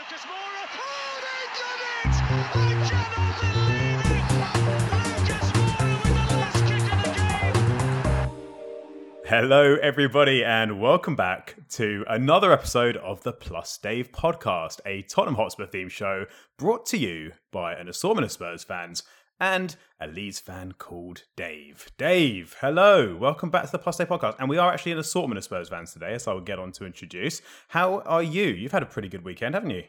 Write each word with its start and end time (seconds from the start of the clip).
Lucas 0.00 0.24
Moura. 0.24 0.64
Oh, 0.78 1.20
they 1.20 1.44
it! 1.84 2.14
I 2.14 2.24
cannot 2.24 2.52
believe 2.54 2.80
it! 9.16 9.26
Hello, 9.28 9.76
everybody, 9.82 10.42
and 10.42 10.80
welcome 10.80 11.16
back 11.16 11.56
to 11.72 12.06
another 12.08 12.50
episode 12.50 12.96
of 12.96 13.22
the 13.24 13.34
Plus 13.34 13.76
Dave 13.76 14.10
podcast, 14.10 14.80
a 14.86 15.02
Tottenham 15.02 15.34
Hotspur 15.34 15.66
themed 15.66 15.90
show 15.90 16.24
brought 16.56 16.86
to 16.86 16.96
you 16.96 17.32
by 17.52 17.74
an 17.74 17.86
assortment 17.86 18.24
of 18.24 18.32
Spurs 18.32 18.64
fans 18.64 19.02
and 19.40 19.76
a 20.00 20.06
Leeds 20.06 20.38
fan 20.38 20.72
called 20.72 21.24
Dave. 21.36 21.90
Dave, 21.96 22.56
hello, 22.60 23.16
welcome 23.16 23.50
back 23.50 23.64
to 23.64 23.72
the 23.72 23.78
Plus 23.78 23.96
Dave 23.96 24.08
podcast. 24.08 24.36
And 24.38 24.48
we 24.48 24.58
are 24.58 24.72
actually 24.72 24.92
an 24.92 24.98
assortment 24.98 25.38
of 25.38 25.44
Spurs 25.44 25.68
fans 25.70 25.92
today, 25.92 26.12
as 26.14 26.28
I 26.28 26.32
will 26.34 26.40
get 26.40 26.58
on 26.58 26.72
to 26.72 26.84
introduce. 26.84 27.40
How 27.68 28.00
are 28.00 28.22
you? 28.22 28.44
You've 28.44 28.72
had 28.72 28.82
a 28.82 28.86
pretty 28.86 29.08
good 29.08 29.24
weekend, 29.24 29.54
haven't 29.54 29.70
you? 29.70 29.84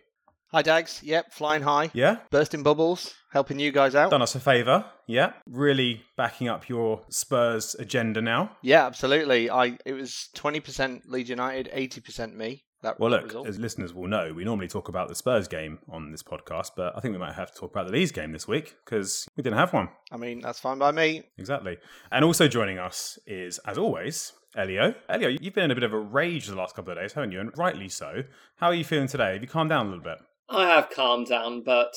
Hi, 0.51 0.61
Dags. 0.61 1.01
Yep, 1.01 1.31
flying 1.31 1.61
high. 1.63 1.91
Yeah? 1.93 2.17
Bursting 2.29 2.61
bubbles, 2.61 3.13
helping 3.31 3.57
you 3.57 3.71
guys 3.71 3.95
out. 3.95 4.11
Done 4.11 4.21
us 4.21 4.35
a 4.35 4.39
favour, 4.41 4.83
yeah? 5.07 5.31
Really 5.47 6.01
backing 6.17 6.49
up 6.49 6.67
your 6.67 7.03
Spurs 7.09 7.73
agenda 7.79 8.21
now. 8.21 8.57
Yeah, 8.61 8.85
absolutely. 8.85 9.49
I 9.49 9.77
it 9.85 9.93
was 9.93 10.27
twenty 10.35 10.59
percent 10.59 11.03
Leeds 11.07 11.29
United, 11.29 11.69
eighty 11.71 12.01
percent 12.01 12.35
me. 12.35 12.65
That, 12.83 12.99
Well, 12.99 13.11
look, 13.11 13.25
result. 13.25 13.47
as 13.47 13.59
listeners 13.59 13.93
will 13.93 14.07
know, 14.07 14.33
we 14.33 14.43
normally 14.43 14.67
talk 14.67 14.87
about 14.89 15.07
the 15.07 15.13
Spurs 15.15 15.47
game 15.47 15.79
on 15.89 16.11
this 16.11 16.23
podcast, 16.23 16.71
but 16.75 16.95
I 16.97 16.99
think 16.99 17.11
we 17.13 17.19
might 17.19 17.33
have 17.35 17.51
to 17.51 17.59
talk 17.59 17.71
about 17.71 17.85
the 17.85 17.91
Leeds 17.93 18.11
game 18.11 18.31
this 18.31 18.47
week 18.47 18.75
because 18.83 19.27
we 19.37 19.43
didn't 19.43 19.59
have 19.59 19.71
one. 19.71 19.89
I 20.11 20.17
mean, 20.17 20.41
that's 20.41 20.59
fine 20.59 20.79
by 20.79 20.91
me. 20.91 21.23
Exactly. 21.37 21.77
And 22.11 22.25
also 22.25 22.47
joining 22.47 22.79
us 22.79 23.19
is, 23.27 23.59
as 23.67 23.77
always, 23.77 24.33
Elio. 24.55 24.95
Elio, 25.09 25.29
you've 25.29 25.53
been 25.53 25.65
in 25.65 25.71
a 25.71 25.75
bit 25.75 25.83
of 25.83 25.93
a 25.93 25.99
rage 25.99 26.47
the 26.47 26.55
last 26.55 26.75
couple 26.75 26.91
of 26.91 26.97
days, 26.97 27.13
haven't 27.13 27.31
you? 27.31 27.39
And 27.39 27.51
rightly 27.55 27.87
so. 27.87 28.23
How 28.55 28.67
are 28.67 28.73
you 28.73 28.83
feeling 28.83 29.07
today? 29.07 29.33
Have 29.33 29.41
you 29.43 29.47
calmed 29.47 29.69
down 29.69 29.85
a 29.85 29.89
little 29.89 30.03
bit? 30.03 30.17
I 30.49 30.65
have 30.65 30.89
calmed 30.89 31.27
down, 31.27 31.63
but 31.63 31.93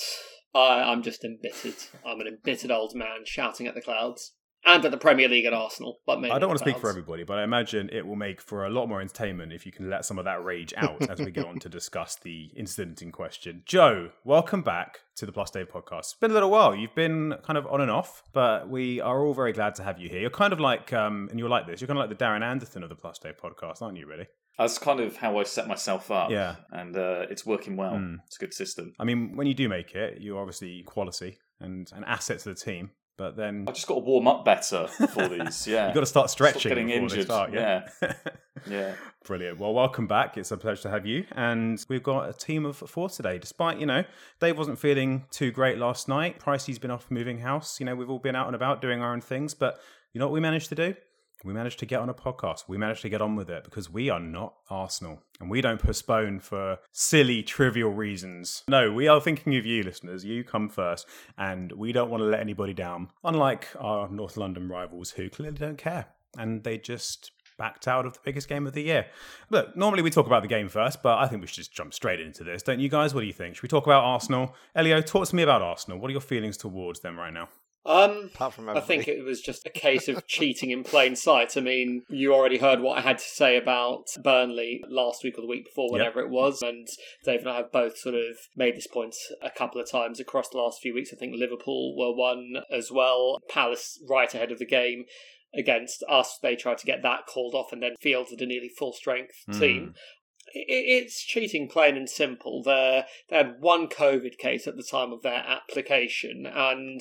I, 0.54 0.82
I'm 0.82 1.02
just 1.02 1.24
embittered. 1.24 1.74
I'm 2.06 2.20
an 2.20 2.26
embittered 2.28 2.70
old 2.70 2.94
man 2.94 3.24
shouting 3.24 3.66
at 3.66 3.74
the 3.74 3.80
clouds. 3.80 4.32
And 4.66 4.84
at 4.84 4.90
the 4.90 4.96
Premier 4.96 5.28
League 5.28 5.44
at 5.44 5.52
Arsenal. 5.52 6.00
But 6.06 6.20
mainly 6.20 6.34
I 6.34 6.38
don't 6.38 6.48
want 6.48 6.58
to 6.58 6.64
speak 6.64 6.78
for 6.78 6.88
everybody, 6.88 7.24
but 7.24 7.38
I 7.38 7.44
imagine 7.44 7.90
it 7.92 8.06
will 8.06 8.16
make 8.16 8.40
for 8.40 8.64
a 8.64 8.70
lot 8.70 8.88
more 8.88 9.00
entertainment 9.00 9.52
if 9.52 9.66
you 9.66 9.72
can 9.72 9.90
let 9.90 10.04
some 10.04 10.18
of 10.18 10.24
that 10.24 10.42
rage 10.44 10.72
out 10.76 11.08
as 11.10 11.20
we 11.20 11.30
get 11.30 11.46
on 11.46 11.58
to 11.60 11.68
discuss 11.68 12.16
the 12.16 12.50
incident 12.56 13.02
in 13.02 13.12
question. 13.12 13.62
Joe, 13.66 14.10
welcome 14.24 14.62
back 14.62 15.00
to 15.16 15.26
the 15.26 15.32
Plus 15.32 15.50
Dave 15.50 15.68
podcast. 15.68 16.00
It's 16.00 16.14
been 16.14 16.30
a 16.30 16.34
little 16.34 16.50
while. 16.50 16.74
You've 16.74 16.94
been 16.94 17.34
kind 17.42 17.58
of 17.58 17.66
on 17.66 17.80
and 17.80 17.90
off, 17.90 18.22
but 18.32 18.68
we 18.68 19.00
are 19.00 19.24
all 19.24 19.34
very 19.34 19.52
glad 19.52 19.74
to 19.76 19.82
have 19.84 19.98
you 19.98 20.08
here. 20.08 20.20
You're 20.20 20.30
kind 20.30 20.52
of 20.52 20.60
like, 20.60 20.92
um, 20.92 21.28
and 21.30 21.38
you're 21.38 21.48
like 21.48 21.66
this, 21.66 21.80
you're 21.80 21.88
kind 21.88 21.98
of 21.98 22.08
like 22.08 22.18
the 22.18 22.24
Darren 22.24 22.42
Anderton 22.42 22.82
of 22.82 22.88
the 22.88 22.96
Plus 22.96 23.18
Dave 23.18 23.36
podcast, 23.36 23.82
aren't 23.82 23.98
you, 23.98 24.06
really? 24.06 24.26
That's 24.58 24.78
kind 24.78 25.00
of 25.00 25.16
how 25.16 25.38
I 25.38 25.42
set 25.42 25.66
myself 25.66 26.10
up. 26.10 26.30
Yeah. 26.30 26.56
And 26.70 26.96
uh, 26.96 27.26
it's 27.28 27.44
working 27.44 27.76
well. 27.76 27.94
Mm. 27.94 28.18
It's 28.26 28.36
a 28.36 28.40
good 28.40 28.54
system. 28.54 28.94
I 28.98 29.04
mean, 29.04 29.36
when 29.36 29.46
you 29.46 29.54
do 29.54 29.68
make 29.68 29.94
it, 29.94 30.20
you're 30.20 30.38
obviously 30.38 30.82
quality 30.84 31.38
and 31.60 31.90
an 31.92 32.04
asset 32.04 32.38
to 32.40 32.50
the 32.50 32.54
team, 32.54 32.90
but 33.16 33.36
then 33.36 33.64
I 33.68 33.72
just 33.72 33.86
got 33.86 33.94
to 33.94 34.00
warm 34.00 34.26
up 34.26 34.44
better 34.44 34.86
for 34.88 35.28
these. 35.28 35.66
Yeah. 35.66 35.86
You've 35.86 35.94
got 35.94 36.00
to 36.00 36.06
start 36.06 36.30
stretching 36.30 36.68
getting 36.70 36.86
before 36.86 37.08
they 37.08 37.14
injured. 37.14 37.24
start, 37.24 37.52
yeah. 37.52 37.88
Yeah. 38.70 38.94
Brilliant. 39.24 39.58
Well, 39.58 39.74
welcome 39.74 40.06
back. 40.06 40.38
It's 40.38 40.50
a 40.50 40.56
pleasure 40.56 40.82
to 40.82 40.90
have 40.90 41.04
you. 41.06 41.26
And 41.32 41.84
we've 41.88 42.02
got 42.02 42.28
a 42.28 42.32
team 42.32 42.64
of 42.64 42.76
four 42.76 43.10
today. 43.10 43.38
Despite, 43.38 43.78
you 43.78 43.84
know, 43.84 44.04
Dave 44.40 44.56
wasn't 44.56 44.78
feeling 44.78 45.26
too 45.30 45.50
great 45.50 45.76
last 45.76 46.08
night. 46.08 46.40
Pricey's 46.40 46.78
been 46.78 46.90
off 46.90 47.10
moving 47.10 47.40
house. 47.40 47.78
You 47.78 47.86
know, 47.86 47.94
we've 47.94 48.08
all 48.08 48.18
been 48.18 48.36
out 48.36 48.46
and 48.46 48.56
about 48.56 48.80
doing 48.80 49.02
our 49.02 49.12
own 49.12 49.20
things. 49.20 49.54
But 49.54 49.78
you 50.12 50.18
know 50.18 50.26
what 50.26 50.32
we 50.32 50.40
managed 50.40 50.68
to 50.70 50.74
do? 50.74 50.94
We 51.44 51.52
managed 51.52 51.78
to 51.80 51.86
get 51.86 52.00
on 52.00 52.08
a 52.08 52.14
podcast. 52.14 52.64
We 52.68 52.78
managed 52.78 53.02
to 53.02 53.08
get 53.08 53.20
on 53.20 53.36
with 53.36 53.50
it 53.50 53.64
because 53.64 53.90
we 53.90 54.08
are 54.08 54.20
not 54.20 54.54
Arsenal 54.70 55.22
and 55.40 55.50
we 55.50 55.60
don't 55.60 55.80
postpone 55.80 56.40
for 56.40 56.78
silly, 56.90 57.42
trivial 57.42 57.90
reasons. 57.90 58.62
No, 58.66 58.90
we 58.90 59.08
are 59.08 59.20
thinking 59.20 59.56
of 59.56 59.66
you, 59.66 59.82
listeners. 59.82 60.24
You 60.24 60.42
come 60.42 60.68
first, 60.68 61.06
and 61.36 61.70
we 61.72 61.92
don't 61.92 62.10
want 62.10 62.22
to 62.22 62.26
let 62.26 62.40
anybody 62.40 62.72
down. 62.72 63.10
Unlike 63.22 63.68
our 63.78 64.08
North 64.08 64.36
London 64.36 64.68
rivals 64.68 65.10
who 65.10 65.28
clearly 65.28 65.58
don't 65.58 65.78
care 65.78 66.06
and 66.36 66.64
they 66.64 66.78
just 66.78 67.30
backed 67.56 67.86
out 67.86 68.06
of 68.06 68.14
the 68.14 68.20
biggest 68.24 68.48
game 68.48 68.66
of 68.66 68.72
the 68.72 68.82
year. 68.82 69.06
Look, 69.50 69.76
normally 69.76 70.02
we 70.02 70.10
talk 70.10 70.26
about 70.26 70.42
the 70.42 70.48
game 70.48 70.68
first, 70.68 71.02
but 71.02 71.18
I 71.18 71.26
think 71.26 71.40
we 71.40 71.46
should 71.46 71.56
just 71.56 71.72
jump 71.72 71.94
straight 71.94 72.20
into 72.20 72.42
this, 72.42 72.62
don't 72.62 72.80
you 72.80 72.88
guys? 72.88 73.14
What 73.14 73.20
do 73.20 73.26
you 73.26 73.32
think? 73.32 73.54
Should 73.54 73.62
we 73.62 73.68
talk 73.68 73.86
about 73.86 74.02
Arsenal? 74.02 74.54
Elio, 74.74 75.00
talk 75.00 75.28
to 75.28 75.36
me 75.36 75.42
about 75.42 75.62
Arsenal. 75.62 75.98
What 75.98 76.08
are 76.08 76.12
your 76.12 76.20
feelings 76.20 76.56
towards 76.56 77.00
them 77.00 77.18
right 77.18 77.32
now? 77.32 77.48
Um, 77.86 78.30
Apart 78.34 78.54
from 78.54 78.68
I 78.70 78.80
think 78.80 79.08
it 79.08 79.22
was 79.24 79.42
just 79.42 79.66
a 79.66 79.70
case 79.70 80.08
of 80.08 80.26
cheating 80.26 80.70
in 80.70 80.84
plain 80.84 81.14
sight. 81.16 81.54
I 81.56 81.60
mean, 81.60 82.02
you 82.08 82.32
already 82.32 82.56
heard 82.56 82.80
what 82.80 82.96
I 82.98 83.02
had 83.02 83.18
to 83.18 83.24
say 83.24 83.58
about 83.58 84.06
Burnley 84.22 84.82
last 84.88 85.22
week 85.22 85.36
or 85.36 85.42
the 85.42 85.46
week 85.46 85.66
before, 85.66 85.92
whenever 85.92 86.20
it 86.20 86.30
was, 86.30 86.62
and 86.62 86.88
Dave 87.24 87.40
and 87.40 87.50
I 87.50 87.56
have 87.58 87.72
both 87.72 87.98
sort 87.98 88.14
of 88.14 88.36
made 88.56 88.76
this 88.76 88.86
point 88.86 89.14
a 89.42 89.50
couple 89.50 89.80
of 89.82 89.90
times 89.90 90.18
across 90.18 90.48
the 90.48 90.56
last 90.56 90.80
few 90.80 90.94
weeks. 90.94 91.10
I 91.12 91.16
think 91.16 91.34
Liverpool 91.36 91.94
were 91.96 92.14
one 92.14 92.62
as 92.72 92.90
well. 92.90 93.38
Palace 93.50 94.02
right 94.08 94.32
ahead 94.34 94.50
of 94.50 94.58
the 94.58 94.66
game 94.66 95.04
against 95.54 96.02
us. 96.08 96.38
They 96.42 96.56
tried 96.56 96.78
to 96.78 96.86
get 96.86 97.02
that 97.02 97.26
called 97.26 97.54
off 97.54 97.70
and 97.70 97.82
then 97.82 97.96
fielded 98.00 98.40
a 98.40 98.46
nearly 98.46 98.70
full 98.70 98.94
strength 98.94 99.34
Hmm. 99.46 99.60
team. 99.60 99.94
It's 100.54 101.24
cheating, 101.24 101.68
plain 101.68 101.96
and 101.96 102.08
simple. 102.08 102.62
They 102.62 103.04
they 103.28 103.36
had 103.36 103.60
one 103.60 103.88
COVID 103.88 104.38
case 104.38 104.66
at 104.66 104.76
the 104.76 104.82
time 104.82 105.12
of 105.12 105.22
their 105.22 105.42
application, 105.46 106.46
and 106.46 107.00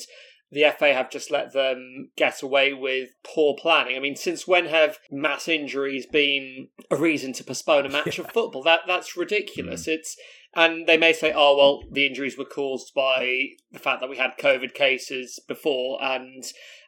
the 0.54 0.72
FA 0.78 0.94
have 0.94 1.10
just 1.10 1.32
let 1.32 1.52
them 1.54 2.10
get 2.16 2.42
away 2.42 2.74
with 2.74 3.10
poor 3.24 3.56
planning. 3.60 3.98
I 3.98 4.00
mean, 4.00 4.16
since 4.16 4.48
when 4.48 4.68
have 4.68 5.00
mass 5.12 5.48
injuries 5.48 6.06
been 6.06 6.70
a 6.92 6.96
reason 6.96 7.34
to 7.34 7.44
postpone 7.44 7.86
a 7.88 7.90
match 7.90 8.20
of 8.20 8.32
football? 8.32 8.64
That 8.64 8.82
that's 8.88 9.18
ridiculous. 9.18 9.86
Hmm. 9.86 9.92
It's 9.92 10.18
and 10.56 10.86
they 10.86 10.98
may 10.98 11.14
say, 11.14 11.34
oh 11.36 11.58
well, 11.58 11.84
the 11.92 12.06
injuries 12.06 12.38
were 12.38 12.46
caused 12.46 12.94
by 12.94 13.48
the 13.72 13.80
fact 13.80 14.02
that 14.02 14.10
we 14.10 14.18
had 14.18 14.38
COVID 14.40 14.76
cases 14.76 15.40
before, 15.48 16.02
and 16.04 16.44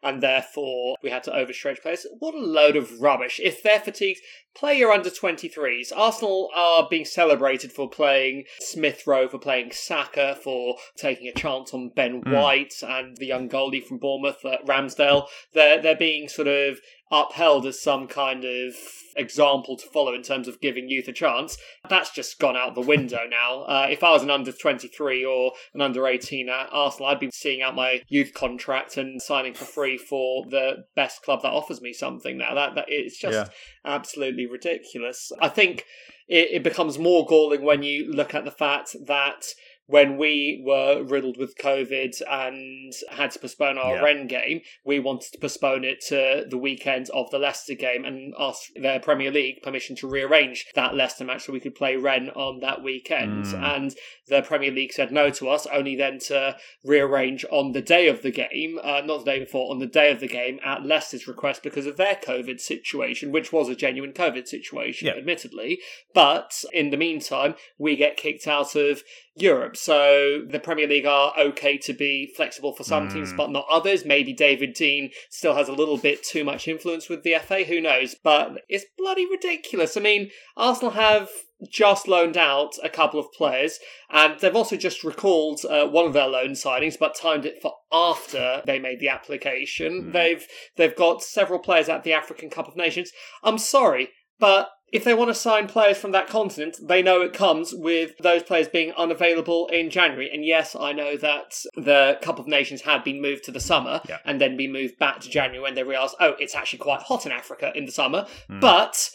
and 0.06 0.22
therefore 0.22 0.96
we 1.02 1.10
had 1.10 1.24
to 1.24 1.32
overstretch 1.32 1.82
players. 1.82 2.06
What 2.20 2.36
a 2.36 2.40
load 2.40 2.78
of 2.78 3.02
rubbish! 3.02 3.42
If 3.44 3.62
they're 3.64 3.80
fatigued, 3.80 4.22
play 4.56 4.78
your 4.78 4.92
under 4.92 5.10
23s. 5.10 5.92
Arsenal 5.96 6.50
are 6.56 6.88
being 6.90 7.06
celebrated 7.06 7.72
for 7.72 7.90
playing 7.90 8.46
Smith 8.60 9.06
Rowe, 9.06 9.28
for 9.28 9.40
playing 9.40 9.72
Saka, 9.72 10.38
for 10.42 10.78
taking 10.96 11.28
a 11.28 11.34
chance 11.34 11.74
on 11.74 11.90
Ben 11.90 12.22
White 12.22 12.76
and 12.82 13.18
the 13.18 13.26
young 13.26 13.50
goalie 13.50 13.84
from 13.84 13.98
Bournemouth, 13.98 14.46
uh, 14.46 14.58
Ramsdale. 14.66 15.28
They're, 15.54 15.82
they're 15.82 15.96
being 15.96 16.30
sort 16.30 16.48
of 16.48 16.80
upheld 17.12 17.66
as 17.66 17.82
some 17.82 18.08
kind 18.08 18.44
of 18.44 18.74
example 19.16 19.78
to 19.78 19.88
follow 19.88 20.14
in 20.14 20.24
terms 20.24 20.48
of 20.48 20.60
giving 20.60 20.90
youth 20.90 21.08
a 21.08 21.14
chance. 21.14 21.58
That's 21.90 22.10
just 22.10 22.40
gone 22.40 22.58
out 22.58 22.76
the 22.76 22.82
window 22.82 23.22
now. 23.30 23.62
Uh, 23.62 23.88
if 23.90 24.04
I 24.04 24.12
was 24.12 24.24
an 24.24 24.32
under 24.32 24.52
23 24.52 25.24
or 25.24 25.52
an 25.74 25.82
under 25.82 26.08
18 26.08 26.50
at 26.50 26.70
Arsenal, 26.72 27.08
I'd 27.08 27.20
be 27.20 27.30
seeing 27.32 27.62
out 27.62 27.76
my 27.76 28.02
youth 28.08 28.34
contract 28.34 28.98
and 28.98 29.22
signing 29.22 29.54
for 29.54 29.66
free 29.66 29.95
for 29.98 30.46
the 30.50 30.86
best 30.96 31.24
club 31.24 31.42
that 31.42 31.52
offers 31.54 31.82
me 31.82 31.94
something 31.94 32.38
now. 32.38 32.54
That, 32.54 32.76
that 32.76 32.86
It's 32.88 33.18
just 33.18 33.34
Yeah. 33.34 33.48
absolutely 33.84 34.46
ridiculous. 34.46 35.32
I 35.42 35.50
think 35.50 35.86
it, 36.28 36.50
it 36.52 36.64
becomes 36.64 36.98
more 36.98 37.26
galling 37.26 37.64
when 37.64 37.84
you 37.84 38.12
look 38.12 38.34
at 38.34 38.46
the 38.46 38.52
fact 38.52 38.96
that 39.08 39.46
when 39.88 40.18
we 40.18 40.62
were 40.66 41.03
riddled 41.03 41.38
with 41.38 41.57
COVID 41.57 42.22
and 42.29 42.94
had 43.12 43.31
to 43.31 43.40
postpone 43.40 43.78
our 43.78 43.96
Yeah. 43.96 44.01
Rennes 44.03 44.29
game, 44.29 44.62
we 44.84 45.00
wanted 45.00 45.31
to 45.34 45.38
postpone 45.38 45.84
it 45.84 46.01
to 46.07 46.46
the 46.50 46.57
weekend 46.57 47.09
of 47.12 47.29
the 47.29 47.38
Leicester 47.40 47.75
game 47.75 48.03
and 48.03 48.34
ask 48.40 48.62
their 48.75 49.00
Premier 49.00 49.31
League 49.31 49.62
permission 49.62 49.96
to 49.97 50.07
rearrange 50.07 50.66
that 50.73 50.96
Leicester 50.96 51.23
match 51.23 51.44
so 51.44 51.53
we 51.53 51.59
could 51.59 51.75
play 51.75 51.96
Rennes 51.96 52.31
on 52.35 52.59
that 52.62 52.81
weekend. 52.84 53.46
Mm. 53.46 53.75
And 53.75 53.96
the 54.28 54.41
Premier 54.41 54.72
League 54.72 54.94
said 54.94 55.12
no 55.12 55.29
to 55.29 55.50
us, 55.50 55.68
only 55.68 55.96
then 55.96 56.17
to 56.19 56.57
rearrange 56.84 57.46
on 57.52 57.73
the 57.73 57.81
day 57.81 58.07
of 58.07 58.22
the 58.23 58.31
game, 58.31 58.79
uh, 58.84 59.02
not 59.06 59.19
the 59.23 59.31
day 59.31 59.40
before, 59.40 59.72
on 59.72 59.79
the 59.79 59.85
day 59.85 60.12
of 60.12 60.19
the 60.19 60.28
game 60.28 60.59
at 60.66 60.84
Leicester's 60.84 61.28
request 61.28 61.62
because 61.62 61.85
of 61.85 61.97
their 61.97 62.16
COVID 62.16 62.59
situation, 62.59 63.31
which 63.31 63.53
was 63.53 63.69
a 63.69 63.75
genuine 63.75 64.13
COVID 64.13 64.47
situation, 64.47 65.07
Yeah. 65.07 65.13
admittedly. 65.16 65.79
But 66.13 66.63
in 66.73 66.90
the 66.90 66.97
meantime, 66.97 67.56
we 67.78 67.96
get 67.96 68.17
kicked 68.17 68.47
out 68.47 68.76
of 68.76 69.03
Europe. 69.37 69.76
So 69.76 70.41
the 70.49 70.59
Premier 70.59 70.87
League 70.87 71.05
are 71.05 71.34
okay 71.37 71.78
to 71.79 71.93
be 71.93 72.32
flexible 72.37 72.73
for 72.73 72.84
some 72.84 73.09
teams, 73.09 73.34
Mm. 73.34 73.37
but 73.37 73.52
not 73.52 73.66
others. 73.70 74.05
Maybe 74.05 74.32
David 74.32 74.73
Dein 74.76 75.11
still 75.29 75.55
has 75.55 75.67
a 75.67 75.73
little 75.73 75.97
bit 75.97 76.23
too 76.23 76.43
much 76.46 76.67
influence 76.67 77.09
with 77.09 77.23
the 77.23 77.34
FA. 77.35 77.64
Who 77.66 77.82
knows? 77.82 78.16
But 78.16 78.64
it's 78.70 78.85
bloody 78.97 79.26
ridiculous. 79.29 79.97
I 79.97 80.02
mean, 80.02 80.32
Arsenal 80.55 80.91
have 80.91 81.29
just 81.70 82.08
loaned 82.08 82.37
out 82.37 82.76
a 82.84 82.90
couple 82.90 83.20
of 83.20 83.32
players, 83.34 83.79
and 84.09 84.40
they've 84.40 84.55
also 84.55 84.78
just 84.78 85.03
recalled 85.03 85.61
uh, 85.66 85.88
one 85.88 86.05
of 86.05 86.14
their 86.14 86.28
loan 86.28 86.52
signings, 86.52 86.97
but 86.97 87.16
timed 87.16 87.46
it 87.46 87.61
for 87.61 87.73
after 87.91 88.61
they 88.66 88.79
made 88.79 88.99
the 88.99 89.09
application. 89.09 90.03
Hmm. 90.03 90.11
They've 90.11 90.47
they've 90.78 90.96
got 90.96 91.23
several 91.23 91.59
players 91.59 91.90
at 91.90 92.03
the 92.03 92.14
African 92.14 92.49
Cup 92.49 92.67
of 92.67 92.76
Nations. 92.76 93.11
I'm 93.43 93.58
sorry, 93.58 94.09
but 94.40 94.70
if 94.96 95.03
they 95.03 95.14
want 95.14 95.30
to 95.30 95.34
sign 95.36 95.68
players 95.68 95.97
from 95.97 96.12
that 96.14 96.28
continent, 96.28 96.78
they 96.82 97.02
know 97.02 97.22
it 97.22 97.34
comes 97.34 97.74
with 97.74 98.18
those 98.20 98.44
players 98.44 98.68
being 98.68 98.94
unavailable 98.94 99.68
in 99.68 99.90
January. 99.90 100.30
And 100.34 100.46
yes, 100.46 100.76
I 100.76 100.94
know 100.94 101.18
that 101.18 101.64
the 101.76 102.18
Cup 102.22 102.40
of 102.40 102.47
Nations 102.47 102.82
had 102.82 103.03
been 103.03 103.22
moved 103.22 103.44
to 103.46 103.52
the 103.52 103.59
summer 103.59 104.02
Yeah. 104.08 104.20
and 104.26 104.40
then 104.40 104.56
be 104.56 104.68
moved 104.68 104.97
back 104.97 105.20
to 105.22 105.30
January 105.30 105.62
when 105.62 105.76
they 105.76 105.84
realised, 105.84 106.16
oh, 106.20 106.36
it's 106.40 106.56
actually 106.56 106.80
quite 106.80 107.02
hot 107.02 107.26
in 107.26 107.32
Africa 107.32 107.72
in 107.76 107.86
the 107.86 107.92
summer. 107.92 108.26
Hmm. 108.47 108.59
But 108.59 109.09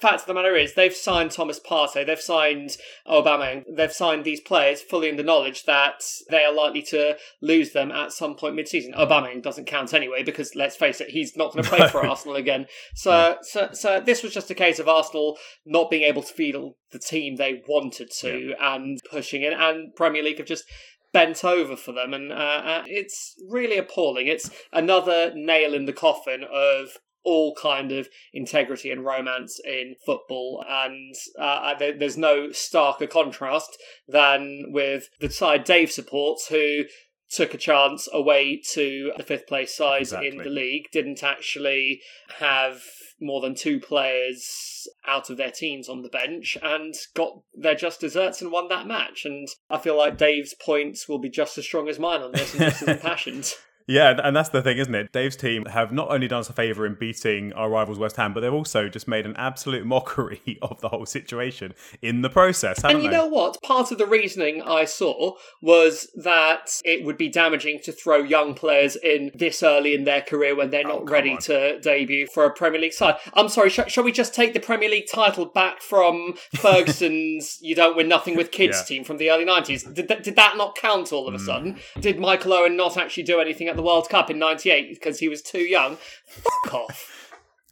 fact 0.00 0.20
of 0.20 0.26
the 0.26 0.34
matter 0.34 0.56
is, 0.56 0.74
they've 0.74 0.94
signed 0.94 1.30
Thomas 1.30 1.60
Partey, 1.60 2.06
they've 2.06 2.20
signed 2.20 2.76
Obama, 3.06 3.62
they've 3.74 3.92
signed 3.92 4.24
these 4.24 4.40
players 4.40 4.82
fully 4.82 5.08
in 5.08 5.16
the 5.16 5.22
knowledge 5.22 5.64
that 5.64 6.02
they 6.30 6.44
are 6.44 6.52
likely 6.52 6.82
to 6.82 7.16
lose 7.40 7.72
them 7.72 7.90
at 7.90 8.12
some 8.12 8.34
point 8.34 8.54
mid-season. 8.54 8.92
Obama 8.94 9.42
doesn't 9.42 9.66
count 9.66 9.94
anyway 9.94 10.22
because 10.22 10.54
let's 10.54 10.76
face 10.76 11.00
it, 11.00 11.10
he's 11.10 11.36
not 11.36 11.52
going 11.52 11.64
to 11.64 11.70
play 11.70 11.88
for 11.90 12.04
Arsenal 12.04 12.36
again. 12.36 12.66
So, 12.94 13.36
so, 13.42 13.70
so 13.72 14.00
this 14.00 14.22
was 14.22 14.34
just 14.34 14.50
a 14.50 14.54
case 14.54 14.78
of 14.78 14.88
Arsenal 14.88 15.38
not 15.66 15.90
being 15.90 16.02
able 16.02 16.22
to 16.22 16.32
feel 16.32 16.76
the 16.92 16.98
team 16.98 17.36
they 17.36 17.62
wanted 17.68 18.10
to 18.20 18.54
and 18.60 18.98
pushing 19.10 19.42
it, 19.42 19.52
and 19.52 19.94
Premier 19.94 20.22
League 20.22 20.38
have 20.38 20.46
just 20.46 20.64
bent 21.12 21.44
over 21.44 21.76
for 21.76 21.92
them, 21.92 22.14
and 22.14 22.32
uh, 22.32 22.62
uh, 22.64 22.82
it's 22.86 23.34
really 23.48 23.76
appalling. 23.76 24.26
It's 24.26 24.50
another 24.72 25.32
nail 25.34 25.74
in 25.74 25.86
the 25.86 25.92
coffin 25.92 26.44
of 26.44 26.98
all 27.24 27.54
kind 27.54 27.92
of 27.92 28.08
integrity 28.32 28.90
and 28.90 29.04
romance 29.04 29.60
in 29.64 29.94
football, 30.04 30.64
and 30.68 31.14
uh, 31.38 31.74
there, 31.78 31.96
there's 31.96 32.16
no 32.16 32.48
starker 32.48 33.08
contrast 33.08 33.76
than 34.08 34.66
with 34.68 35.08
the 35.20 35.30
side 35.30 35.64
Dave 35.64 35.90
supports, 35.90 36.48
who 36.48 36.84
took 37.30 37.54
a 37.54 37.58
chance 37.58 38.08
away 38.12 38.60
to 38.72 39.12
the 39.16 39.22
fifth 39.22 39.46
place 39.46 39.74
side 39.74 40.12
in 40.24 40.38
the 40.38 40.50
league, 40.50 40.86
didn't 40.92 41.22
actually 41.22 42.00
have 42.38 42.82
more 43.20 43.40
than 43.40 43.54
two 43.54 43.78
players 43.78 44.88
out 45.06 45.30
of 45.30 45.36
their 45.36 45.50
teams 45.50 45.88
on 45.88 46.02
the 46.02 46.08
bench 46.08 46.56
and 46.62 46.94
got 47.14 47.40
their 47.54 47.74
just 47.74 48.00
desserts 48.00 48.40
and 48.40 48.50
won 48.50 48.68
that 48.68 48.86
match. 48.86 49.24
And 49.24 49.46
I 49.68 49.78
feel 49.78 49.96
like 49.96 50.16
Dave's 50.16 50.54
points 50.54 51.08
will 51.08 51.18
be 51.18 51.28
just 51.28 51.56
as 51.58 51.64
strong 51.64 51.88
as 51.88 51.98
mine 51.98 52.22
on 52.22 52.32
this 52.32 52.54
and 52.54 52.62
just 52.62 52.82
as 52.82 52.88
impassioned. 52.88 53.52
Yeah, 53.90 54.20
and 54.22 54.36
that's 54.36 54.50
the 54.50 54.62
thing, 54.62 54.78
isn't 54.78 54.94
it? 54.94 55.10
Dave's 55.12 55.34
team 55.36 55.64
have 55.66 55.92
not 55.92 56.10
only 56.10 56.28
done 56.28 56.40
us 56.40 56.48
a 56.48 56.52
favour 56.52 56.86
in 56.86 56.94
beating 56.94 57.52
our 57.54 57.68
rivals 57.68 57.98
West 57.98 58.16
Ham, 58.16 58.32
but 58.32 58.40
they've 58.40 58.52
also 58.52 58.88
just 58.88 59.08
made 59.08 59.26
an 59.26 59.34
absolute 59.36 59.84
mockery 59.94 60.58
of 60.62 60.80
the 60.80 60.88
whole 60.88 61.04
situation 61.06 61.74
in 62.00 62.22
the 62.22 62.30
process, 62.30 62.84
And 62.84 63.02
you 63.02 63.10
they? 63.10 63.16
know 63.16 63.26
what? 63.26 63.60
Part 63.62 63.90
of 63.90 63.98
the 63.98 64.06
reasoning 64.06 64.62
I 64.62 64.84
saw 64.84 65.34
was 65.60 66.08
that 66.22 66.80
it 66.84 67.04
would 67.04 67.18
be 67.18 67.28
damaging 67.28 67.80
to 67.84 67.92
throw 67.92 68.18
young 68.18 68.54
players 68.54 68.94
in 68.96 69.32
this 69.34 69.62
early 69.62 69.94
in 69.94 70.04
their 70.04 70.22
career 70.22 70.54
when 70.54 70.70
they're 70.70 70.86
Oh, 70.86 70.90
not 71.00 71.06
come 71.06 71.12
ready 71.12 71.32
on. 71.32 71.38
to 71.38 71.80
debut 71.80 72.26
for 72.32 72.44
a 72.44 72.50
Premier 72.52 72.80
League 72.80 72.92
side. 72.92 73.16
I'm 73.34 73.48
sorry, 73.48 73.70
sh- 73.70 73.80
shall 73.88 74.04
we 74.04 74.12
just 74.12 74.34
take 74.34 74.52
the 74.54 74.60
Premier 74.60 74.88
League 74.88 75.08
title 75.12 75.46
back 75.46 75.82
from 75.82 76.34
Ferguson's 76.54 77.58
You 77.60 77.74
Don't 77.74 77.96
Win 77.96 78.08
Nothing 78.08 78.36
with 78.36 78.50
Kids 78.50 78.78
Yeah. 78.78 78.82
Mm. 78.84 78.86
team 78.86 79.04
from 79.04 79.16
the 79.18 79.30
early 79.30 79.44
90s? 79.44 79.92
Did, 79.94 80.08
that 80.08 80.22
did 80.22 80.36
that 80.36 80.56
not 80.56 80.76
count 80.76 81.12
all 81.12 81.28
of 81.28 81.34
a 81.34 81.38
sudden? 81.38 81.78
Did 82.00 82.18
Michael 82.18 82.52
Owen 82.52 82.76
not 82.76 82.96
actually 82.96 83.24
do 83.24 83.40
anything 83.40 83.68
at 83.68 83.76
the 83.80 83.86
World 83.86 84.10
Cup 84.10 84.28
in 84.28 84.38
98 84.38 84.90
because 84.90 85.20
he 85.20 85.28
was 85.28 85.40
too 85.40 85.62
young? 85.62 85.96
Fuck 86.26 86.74
off. 86.74 87.19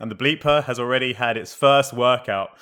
And 0.01 0.11
the 0.11 0.15
bleeper 0.15 0.63
has 0.65 0.79
already 0.79 1.13
had 1.13 1.37
its 1.37 1.53
first 1.53 1.93
workout. 1.93 2.57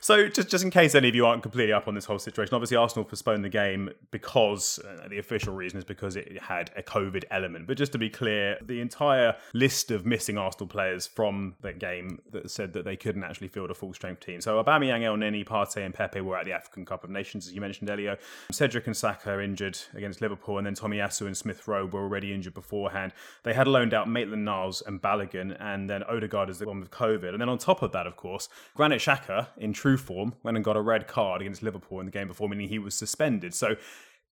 So, 0.00 0.28
just, 0.28 0.48
just 0.48 0.62
in 0.62 0.70
case 0.70 0.94
any 0.94 1.08
of 1.08 1.14
you 1.14 1.24
aren't 1.26 1.42
completely 1.42 1.72
up 1.72 1.88
on 1.88 1.94
this 1.94 2.04
whole 2.04 2.18
situation, 2.18 2.54
obviously 2.54 2.76
Arsenal 2.76 3.04
postponed 3.04 3.44
the 3.44 3.48
game 3.48 3.90
because 4.10 4.78
uh, 4.78 5.08
the 5.08 5.18
official 5.18 5.54
reason 5.54 5.78
is 5.78 5.84
because 5.84 6.16
it 6.16 6.40
had 6.42 6.70
a 6.76 6.82
COVID 6.82 7.24
element. 7.30 7.66
But 7.66 7.78
just 7.78 7.92
to 7.92 7.98
be 7.98 8.10
clear, 8.10 8.58
the 8.62 8.80
entire 8.80 9.36
list 9.54 9.90
of 9.90 10.04
missing 10.04 10.36
Arsenal 10.36 10.66
players 10.66 11.06
from 11.06 11.54
that 11.62 11.78
game 11.78 12.20
that 12.30 12.50
said 12.50 12.72
that 12.74 12.84
they 12.84 12.96
couldn't 12.96 13.24
actually 13.24 13.48
field 13.48 13.70
a 13.70 13.74
full 13.74 13.94
strength 13.94 14.24
team. 14.24 14.40
So, 14.40 14.62
Aubameyang, 14.62 15.00
Elneny, 15.00 15.46
Partey, 15.46 15.84
and 15.84 15.94
Pepe 15.94 16.20
were 16.20 16.36
at 16.36 16.44
the 16.44 16.52
African 16.52 16.84
Cup 16.84 17.04
of 17.04 17.10
Nations, 17.10 17.46
as 17.46 17.54
you 17.54 17.60
mentioned 17.60 17.88
earlier. 17.88 18.18
Cedric 18.50 18.86
and 18.86 18.96
Saka 18.96 19.42
injured 19.42 19.78
against 19.94 20.20
Liverpool, 20.20 20.58
and 20.58 20.66
then 20.66 20.74
Tomiyasu 20.74 21.26
and 21.26 21.36
Smith 21.36 21.66
Rowe 21.66 21.86
were 21.86 22.02
already 22.02 22.34
injured 22.34 22.54
beforehand. 22.54 23.12
They 23.44 23.54
had 23.54 23.66
loaned 23.66 23.94
out 23.94 24.08
Maitland 24.08 24.44
Niles 24.44 24.82
and 24.86 25.00
Balogun, 25.00 25.56
and 25.58 25.88
then 25.88 26.02
Odegaard 26.02 26.50
is 26.50 26.58
the 26.58 26.66
one 26.66 26.81
with 26.82 26.90
COVID. 26.90 27.30
And 27.30 27.40
then 27.40 27.48
on 27.48 27.58
top 27.58 27.82
of 27.82 27.92
that, 27.92 28.06
of 28.06 28.16
course, 28.16 28.48
Granit 28.74 29.00
Xhaka, 29.00 29.48
in 29.56 29.72
true 29.72 29.96
form, 29.96 30.34
went 30.42 30.56
and 30.56 30.64
got 30.64 30.76
a 30.76 30.82
red 30.82 31.08
card 31.08 31.40
against 31.40 31.62
Liverpool 31.62 32.00
in 32.00 32.06
the 32.06 32.12
game 32.12 32.28
before, 32.28 32.48
meaning 32.48 32.68
he 32.68 32.78
was 32.78 32.94
suspended. 32.94 33.54
So 33.54 33.76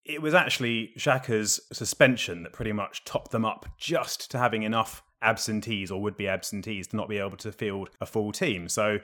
it 0.05 0.21
was 0.21 0.35
actually 0.35 0.93
Xhaka's 0.99 1.61
suspension 1.73 2.43
that 2.43 2.53
pretty 2.53 2.73
much 2.73 3.05
topped 3.05 3.31
them 3.31 3.45
up 3.45 3.67
just 3.79 4.31
to 4.31 4.39
having 4.39 4.63
enough 4.63 5.03
absentees 5.23 5.91
or 5.91 6.01
would 6.01 6.17
be 6.17 6.29
absentees 6.29 6.89
to 6.89 6.97
not 6.97 7.09
be 7.09 7.19
able 7.19 7.37
to 7.37 7.53
field 7.53 7.91
a 8.01 8.07
full 8.07 8.33
team. 8.33 8.69
So 8.69 8.99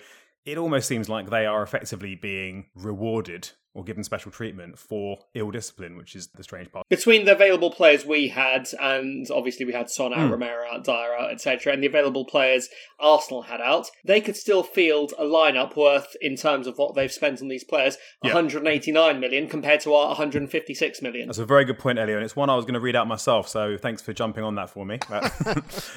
it 0.44 0.58
almost 0.58 0.88
seems 0.88 1.08
like 1.08 1.28
they 1.28 1.44
are 1.44 1.62
effectively 1.62 2.14
being 2.14 2.66
rewarded 2.74 3.50
or 3.76 3.84
given 3.84 4.02
special 4.02 4.30
treatment 4.32 4.78
for 4.78 5.18
ill 5.34 5.50
discipline, 5.50 5.96
which 5.98 6.16
is 6.16 6.28
the 6.28 6.42
strange 6.42 6.72
part. 6.72 6.88
between 6.88 7.26
the 7.26 7.32
available 7.32 7.70
players 7.70 8.06
we 8.06 8.28
had, 8.28 8.66
and 8.80 9.26
obviously 9.30 9.66
we 9.66 9.72
had 9.72 9.90
Son 9.90 10.14
out, 10.14 10.26
Hmm. 10.26 10.30
Romero 10.32 10.64
out, 10.72 10.82
Dier 10.84 11.14
out, 11.18 11.30
etc., 11.30 11.74
and 11.74 11.82
the 11.82 11.86
available 11.86 12.24
players 12.24 12.70
Arsenal 12.98 13.42
had 13.42 13.60
out, 13.60 13.90
they 14.04 14.20
could 14.22 14.34
still 14.36 14.62
field 14.62 15.12
a 15.18 15.24
lineup 15.24 15.76
worth, 15.76 16.16
in 16.22 16.36
terms 16.36 16.66
of 16.66 16.78
what 16.78 16.94
they've 16.94 17.12
spent 17.12 17.42
on 17.42 17.48
these 17.48 17.64
players, 17.64 17.98
Yeah. 18.24 18.32
189 18.32 19.20
million 19.20 19.46
compared 19.46 19.80
to 19.80 19.92
our 19.92 20.08
156 20.08 21.02
million. 21.02 21.28
That's 21.28 21.38
a 21.38 21.44
very 21.44 21.66
good 21.66 21.78
point, 21.78 21.98
Elio, 21.98 22.16
and 22.16 22.24
it's 22.24 22.34
one 22.34 22.48
I 22.48 22.56
was 22.56 22.64
going 22.64 22.74
to 22.74 22.80
read 22.80 22.96
out 22.96 23.06
myself. 23.06 23.46
So 23.48 23.76
thanks 23.76 24.00
for 24.00 24.14
jumping 24.14 24.42
on 24.42 24.54
that 24.54 24.70
for 24.70 24.86
me. 24.86 24.98
That, 25.10 25.22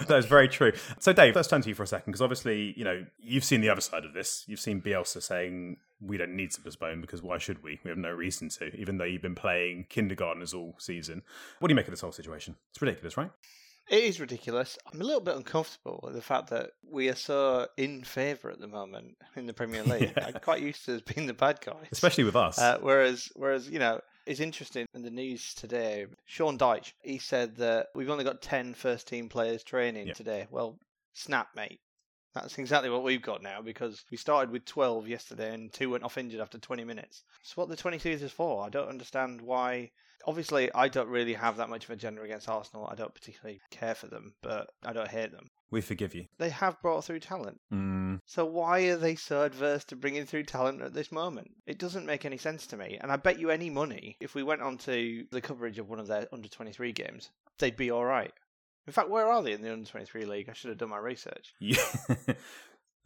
that 0.08 0.18
is 0.18 0.26
very 0.26 0.50
true. 0.50 0.74
So, 1.00 1.14
Dave, 1.14 1.36
let's 1.36 1.48
turn 1.48 1.62
to 1.62 1.70
you 1.70 1.76
for 1.76 1.84
a 1.84 1.88
second 1.88 2.12
because 2.12 2.22
obviously, 2.22 2.74
you 2.76 2.84
know, 2.84 3.06
you've 3.20 3.46
seen 3.46 3.62
the 3.62 3.70
other 3.70 3.82
side 3.82 4.04
of 4.04 4.14
this. 4.14 4.44
You've 4.48 4.60
seen 4.60 4.82
Bielsa 4.82 5.24
saying 5.24 5.78
we 6.02 6.18
don't 6.18 6.36
need 6.36 6.52
to 6.52 6.62
postpone 6.62 7.02
because 7.02 7.22
why 7.22 7.38
should 7.38 7.64
we? 7.64 7.80
We 7.84 7.90
have 7.90 7.98
no 7.98 8.12
reason 8.12 8.50
to, 8.50 8.76
even 8.76 8.98
though 8.98 9.06
you've 9.06 9.22
been 9.22 9.36
playing 9.36 9.88
kindergartners 9.90 10.54
all 10.54 10.76
season. 10.78 11.24
What 11.60 11.68
do 11.68 11.72
you 11.74 11.76
make 11.76 11.88
of 11.88 11.92
this 11.92 12.02
whole 12.02 12.12
situation? 12.12 12.56
It's 12.72 12.82
ridiculous, 12.82 13.18
right? 13.18 13.32
It 13.90 14.04
is 14.04 14.20
ridiculous. 14.20 14.78
I'm 14.94 15.02
a 15.02 15.04
little 15.04 15.20
bit 15.22 15.36
uncomfortable 15.36 16.00
with 16.04 16.14
the 16.14 16.22
fact 16.22 16.52
that 16.52 16.72
we 16.88 17.10
are 17.10 17.16
so 17.16 17.68
in 17.76 18.04
favour 18.04 18.52
at 18.52 18.60
the 18.60 18.68
moment 18.68 19.18
in 19.36 19.48
the 19.48 19.54
Premier 19.54 19.82
League. 19.86 20.14
Yeah. 20.16 20.28
I'm 20.28 20.34
quite 20.42 20.62
used 20.62 20.86
to 20.86 21.02
being 21.14 21.26
the 21.28 21.34
bad 21.34 21.60
guys. 21.62 21.88
Especially 21.92 22.24
with 22.24 22.36
us. 22.36 22.60
Uh, 22.60 22.78
whereas, 22.82 23.30
whereas 23.36 23.68
you 23.68 23.80
know, 23.80 24.00
it's 24.28 24.40
interesting 24.40 24.86
in 24.94 25.02
the 25.02 25.10
news 25.10 25.56
today. 25.56 26.06
Sean 26.26 26.56
Dyche 26.58 26.94
he 27.02 27.18
said 27.18 27.56
that 27.58 27.88
we've 27.96 28.12
only 28.12 28.24
got 28.24 28.44
10 28.44 28.76
first 28.76 29.08
team 29.08 29.28
players 29.28 29.64
training 29.64 30.08
Yeah. 30.08 30.14
today. 30.14 30.48
Well, 30.52 30.78
snap, 31.14 31.48
mate. 31.56 31.80
That's 32.42 32.58
exactly 32.58 32.90
what 32.90 33.04
we've 33.04 33.22
got 33.22 33.42
now 33.44 33.62
because 33.62 34.04
we 34.12 34.18
started 34.18 34.52
with 34.52 34.66
12 34.66 35.08
yesterday 35.08 35.54
and 35.54 35.72
two 35.72 35.90
went 35.90 36.04
off 36.04 36.18
injured 36.18 36.42
after 36.42 36.58
20 36.58 36.84
minutes. 36.84 37.24
So 37.44 37.54
what 37.56 37.70
the 37.70 37.78
22s 37.78 38.22
is 38.22 38.32
for? 38.32 38.66
I 38.66 38.70
don't 38.70 38.90
understand 38.90 39.42
why. 39.42 39.92
Obviously, 40.26 40.70
I 40.74 40.90
don't 40.90 41.08
really 41.08 41.34
have 41.34 41.56
that 41.58 41.70
much 41.70 41.86
of 41.86 41.92
a 41.92 41.94
agenda 41.94 42.22
against 42.22 42.50
Arsenal. 42.50 42.88
I 42.92 42.96
don't 42.96 43.14
particularly 43.14 43.62
care 43.72 43.96
for 43.96 44.08
them, 44.08 44.34
but 44.42 44.70
I 44.84 44.92
don't 44.92 45.08
hate 45.08 45.32
them. 45.32 45.50
we 45.72 45.80
forgive 45.82 46.14
you. 46.14 46.26
They 46.38 46.50
have 46.50 46.82
brought 46.82 47.06
through 47.06 47.22
talent. 47.22 47.62
Mm, 47.74 48.20
So 48.26 48.44
why 48.46 48.82
are 48.90 48.98
they 48.98 49.16
so 49.16 49.44
adverse 49.44 49.86
to 49.86 49.96
bringing 49.96 50.26
through 50.26 50.44
talent 50.44 50.82
at 50.82 50.94
this 50.94 51.12
moment? 51.12 51.52
It 51.66 51.80
doesn't 51.80 52.06
make 52.06 52.26
any 52.26 52.38
sense 52.38 52.68
to 52.68 52.78
me. 52.78 52.98
And 53.00 53.12
I 53.14 53.16
bet 53.16 53.40
you 53.40 53.50
any 53.50 53.70
money, 53.70 54.18
if 54.20 54.36
we 54.36 54.44
went 54.44 54.62
on 54.62 54.78
to 54.80 55.26
the 55.32 55.42
coverage 55.42 55.80
of 55.80 55.90
one 55.90 56.00
of 56.00 56.08
their 56.08 56.28
under 56.34 56.50
23 56.50 56.92
games, 56.92 57.30
they'd 57.58 57.78
be 57.78 57.90
all 57.92 58.06
right. 58.06 58.34
In 58.88 58.94
fact, 58.94 59.10
where 59.10 59.28
are 59.28 59.44
they 59.44 59.52
in 59.54 59.62
the 59.62 59.72
under 59.72 59.88
23 59.88 60.26
league? 60.26 60.50
I 60.50 60.54
should 60.54 60.70
have 60.70 60.78
done 60.80 60.90
my 60.90 60.98
research. 60.98 61.54
yeah. 61.60 61.78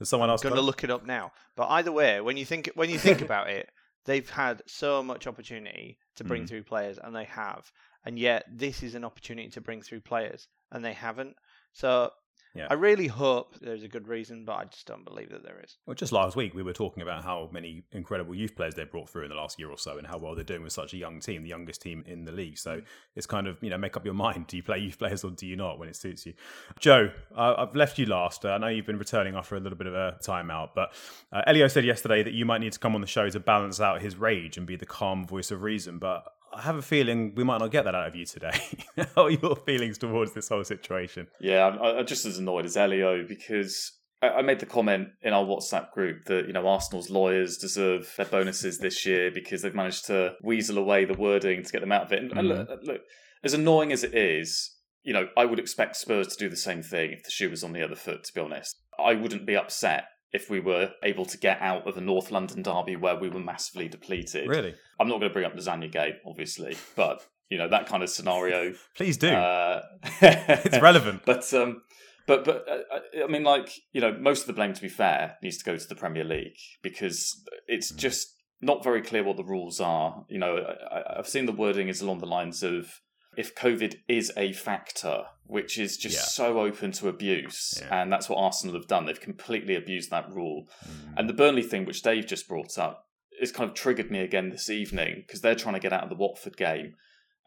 Someone 0.01 0.30
else 0.30 0.42
Going 0.42 0.56
to 0.56 0.62
look 0.62 0.84
it 0.84 0.89
up 0.89 1.06
now. 1.06 1.32
But 1.56 1.70
either 1.72 1.92
way, 1.92 2.20
when 2.22 2.36
you 2.38 2.46
think 2.46 2.72
when 2.75 2.89
you 2.89 2.98
think 2.98 3.22
about 3.30 3.50
it, 3.50 3.70
they've 4.06 4.30
had 4.30 4.62
so 4.68 5.01
much 5.03 5.27
opportunity 5.27 5.98
to 6.15 6.24
bring 6.24 6.44
Mm. 6.44 6.50
through 6.50 6.63
players, 6.63 6.98
and 7.01 7.15
they 7.15 7.24
have. 7.25 7.72
And 8.06 8.20
yet, 8.20 8.46
this 8.51 8.84
is 8.84 8.96
an 8.96 9.06
opportunity 9.06 9.50
to 9.50 9.62
bring 9.62 9.82
through 9.82 10.01
players, 10.01 10.48
and 10.72 10.84
they 10.84 10.94
haven't. 10.94 11.36
So. 11.74 12.12
Yeah. 12.55 12.67
I 12.69 12.75
really 12.75 13.07
hope 13.07 13.55
there's 13.62 13.81
a 13.81 13.88
good 13.88 14.07
reason, 14.07 14.45
but 14.45 14.53
I 14.53 14.65
just 14.65 14.86
don't 14.86 15.03
believe 15.03 15.31
that 15.31 15.43
there 15.43 15.60
is. 15.63 15.77
Well, 15.88 15.95
just 15.95 16.12
last 16.12 16.36
week 16.36 16.53
we 16.53 16.62
were 16.62 16.74
talking 16.74 17.01
about 17.01 17.24
how 17.24 17.50
many 17.51 17.83
incredible 17.91 18.36
youth 18.36 18.55
players 18.55 18.75
they 18.75 18.83
brought 18.83 19.10
through 19.10 19.24
in 19.24 19.29
the 19.29 19.36
last 19.36 19.57
year 19.57 19.72
or 19.72 19.77
so, 19.77 19.98
and 19.98 20.05
how 20.05 20.19
well 20.19 20.36
they're 20.36 20.43
doing 20.43 20.62
with 20.62 20.74
such 20.74 20.93
a 20.93 20.98
young 20.98 21.19
team, 21.19 21.41
the 21.41 21.50
youngest 21.50 21.81
team 21.81 22.03
in 22.05 22.25
the 22.25 22.31
league. 22.31 22.60
So 22.60 22.81
it's 23.15 23.25
kind 23.25 23.48
of 23.48 23.57
you 23.62 23.72
know 23.72 23.77
make 23.79 23.98
up 23.98 24.05
your 24.05 24.13
mind: 24.13 24.48
do 24.48 24.57
you 24.57 24.63
play 24.63 24.77
youth 24.77 25.00
players 25.00 25.24
or 25.24 25.31
do 25.31 25.48
you 25.48 25.55
not 25.55 25.79
when 25.79 25.89
it 25.89 25.95
suits 25.95 26.27
you? 26.27 26.33
Joe, 26.79 27.10
uh, 27.36 27.55
I've 27.57 27.75
left 27.75 27.98
you 27.98 28.05
last. 28.05 28.45
Uh, 28.45 28.50
I 28.50 28.57
know 28.60 28.67
you've 28.67 28.86
been 28.86 29.00
returning 29.00 29.36
after 29.36 29.55
a 29.55 29.60
little 29.60 29.77
bit 29.77 29.88
of 29.88 29.95
a 29.95 30.17
timeout, 30.22 30.69
but 30.75 30.93
uh, 31.31 31.41
Elio 31.48 31.67
said 31.67 31.86
yesterday 31.86 32.22
that 32.22 32.33
you 32.33 32.45
might 32.45 32.62
need 32.62 32.74
to 32.74 32.79
come 32.79 32.93
on 32.93 33.01
the 33.01 33.07
show 33.07 33.29
to 33.29 33.39
balance 33.39 33.79
out 33.79 34.01
his 34.01 34.15
rage 34.15 34.57
and 34.57 34.67
be 34.67 34.75
the 34.75 34.86
calm 34.86 35.25
voice 35.25 35.50
of 35.50 35.63
reason, 35.63 35.98
but. 35.98 36.33
I 36.55 36.62
have 36.62 36.75
a 36.75 36.81
feeling 36.81 37.33
we 37.36 37.43
might 37.43 37.60
not 37.60 37.72
get 37.72 37.86
that 37.86 37.95
out 37.95 38.07
of 38.07 38.15
you 38.15 38.25
today. 38.25 38.60
How 39.15 39.25
are 39.25 39.31
your 39.31 39.55
feelings 39.55 39.98
towards 39.98 40.33
this 40.33 40.50
whole 40.50 40.63
situation? 40.63 41.27
Yeah, 41.39 41.65
I'm, 41.65 41.81
I'm 41.81 42.05
just 42.05 42.25
as 42.25 42.38
annoyed 42.38 42.65
as 42.65 42.77
Elio 42.77 43.25
because 43.27 43.91
I, 44.22 44.29
I 44.29 44.41
made 44.41 44.60
the 44.60 44.65
comment 44.65 45.10
in 45.22 45.33
our 45.33 45.43
WhatsApp 45.43 45.91
group 45.91 46.25
that 46.25 46.48
you 46.48 46.53
know 46.53 46.67
Arsenal's 46.67 47.10
lawyers 47.10 47.57
deserve 47.57 48.12
their 48.17 48.25
bonuses 48.25 48.79
this 48.79 49.05
year 49.05 49.31
because 49.31 49.62
they've 49.62 49.75
managed 49.75 50.05
to 50.05 50.36
weasel 50.41 50.77
away 50.77 51.05
the 51.05 51.17
wording 51.17 51.63
to 51.63 51.72
get 51.72 51.81
them 51.81 51.91
out 51.91 52.03
of 52.05 52.12
it. 52.12 52.19
And, 52.19 52.31
and 52.31 52.48
look, 52.48 52.69
mm-hmm. 52.69 52.86
look, 52.86 53.01
as 53.43 53.53
annoying 53.53 53.91
as 53.91 54.03
it 54.03 54.13
is, 54.13 54.75
you 55.03 55.13
know, 55.13 55.27
I 55.36 55.45
would 55.45 55.60
expect 55.60 55.98
Spurs 55.98 56.27
to 56.27 56.38
do 56.38 56.50
the 56.50 56.55
same 56.55 56.83
thing 56.83 57.12
if 57.12 57.24
the 57.24 57.31
shoe 57.31 57.50
was 57.50 57.63
on 57.63 57.74
the 57.74 57.83
other 57.83 57.95
foot. 57.95 58.24
To 58.25 58.33
be 58.33 58.41
honest, 58.41 58.79
I 59.00 59.15
wouldn't 59.15 59.45
be 59.45 59.55
upset 59.55 60.05
if 60.34 60.50
we 60.50 60.60
were 60.60 60.92
able 61.04 61.25
to 61.25 61.38
get 61.38 61.62
out 61.62 61.88
of 61.88 61.96
a 61.96 62.02
North 62.02 62.32
London 62.32 62.63
derby 62.63 62.96
where 62.96 63.16
we 63.16 63.30
were 63.30 63.40
massively 63.40 63.88
depleted. 63.88 64.50
Really? 64.50 64.74
I'm 65.00 65.08
not 65.08 65.20
going 65.20 65.30
to 65.30 65.34
bring 65.34 65.46
up 65.46 65.56
the 65.56 65.62
Lasagna 65.62 65.92
Gate, 65.92 66.16
obviously, 66.25 66.75
but 66.96 67.24
you 67.50 67.58
know 67.58 67.70
that 67.70 67.88
kind 67.88 68.04
of 68.04 68.10
scenario. 68.10 68.74
Please 68.96 69.18
do. 69.18 69.30
Uh, 69.30 69.82
it's 70.22 70.82
relevant. 70.82 71.22
but 71.25 71.54
um, 71.54 71.84
But 72.25 72.46
but 72.46 72.66
uh, 72.70 73.24
I 73.24 73.28
mean, 73.28 73.44
like 73.44 73.70
you 73.92 74.02
know, 74.02 74.16
most 74.18 74.42
of 74.42 74.48
the 74.48 74.54
blame, 74.54 74.74
to 74.74 74.82
be 74.82 74.90
fair, 74.90 75.38
needs 75.42 75.58
to 75.58 75.66
go 75.66 75.78
to 75.78 75.88
the 75.88 75.96
Premier 75.96 76.24
League 76.24 76.58
because 76.82 77.44
it's 77.68 77.92
just 77.92 78.34
not 78.62 78.84
very 78.84 79.02
clear 79.02 79.24
what 79.24 79.38
the 79.38 79.44
rules 79.44 79.82
are. 79.82 80.25
You 80.30 80.40
know, 80.40 80.58
I, 80.92 81.20
I've 81.20 81.28
seen 81.28 81.46
the 81.46 81.52
wording 81.52 81.90
is 81.90 82.02
along 82.02 82.20
the 82.20 82.25
lines 82.25 82.63
of 82.63 83.02
if 83.38 83.56
COVID 83.56 83.96
is 84.08 84.32
a 84.38 84.54
factor, 84.54 85.24
which 85.46 85.78
is 85.78 85.98
just 85.98 86.16
Yeah. 86.16 86.22
so 86.24 86.60
open 86.60 86.92
to 86.94 87.08
abuse, 87.10 87.80
Yeah. 87.82 88.02
and 88.02 88.12
that's 88.12 88.30
what 88.30 88.38
Arsenal 88.38 88.75
have 88.75 88.88
done. 88.88 89.06
They've 89.06 89.20
completely 89.20 89.75
abused 89.75 90.10
that 90.12 90.30
rule. 90.32 90.68
Mm. 90.86 91.13
And 91.18 91.30
the 91.30 91.34
Burnley 91.34 91.63
thing, 91.63 91.86
which 91.86 92.02
Dave 92.02 92.28
just 92.28 92.48
brought 92.48 92.78
up, 92.78 93.08
has 93.40 93.52
kind 93.52 93.70
of 93.70 93.75
triggered 93.75 94.12
me 94.12 94.20
again 94.20 94.50
this 94.50 94.70
evening 94.70 95.24
because 95.25 95.42
they're 95.42 95.56
trying 95.56 95.74
to 95.75 95.80
get 95.80 95.92
out 95.94 96.04
of 96.04 96.10
the 96.10 96.16
Watford 96.16 96.56
game. 96.58 96.96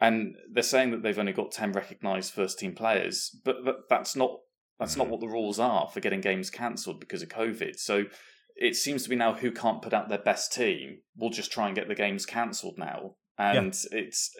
And 0.00 0.36
they're 0.50 0.62
saying 0.62 0.90
that 0.90 1.02
they've 1.02 1.18
only 1.18 1.32
got 1.32 1.52
10 1.52 1.72
recognised 1.72 2.32
first 2.34 2.58
team 2.58 2.74
players, 2.74 3.34
but, 3.44 3.64
but 3.64 3.88
that's 3.88 4.14
not 4.16 4.40
that's 4.78 4.94
not 4.94 5.06
Mhm. 5.06 5.10
what 5.10 5.20
the 5.20 5.28
rules 5.28 5.58
are 5.58 5.88
for 5.88 6.00
getting 6.00 6.20
games 6.20 6.50
cancelled 6.50 7.00
because 7.00 7.22
of 7.22 7.30
COVID. 7.30 7.78
So 7.78 8.04
it 8.56 8.76
seems 8.76 9.04
to 9.04 9.08
be 9.08 9.16
now 9.16 9.32
who 9.32 9.50
can't 9.50 9.80
put 9.80 9.94
out 9.94 10.10
their 10.10 10.18
best 10.18 10.52
team 10.52 10.98
will 11.16 11.30
just 11.30 11.50
try 11.50 11.66
and 11.66 11.74
get 11.74 11.88
the 11.88 11.94
games 11.94 12.26
cancelled 12.26 12.76
now. 12.76 13.16
And 13.38 13.76
it's 13.92 14.34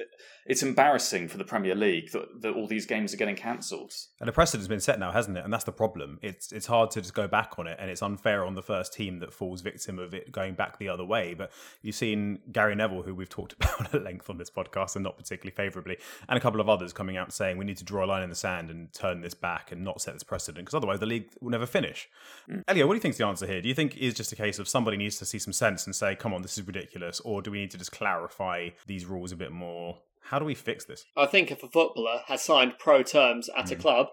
it's 0.46 0.62
embarrassing 0.62 1.28
for 1.28 1.38
the 1.38 1.44
Premier 1.44 1.74
League 1.74 2.12
that, 2.12 2.40
that 2.40 2.54
all 2.54 2.66
these 2.66 2.86
games 2.86 3.12
are 3.12 3.16
getting 3.16 3.34
cancelled. 3.34 3.92
And 4.20 4.28
a 4.28 4.32
precedent's 4.32 4.68
been 4.68 4.80
set 4.80 4.98
now, 4.98 5.10
hasn't 5.10 5.36
it? 5.36 5.44
And 5.44 5.52
that's 5.52 5.64
the 5.64 5.72
problem. 5.72 6.18
It's 6.22 6.52
it's 6.52 6.66
hard 6.66 6.90
to 6.92 7.00
just 7.00 7.14
go 7.14 7.26
back 7.26 7.58
on 7.58 7.66
it, 7.66 7.76
and 7.80 7.90
it's 7.90 8.02
unfair 8.02 8.44
on 8.44 8.54
the 8.54 8.62
first 8.62 8.94
team 8.94 9.18
that 9.18 9.32
falls 9.32 9.60
victim 9.60 9.98
of 9.98 10.14
it 10.14 10.30
going 10.32 10.54
back 10.54 10.78
the 10.78 10.88
other 10.88 11.04
way. 11.04 11.34
But 11.34 11.52
you've 11.82 11.96
seen 11.96 12.40
Gary 12.52 12.74
Neville, 12.74 13.02
who 13.02 13.14
we've 13.14 13.28
talked 13.28 13.52
about 13.60 13.94
at 13.94 14.02
length 14.02 14.30
on 14.30 14.38
this 14.38 14.50
podcast, 14.50 14.94
and 14.94 15.02
not 15.02 15.18
particularly 15.18 15.54
favourably, 15.54 15.98
and 16.28 16.38
a 16.38 16.40
couple 16.40 16.60
of 16.60 16.68
others 16.68 16.92
coming 16.92 17.16
out 17.16 17.32
saying 17.32 17.58
we 17.58 17.64
need 17.64 17.78
to 17.78 17.84
draw 17.84 18.04
a 18.04 18.06
line 18.06 18.22
in 18.22 18.30
the 18.30 18.36
sand 18.36 18.70
and 18.70 18.92
turn 18.92 19.20
this 19.20 19.34
back 19.34 19.72
and 19.72 19.84
not 19.84 20.00
set 20.00 20.14
this 20.14 20.22
precedent, 20.22 20.64
because 20.64 20.76
otherwise 20.76 21.00
the 21.00 21.06
league 21.06 21.28
will 21.40 21.50
never 21.50 21.66
finish. 21.66 22.08
Mm. 22.48 22.62
Elio, 22.68 22.86
what 22.86 22.94
do 22.94 22.96
you 22.96 23.02
think's 23.02 23.18
the 23.18 23.26
answer 23.26 23.46
here? 23.46 23.60
Do 23.60 23.68
you 23.68 23.74
think 23.74 23.96
it's 23.98 24.16
just 24.16 24.32
a 24.32 24.36
case 24.36 24.58
of 24.58 24.68
somebody 24.68 24.96
needs 24.96 25.18
to 25.18 25.26
see 25.26 25.38
some 25.38 25.52
sense 25.52 25.86
and 25.86 25.94
say, 25.94 26.14
"Come 26.14 26.32
on, 26.32 26.42
this 26.42 26.56
is 26.56 26.66
ridiculous," 26.66 27.20
or 27.20 27.42
do 27.42 27.50
we 27.50 27.58
need 27.58 27.70
to 27.72 27.78
just 27.78 27.92
clarify 27.92 28.70
these 28.86 29.06
rules 29.06 29.32
a 29.32 29.36
bit 29.36 29.52
more? 29.52 29.98
How 30.22 30.38
do 30.38 30.44
we 30.44 30.54
fix 30.54 30.84
this? 30.84 31.04
I 31.16 31.26
think 31.26 31.50
if 31.50 31.62
a 31.62 31.68
footballer 31.68 32.22
has 32.26 32.42
signed 32.42 32.78
pro 32.78 33.02
terms 33.02 33.48
at 33.56 33.70
a 33.70 33.76
Mm. 33.76 33.80
club, 33.80 34.08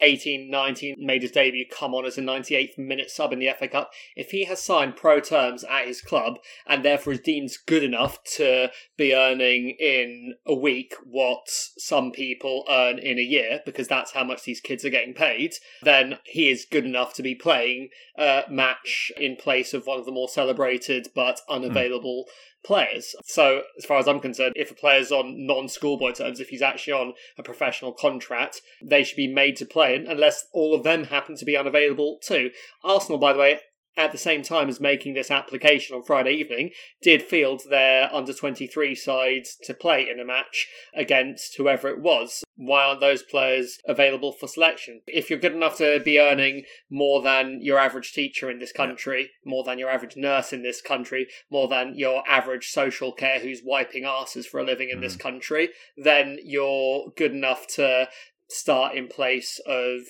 18, 0.00 0.50
19, 0.50 0.96
made 0.98 1.22
his 1.22 1.30
debut, 1.30 1.64
come 1.70 1.94
on 1.94 2.04
as 2.04 2.18
a 2.18 2.20
98th 2.20 2.76
minute 2.76 3.10
sub 3.10 3.32
in 3.32 3.38
the 3.38 3.48
FA 3.48 3.68
Cup, 3.68 3.92
if 4.16 4.32
he 4.32 4.44
has 4.44 4.60
signed 4.60 4.96
pro 4.96 5.20
terms 5.20 5.62
at 5.64 5.86
his 5.86 6.00
club 6.00 6.38
and 6.66 6.84
therefore 6.84 7.12
is 7.12 7.20
deemed 7.20 7.50
good 7.66 7.84
enough 7.84 8.22
to 8.24 8.70
be 8.96 9.14
earning 9.14 9.70
in 9.78 10.34
a 10.46 10.54
week 10.54 10.94
what 11.04 11.46
some 11.48 12.10
people 12.10 12.64
earn 12.68 12.98
in 12.98 13.18
a 13.18 13.22
year, 13.22 13.60
because 13.64 13.86
that's 13.86 14.12
how 14.12 14.24
much 14.24 14.42
these 14.42 14.60
kids 14.60 14.84
are 14.84 14.90
getting 14.90 15.14
paid, 15.14 15.52
then 15.82 16.18
he 16.24 16.50
is 16.50 16.66
good 16.68 16.84
enough 16.84 17.14
to 17.14 17.22
be 17.22 17.34
playing 17.34 17.88
a 18.18 18.42
match 18.50 19.12
in 19.16 19.36
place 19.36 19.72
of 19.72 19.86
one 19.86 19.98
of 19.98 20.06
the 20.06 20.12
more 20.12 20.28
celebrated 20.28 21.08
but 21.14 21.40
unavailable 21.48 22.26
players. 22.64 23.14
So, 23.24 23.62
as 23.78 23.84
far 23.84 23.98
as 23.98 24.08
I'm 24.08 24.20
concerned, 24.20 24.54
if 24.56 24.70
a 24.70 24.74
player's 24.74 25.12
on 25.12 25.46
non 25.46 25.68
schoolboy 25.68 26.12
terms, 26.12 26.40
if 26.40 26.48
he's 26.48 26.62
actually 26.62 26.94
on 26.94 27.14
a 27.38 27.42
professional 27.42 27.92
contract, 27.92 28.62
they 28.82 29.04
should 29.04 29.16
be 29.16 29.32
made 29.32 29.56
to 29.56 29.66
play 29.66 29.94
unless 29.96 30.46
all 30.52 30.74
of 30.74 30.82
them 30.82 31.04
happen 31.04 31.36
to 31.36 31.44
be 31.44 31.56
unavailable 31.56 32.18
too. 32.22 32.50
Arsenal, 32.82 33.18
by 33.18 33.32
the 33.32 33.38
way, 33.38 33.60
at 33.96 34.12
the 34.12 34.18
same 34.18 34.42
time 34.42 34.68
as 34.68 34.80
making 34.80 35.14
this 35.14 35.30
application 35.30 35.94
on 35.94 36.02
Friday 36.02 36.32
evening, 36.32 36.70
did 37.02 37.22
field 37.22 37.62
their 37.70 38.12
under 38.12 38.32
23 38.32 38.94
sides 38.94 39.56
to 39.62 39.74
play 39.74 40.08
in 40.08 40.18
a 40.18 40.24
match 40.24 40.68
against 40.94 41.56
whoever 41.56 41.88
it 41.88 42.00
was. 42.00 42.42
Why 42.56 42.84
aren't 42.84 43.00
those 43.00 43.22
players 43.22 43.78
available 43.86 44.32
for 44.32 44.48
selection? 44.48 45.02
If 45.06 45.30
you're 45.30 45.38
good 45.38 45.54
enough 45.54 45.76
to 45.78 46.00
be 46.04 46.20
earning 46.20 46.64
more 46.90 47.22
than 47.22 47.60
your 47.62 47.78
average 47.78 48.12
teacher 48.12 48.50
in 48.50 48.58
this 48.58 48.72
country, 48.72 49.30
more 49.44 49.64
than 49.64 49.78
your 49.78 49.90
average 49.90 50.16
nurse 50.16 50.52
in 50.52 50.62
this 50.62 50.80
country, 50.80 51.28
more 51.50 51.68
than 51.68 51.94
your 51.96 52.22
average 52.28 52.70
social 52.70 53.12
care 53.12 53.40
who's 53.40 53.62
wiping 53.64 54.04
asses 54.04 54.46
for 54.46 54.60
a 54.60 54.64
living 54.64 54.90
in 54.90 55.00
this 55.00 55.14
mm-hmm. 55.14 55.28
country, 55.28 55.68
then 55.96 56.38
you're 56.42 57.12
good 57.16 57.32
enough 57.32 57.66
to 57.66 58.08
start 58.48 58.94
in 58.94 59.08
place 59.08 59.60
of 59.66 60.00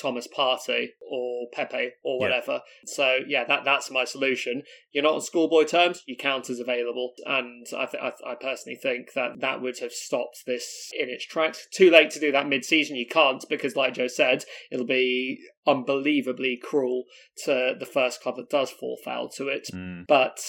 Thomas 0.00 0.26
Partey 0.28 0.88
or 1.00 1.46
Pepe 1.52 1.92
or 2.02 2.16
Yeah. 2.16 2.20
whatever. 2.20 2.62
So 2.86 3.18
yeah, 3.26 3.44
that 3.44 3.64
that's 3.64 3.90
my 3.90 4.04
solution. 4.04 4.62
You're 4.92 5.04
not 5.04 5.14
on 5.14 5.20
schoolboy 5.20 5.64
terms, 5.64 6.02
you 6.06 6.16
count 6.16 6.50
as 6.50 6.60
available, 6.60 7.12
and 7.24 7.66
I 7.76 7.86
th- 7.86 8.02
I, 8.02 8.12
I 8.30 8.34
personally 8.34 8.76
think 8.76 9.12
that 9.14 9.40
that 9.40 9.60
would 9.62 9.78
have 9.78 9.92
stopped 9.92 10.44
this 10.46 10.90
in 10.98 11.08
its 11.08 11.24
tracks. 11.26 11.66
Too 11.72 11.90
late 11.90 12.10
to 12.10 12.20
do 12.20 12.30
that 12.32 12.48
mid-season. 12.48 12.96
You 12.96 13.06
can't 13.06 13.44
because, 13.48 13.76
like 13.76 13.94
Joe 13.94 14.06
said, 14.08 14.44
it'll 14.70 14.86
be 14.86 15.38
unbelievably 15.66 16.58
cruel 16.62 17.04
to 17.44 17.74
the 17.78 17.86
first 17.86 18.20
club 18.20 18.36
that 18.36 18.50
does 18.50 18.70
fall 18.70 18.98
foul 19.04 19.28
to 19.30 19.48
it. 19.48 19.68
Mm. 19.72 20.06
But 20.06 20.40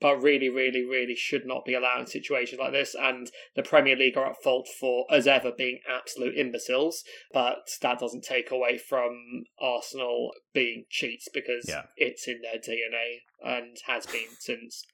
but 0.00 0.16
really, 0.22 0.48
really, 0.48 0.84
really 0.84 1.14
should 1.14 1.46
not 1.46 1.64
be 1.64 1.74
allowing 1.74 2.06
situations 2.06 2.58
like 2.58 2.72
this. 2.72 2.94
And 2.94 3.30
the 3.56 3.62
Premier 3.62 3.96
League 3.96 4.16
are 4.16 4.26
at 4.30 4.42
fault 4.42 4.68
for, 4.80 5.06
as 5.10 5.26
ever, 5.26 5.52
being 5.56 5.80
absolute 5.88 6.36
imbeciles. 6.36 7.02
But 7.32 7.68
that 7.80 8.00
doesn't 8.00 8.24
take 8.24 8.50
away 8.50 8.78
from 8.78 9.44
Arsenal 9.58 10.32
being 10.52 10.84
cheats 10.90 11.28
because 11.32 11.66
Yeah. 11.68 11.84
it's 11.96 12.28
in 12.28 12.40
their 12.42 12.58
DNA 12.58 13.22
and 13.42 13.76
has 13.86 14.06
been 14.06 14.28
since 14.38 14.84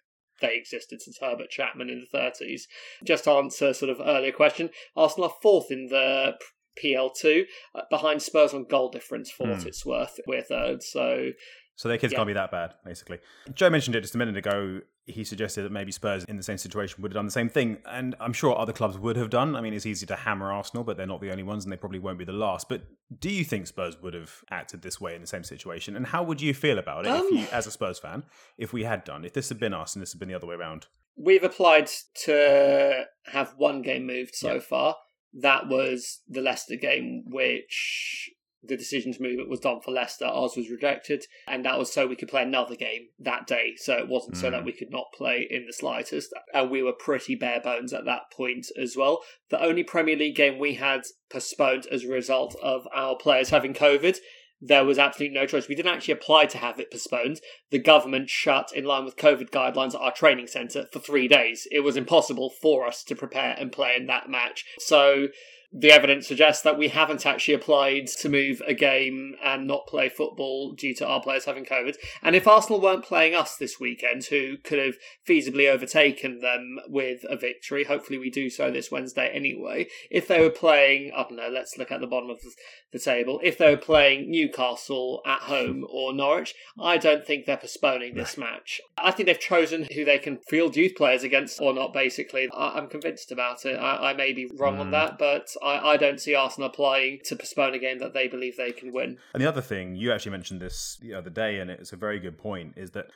they 0.40 0.56
existed 0.56 1.02
since 1.02 1.18
Herbert 1.20 1.50
Chapman 1.50 1.90
in 1.90 2.00
the 2.00 2.18
30s. 2.18 2.62
Just 3.04 3.24
to 3.24 3.30
answer 3.32 3.74
sort 3.74 3.90
of 3.90 4.00
earlier 4.00 4.32
question, 4.32 4.70
Arsenal 4.96 5.28
are 5.28 5.36
fourth 5.42 5.70
in 5.70 5.88
the 5.88 6.38
PL2 6.82 7.44
uh, 7.74 7.82
behind 7.90 8.22
Spurs 8.22 8.52
on 8.54 8.64
goal 8.64 8.88
difference 8.90 9.30
for 9.30 9.46
what 9.46 9.62
Hmm. 9.62 9.68
it's 9.68 9.84
worth. 9.86 10.20
We're 10.26 10.42
third, 10.42 10.82
so 10.82 11.32
So 11.76 11.88
their 11.88 11.96
kids 11.96 12.12
Yeah. 12.12 12.18
can't 12.18 12.26
be 12.26 12.34
that 12.34 12.50
bad, 12.50 12.74
basically. 12.84 13.20
Joe 13.54 13.70
mentioned 13.70 13.96
it 13.96 14.02
just 14.02 14.14
a 14.14 14.18
minute 14.18 14.36
ago. 14.36 14.82
He 15.06 15.24
suggested 15.24 15.62
that 15.62 15.72
maybe 15.72 15.90
Spurs 15.90 16.24
in 16.24 16.36
the 16.36 16.42
same 16.42 16.58
situation 16.58 17.00
would 17.00 17.10
have 17.12 17.14
done 17.16 17.24
the 17.24 17.30
same 17.30 17.48
thing, 17.48 17.78
and 17.86 18.14
I'm 18.20 18.34
sure 18.34 18.54
other 18.58 18.74
clubs 18.74 18.98
would 18.98 19.16
have 19.16 19.30
done. 19.30 19.56
I 19.56 19.62
mean, 19.62 19.72
it's 19.72 19.86
easy 19.86 20.04
to 20.04 20.14
hammer 20.14 20.52
Arsenal, 20.52 20.84
but 20.84 20.98
they're 20.98 21.06
not 21.06 21.22
the 21.22 21.30
only 21.30 21.42
ones, 21.42 21.64
and 21.64 21.72
they 21.72 21.78
probably 21.78 21.98
won't 21.98 22.18
be 22.18 22.26
the 22.26 22.32
last. 22.34 22.68
But 22.68 22.82
do 23.18 23.30
you 23.30 23.44
think 23.44 23.66
Spurs 23.66 23.96
would 24.02 24.12
have 24.12 24.44
acted 24.50 24.82
this 24.82 25.00
way 25.00 25.14
in 25.14 25.22
the 25.22 25.26
same 25.26 25.42
situation? 25.42 25.96
And 25.96 26.08
how 26.08 26.22
would 26.22 26.42
you 26.42 26.52
feel 26.52 26.78
about 26.78 27.06
it 27.06 27.14
if 27.14 27.20
Um, 27.22 27.28
you, 27.34 27.46
as 27.50 27.66
a 27.66 27.70
Spurs 27.70 27.98
fan, 27.98 28.24
if 28.58 28.74
we 28.74 28.84
had 28.84 29.02
done, 29.04 29.24
if 29.24 29.32
this 29.32 29.48
had 29.48 29.58
been 29.58 29.72
us 29.72 29.94
and 29.94 30.02
this 30.02 30.12
had 30.12 30.18
been 30.20 30.28
the 30.28 30.34
other 30.34 30.46
way 30.46 30.56
around? 30.56 30.86
We've 31.16 31.42
applied 31.44 31.88
to 32.26 33.06
have 33.32 33.54
one 33.56 33.80
game 33.80 34.06
moved 34.06 34.34
so 34.34 34.54
Yeah. 34.54 34.60
far. 34.60 34.96
That 35.32 35.68
was 35.68 36.20
the 36.28 36.40
Leicester 36.40 36.76
game, 36.76 37.24
which 37.26 38.30
the 38.62 38.76
decision 38.76 39.10
to 39.10 39.22
move 39.22 39.38
it 39.40 39.48
was 39.48 39.60
done 39.60 39.80
for 39.80 39.90
Leicester. 39.90 40.26
Ours 40.26 40.52
was 40.54 40.68
rejected, 40.68 41.24
and 41.48 41.64
that 41.64 41.78
was 41.78 41.90
so 41.90 42.06
we 42.06 42.14
could 42.16 42.28
play 42.28 42.42
another 42.42 42.76
game 42.76 43.08
that 43.18 43.46
day. 43.46 43.72
So 43.76 43.96
it 43.96 44.06
wasn't 44.08 44.36
so 44.36 44.48
Mm. 44.48 44.50
that 44.50 44.64
we 44.66 44.72
could 44.72 44.90
not 44.90 45.12
play 45.14 45.46
in 45.48 45.64
the 45.66 45.72
slightest. 45.72 46.34
And 46.52 46.70
we 46.70 46.82
were 46.82 46.92
pretty 46.92 47.34
bare 47.36 47.60
bones 47.60 47.94
at 47.94 48.04
that 48.04 48.30
point 48.30 48.66
as 48.76 48.96
well. 48.98 49.24
The 49.48 49.62
only 49.62 49.82
Premier 49.82 50.16
League 50.16 50.36
game 50.36 50.58
we 50.58 50.74
had 50.74 51.04
postponed 51.30 51.86
as 51.86 52.04
a 52.04 52.08
result 52.08 52.54
of 52.60 52.86
our 52.92 53.16
players 53.16 53.48
having 53.48 53.72
COVID. 53.72 54.18
There 54.60 54.84
was 54.84 54.98
absolutely 54.98 55.38
no 55.38 55.46
choice. 55.46 55.68
We 55.68 55.74
didn't 55.74 55.94
actually 55.94 56.12
apply 56.12 56.46
to 56.46 56.58
have 56.58 56.78
it 56.78 56.90
postponed 56.90 57.40
the 57.70 57.78
government 57.78 58.28
shut 58.28 58.72
in 58.74 58.84
line 58.84 59.04
with 59.04 59.16
COVID 59.16 59.50
guidelines 59.50 59.98
our 59.98 60.12
training 60.12 60.48
centre 60.48 60.86
for 60.92 60.98
three 60.98 61.28
days. 61.28 61.66
It 61.70 61.80
was 61.80 61.96
impossible 61.96 62.50
for 62.50 62.86
us 62.86 63.02
to 63.04 63.16
prepare 63.16 63.56
and 63.58 63.72
play 63.72 63.94
in 63.96 64.06
that 64.06 64.28
match. 64.28 64.66
So 64.78 65.28
the 65.72 65.92
evidence 65.92 66.26
suggests 66.26 66.62
that 66.64 66.76
we 66.78 66.88
haven't 66.88 67.24
actually 67.24 67.54
applied 67.54 68.08
to 68.08 68.28
move 68.28 68.60
a 68.66 68.74
game 68.74 69.34
and 69.42 69.66
not 69.68 69.86
play 69.86 70.08
football 70.08 70.72
due 70.72 70.94
to 70.96 71.06
our 71.06 71.22
players 71.22 71.44
having 71.44 71.64
COVID. 71.64 71.94
And 72.22 72.34
if 72.34 72.48
Arsenal 72.48 72.80
weren't 72.80 73.04
playing 73.04 73.34
us 73.36 73.56
this 73.56 73.78
weekend, 73.78 74.24
who 74.24 74.56
could 74.58 74.78
have 74.78 74.94
feasibly 75.28 75.68
overtaken 75.70 76.40
them 76.40 76.78
with 76.88 77.20
a 77.28 77.36
victory, 77.36 77.84
hopefully 77.84 78.18
we 78.18 78.30
do 78.30 78.50
so 78.50 78.70
this 78.70 78.90
Wednesday 78.90 79.28
anyway. 79.32 79.86
If 80.10 80.26
they 80.26 80.40
were 80.40 80.50
playing, 80.50 81.12
I 81.16 81.22
don't 81.22 81.36
know, 81.36 81.48
let's 81.52 81.78
look 81.78 81.92
at 81.92 82.00
the 82.00 82.06
bottom 82.08 82.30
of 82.30 82.40
the- 82.42 82.50
table. 82.98 83.38
If 83.44 83.56
they 83.56 83.70
were 83.70 83.76
playing 83.80 84.28
Newcastle 84.32 85.22
at 85.24 85.42
home 85.42 85.86
or 85.90 86.12
Norwich, 86.12 86.54
I 86.80 86.96
don't 86.98 87.24
think 87.24 87.46
they're 87.46 87.56
postponing 87.56 88.14
this 88.14 88.36
match. 88.36 88.80
I 88.98 89.12
think 89.12 89.26
they've 89.28 89.38
chosen 89.38 89.86
who 89.94 90.04
they 90.04 90.18
can 90.18 90.38
field 90.48 90.74
youth 90.76 90.96
players 90.96 91.22
against 91.22 91.60
or 91.60 91.72
not, 91.72 91.92
basically. 91.92 92.48
I- 92.52 92.70
I'm 92.76 92.88
convinced 92.88 93.30
about 93.30 93.64
it. 93.64 93.76
I, 93.76 94.10
I 94.10 94.14
may 94.14 94.32
be 94.32 94.50
wrong 94.58 94.78
on 94.80 94.88
Mm. 94.88 94.90
that, 94.92 95.18
but 95.18 95.46
I-, 95.62 95.92
I 95.92 95.96
don't 95.96 96.20
see 96.20 96.34
Arsenal 96.34 96.68
applying 96.68 97.20
to 97.24 97.36
postpone 97.36 97.74
a 97.74 97.78
game 97.78 97.98
that 97.98 98.14
they 98.14 98.28
believe 98.28 98.56
they 98.56 98.72
can 98.72 98.92
win. 98.92 99.18
And 99.34 99.42
the 99.42 99.48
other 99.48 99.60
thing, 99.60 99.94
you 99.96 100.12
actually 100.12 100.32
mentioned 100.32 100.60
this 100.60 100.98
the 101.00 101.14
other 101.14 101.30
day, 101.30 101.58
and 101.60 101.70
it's 101.70 101.92
a 101.92 101.96
very 101.96 102.18
good 102.18 102.38
point, 102.38 102.74
is 102.76 102.90
that 102.92 103.06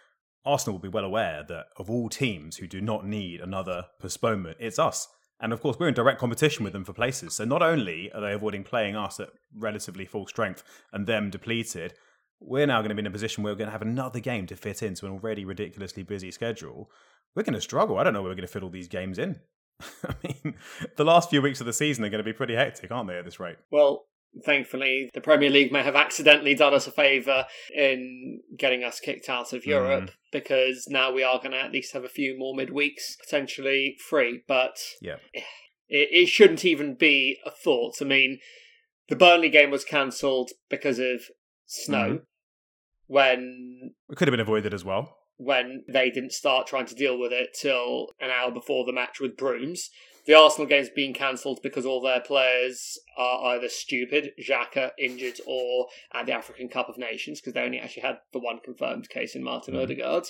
Arsenal 0.44 0.74
will 0.74 0.82
be 0.82 0.88
well 0.88 1.04
aware 1.04 1.44
that 1.48 1.66
of 1.76 1.90
all 1.90 2.08
teams 2.08 2.56
who 2.58 2.66
do 2.66 2.80
not 2.80 3.06
need 3.06 3.40
another 3.40 3.86
postponement, 3.98 4.58
it's 4.60 4.78
us. 4.78 5.08
And 5.40 5.52
of 5.52 5.60
course, 5.60 5.78
we're 5.78 5.88
in 5.88 5.94
direct 5.94 6.20
competition 6.20 6.64
with 6.64 6.72
them 6.72 6.84
for 6.84 6.92
places. 6.92 7.34
So 7.34 7.44
not 7.44 7.62
only 7.62 8.12
are 8.12 8.20
they 8.20 8.32
avoiding 8.32 8.62
playing 8.64 8.96
us 8.96 9.18
at 9.20 9.30
relatively 9.56 10.04
full 10.04 10.26
strength 10.26 10.62
and 10.92 11.06
them 11.06 11.30
depleted, 11.30 11.94
we're 12.40 12.66
now 12.66 12.80
going 12.80 12.90
to 12.90 12.94
be 12.94 13.00
in 13.00 13.06
a 13.06 13.10
position 13.10 13.42
where 13.42 13.52
we're 13.52 13.58
going 13.58 13.68
to 13.68 13.72
have 13.72 13.82
another 13.82 14.20
game 14.20 14.46
to 14.46 14.56
fit 14.56 14.82
into 14.82 15.06
an 15.06 15.12
already 15.12 15.44
ridiculously 15.44 16.02
busy 16.02 16.30
schedule. 16.30 16.90
We're 17.34 17.42
going 17.42 17.54
to 17.54 17.60
struggle. 17.60 17.98
I 17.98 18.04
don't 18.04 18.12
know 18.12 18.22
where 18.22 18.30
we're 18.30 18.36
going 18.36 18.46
to 18.46 18.52
fit 18.52 18.62
all 18.62 18.70
these 18.70 18.88
games 18.88 19.18
in. 19.18 19.40
I 20.08 20.14
mean, 20.22 20.54
the 20.96 21.04
last 21.04 21.30
few 21.30 21.42
weeks 21.42 21.60
of 21.60 21.66
the 21.66 21.72
season 21.72 22.04
are 22.04 22.10
going 22.10 22.18
to 22.18 22.24
be 22.24 22.32
pretty 22.32 22.54
hectic, 22.54 22.90
aren't 22.90 23.08
they, 23.08 23.18
at 23.18 23.24
this 23.24 23.40
rate? 23.40 23.56
Well, 23.70 24.06
Thankfully, 24.42 25.10
the 25.14 25.20
Premier 25.20 25.50
League 25.50 25.70
may 25.70 25.82
have 25.82 25.94
accidentally 25.94 26.54
done 26.54 26.74
us 26.74 26.86
a 26.88 26.90
favour 26.90 27.46
in 27.72 28.40
getting 28.56 28.82
us 28.82 28.98
kicked 28.98 29.28
out 29.28 29.52
of 29.52 29.64
Europe 29.64 30.04
mm. 30.04 30.14
because 30.32 30.86
now 30.88 31.12
we 31.12 31.22
are 31.22 31.38
going 31.38 31.52
to 31.52 31.60
at 31.60 31.72
least 31.72 31.92
have 31.92 32.04
a 32.04 32.08
few 32.08 32.36
more 32.36 32.54
midweeks 32.54 33.16
potentially 33.22 33.96
free. 34.08 34.42
But 34.48 34.76
Yeah. 35.00 35.16
it, 35.32 35.44
it 36.10 36.28
shouldn't 36.28 36.64
even 36.64 36.96
be 36.96 37.38
a 37.46 37.50
thought. 37.50 37.96
I 38.00 38.04
mean, 38.04 38.40
the 39.08 39.16
Burnley 39.16 39.50
game 39.50 39.70
was 39.70 39.84
cancelled 39.84 40.50
because 40.68 40.98
of 40.98 41.22
snow 41.66 42.14
mm. 42.14 42.22
when 43.06 43.92
It 44.10 44.16
could 44.16 44.26
have 44.26 44.32
been 44.32 44.40
avoided 44.40 44.74
as 44.74 44.84
well. 44.84 45.16
When 45.36 45.84
they 45.88 46.10
didn't 46.10 46.32
start 46.32 46.66
trying 46.66 46.86
to 46.86 46.94
deal 46.94 47.18
with 47.18 47.32
it 47.32 47.56
till 47.60 48.08
an 48.20 48.30
hour 48.30 48.50
before 48.50 48.84
the 48.84 48.92
match 48.92 49.20
with 49.20 49.36
brooms. 49.36 49.90
The 50.26 50.34
Arsenal 50.34 50.66
game's 50.66 50.88
been 50.88 51.12
cancelled 51.12 51.60
because 51.62 51.84
all 51.84 52.00
their 52.00 52.20
players 52.20 52.98
are 53.18 53.54
either 53.54 53.68
stupid, 53.68 54.30
Xhaka 54.40 54.92
injured, 54.98 55.38
or 55.46 55.88
at 56.14 56.24
the 56.24 56.32
African 56.32 56.68
Cup 56.68 56.88
of 56.88 56.96
Nations 56.96 57.40
because 57.40 57.52
they 57.52 57.60
only 57.62 57.78
actually 57.78 58.02
had 58.04 58.18
the 58.32 58.38
one 58.38 58.60
confirmed 58.64 59.10
case 59.10 59.34
in 59.34 59.42
Martin 59.42 59.74
Mhm. 59.74 59.82
Odegaard. 59.82 60.24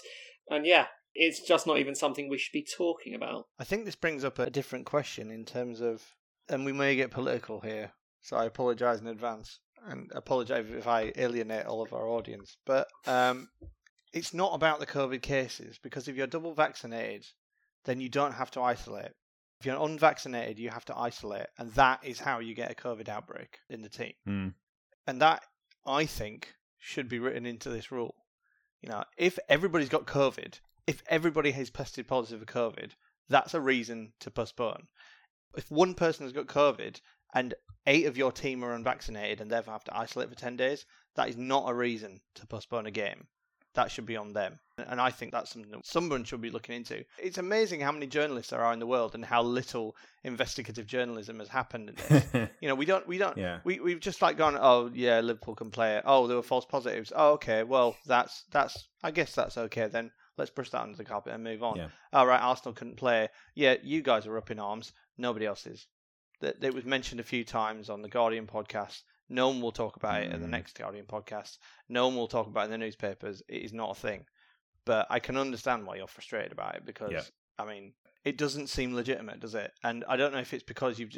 And 0.50 0.66
yeah, 0.66 0.88
it's 1.14 1.40
just 1.40 1.66
not 1.66 1.78
even 1.78 1.94
something 1.94 2.28
we 2.28 2.38
should 2.38 2.52
be 2.52 2.64
talking 2.64 3.14
about. 3.14 3.46
I 3.58 3.64
think 3.64 3.84
this 3.84 3.94
brings 3.94 4.24
up 4.24 4.38
a 4.40 4.50
different 4.50 4.84
question 4.84 5.30
in 5.30 5.44
terms 5.44 5.80
of, 5.80 6.02
and 6.48 6.64
we 6.64 6.72
may 6.72 6.96
get 6.96 7.12
political 7.12 7.60
here, 7.60 7.92
so 8.20 8.36
I 8.36 8.46
apologise 8.46 9.00
in 9.00 9.06
advance 9.06 9.60
and 9.86 10.10
apologise 10.12 10.66
if 10.70 10.88
I 10.88 11.12
alienate 11.16 11.66
all 11.66 11.82
of 11.82 11.92
our 11.92 12.08
audience. 12.08 12.56
But 12.66 12.88
um, 13.06 13.48
it's 14.14 14.32
not 14.32 14.54
about 14.54 14.78
the 14.78 14.86
COVID 14.86 15.22
cases 15.22 15.78
because 15.82 16.06
if 16.06 16.16
you're 16.16 16.28
double 16.28 16.54
vaccinated, 16.54 17.26
then 17.84 18.00
you 18.00 18.08
don't 18.08 18.32
have 18.32 18.50
to 18.52 18.60
isolate. 18.60 19.10
If 19.58 19.66
you're 19.66 19.84
unvaccinated, 19.84 20.58
you 20.58 20.70
have 20.70 20.84
to 20.86 20.96
isolate, 20.96 21.46
and 21.58 21.72
that 21.72 22.00
is 22.04 22.20
how 22.20 22.38
you 22.38 22.54
get 22.54 22.70
a 22.70 22.74
COVID 22.74 23.08
outbreak 23.08 23.58
in 23.68 23.82
the 23.82 23.88
team. 23.88 24.12
Hmm. 24.24 24.48
And 25.06 25.20
that, 25.20 25.42
I 25.84 26.06
think, 26.06 26.54
should 26.78 27.08
be 27.08 27.18
written 27.18 27.44
into 27.44 27.70
this 27.70 27.90
rule. 27.90 28.14
You 28.82 28.90
know, 28.90 29.04
if 29.16 29.38
everybody's 29.48 29.88
got 29.88 30.06
COVID, 30.06 30.60
if 30.86 31.02
everybody 31.08 31.50
has 31.50 31.70
tested 31.70 32.06
positive 32.06 32.40
for 32.40 32.52
COVID, 32.52 32.92
that's 33.28 33.54
a 33.54 33.60
reason 33.60 34.12
to 34.20 34.30
postpone. 34.30 34.86
If 35.56 35.70
one 35.70 35.94
person 35.94 36.24
has 36.24 36.32
got 36.32 36.46
COVID 36.46 37.00
and 37.34 37.54
eight 37.86 38.06
of 38.06 38.16
your 38.16 38.30
team 38.30 38.64
are 38.64 38.74
unvaccinated 38.74 39.40
and 39.40 39.50
therefore 39.50 39.72
have 39.72 39.84
to 39.84 39.96
isolate 39.96 40.28
for 40.28 40.36
10 40.36 40.56
days, 40.56 40.86
that 41.16 41.28
is 41.28 41.36
not 41.36 41.68
a 41.68 41.74
reason 41.74 42.20
to 42.36 42.46
postpone 42.46 42.86
a 42.86 42.90
game. 42.90 43.26
That 43.74 43.90
should 43.90 44.06
be 44.06 44.16
on 44.16 44.32
them. 44.32 44.58
And 44.78 45.00
I 45.00 45.10
think 45.10 45.32
that's 45.32 45.52
something 45.52 45.70
that 45.72 45.86
someone 45.86 46.24
should 46.24 46.40
be 46.40 46.50
looking 46.50 46.76
into. 46.76 47.04
It's 47.18 47.38
amazing 47.38 47.80
how 47.80 47.92
many 47.92 48.06
journalists 48.06 48.50
there 48.50 48.62
are 48.62 48.72
in 48.72 48.78
the 48.78 48.86
world 48.86 49.14
and 49.14 49.24
how 49.24 49.42
little 49.42 49.96
investigative 50.22 50.86
journalism 50.86 51.38
has 51.38 51.48
happened 51.48 51.90
in 51.90 51.96
this. 52.08 52.24
you 52.60 52.68
know, 52.68 52.74
we 52.74 52.84
don't, 52.84 53.06
we 53.06 53.18
don't, 53.18 53.36
Yeah. 53.36 53.58
we 53.64 53.80
we've 53.80 54.00
just 54.00 54.22
like 54.22 54.36
gone, 54.36 54.56
oh 54.60 54.90
yeah, 54.92 55.20
Liverpool 55.20 55.54
can 55.54 55.70
play 55.70 55.96
it. 55.96 56.04
Oh, 56.06 56.26
there 56.26 56.36
were 56.36 56.42
false 56.42 56.64
positives. 56.64 57.12
Oh, 57.14 57.32
okay, 57.32 57.62
well 57.62 57.96
that's 58.06 58.44
that's 58.50 58.88
I 59.02 59.10
guess 59.10 59.34
that's 59.34 59.58
okay 59.58 59.86
then. 59.88 60.10
Let's 60.36 60.50
brush 60.50 60.70
that 60.70 60.82
under 60.82 60.96
the 60.96 61.04
carpet 61.04 61.32
and 61.32 61.44
move 61.44 61.62
on. 61.62 61.76
Yeah. 61.76 61.88
All 62.12 62.26
right, 62.26 62.40
Arsenal 62.40 62.74
couldn't 62.74 62.96
play. 62.96 63.28
Yeah, 63.54 63.76
you 63.82 64.02
guys 64.02 64.26
are 64.26 64.36
up 64.38 64.50
in 64.50 64.58
arms. 64.58 64.92
Nobody 65.16 65.46
else 65.46 65.66
is. 65.66 65.86
That 66.40 66.62
it 66.62 66.74
was 66.74 66.84
mentioned 66.84 67.20
a 67.20 67.24
few 67.24 67.44
times 67.44 67.88
on 67.88 68.02
the 68.02 68.08
Guardian 68.08 68.46
podcast. 68.48 69.02
No 69.28 69.48
one 69.48 69.60
will 69.60 69.72
talk 69.72 69.96
about 69.96 70.22
it 70.22 70.32
at 70.32 70.40
the 70.40 70.46
Mm. 70.46 70.50
next 70.50 70.78
Guardian 70.78 71.06
podcast. 71.06 71.58
No 71.88 72.06
one 72.08 72.16
will 72.16 72.28
talk 72.28 72.46
about 72.46 72.62
it 72.62 72.64
in 72.66 72.70
the 72.72 72.78
newspapers. 72.86 73.42
It 73.48 73.62
is 73.62 73.72
not 73.72 73.90
a 73.96 74.00
thing. 74.00 74.26
But 74.84 75.06
I 75.08 75.18
can 75.18 75.36
understand 75.36 75.86
why 75.86 75.96
you're 75.96 76.06
frustrated 76.06 76.52
about 76.52 76.74
it 76.76 76.84
because 76.84 77.12
Yeah. 77.12 77.22
I 77.58 77.64
mean 77.64 77.94
it 78.24 78.38
doesn't 78.38 78.68
seem 78.68 78.94
legitimate, 78.94 79.40
does 79.40 79.54
it? 79.54 79.70
And 79.82 80.02
I 80.08 80.16
don't 80.16 80.32
know 80.32 80.38
if 80.40 80.52
it's 80.54 80.62
because 80.64 80.98
you've. 80.98 81.12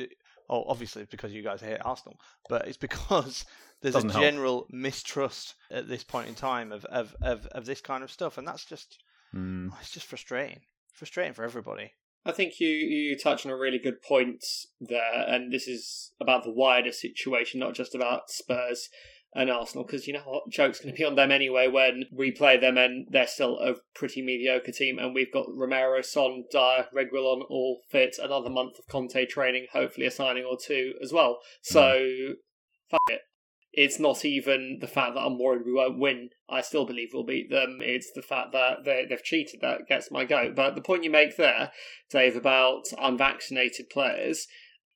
Oh, 0.48 0.64
obviously 0.68 1.02
it's 1.02 1.10
because 1.10 1.32
you 1.32 1.42
guys 1.42 1.60
hate 1.60 1.78
Arsenal, 1.84 2.20
but 2.48 2.66
it's 2.68 2.76
because 2.88 3.44
there's 3.80 3.94
Doesn't 3.94 4.10
a 4.10 4.12
help. 4.12 4.22
general 4.24 4.66
mistrust 4.70 5.54
at 5.70 5.88
this 5.88 6.02
point 6.04 6.28
in 6.28 6.34
time 6.34 6.70
of, 6.72 6.84
of, 6.86 7.14
of, 7.22 7.46
of 7.46 7.64
this 7.66 7.80
kind 7.80 8.02
of 8.04 8.10
stuff, 8.10 8.38
and 8.38 8.46
that's 8.46 8.64
just 8.64 8.98
Hmm. 9.32 9.68
it's 9.80 9.90
just 9.90 10.06
frustrating, 10.06 10.60
frustrating 10.92 11.32
for 11.34 11.44
everybody. 11.44 11.92
I 12.26 12.32
think 12.32 12.58
you 12.58 12.68
you 12.68 13.16
touch 13.16 13.46
on 13.46 13.52
a 13.52 13.56
really 13.56 13.78
good 13.78 14.02
point 14.02 14.44
there, 14.80 15.24
and 15.28 15.52
this 15.52 15.68
is 15.68 16.12
about 16.20 16.42
the 16.42 16.52
wider 16.52 16.90
situation, 16.92 17.60
not 17.60 17.74
just 17.74 17.94
about 17.94 18.30
Spurs 18.30 18.88
and 19.32 19.50
Arsenal, 19.50 19.84
because 19.84 20.06
you 20.08 20.14
know 20.14 20.22
what, 20.24 20.50
joke's 20.50 20.80
going 20.80 20.92
to 20.92 20.98
be 20.98 21.04
on 21.04 21.14
them 21.14 21.30
anyway 21.30 21.68
when 21.68 22.04
we 22.10 22.32
play 22.32 22.58
them, 22.58 22.76
and 22.76 23.06
they're 23.10 23.26
still 23.26 23.60
a 23.60 23.74
pretty 23.94 24.22
mediocre 24.22 24.72
team, 24.72 24.98
and 24.98 25.14
we've 25.14 25.32
got 25.32 25.46
Romero, 25.54 26.02
Son, 26.02 26.44
Dier, 26.50 26.86
Reguilon 26.94 27.42
all 27.48 27.82
fit, 27.88 28.16
another 28.20 28.50
month 28.50 28.78
of 28.78 28.88
Conte 28.88 29.26
training, 29.26 29.66
hopefully 29.72 30.06
a 30.06 30.10
signing 30.10 30.44
or 30.44 30.56
two 30.60 30.94
as 31.02 31.12
well. 31.12 31.38
So, 31.62 31.80
mm. 31.80 32.32
fuck 32.90 33.00
it. 33.08 33.20
It's 33.76 34.00
not 34.00 34.24
even 34.24 34.78
the 34.80 34.86
fact 34.86 35.14
that 35.14 35.20
I'm 35.20 35.38
worried 35.38 35.66
we 35.66 35.72
won't 35.74 35.98
win. 35.98 36.30
I 36.48 36.62
still 36.62 36.86
believe 36.86 37.10
we'll 37.12 37.24
beat 37.24 37.50
them. 37.50 37.80
It's 37.82 38.10
the 38.10 38.22
fact 38.22 38.52
that 38.52 38.84
they, 38.84 39.04
they've 39.06 39.22
cheated 39.22 39.60
that 39.60 39.86
gets 39.86 40.10
my 40.10 40.24
goat. 40.24 40.54
But 40.54 40.74
the 40.74 40.80
point 40.80 41.04
you 41.04 41.10
make 41.10 41.36
there, 41.36 41.70
Dave, 42.10 42.36
about 42.36 42.86
unvaccinated 42.98 43.90
players, 43.90 44.48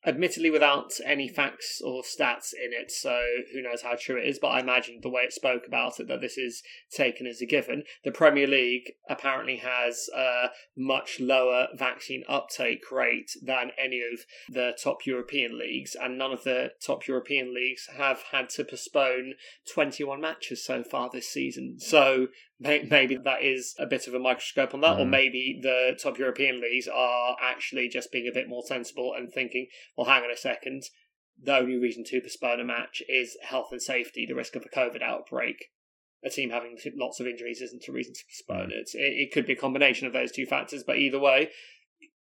admittedly 0.07 0.51
without 0.51 0.93
any 1.05 1.29
facts 1.29 1.81
or 1.85 2.03
stats 2.03 2.53
in 2.53 2.73
it, 2.73 2.91
so 2.91 3.23
who 3.53 3.63
knows 3.63 3.83
how 3.83 3.95
true 3.99 4.17
it 4.17 4.27
is, 4.27 4.39
but 4.39 4.49
I 4.49 4.61
imagine 4.61 5.01
the 5.03 5.11
way 5.11 5.23
it 5.23 5.33
spoke 5.33 5.67
about 5.67 6.01
it 6.01 6.09
that 6.09 6.21
this 6.21 6.39
is 6.39 6.63
taken 6.91 7.27
as 7.27 7.41
a 7.41 7.47
given. 7.47 7.85
The 8.05 8.13
Premier 8.13 8.47
League 8.47 8.93
apparently 9.09 9.57
has 9.57 10.09
a 10.17 10.49
much 10.77 11.21
lower 11.21 11.69
vaccine 11.75 12.25
uptake 12.29 12.91
rate 12.91 13.31
than 13.43 13.73
any 13.79 14.01
of 14.01 14.21
the 14.49 14.73
top 14.83 15.05
European 15.05 15.59
leagues, 15.59 15.95
and 15.95 16.17
none 16.17 16.33
of 16.33 16.45
the 16.45 16.73
top 16.85 17.07
European 17.07 17.55
leagues 17.55 17.89
have 17.97 18.23
had 18.33 18.49
to 18.51 18.65
postpone 18.65 19.35
21 19.73 20.21
matches 20.21 20.65
so 20.65 20.83
far 20.83 21.11
this 21.13 21.29
season. 21.29 21.79
So 21.79 22.29
maybe 22.61 23.17
that 23.17 23.43
is 23.43 23.75
a 23.79 23.87
bit 23.87 24.07
of 24.07 24.15
a 24.15 24.19
microscope 24.19 24.75
on 24.75 24.83
that, 24.83 24.99
or 24.99 25.05
Mm. 25.07 25.11
maybe 25.11 25.59
the 25.63 25.99
top 26.01 26.19
European 26.19 26.61
leagues 26.61 26.87
are 26.87 27.37
actually 27.41 27.89
just 27.89 28.13
being 28.13 28.29
a 28.29 28.33
bit 28.33 28.49
more 28.49 28.63
sensible 28.63 29.15
and 29.15 29.33
thinking, 29.33 29.67
well, 29.97 30.07
hang 30.07 30.23
on 30.23 30.31
a 30.31 30.37
second. 30.37 30.83
The 31.43 31.57
only 31.57 31.77
reason 31.79 32.05
to 32.05 32.21
postpone 32.21 32.61
a 32.61 32.65
match 32.65 33.03
is 33.09 33.39
health 33.43 33.73
and 33.73 33.81
safety, 33.81 34.27
the 34.27 34.35
risk 34.35 34.57
of 34.57 34.65
a 34.67 34.69
COVID 34.69 35.01
outbreak. 35.03 35.71
A 36.23 36.29
team 36.29 36.51
having 36.51 36.79
lots 36.97 37.19
of 37.19 37.27
injuries 37.27 37.63
isn't 37.63 37.89
a 37.89 37.93
reason 37.93 38.13
to 38.13 38.25
postpone 38.29 38.73
it. 38.73 38.91
it. 38.93 38.99
It 38.99 39.33
could 39.33 39.47
be 39.47 39.55
a 39.55 39.57
combination 39.57 40.07
of 40.07 40.13
those 40.13 40.31
two 40.31 40.45
factors, 40.45 40.85
but 40.85 40.99
either 40.99 41.19
way, 41.19 41.51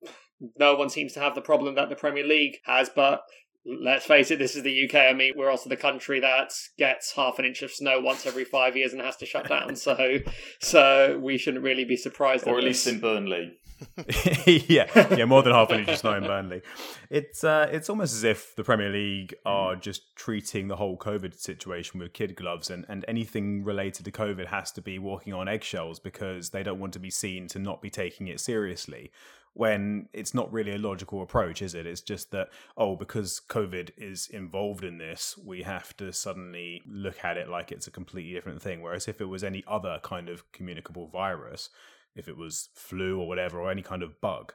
no 0.59 0.75
one 0.75 0.89
seems 0.89 1.13
to 1.13 1.19
have 1.19 1.33
the 1.33 1.41
problem 1.41 1.73
that 1.75 1.89
the 1.89 1.95
Premier 1.95 2.23
League 2.23 2.57
has. 2.65 2.89
But 2.89 3.23
let's 3.65 4.05
face 4.05 4.31
it, 4.31 4.39
this 4.39 4.55
is 4.55 4.63
the 4.63 4.85
UK. 4.85 4.95
I 4.95 5.13
mean, 5.13 5.33
we're 5.35 5.49
also 5.49 5.69
the 5.69 5.77
country 5.77 6.19
that 6.19 6.51
gets 6.77 7.13
half 7.15 7.39
an 7.39 7.45
inch 7.45 7.61
of 7.61 7.71
snow 7.71 7.99
once 7.99 8.25
every 8.25 8.45
five 8.45 8.75
years 8.75 8.93
and 8.93 9.01
has 9.01 9.17
to 9.17 9.25
shut 9.25 9.47
down. 9.47 9.75
So, 9.75 10.17
so 10.59 11.19
we 11.21 11.37
shouldn't 11.37 11.63
really 11.63 11.85
be 11.85 11.97
surprised. 11.97 12.47
or 12.47 12.53
at 12.53 12.59
at 12.59 12.63
least 12.63 12.85
this. 12.85 12.93
in 12.93 12.99
Burnley. 12.99 13.57
yeah, 14.45 15.15
yeah, 15.15 15.25
more 15.25 15.41
than 15.41 15.53
half 15.53 15.71
an 15.71 15.79
inch 15.79 15.89
of 15.89 15.97
snow 15.97 16.13
in 16.13 16.23
Burnley. 16.23 16.61
It's 17.09 17.43
uh, 17.43 17.67
it's 17.71 17.89
almost 17.89 18.13
as 18.13 18.23
if 18.23 18.55
the 18.55 18.63
Premier 18.63 18.89
League 18.89 19.33
are 19.43 19.75
just 19.75 20.15
treating 20.15 20.67
the 20.67 20.75
whole 20.75 20.97
COVID 20.97 21.39
situation 21.39 21.99
with 21.99 22.13
kid 22.13 22.35
gloves, 22.35 22.69
and, 22.69 22.85
and 22.87 23.03
anything 23.07 23.63
related 23.63 24.05
to 24.05 24.11
COVID 24.11 24.47
has 24.47 24.71
to 24.73 24.81
be 24.81 24.99
walking 24.99 25.33
on 25.33 25.47
eggshells 25.47 25.99
because 25.99 26.51
they 26.51 26.61
don't 26.61 26.79
want 26.79 26.93
to 26.93 26.99
be 26.99 27.09
seen 27.09 27.47
to 27.47 27.59
not 27.59 27.81
be 27.81 27.89
taking 27.89 28.27
it 28.27 28.39
seriously. 28.39 29.11
When 29.53 30.07
it's 30.13 30.33
not 30.33 30.51
really 30.51 30.71
a 30.71 30.77
logical 30.77 31.21
approach, 31.21 31.61
is 31.61 31.75
it? 31.75 31.85
It's 31.85 32.01
just 32.01 32.31
that 32.31 32.49
oh, 32.77 32.95
because 32.95 33.41
COVID 33.49 33.91
is 33.97 34.27
involved 34.27 34.83
in 34.83 34.97
this, 34.97 35.37
we 35.37 35.63
have 35.63 35.95
to 35.97 36.13
suddenly 36.13 36.81
look 36.87 37.23
at 37.23 37.37
it 37.37 37.49
like 37.49 37.71
it's 37.71 37.87
a 37.87 37.91
completely 37.91 38.33
different 38.33 38.61
thing. 38.61 38.81
Whereas 38.81 39.07
if 39.07 39.19
it 39.19 39.25
was 39.25 39.43
any 39.43 39.63
other 39.67 39.99
kind 40.03 40.29
of 40.29 40.49
communicable 40.53 41.07
virus, 41.07 41.69
if 42.15 42.27
it 42.27 42.37
was 42.37 42.69
flu 42.73 43.19
or 43.19 43.27
whatever, 43.27 43.59
or 43.59 43.69
any 43.69 43.81
kind 43.81 44.03
of 44.03 44.21
bug, 44.21 44.53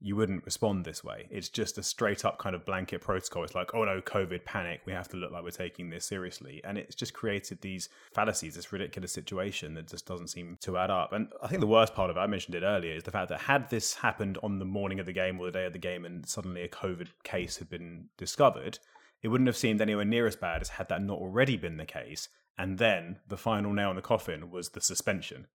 you 0.00 0.14
wouldn't 0.14 0.44
respond 0.44 0.84
this 0.84 1.02
way. 1.02 1.26
It's 1.30 1.48
just 1.48 1.76
a 1.76 1.82
straight 1.82 2.24
up 2.24 2.38
kind 2.38 2.54
of 2.54 2.64
blanket 2.64 3.00
protocol. 3.00 3.42
It's 3.42 3.54
like, 3.54 3.74
oh 3.74 3.84
no, 3.84 4.00
COVID 4.00 4.44
panic. 4.44 4.82
We 4.86 4.92
have 4.92 5.08
to 5.08 5.16
look 5.16 5.32
like 5.32 5.42
we're 5.42 5.50
taking 5.50 5.90
this 5.90 6.04
seriously. 6.04 6.60
And 6.64 6.78
it's 6.78 6.94
just 6.94 7.14
created 7.14 7.60
these 7.60 7.88
fallacies, 8.12 8.54
this 8.54 8.72
ridiculous 8.72 9.12
situation 9.12 9.74
that 9.74 9.88
just 9.88 10.06
doesn't 10.06 10.28
seem 10.28 10.56
to 10.60 10.78
add 10.78 10.90
up. 10.90 11.12
And 11.12 11.28
I 11.42 11.48
think 11.48 11.60
the 11.60 11.66
worst 11.66 11.94
part 11.94 12.10
of 12.10 12.16
it, 12.16 12.20
I 12.20 12.26
mentioned 12.28 12.54
it 12.54 12.62
earlier, 12.62 12.94
is 12.94 13.02
the 13.02 13.10
fact 13.10 13.28
that 13.30 13.40
had 13.40 13.70
this 13.70 13.94
happened 13.94 14.38
on 14.42 14.60
the 14.60 14.64
morning 14.64 15.00
of 15.00 15.06
the 15.06 15.12
game 15.12 15.40
or 15.40 15.46
the 15.46 15.52
day 15.52 15.66
of 15.66 15.72
the 15.72 15.78
game 15.78 16.04
and 16.04 16.26
suddenly 16.26 16.62
a 16.62 16.68
COVID 16.68 17.08
case 17.24 17.56
had 17.56 17.68
been 17.68 18.06
discovered, 18.16 18.78
it 19.20 19.28
wouldn't 19.28 19.48
have 19.48 19.56
seemed 19.56 19.80
anywhere 19.80 20.04
near 20.04 20.28
as 20.28 20.36
bad 20.36 20.62
as 20.62 20.68
had 20.68 20.88
that 20.90 21.02
not 21.02 21.18
already 21.18 21.56
been 21.56 21.76
the 21.76 21.86
case. 21.86 22.28
And 22.56 22.78
then 22.78 23.18
the 23.26 23.36
final 23.36 23.72
nail 23.72 23.90
in 23.90 23.96
the 23.96 24.02
coffin 24.02 24.50
was 24.50 24.70
the 24.70 24.80
suspension 24.80 25.46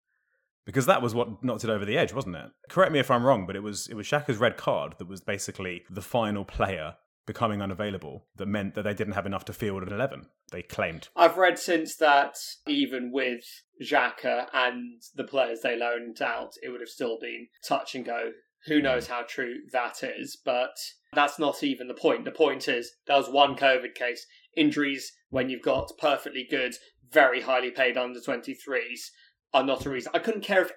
because 0.65 0.85
that 0.85 1.01
was 1.01 1.13
what 1.13 1.43
knocked 1.43 1.63
it 1.63 1.69
over 1.69 1.85
the 1.85 1.97
edge, 1.97 2.13
wasn't 2.13 2.35
it? 2.35 2.51
Correct 2.69 2.91
me 2.91 2.99
if 2.99 3.11
I'm 3.11 3.25
wrong, 3.25 3.45
but 3.45 3.55
it 3.55 3.63
was 3.63 3.87
it 3.87 3.95
was 3.95 4.07
Xhaka's 4.07 4.37
red 4.37 4.57
card 4.57 4.95
that 4.97 5.07
was 5.07 5.21
basically 5.21 5.83
the 5.89 6.01
final 6.01 6.45
player 6.45 6.95
becoming 7.25 7.61
unavailable 7.61 8.25
that 8.35 8.47
meant 8.47 8.75
that 8.75 8.83
they 8.83 8.93
didn't 8.93 9.13
have 9.13 9.25
enough 9.25 9.45
to 9.45 9.53
field 9.53 9.83
an 9.83 9.93
11. 9.93 10.27
They 10.51 10.61
claimed. 10.61 11.07
I've 11.15 11.37
read 11.37 11.57
since 11.57 11.95
that 11.97 12.35
even 12.67 13.11
with 13.11 13.45
Xhaka 13.81 14.47
and 14.53 15.01
the 15.15 15.23
players 15.23 15.61
they 15.61 15.77
loaned 15.77 16.21
out, 16.21 16.53
it 16.61 16.69
would 16.69 16.81
have 16.81 16.89
still 16.89 17.17
been 17.19 17.47
touch 17.65 17.95
and 17.95 18.05
go. 18.05 18.31
Who 18.67 18.79
mm. 18.79 18.83
knows 18.83 19.07
how 19.07 19.23
true 19.27 19.55
that 19.71 20.03
is, 20.03 20.37
but 20.43 20.75
that's 21.13 21.39
not 21.39 21.63
even 21.63 21.87
the 21.87 21.93
point. 21.93 22.25
The 22.25 22.31
point 22.31 22.67
is 22.67 22.91
there 23.07 23.17
was 23.17 23.29
one 23.29 23.55
COVID 23.55 23.95
case. 23.95 24.25
injuries 24.55 25.11
when 25.29 25.49
you've 25.49 25.63
got 25.63 25.91
perfectly 25.97 26.45
good, 26.49 26.75
very 27.11 27.41
highly 27.41 27.71
paid 27.71 27.97
under 27.97 28.19
23s 28.19 29.09
are 29.53 29.63
not 29.63 29.85
a 29.85 29.89
reason. 29.89 30.11
I 30.13 30.19
couldn't 30.19 30.41
care 30.41 30.63
if 30.63 30.71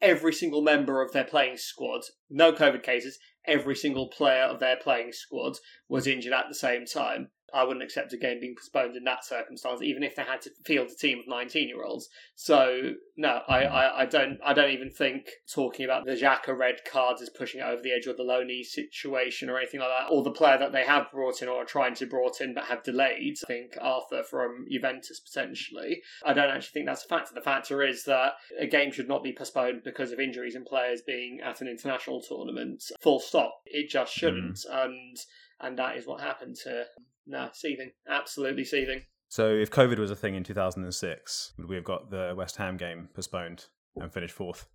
every 0.00 0.32
single 0.32 0.62
member 0.62 1.00
of 1.00 1.12
their 1.12 1.24
playing 1.24 1.56
squad, 1.56 2.02
no 2.28 2.52
COVID 2.52 2.82
cases, 2.82 3.18
every 3.46 3.76
single 3.76 4.08
player 4.08 4.42
of 4.42 4.60
their 4.60 4.76
playing 4.76 5.12
squad 5.12 5.54
was 5.88 6.06
injured 6.06 6.32
at 6.32 6.46
the 6.48 6.54
same 6.54 6.84
time. 6.84 7.30
I 7.54 7.64
wouldn't 7.64 7.84
accept 7.84 8.12
a 8.12 8.16
game 8.16 8.40
being 8.40 8.54
postponed 8.56 8.96
in 8.96 9.04
that 9.04 9.24
circumstance, 9.24 9.82
even 9.82 10.02
if 10.02 10.16
they 10.16 10.22
had 10.22 10.42
to 10.42 10.50
field 10.64 10.88
a 10.90 10.94
team 10.94 11.18
of 11.18 11.28
nineteen-year-olds. 11.28 12.08
So 12.34 12.92
no, 13.16 13.40
I, 13.48 13.64
I, 13.64 14.02
I 14.02 14.06
don't 14.06 14.38
I 14.44 14.52
don't 14.54 14.70
even 14.70 14.90
think 14.90 15.28
talking 15.52 15.84
about 15.84 16.04
the 16.04 16.12
Xhaka 16.12 16.56
red 16.56 16.76
cards 16.90 17.20
is 17.20 17.30
pushing 17.30 17.60
it 17.60 17.64
over 17.64 17.82
the 17.82 17.92
edge 17.92 18.06
or 18.06 18.14
the 18.14 18.22
Loney 18.22 18.62
situation 18.62 19.50
or 19.50 19.58
anything 19.58 19.80
like 19.80 19.90
that, 19.90 20.12
or 20.12 20.22
the 20.22 20.30
player 20.30 20.58
that 20.58 20.72
they 20.72 20.84
have 20.84 21.10
brought 21.12 21.42
in 21.42 21.48
or 21.48 21.62
are 21.62 21.66
trying 21.66 21.94
to 21.96 22.06
brought 22.06 22.40
in 22.40 22.54
but 22.54 22.64
have 22.64 22.82
delayed. 22.82 23.36
I 23.44 23.46
think 23.46 23.72
Arthur 23.80 24.22
from 24.22 24.66
Juventus 24.70 25.20
potentially. 25.20 26.00
I 26.24 26.32
don't 26.32 26.50
actually 26.50 26.72
think 26.72 26.86
that's 26.86 27.04
a 27.04 27.08
factor. 27.08 27.34
The 27.34 27.40
factor 27.40 27.82
is 27.82 28.04
that 28.04 28.32
a 28.58 28.66
game 28.66 28.92
should 28.92 29.08
not 29.08 29.22
be 29.22 29.32
postponed 29.32 29.82
because 29.84 30.12
of 30.12 30.20
injuries 30.20 30.54
and 30.54 30.64
players 30.64 31.02
being 31.06 31.40
at 31.44 31.60
an 31.60 31.68
international 31.68 32.20
tournament. 32.20 32.82
Full 33.00 33.20
stop. 33.20 33.54
It 33.66 33.90
just 33.90 34.12
shouldn't. 34.12 34.58
Mm. 34.70 34.84
And 34.84 35.16
and 35.60 35.78
that 35.78 35.96
is 35.96 36.06
what 36.06 36.20
happened 36.20 36.56
to 36.64 36.84
no 37.26 37.48
seething, 37.52 37.90
absolutely 38.08 38.64
seething. 38.64 39.02
So 39.28 39.48
if 39.48 39.70
COVID 39.70 39.98
was 39.98 40.10
a 40.10 40.16
thing 40.16 40.34
in 40.34 40.44
2006, 40.44 41.52
would 41.56 41.68
we 41.68 41.76
have 41.76 41.84
got 41.84 42.10
the 42.10 42.34
West 42.36 42.56
Ham 42.56 42.76
game 42.76 43.08
postponed 43.14 43.66
and 43.96 44.12
finished 44.12 44.34
fourth? 44.34 44.66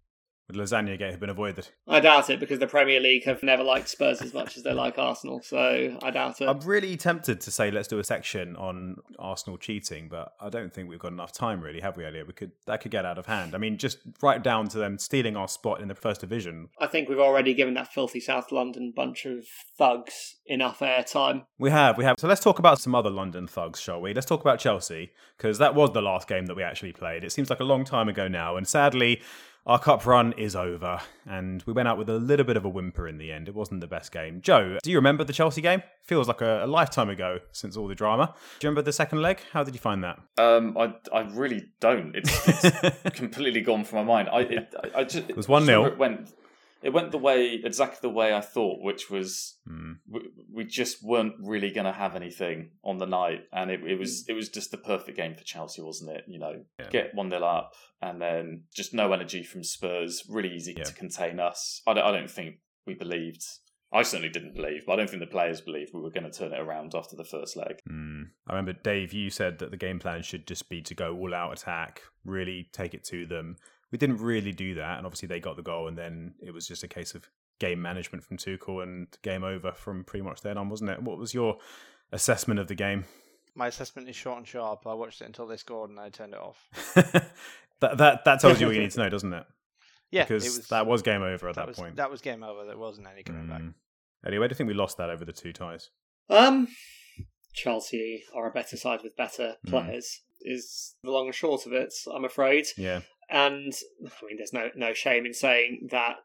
Would 0.47 0.55
Lasagna 0.55 0.97
Gate 0.97 1.11
have 1.11 1.19
been 1.19 1.29
avoided? 1.29 1.67
I 1.89 1.99
doubt 1.99 2.29
it 2.29 2.39
because 2.39 2.59
the 2.59 2.67
Premier 2.67 3.01
League 3.01 3.25
have 3.25 3.43
never 3.43 3.63
liked 3.63 3.89
Spurs 3.89 4.21
as 4.21 4.33
much 4.33 4.55
as 4.55 4.63
they 4.63 4.71
like 4.71 4.97
Arsenal, 4.97 5.41
so 5.43 5.97
I 6.01 6.09
doubt 6.09 6.39
it. 6.39 6.47
I'm 6.47 6.61
really 6.61 6.95
tempted 6.95 7.41
to 7.41 7.51
say 7.51 7.69
let's 7.69 7.89
do 7.89 7.99
a 7.99 8.03
section 8.03 8.55
on 8.55 8.95
Arsenal 9.19 9.57
cheating, 9.57 10.07
but 10.07 10.33
I 10.39 10.49
don't 10.49 10.73
think 10.73 10.87
we've 10.87 10.99
got 10.99 11.11
enough 11.11 11.33
time, 11.33 11.59
really, 11.59 11.81
have 11.81 11.97
we, 11.97 12.05
Elio? 12.05 12.23
We 12.25 12.31
could 12.31 12.53
that 12.65 12.79
could 12.79 12.91
get 12.91 13.05
out 13.05 13.17
of 13.17 13.25
hand. 13.25 13.55
I 13.55 13.57
mean, 13.57 13.77
just 13.77 13.97
right 14.21 14.41
down 14.41 14.69
to 14.69 14.77
them 14.77 14.97
stealing 14.97 15.35
our 15.35 15.49
spot 15.49 15.81
in 15.81 15.89
the 15.89 15.95
first 15.95 16.21
division. 16.21 16.69
I 16.79 16.87
think 16.87 17.09
we've 17.09 17.19
already 17.19 17.53
given 17.53 17.73
that 17.73 17.91
filthy 17.93 18.21
South 18.21 18.49
London 18.53 18.93
bunch 18.95 19.25
of 19.25 19.45
thugs 19.77 20.35
enough 20.45 20.79
airtime. 20.79 21.45
We 21.59 21.71
have, 21.71 21.97
we 21.97 22.05
have. 22.05 22.15
So 22.19 22.27
let's 22.29 22.41
talk 22.41 22.57
about 22.57 22.79
some 22.79 22.95
other 22.95 23.09
London 23.09 23.47
thugs, 23.47 23.81
shall 23.81 23.99
we? 23.99 24.13
Let's 24.13 24.27
talk 24.27 24.39
about 24.39 24.59
Chelsea 24.59 25.11
because 25.37 25.57
that 25.57 25.75
was 25.75 25.91
the 25.91 26.01
last 26.01 26.29
game 26.29 26.45
that 26.45 26.55
we 26.55 26.63
actually 26.63 26.93
played. 26.93 27.25
It 27.25 27.33
seems 27.33 27.49
like 27.49 27.59
a 27.59 27.65
long 27.65 27.83
time 27.83 28.07
ago 28.07 28.29
now, 28.29 28.55
and 28.55 28.65
sadly. 28.65 29.21
Our 29.67 29.79
cup 29.79 30.05
run 30.05 30.31
is 30.37 30.55
over, 30.55 31.01
and 31.25 31.61
we 31.63 31.73
went 31.73 31.89
out 31.89 31.97
with 31.97 32.07
a 32.09 32.13
little 32.13 32.45
bit 32.45 32.55
of 32.55 32.63
a 32.63 32.69
whimper 32.69 33.05
in 33.05 33.17
the 33.17 33.33
end. 33.33 33.49
It 33.49 33.53
wasn't 33.53 33.81
the 33.81 33.87
best 33.87 34.13
game. 34.13 34.39
Joe, 34.39 34.77
do 34.81 34.89
you 34.89 34.95
remember 34.95 35.25
the 35.25 35.33
Chelsea 35.33 35.59
game? 35.59 35.83
Feels 36.03 36.29
like 36.29 36.39
a, 36.39 36.63
a 36.63 36.67
lifetime 36.67 37.09
ago 37.09 37.39
since 37.51 37.75
all 37.75 37.89
the 37.89 37.93
drama. 37.93 38.33
Do 38.59 38.65
you 38.65 38.69
remember 38.69 38.83
the 38.83 38.93
second 38.93 39.21
leg? 39.21 39.41
How 39.51 39.65
did 39.65 39.73
you 39.73 39.81
find 39.81 40.05
that? 40.05 40.21
Um, 40.37 40.77
I 40.77 40.93
I 41.13 41.29
really 41.33 41.67
don't. 41.81 42.15
It's, 42.15 42.63
it's 42.63 43.01
completely 43.17 43.59
gone 43.59 43.83
from 43.83 44.05
my 44.05 44.23
mind. 44.23 44.29
I 44.29 44.39
it, 44.39 44.73
I, 44.81 45.01
I 45.01 45.03
just 45.03 45.29
it 45.29 45.35
was 45.35 45.47
1-0. 45.47 45.85
It 45.85 45.97
went 45.97 46.31
it 46.83 46.91
went 46.93 47.11
the 47.11 47.17
way 47.17 47.59
exactly 47.63 47.99
the 48.01 48.13
way 48.13 48.33
I 48.33 48.41
thought, 48.41 48.81
which 48.81 49.09
was 49.09 49.57
Hmm. 49.67 49.93
we, 50.07 50.21
we 50.51 50.63
just 50.65 51.03
weren't 51.03 51.33
really 51.39 51.71
going 51.71 51.85
to 51.85 51.91
have 51.91 52.15
anything 52.15 52.71
on 52.83 52.97
the 52.97 53.05
night, 53.05 53.41
and 53.51 53.69
it, 53.71 53.81
it 53.83 53.97
was 53.99 54.25
it 54.29 54.33
was 54.33 54.49
just 54.49 54.71
the 54.71 54.77
perfect 54.77 55.17
game 55.17 55.35
for 55.35 55.43
Chelsea, 55.43 55.81
wasn't 55.81 56.11
it? 56.11 56.23
You 56.27 56.39
know, 56.39 56.63
Yeah. 56.79 56.89
get 56.89 57.15
one 57.15 57.29
0 57.29 57.43
up, 57.43 57.73
and 58.01 58.21
then 58.21 58.63
just 58.73 58.93
no 58.93 59.11
energy 59.13 59.43
from 59.43 59.63
Spurs. 59.63 60.23
Really 60.29 60.53
easy 60.53 60.73
Yeah. 60.77 60.83
to 60.85 60.93
contain 60.93 61.39
us. 61.39 61.81
I 61.87 61.93
don't, 61.93 62.05
I 62.05 62.11
don't 62.11 62.29
think 62.31 62.57
we 62.85 62.93
believed. 62.93 63.43
I 63.91 64.01
certainly 64.03 64.27
didn't 64.29 64.53
believe, 64.53 64.83
but 64.85 64.93
I 64.93 64.95
don't 64.97 65.09
think 65.09 65.21
the 65.21 65.27
players 65.27 65.61
believed 65.61 65.91
we 65.93 66.01
were 66.01 66.09
going 66.11 66.29
to 66.29 66.37
turn 66.37 66.51
it 66.51 66.59
around 66.59 66.93
after 66.93 67.15
the 67.15 67.23
first 67.23 67.55
leg. 67.55 67.79
Hmm. 67.87 68.23
I 68.45 68.51
remember, 68.53 68.73
Dave, 68.73 69.13
you 69.13 69.29
said 69.29 69.59
that 69.59 69.71
the 69.71 69.77
game 69.77 69.97
plan 69.99 70.21
should 70.23 70.45
just 70.45 70.67
be 70.69 70.81
to 70.81 70.93
go 70.93 71.15
all 71.15 71.33
out 71.33 71.53
attack, 71.53 72.01
really 72.25 72.69
take 72.73 72.93
it 72.93 73.05
to 73.05 73.25
them. 73.25 73.55
We 73.91 73.97
didn't 73.97 74.17
really 74.17 74.51
do 74.51 74.75
that, 74.75 74.97
and 74.97 75.05
obviously 75.05 75.27
they 75.27 75.39
got 75.39 75.55
the 75.55 75.63
goal, 75.63 75.87
and 75.87 75.97
then 75.97 76.33
it 76.41 76.51
was 76.53 76.67
just 76.67 76.83
a 76.83 76.87
case 76.87 77.15
of 77.15 77.29
game 77.59 77.81
management 77.81 78.23
from 78.23 78.37
Tuchel 78.37 78.83
and 78.83 79.07
game 79.23 79.43
over 79.43 79.71
from 79.71 80.03
pretty 80.03 80.23
much 80.23 80.41
then 80.41 80.57
on, 80.57 80.69
wasn't 80.69 80.89
it? 80.91 81.01
What 81.01 81.17
was 81.17 81.33
your 81.33 81.57
assessment 82.11 82.59
of 82.59 82.67
the 82.67 82.75
game? 82.75 83.05
My 83.55 83.67
assessment 83.67 84.07
is 84.09 84.15
short 84.15 84.37
and 84.37 84.47
sharp. 84.47 84.85
I 84.85 84.93
watched 84.93 85.21
it 85.21 85.25
until 85.25 85.47
they 85.47 85.57
scored 85.57 85.89
and 85.89 85.99
I 85.99 86.09
turned 86.09 86.33
it 86.33 86.39
off. 86.39 86.67
that 86.95 87.97
that 87.97 88.25
that 88.25 88.39
tells 88.39 88.59
you 88.61 88.67
what 88.67 88.75
you 88.75 88.81
need 88.81 88.91
to 88.91 88.99
know, 89.03 89.09
doesn't 89.09 89.33
it? 89.33 89.45
Yeah, 90.11 90.23
because 90.23 90.45
it 90.45 90.49
was, 90.59 90.67
that 90.67 90.85
was 90.85 91.01
game 91.01 91.21
over 91.23 91.49
at 91.49 91.55
that, 91.55 91.61
that 91.61 91.67
was 91.67 91.77
point. 91.77 91.95
that 91.95 92.11
was 92.11 92.21
game 92.21 92.43
over. 92.43 92.65
There 92.65 92.77
wasn't 92.77 93.07
any 93.11 93.23
coming 93.23 93.47
back. 93.47 93.61
Mm. 93.61 93.73
Eddie, 94.25 94.37
where 94.39 94.47
do 94.47 94.53
you 94.53 94.57
think 94.57 94.67
we 94.67 94.73
lost 94.73 94.97
that 94.97 95.09
over 95.09 95.25
the 95.25 95.33
two 95.33 95.51
ties? 95.53 95.89
Um, 96.29 96.67
Chelsea 97.53 98.23
are 98.35 98.47
a 98.47 98.51
better 98.51 98.77
side 98.77 98.99
with 99.03 99.15
better 99.15 99.55
Mm. 99.65 99.69
players. 99.69 100.21
Is 100.41 100.95
the 101.03 101.09
long 101.09 101.25
and 101.25 101.35
short 101.35 101.65
of 101.65 101.73
it. 101.73 101.91
I'm 102.13 102.23
afraid. 102.25 102.67
Yeah, 102.77 103.01
And 103.29 103.73
I 104.05 104.25
mean, 104.25 104.37
there's 104.37 104.53
no 104.53 104.69
no 104.75 104.93
shame 104.93 105.25
in 105.25 105.33
saying 105.33 105.89
that 105.91 106.17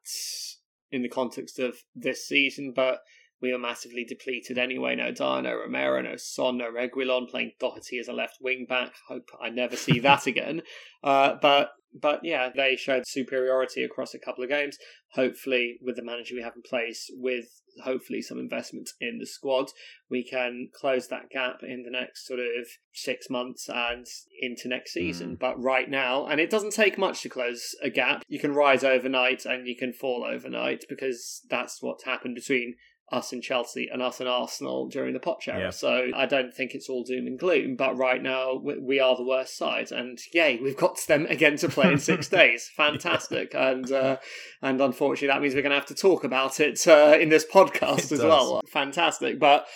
in 0.90 1.02
the 1.02 1.08
context 1.08 1.58
of 1.58 1.76
this 1.94 2.26
season, 2.26 2.72
but 2.74 3.00
we 3.40 3.52
were 3.52 3.58
massively 3.58 4.04
depleted 4.04 4.56
anyway. 4.56 4.94
No 4.94 5.10
Dier, 5.10 5.42
no 5.42 5.54
Romero, 5.56 6.00
no 6.00 6.16
Son, 6.16 6.58
no 6.58 6.70
Reguilon 6.70 7.28
playing 7.28 7.52
Doherty 7.58 7.98
as 7.98 8.08
a 8.08 8.12
left 8.12 8.38
wing 8.40 8.66
back. 8.68 8.92
Hope 9.08 9.30
I 9.40 9.50
never 9.50 9.76
see 9.76 9.98
that 9.98 10.26
again. 10.26 10.62
Uh, 11.02 11.34
but 11.42 11.72
but 12.00 12.20
yeah, 12.22 12.48
they 12.54 12.76
showed 12.76 13.06
superiority 13.06 13.84
across 13.84 14.14
a 14.14 14.18
couple 14.18 14.42
of 14.42 14.50
games. 14.50 14.78
Hopefully, 15.14 15.78
with 15.82 15.96
the 15.96 16.04
manager 16.04 16.34
we 16.34 16.42
have 16.42 16.56
in 16.56 16.62
place, 16.62 17.10
with 17.14 17.62
hopefully 17.84 18.22
some 18.22 18.38
investment 18.38 18.90
in 19.00 19.18
the 19.18 19.26
squad, 19.26 19.66
we 20.10 20.24
can 20.24 20.68
close 20.74 21.08
that 21.08 21.30
gap 21.30 21.62
in 21.62 21.82
the 21.82 21.90
next 21.90 22.26
sort 22.26 22.40
of 22.40 22.66
six 22.92 23.28
months 23.28 23.68
and 23.68 24.06
into 24.40 24.68
next 24.68 24.92
hmm. 24.92 25.00
season. 25.00 25.36
But 25.38 25.62
right 25.62 25.88
now, 25.88 26.26
and 26.26 26.40
it 26.40 26.50
doesn't 26.50 26.72
take 26.72 26.98
much 26.98 27.22
to 27.22 27.28
close 27.28 27.74
a 27.82 27.90
gap, 27.90 28.22
you 28.28 28.38
can 28.38 28.54
rise 28.54 28.84
overnight 28.84 29.44
and 29.44 29.66
you 29.66 29.76
can 29.76 29.92
fall 29.92 30.24
overnight 30.24 30.84
because 30.88 31.42
that's 31.48 31.82
what's 31.82 32.04
happened 32.04 32.34
between 32.34 32.76
us 33.10 33.32
and 33.32 33.42
Chelsea 33.42 33.88
and 33.92 34.00
us 34.00 34.20
and 34.20 34.28
Arsenal 34.28 34.88
during 34.88 35.12
the 35.12 35.20
Poch 35.20 35.46
era. 35.46 35.64
Yeah. 35.64 35.70
So 35.70 36.08
I 36.14 36.26
don't 36.26 36.52
think 36.52 36.74
it's 36.74 36.88
all 36.88 37.04
doom 37.04 37.26
and 37.26 37.38
gloom. 37.38 37.76
But 37.76 37.96
right 37.96 38.22
now, 38.22 38.54
we, 38.54 39.00
are 39.00 39.16
the 39.16 39.24
worst 39.24 39.56
side, 39.56 39.92
and 39.92 40.18
yay, 40.32 40.58
we've 40.62 40.76
got 40.76 40.98
them 41.06 41.26
again 41.26 41.56
to 41.58 41.68
play 41.68 41.92
in 41.92 41.98
six 42.12 42.28
days. 42.28 42.70
Fantastic, 42.76 43.54
and 43.54 43.90
uh, 43.92 44.16
and 44.62 44.80
unfortunately, 44.80 45.28
that 45.28 45.42
means 45.42 45.54
we're 45.54 45.62
going 45.62 45.70
to 45.70 45.78
have 45.78 45.86
to 45.86 45.94
talk 45.94 46.24
about 46.24 46.60
it 46.60 46.86
uh, 46.86 47.16
in 47.20 47.28
this 47.28 47.44
podcast 47.44 47.98
It 47.98 48.12
as 48.12 48.18
does. 48.20 48.20
well. 48.20 48.60
Fantastic, 48.72 49.38
but 49.38 49.66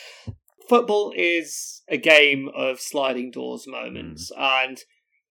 football 0.68 1.12
is 1.16 1.82
a 1.88 1.98
game 1.98 2.48
of 2.56 2.80
sliding 2.80 3.30
doors 3.30 3.66
moments, 3.66 4.30
and 4.38 4.78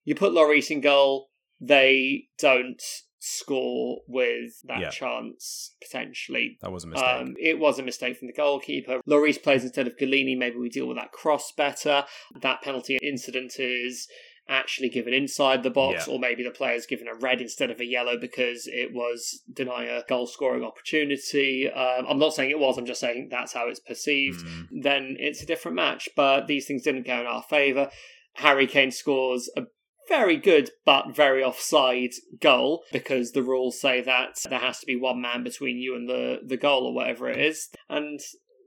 you 0.03 0.15
put 0.15 0.33
Lloris 0.33 0.69
in 0.69 0.81
goal, 0.81 1.29
they 1.59 2.25
don't 2.37 2.81
score 3.25 4.01
with 4.07 4.61
that 4.65 4.79
Yeah. 4.79 4.89
chance 4.89 5.75
potentially. 5.81 6.57
that 6.61 6.71
was 6.71 6.83
a 6.83 6.87
mistake. 6.87 7.09
Um, 7.09 7.35
it 7.39 7.57
was 7.59 7.79
a 7.79 7.83
mistake 7.83 8.17
from 8.17 8.27
the 8.27 8.33
goalkeeper. 8.33 9.01
Lloris 9.07 9.41
plays 9.41 9.63
instead 9.63 9.87
of 9.87 9.97
Gollini. 9.97 10.37
Maybe 10.37 10.57
we 10.57 10.69
deal 10.69 10.87
with 10.87 10.97
that 10.97 11.11
cross 11.11 11.51
better. 11.51 12.05
That 12.41 12.61
penalty 12.61 12.97
incident 13.01 13.59
is 13.59 14.07
actually 14.47 14.89
given 14.89 15.11
inside 15.11 15.63
the 15.63 15.71
box, 15.71 16.07
Yeah. 16.07 16.13
or 16.13 16.19
maybe 16.19 16.43
the 16.43 16.51
player's 16.51 16.85
given 16.85 17.07
a 17.07 17.15
red 17.15 17.41
instead 17.41 17.71
of 17.71 17.79
a 17.79 17.85
yellow 17.85 18.15
because 18.15 18.67
it 18.67 18.93
was 18.93 19.41
denying 19.51 19.89
a 19.89 20.03
goal 20.07 20.27
scoring 20.27 20.63
opportunity. 20.63 21.67
Um, 21.67 22.05
I'm 22.07 22.19
not 22.19 22.35
saying 22.35 22.51
it 22.51 22.59
was, 22.59 22.77
I'm 22.77 22.85
just 22.85 22.99
saying 23.01 23.29
that's 23.31 23.53
how 23.53 23.67
it's 23.67 23.79
perceived. 23.79 24.45
Mm. 24.45 24.67
Then 24.83 25.17
it's 25.19 25.41
a 25.41 25.47
different 25.47 25.75
match. 25.75 26.09
But 26.15 26.45
these 26.45 26.67
things 26.67 26.83
didn't 26.83 27.07
go 27.07 27.19
in 27.19 27.25
our 27.25 27.41
favour. 27.41 27.89
Harry 28.35 28.67
Kane 28.67 28.91
scores 28.91 29.49
a 29.57 29.63
very 30.07 30.37
good 30.37 30.71
but 30.85 31.15
very 31.15 31.43
offside 31.43 32.11
goal 32.39 32.83
because 32.91 33.31
the 33.31 33.43
rules 33.43 33.79
say 33.79 34.01
that 34.01 34.37
there 34.49 34.59
has 34.59 34.79
to 34.79 34.85
be 34.85 34.95
one 34.95 35.21
man 35.21 35.43
between 35.43 35.77
you 35.77 35.95
and 35.95 36.07
the, 36.09 36.39
the 36.45 36.57
goal 36.57 36.85
or 36.85 36.93
whatever 36.93 37.29
it 37.29 37.39
is. 37.39 37.69
And 37.89 38.19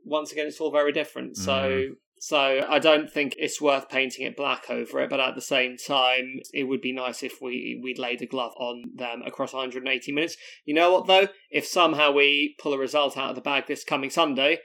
once 0.05 0.33
again, 0.33 0.47
it's 0.47 0.61
all 0.61 0.73
very 0.73 0.93
different. 0.93 1.37
So. 1.37 1.53
Mm. 1.53 1.89
So 2.21 2.67
I 2.69 2.81
don't 2.81 3.09
think 3.09 3.37
it's 3.39 3.61
worth 3.61 3.89
painting 3.89 4.27
it 4.27 4.37
black 4.37 4.69
over 4.69 5.01
it, 5.01 5.09
but 5.09 5.21
at 5.21 5.37
the 5.37 5.41
same 5.41 5.77
time, 5.77 6.41
it 6.53 6.65
would 6.65 6.81
be 6.81 6.93
nice 6.93 7.23
if 7.23 7.41
we 7.41 7.81
we'd 7.81 7.97
laid 7.97 8.21
a 8.21 8.27
glove 8.27 8.55
on 8.57 8.83
them 8.93 9.23
across 9.25 9.53
180 9.53 10.11
minutes. 10.11 10.37
You 10.65 10.75
know 10.75 10.93
what 10.93 11.07
though? 11.07 11.29
If 11.49 11.65
somehow 11.65 12.11
we 12.11 12.57
pull 12.61 12.75
a 12.75 12.79
result 12.79 13.17
out 13.17 13.31
of 13.31 13.37
the 13.37 13.41
bag 13.41 13.69
this 13.69 13.85
coming 13.85 14.11
Sunday, 14.11 14.59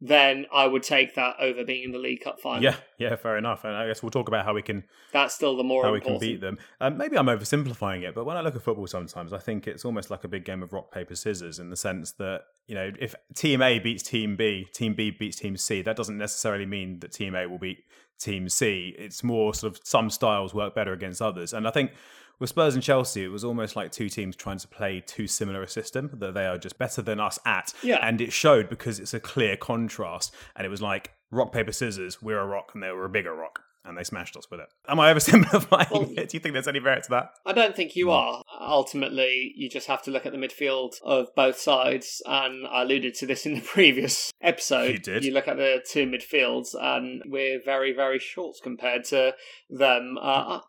then 0.00 0.46
I 0.52 0.66
would 0.66 0.84
take 0.84 1.16
that 1.16 1.36
over 1.40 1.64
being 1.64 1.84
in 1.84 1.92
the 1.92 1.98
League 1.98 2.20
Cup 2.20 2.40
final. 2.40 2.62
yeah, 2.62 2.76
yeah, 2.98 3.16
fair 3.16 3.36
enough. 3.36 3.64
And 3.64 3.74
I 3.74 3.86
guess 3.86 4.02
we'll 4.02 4.10
talk 4.10 4.28
about 4.28 4.44
how 4.44 4.54
we 4.54 4.62
can 4.62 4.84
That's 5.12 5.34
still 5.34 5.56
the 5.56 5.64
more 5.64 5.84
how 5.84 5.92
we 5.92 6.00
can 6.00 6.18
beat 6.18 6.40
them. 6.40 6.58
Um, 6.80 6.96
maybe 6.96 7.18
I'm 7.18 7.26
oversimplifying 7.26 8.02
it, 8.02 8.14
but 8.14 8.24
when 8.24 8.36
I 8.36 8.42
look 8.42 8.54
at 8.54 8.62
football, 8.62 8.86
sometimes 8.86 9.32
I 9.32 9.38
think 9.38 9.66
it's 9.66 9.84
almost 9.84 10.10
like 10.10 10.22
a 10.22 10.28
big 10.28 10.44
game 10.44 10.62
of 10.62 10.72
rock 10.72 10.92
paper 10.92 11.16
scissors 11.16 11.58
in 11.58 11.70
the 11.70 11.76
sense 11.76 12.12
that 12.12 12.42
you 12.66 12.76
know 12.76 12.92
if 13.00 13.14
Team 13.34 13.60
A 13.60 13.80
beats 13.80 14.04
Team 14.04 14.36
B, 14.36 14.68
Team 14.72 14.94
B 14.94 15.10
beats 15.10 15.38
Team 15.38 15.56
C, 15.56 15.82
that 15.82 15.96
doesn't 15.96 16.18
necessarily 16.18 16.66
mean 16.66 17.00
that 17.00 17.12
Team 17.12 17.34
A 17.34 17.46
will 17.46 17.58
beat 17.58 17.84
Team 18.20 18.48
C. 18.48 18.94
It's 18.96 19.24
more 19.24 19.52
sort 19.52 19.72
of 19.72 19.80
some 19.84 20.10
styles 20.10 20.54
work 20.54 20.74
better 20.74 20.92
against 20.92 21.20
others, 21.20 21.52
and 21.52 21.66
I 21.66 21.70
think. 21.70 21.92
With 22.38 22.50
Spurs 22.50 22.74
and 22.74 22.82
Chelsea, 22.82 23.24
it 23.24 23.28
was 23.28 23.42
almost 23.44 23.74
like 23.74 23.90
two 23.90 24.08
teams 24.08 24.36
trying 24.36 24.58
to 24.58 24.68
play 24.68 25.02
too 25.04 25.26
similar 25.26 25.62
a 25.62 25.68
system 25.68 26.10
that 26.14 26.34
they 26.34 26.46
are 26.46 26.56
just 26.58 26.78
better 26.78 27.02
than 27.02 27.18
us 27.18 27.38
at. 27.44 27.72
Yeah. 27.82 27.98
And 28.00 28.20
it 28.20 28.32
showed 28.32 28.68
because 28.68 29.00
it's 29.00 29.12
a 29.14 29.20
clear 29.20 29.56
contrast. 29.56 30.32
And 30.54 30.64
it 30.64 30.68
was 30.70 30.80
like 30.80 31.12
rock, 31.32 31.52
paper, 31.52 31.72
scissors, 31.72 32.22
we're 32.22 32.38
a 32.38 32.46
rock 32.46 32.70
and 32.74 32.82
they 32.82 32.90
were 32.92 33.04
a 33.04 33.08
bigger 33.08 33.34
rock. 33.34 33.60
And 33.84 33.96
they 33.96 34.04
smashed 34.04 34.36
us 34.36 34.50
with 34.50 34.60
it. 34.60 34.66
Am 34.86 35.00
I 35.00 35.12
oversimplifying 35.14 35.90
Well- 35.90 36.02
it? 36.16 36.28
Do 36.28 36.36
you 36.36 36.40
think 36.40 36.52
there's 36.52 36.68
any 36.68 36.78
merit 36.80 37.04
to 37.04 37.10
that? 37.10 37.30
I 37.46 37.52
don't 37.52 37.74
think 37.74 37.96
you 37.96 38.10
are. 38.10 38.42
Ultimately, 38.60 39.52
you 39.56 39.70
just 39.70 39.86
have 39.86 40.02
to 40.02 40.10
look 40.10 40.26
at 40.26 40.32
the 40.32 40.38
midfield 40.38 40.92
of 41.02 41.28
both 41.34 41.58
sides, 41.58 42.20
and 42.26 42.66
I 42.66 42.82
alluded 42.82 43.14
to 43.14 43.26
this 43.26 43.46
in 43.46 43.54
the 43.54 43.60
previous 43.66 44.30
episode. 44.42 44.90
You 44.92 44.98
did. 44.98 45.24
You 45.24 45.32
look 45.32 45.48
at 45.48 45.56
the 45.56 45.82
two 45.90 46.06
midfields, 46.06 46.74
and 46.78 47.22
we're 47.26 47.60
very, 47.64 47.92
very 47.94 48.18
short 48.18 48.56
compared 48.62 49.04
to 49.04 49.34
them. 49.70 50.18
Uh, 50.20 50.60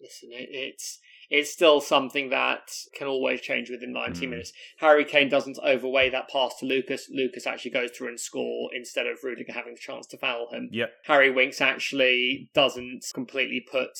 listen, 0.00 0.30
it, 0.32 0.48
it's 0.50 0.98
it's 1.30 1.52
still 1.52 1.80
something 1.80 2.30
that 2.30 2.70
can 2.96 3.06
always 3.06 3.40
change 3.42 3.68
within 3.68 3.92
90 3.92 4.26
Mm. 4.26 4.30
minutes. 4.30 4.52
Harry 4.78 5.04
Kane 5.04 5.28
doesn't 5.28 5.58
overweigh 5.62 6.08
that 6.10 6.28
pass 6.30 6.54
to 6.58 6.66
Lucas. 6.66 7.08
Lucas 7.12 7.46
actually 7.46 7.70
goes 7.70 7.90
through 7.90 8.08
and 8.08 8.18
score 8.20 8.70
instead 8.74 9.06
of 9.06 9.18
Rudiger 9.22 9.52
having 9.52 9.74
the 9.74 9.80
chance 9.80 10.06
to 10.06 10.16
foul 10.16 10.48
him. 10.50 10.70
Yep. 10.72 10.90
Harry 11.04 11.30
Winks 11.30 11.60
actually 11.60 12.48
doesn't 12.54 13.04
completely 13.12 13.60
put 13.70 13.90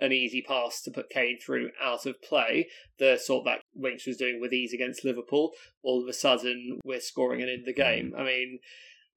an 0.00 0.10
easy 0.10 0.42
pass 0.42 0.82
to 0.82 0.90
put 0.90 1.08
Kane 1.10 1.38
through 1.38 1.70
out 1.80 2.04
of 2.06 2.20
play, 2.20 2.66
the 2.98 3.16
sort 3.16 3.44
that 3.44 3.60
Winks 3.76 4.06
was 4.08 4.16
doing 4.16 4.40
with 4.40 4.52
ease 4.52 4.72
against 4.72 5.04
Liverpool. 5.04 5.52
All 5.84 6.02
of 6.02 6.08
a 6.08 6.12
sudden, 6.12 6.80
we're 6.84 6.98
scoring 6.98 7.40
and 7.40 7.48
in 7.50 7.62
the 7.64 7.72
game. 7.72 8.12
I 8.18 8.24
mean, 8.24 8.58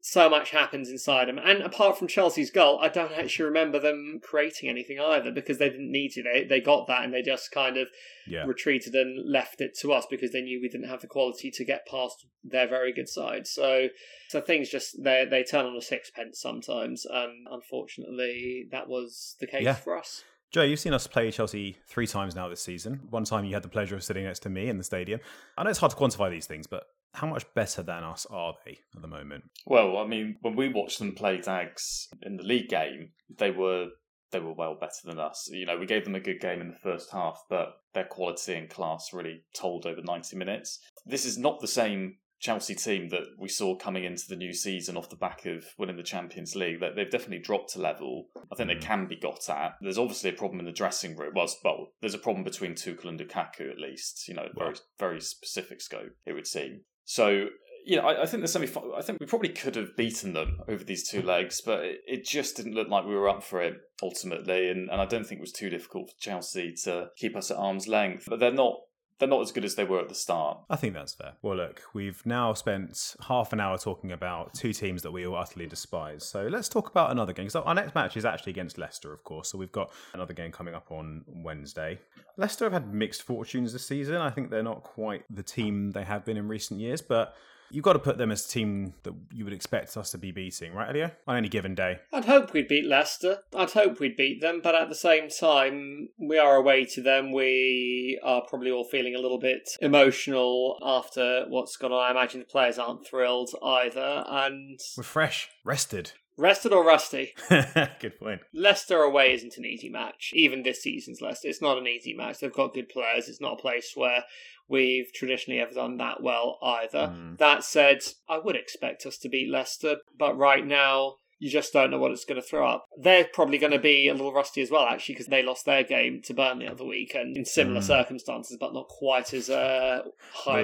so 0.10 0.30
much 0.30 0.52
happens 0.52 0.90
inside 0.90 1.28
them. 1.28 1.38
And 1.38 1.62
apart 1.62 1.98
from 1.98 2.08
Chelsea's 2.08 2.50
goal, 2.50 2.80
I 2.82 2.88
don't 2.88 3.12
actually 3.12 3.44
remember 3.46 3.78
them 3.78 4.20
creating 4.24 4.70
anything 4.70 5.00
either 5.00 5.32
because 5.32 5.58
they 5.58 5.70
didn't 5.70 5.92
need 5.92 6.12
to. 6.12 6.24
They, 6.24 6.46
they 6.46 6.62
got 6.62 6.88
that 6.88 7.04
and 7.04 7.14
they 7.14 7.22
just 7.22 7.52
kind 7.52 7.76
of 7.76 7.90
Yeah. 8.26 8.46
retreated 8.46 8.94
and 8.96 9.30
left 9.30 9.60
it 9.60 9.78
to 9.80 9.92
us 9.92 10.06
because 10.10 10.32
they 10.32 10.42
knew 10.42 10.62
we 10.62 10.70
didn't 10.70 10.88
have 10.88 11.02
the 11.02 11.08
quality 11.08 11.52
to 11.52 11.66
get 11.66 11.86
past 11.92 12.26
their 12.44 12.68
very 12.68 12.94
good 12.94 13.10
side. 13.10 13.48
So, 13.48 13.88
so 14.30 14.40
things 14.40 14.70
just 14.70 15.04
they 15.04 15.26
they 15.30 15.44
turn 15.44 15.66
on 15.66 15.76
a 15.76 15.82
sixpence 15.82 16.40
sometimes, 16.40 17.06
and 17.06 17.46
unfortunately, 17.52 18.68
that 18.72 18.88
was 18.88 19.36
the 19.40 19.48
case 19.48 19.64
Yeah. 19.64 19.74
for 19.74 19.98
us. 19.98 20.24
Joe, 20.52 20.64
you've 20.64 20.80
seen 20.80 20.94
us 20.94 21.08
play 21.08 21.30
Chelsea 21.32 21.78
three 21.88 22.08
times 22.08 22.34
now 22.36 22.48
this 22.48 22.62
season. 22.64 23.02
One 23.10 23.26
time 23.26 23.44
you 23.44 23.54
had 23.54 23.64
the 23.64 23.68
pleasure 23.70 23.96
of 23.98 24.04
sitting 24.04 24.24
next 24.24 24.40
to 24.44 24.50
me 24.50 24.70
in 24.70 24.78
the 24.78 24.84
stadium. 24.84 25.20
I 25.58 25.64
know 25.64 25.70
it's 25.70 25.80
hard 25.80 25.92
to 25.92 25.98
quantify 25.98 26.30
these 26.32 26.46
things, 26.48 26.68
but 26.68 26.88
how 27.14 27.28
much 27.28 27.46
better 27.54 27.82
than 27.82 28.04
us 28.04 28.26
are 28.30 28.54
they 28.66 28.80
at 28.96 29.02
the 29.02 29.08
moment? 29.08 29.46
Well, 29.66 29.98
I 29.98 30.06
mean, 30.06 30.38
when 30.42 30.56
we 30.56 30.70
watched 30.70 31.00
them 31.00 31.14
play 31.16 31.40
Dags 31.42 32.08
in 32.22 32.38
the 32.38 32.44
league 32.44 32.70
game, 32.70 33.12
they 33.38 33.52
were 33.52 33.88
they 34.32 34.40
were 34.42 34.54
well 34.54 34.76
better 34.76 35.02
than 35.06 35.20
us. 35.20 35.50
You 35.52 35.66
know, 35.66 35.78
we 35.78 35.86
gave 35.86 36.04
them 36.04 36.16
a 36.16 36.20
good 36.20 36.42
game 36.42 36.60
in 36.60 36.68
the 36.68 36.76
first 36.84 37.12
half, 37.12 37.42
but 37.50 37.78
their 37.94 38.04
quality 38.04 38.56
and 38.56 38.70
class 38.70 39.14
really 39.14 39.44
told 39.56 39.86
over 39.86 40.02
90 40.02 40.36
minutes. 40.36 40.80
This 41.06 41.26
is 41.26 41.38
not 41.38 41.62
the 41.62 41.68
same 41.68 42.18
Chelsea 42.40 42.76
team 42.76 43.08
that 43.10 43.24
we 43.40 43.48
saw 43.48 43.76
coming 43.78 44.04
into 44.04 44.28
the 44.28 44.36
new 44.36 44.54
season 44.54 44.98
off 44.98 45.10
the 45.10 45.16
back 45.16 45.46
of 45.46 45.64
winning 45.80 45.96
the 45.96 46.04
Champions 46.04 46.56
League. 46.58 46.82
That 46.82 46.96
they've 46.98 47.10
definitely 47.10 47.40
dropped 47.40 47.76
a 47.78 47.80
level. 47.80 48.28
I 48.52 48.56
think 48.56 48.70
Mm. 48.70 48.74
they 48.82 48.86
can 48.86 49.08
be 49.08 49.16
got 49.16 49.50
at. 49.50 49.76
There's 49.82 49.98
obviously 49.98 50.30
a 50.30 50.34
problem 50.34 50.60
in 50.60 50.66
the 50.66 50.72
dressing 50.74 51.16
room. 51.16 51.32
Well, 51.34 51.48
well, 51.64 51.94
there's 52.02 52.14
a 52.14 52.20
problem 52.20 52.44
between 52.44 52.74
Tuchel 52.74 53.06
and 53.08 53.20
Lukaku 53.20 53.72
at 53.72 53.80
least. 53.80 54.28
You 54.28 54.34
know, 54.34 54.50
very 54.58 54.76
very 55.00 55.22
specific 55.22 55.80
scope 55.82 56.12
it 56.26 56.34
would 56.34 56.46
seem. 56.48 56.82
So 57.08 57.48
you 57.86 57.96
know, 57.96 58.06
I, 58.06 58.24
I 58.24 58.26
think 58.26 58.42
the 58.42 58.50
semi. 58.50 58.68
I 58.96 59.02
think 59.02 59.22
we 59.22 59.26
probably 59.26 59.50
could 59.50 59.76
have 59.76 59.96
beaten 59.96 60.34
them 60.34 60.60
over 60.68 60.84
these 60.84 61.08
two 61.10 61.22
legs, 61.22 61.62
but 61.62 61.86
it, 61.86 62.02
it 62.06 62.26
just 62.26 62.58
didn't 62.58 62.76
look 62.76 62.90
like 62.90 63.06
we 63.06 63.16
were 63.16 63.30
up 63.30 63.44
for 63.44 63.62
it 63.62 63.76
ultimately, 64.04 64.70
and, 64.70 64.90
and 64.90 65.02
I 65.02 65.06
don't 65.06 65.26
think 65.26 65.40
it 65.40 65.42
was 65.42 65.54
too 65.54 65.70
difficult 65.70 66.10
for 66.10 66.16
Chelsea 66.20 66.74
to 66.84 67.08
keep 67.16 67.38
us 67.38 67.50
at 67.50 67.58
arm's 67.58 67.88
length. 67.88 68.26
But 68.28 68.42
they're 68.42 68.52
not. 68.52 68.76
They're 69.20 69.28
not 69.28 69.42
as 69.42 69.52
good 69.52 69.66
as 69.66 69.76
they 69.76 69.84
were 69.84 70.00
at 70.00 70.10
the 70.10 70.16
start. 70.16 70.60
I 70.70 70.76
think 70.76 70.94
that's 70.94 71.14
fair. 71.14 71.34
Well, 71.42 71.58
look, 71.58 71.82
we've 71.94 72.24
now 72.26 72.54
spent 72.54 73.16
half 73.28 73.52
an 73.52 73.60
hour 73.60 73.78
talking 73.78 74.12
about 74.12 74.54
two 74.54 74.74
teams 74.74 75.02
that 75.02 75.12
we 75.12 75.26
all 75.26 75.36
utterly 75.36 75.66
despise. 75.66 76.24
So 76.24 76.44
let's 76.44 76.70
talk 76.70 76.90
about 76.90 77.12
another 77.12 77.34
game. 77.34 77.50
So 77.50 77.62
our 77.64 77.74
next 77.74 77.96
match 77.96 78.16
is 78.16 78.26
actually 78.26 78.52
against 78.52 78.78
Leicester, 78.78 79.12
of 79.12 79.24
course. 79.24 79.50
So 79.50 79.58
we've 79.58 79.72
got 79.72 79.92
another 80.14 80.34
game 80.34 80.52
coming 80.52 80.76
up 80.76 80.92
on 80.92 81.24
Wednesday. 81.28 82.00
Leicester 82.38 82.66
have 82.66 82.74
had 82.74 82.94
mixed 82.94 83.24
fortunes 83.24 83.74
this 83.74 83.88
season. 83.88 84.18
I 84.18 84.30
think 84.30 84.52
they're 84.52 84.62
not 84.62 84.84
quite 84.84 85.24
the 85.30 85.44
team 85.44 85.92
they 85.92 86.04
have 86.04 86.24
been 86.24 86.38
in 86.38 86.48
recent 86.48 86.80
years, 86.80 87.02
but 87.02 87.36
you've 87.72 87.84
got 87.84 87.94
to 87.94 88.00
put 88.00 88.18
them 88.18 88.32
as 88.32 88.46
a 88.46 88.50
team 88.50 88.94
that 89.04 89.14
you 89.34 89.44
would 89.44 89.54
expect 89.54 89.96
us 89.98 90.12
to 90.12 90.18
be 90.18 90.32
beating, 90.32 90.74
right, 90.74 90.90
Elio? 90.90 91.12
On 91.28 91.36
any 91.38 91.50
given 91.50 91.76
day. 91.76 92.00
I'd 92.14 92.26
hope 92.26 92.54
we'd 92.54 92.68
beat 92.68 92.86
Leicester. 92.86 93.40
I'd 93.56 93.72
hope 93.72 94.00
we'd 94.00 94.16
beat 94.18 94.42
them, 94.42 94.62
but 94.64 94.76
at 94.76 94.90
the 94.90 94.96
same 94.96 95.30
time, 95.30 96.10
we 96.20 96.38
are 96.38 96.56
away 96.56 96.86
to 96.86 97.02
them. 97.02 97.32
We 97.32 98.20
are 98.24 98.42
probably 98.48 98.72
all 98.72 98.84
feeling 98.86 99.16
a 99.16 99.20
little 99.20 99.40
bit 99.40 99.70
emotional 99.82 100.78
after 100.84 101.46
what's 101.50 101.76
gone 101.78 101.92
on. 101.92 102.02
I 102.08 102.12
imagine 102.12 102.40
the 102.40 102.46
players 102.46 102.78
aren't 102.80 103.06
thrilled 103.08 103.50
either. 103.64 104.24
And 104.28 104.80
We're 104.96 105.04
fresh, 105.04 105.50
rested. 105.66 106.14
rested 106.38 106.72
or 106.72 106.86
rusty? 106.86 107.34
Good 107.50 108.20
point. 108.20 108.42
Leicester 108.54 109.00
away 109.02 109.34
isn't 109.34 109.58
an 109.58 109.66
easy 109.66 109.90
match. 109.90 110.32
Even 110.34 110.64
this 110.64 110.82
season's 110.82 111.22
Leicester, 111.22 111.48
it's 111.50 111.62
not 111.62 111.78
an 111.78 111.88
easy 111.88 112.14
match. 112.14 112.40
They've 112.40 112.54
got 112.54 112.74
good 112.74 112.90
players. 112.90 113.28
It's 113.28 113.42
not 113.42 113.54
a 113.54 113.62
place 113.62 113.92
where 113.96 114.24
we've 114.70 115.12
traditionally 115.14 115.60
ever 115.60 115.74
done 115.74 115.98
that 115.98 116.22
well 116.22 116.58
either. 116.62 117.14
Mm. 117.16 117.38
That 117.38 117.64
said, 117.64 118.00
I 118.30 118.38
would 118.38 118.56
expect 118.56 119.06
us 119.06 119.18
to 119.20 119.30
beat 119.30 119.50
Leicester, 119.50 119.98
but 120.18 120.38
right 120.38 120.66
now 120.66 121.16
you 121.40 121.50
just 121.52 121.72
don't 121.72 121.92
know 121.92 122.00
what 122.00 122.12
it's 122.12 122.26
going 122.26 122.42
to 122.42 122.48
throw 122.48 122.68
up. 122.68 122.86
They're 123.00 123.28
probably 123.32 123.60
going 123.60 123.72
to 123.74 123.78
be 123.80 124.08
a 124.08 124.14
little 124.14 124.34
rusty 124.34 124.62
as 124.64 124.72
well, 124.72 124.88
actually, 124.88 125.14
because 125.14 125.28
they 125.28 125.44
lost 125.44 125.66
their 125.66 125.84
game 125.84 126.22
to 126.24 126.34
Burnley 126.34 126.66
the 126.66 126.72
other 126.72 126.84
week 126.86 127.14
and 127.14 127.38
in 127.38 127.46
similar 127.46 127.80
Mm. 127.82 127.84
circumstances, 127.84 128.58
but 128.60 128.74
not 128.74 128.88
quite 128.88 129.34
as 129.36 129.48
uh, 129.50 130.02
Very 130.04 130.14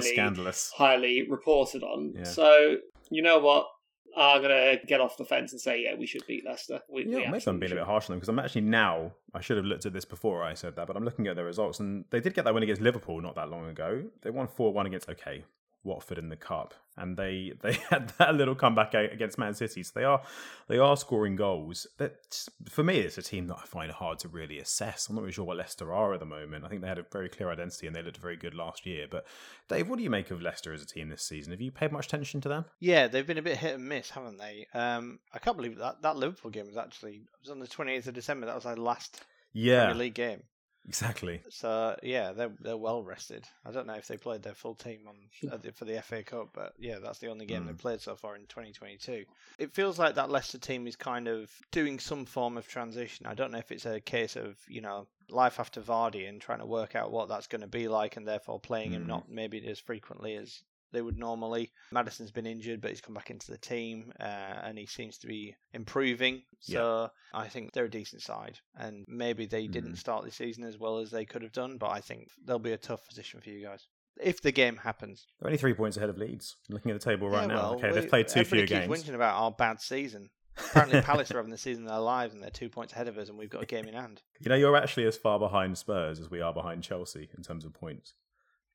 scandalous. 0.12 0.72
highly 0.76 1.22
reported 1.28 1.84
on. 1.84 2.14
Yeah. 2.16 2.24
So 2.24 2.76
you 3.10 3.22
know 3.22 3.38
what? 3.38 3.68
I'm 4.16 4.42
gonna 4.42 4.76
get 4.86 5.00
off 5.00 5.16
the 5.16 5.24
fence 5.24 5.52
and 5.52 5.60
say, 5.60 5.82
yeah, 5.82 5.94
we 5.94 6.06
should 6.06 6.26
beat 6.26 6.44
Leicester. 6.44 6.80
We, 6.88 7.04
Yeah, 7.06 7.18
we 7.18 7.26
maybe 7.32 7.44
I'm 7.46 7.58
being 7.58 7.72
a 7.72 7.76
bit 7.76 7.84
harsh 7.84 8.04
on 8.04 8.12
them 8.12 8.18
because 8.18 8.28
I'm 8.28 8.38
actually 8.38 8.62
now. 8.62 9.12
I 9.34 9.40
should 9.40 9.56
have 9.56 9.66
looked 9.66 9.86
at 9.86 9.92
this 9.92 10.04
before 10.04 10.44
I 10.44 10.54
said 10.54 10.76
that, 10.76 10.86
but 10.86 10.96
I'm 10.96 11.04
looking 11.04 11.26
at 11.26 11.36
their 11.36 11.44
results, 11.44 11.80
and 11.80 12.04
they 12.10 12.20
did 12.20 12.34
get 12.34 12.44
that 12.44 12.54
win 12.54 12.62
against 12.62 12.82
Liverpool 12.82 13.20
not 13.20 13.34
that 13.34 13.50
long 13.50 13.68
ago. 13.68 14.04
They 14.22 14.30
won 14.30 14.46
four 14.46 14.72
one 14.72 14.86
against 14.86 15.08
okay 15.08 15.44
Watford 15.84 16.18
in 16.18 16.28
the 16.28 16.36
cup, 16.36 16.74
and 16.96 17.16
they 17.16 17.52
they 17.62 17.74
had 17.90 18.12
that 18.18 18.34
little 18.34 18.54
comeback 18.54 18.94
against 18.94 19.38
Man 19.38 19.54
City. 19.54 19.82
So 19.82 19.92
they 19.94 20.04
are 20.04 20.22
they 20.68 20.78
are 20.78 20.96
scoring 20.96 21.36
goals. 21.36 21.86
That 21.98 22.48
for 22.68 22.82
me, 22.82 22.98
it's 22.98 23.18
a 23.18 23.22
team 23.22 23.46
that 23.48 23.58
I 23.62 23.66
find 23.66 23.92
hard 23.92 24.18
to 24.20 24.28
really 24.28 24.58
assess. 24.58 25.08
I'm 25.08 25.14
not 25.14 25.22
really 25.22 25.32
sure 25.32 25.44
what 25.44 25.56
Leicester 25.56 25.92
are 25.92 26.14
at 26.14 26.20
the 26.20 26.26
moment. 26.26 26.64
I 26.64 26.68
think 26.68 26.80
they 26.82 26.88
had 26.88 26.98
a 26.98 27.06
very 27.12 27.28
clear 27.28 27.50
identity 27.50 27.86
and 27.86 27.94
they 27.94 28.02
looked 28.02 28.16
very 28.16 28.36
good 28.36 28.54
last 28.54 28.86
year. 28.86 29.06
But 29.10 29.26
Dave, 29.68 29.88
what 29.88 29.96
do 29.96 30.02
you 30.02 30.10
make 30.10 30.30
of 30.30 30.40
Leicester 30.42 30.72
as 30.72 30.82
a 30.82 30.86
team 30.86 31.08
this 31.08 31.22
season? 31.22 31.52
Have 31.52 31.60
you 31.60 31.70
paid 31.70 31.92
much 31.92 32.06
attention 32.06 32.40
to 32.42 32.48
them? 32.48 32.64
Yeah, 32.80 33.06
they've 33.08 33.26
been 33.26 33.38
a 33.38 33.42
bit 33.42 33.58
hit 33.58 33.74
and 33.74 33.88
miss, 33.88 34.10
haven't 34.10 34.38
they? 34.38 34.66
Um, 34.74 35.18
I 35.32 35.38
can't 35.38 35.56
believe 35.56 35.76
that 35.78 36.02
that 36.02 36.16
Liverpool 36.16 36.50
game 36.50 36.66
was 36.66 36.76
actually 36.76 37.16
it 37.16 37.40
was 37.40 37.50
on 37.50 37.58
the 37.58 37.68
28th 37.68 38.08
of 38.08 38.14
December. 38.14 38.46
That 38.46 38.54
was 38.54 38.66
our 38.66 38.76
last 38.76 39.22
Yeah, 39.52 39.84
Premier 39.86 39.98
League 40.04 40.14
game. 40.14 40.42
Exactly. 40.86 41.40
So 41.50 41.96
yeah, 42.02 42.32
they're 42.32 42.52
they're 42.60 42.76
well 42.76 43.02
rested. 43.02 43.44
I 43.64 43.70
don't 43.70 43.86
know 43.86 43.94
if 43.94 44.06
they 44.06 44.16
played 44.16 44.42
their 44.42 44.54
full 44.54 44.74
team 44.74 45.00
on 45.08 45.50
uh, 45.50 45.56
the- 45.56 45.72
for 45.72 45.84
the 45.84 46.00
FA 46.02 46.22
Cup, 46.22 46.48
but 46.52 46.74
yeah, 46.78 46.98
that's 47.02 47.18
the 47.18 47.28
only 47.28 47.46
game 47.46 47.66
they've 47.66 47.76
played 47.78 48.00
so 48.00 48.16
far 48.16 48.36
in 48.36 48.42
2022. 48.46 49.24
It 49.58 49.72
feels 49.72 49.98
like 49.98 50.14
that 50.16 50.30
Leicester 50.30 50.58
team 50.58 50.86
is 50.86 50.96
kind 50.96 51.28
of 51.28 51.50
doing 51.70 51.98
some 51.98 52.24
form 52.24 52.56
of 52.56 52.68
transition. 52.68 53.26
I 53.26 53.34
don't 53.34 53.50
know 53.52 53.58
if 53.58 53.72
it's 53.72 53.86
a 53.86 54.00
case 54.00 54.36
of 54.36 54.56
you 54.68 54.80
know 54.80 55.06
life 55.30 55.58
after 55.58 55.80
Vardy 55.80 56.28
and 56.28 56.40
trying 56.40 56.58
to 56.60 56.66
work 56.66 56.94
out 56.94 57.10
what 57.10 57.28
that's 57.28 57.46
going 57.46 57.62
to 57.62 57.66
be 57.66 57.88
like, 57.88 58.16
and 58.16 58.26
therefore 58.28 58.60
playing 58.60 58.92
him 58.92 59.04
Mm. 59.04 59.08
not 59.08 59.28
maybe 59.30 59.66
as 59.66 59.78
frequently 59.78 60.34
as 60.36 60.62
they 60.92 61.02
would 61.02 61.18
normally. 61.18 61.72
Maddison's 61.92 62.30
been 62.30 62.46
injured, 62.46 62.80
but 62.80 62.90
he's 62.90 63.00
come 63.00 63.14
back 63.14 63.30
into 63.30 63.50
the 63.50 63.58
team, 63.58 64.12
uh, 64.20 64.22
and 64.22 64.78
he 64.78 64.86
seems 64.86 65.18
to 65.18 65.26
be 65.26 65.54
improving. 65.72 66.42
So 66.60 67.10
I 67.32 67.48
think 67.48 67.72
they're 67.72 67.84
a 67.86 67.90
decent 67.90 68.22
side, 68.22 68.58
and 68.76 69.04
maybe 69.08 69.46
they 69.46 69.66
didn't 69.66 69.94
Mhm. 69.94 69.98
start 69.98 70.24
the 70.24 70.30
season 70.30 70.64
as 70.64 70.78
well 70.78 70.98
as 70.98 71.10
they 71.10 71.24
could 71.24 71.42
have 71.42 71.52
done, 71.52 71.78
but 71.78 71.90
I 71.90 72.00
think 72.00 72.30
they'll 72.44 72.58
be 72.58 72.72
a 72.72 72.78
tough 72.78 73.06
position 73.08 73.40
for 73.40 73.50
you 73.50 73.62
guys 73.64 73.86
if 74.20 74.40
the 74.40 74.52
game 74.52 74.76
happens. 74.76 75.26
They're 75.40 75.48
only 75.48 75.58
three 75.58 75.74
points 75.74 75.96
ahead 75.96 76.08
of 76.08 76.16
Leeds. 76.18 76.56
Looking 76.68 76.92
at 76.92 77.00
the 77.00 77.04
table 77.04 77.28
right 77.28 77.42
Yeah, 77.42 77.46
now. 77.48 77.54
well, 77.56 77.74
okay, 77.74 77.88
we- 77.88 77.94
they've 78.00 78.08
played 78.08 78.28
two 78.28 78.44
fewer 78.44 78.64
games. 78.64 78.88
whinging 78.88 79.14
about 79.14 79.34
our 79.34 79.50
bad 79.50 79.80
season. 79.80 80.30
Apparently, 80.56 81.00
Palace 81.02 81.32
are 81.32 81.36
having 81.38 81.50
the 81.50 81.58
season 81.58 81.82
of 81.82 81.90
their 81.90 81.98
lives, 81.98 82.32
and 82.32 82.40
they're 82.40 82.48
two 82.48 82.68
points 82.70 82.92
ahead 82.92 83.08
of 83.08 83.18
us, 83.18 83.28
and 83.28 83.36
we've 83.36 83.50
got 83.50 83.64
a 83.64 83.66
game 83.66 83.88
in 83.88 83.94
hand. 83.94 84.22
You 84.38 84.50
know, 84.50 84.54
you're 84.54 84.76
actually 84.76 85.04
as 85.06 85.16
far 85.16 85.40
behind 85.40 85.76
Spurs 85.76 86.20
as 86.20 86.30
we 86.30 86.40
are 86.40 86.54
behind 86.54 86.84
Chelsea 86.84 87.28
in 87.36 87.42
terms 87.42 87.64
of 87.64 87.74
points, 87.74 88.14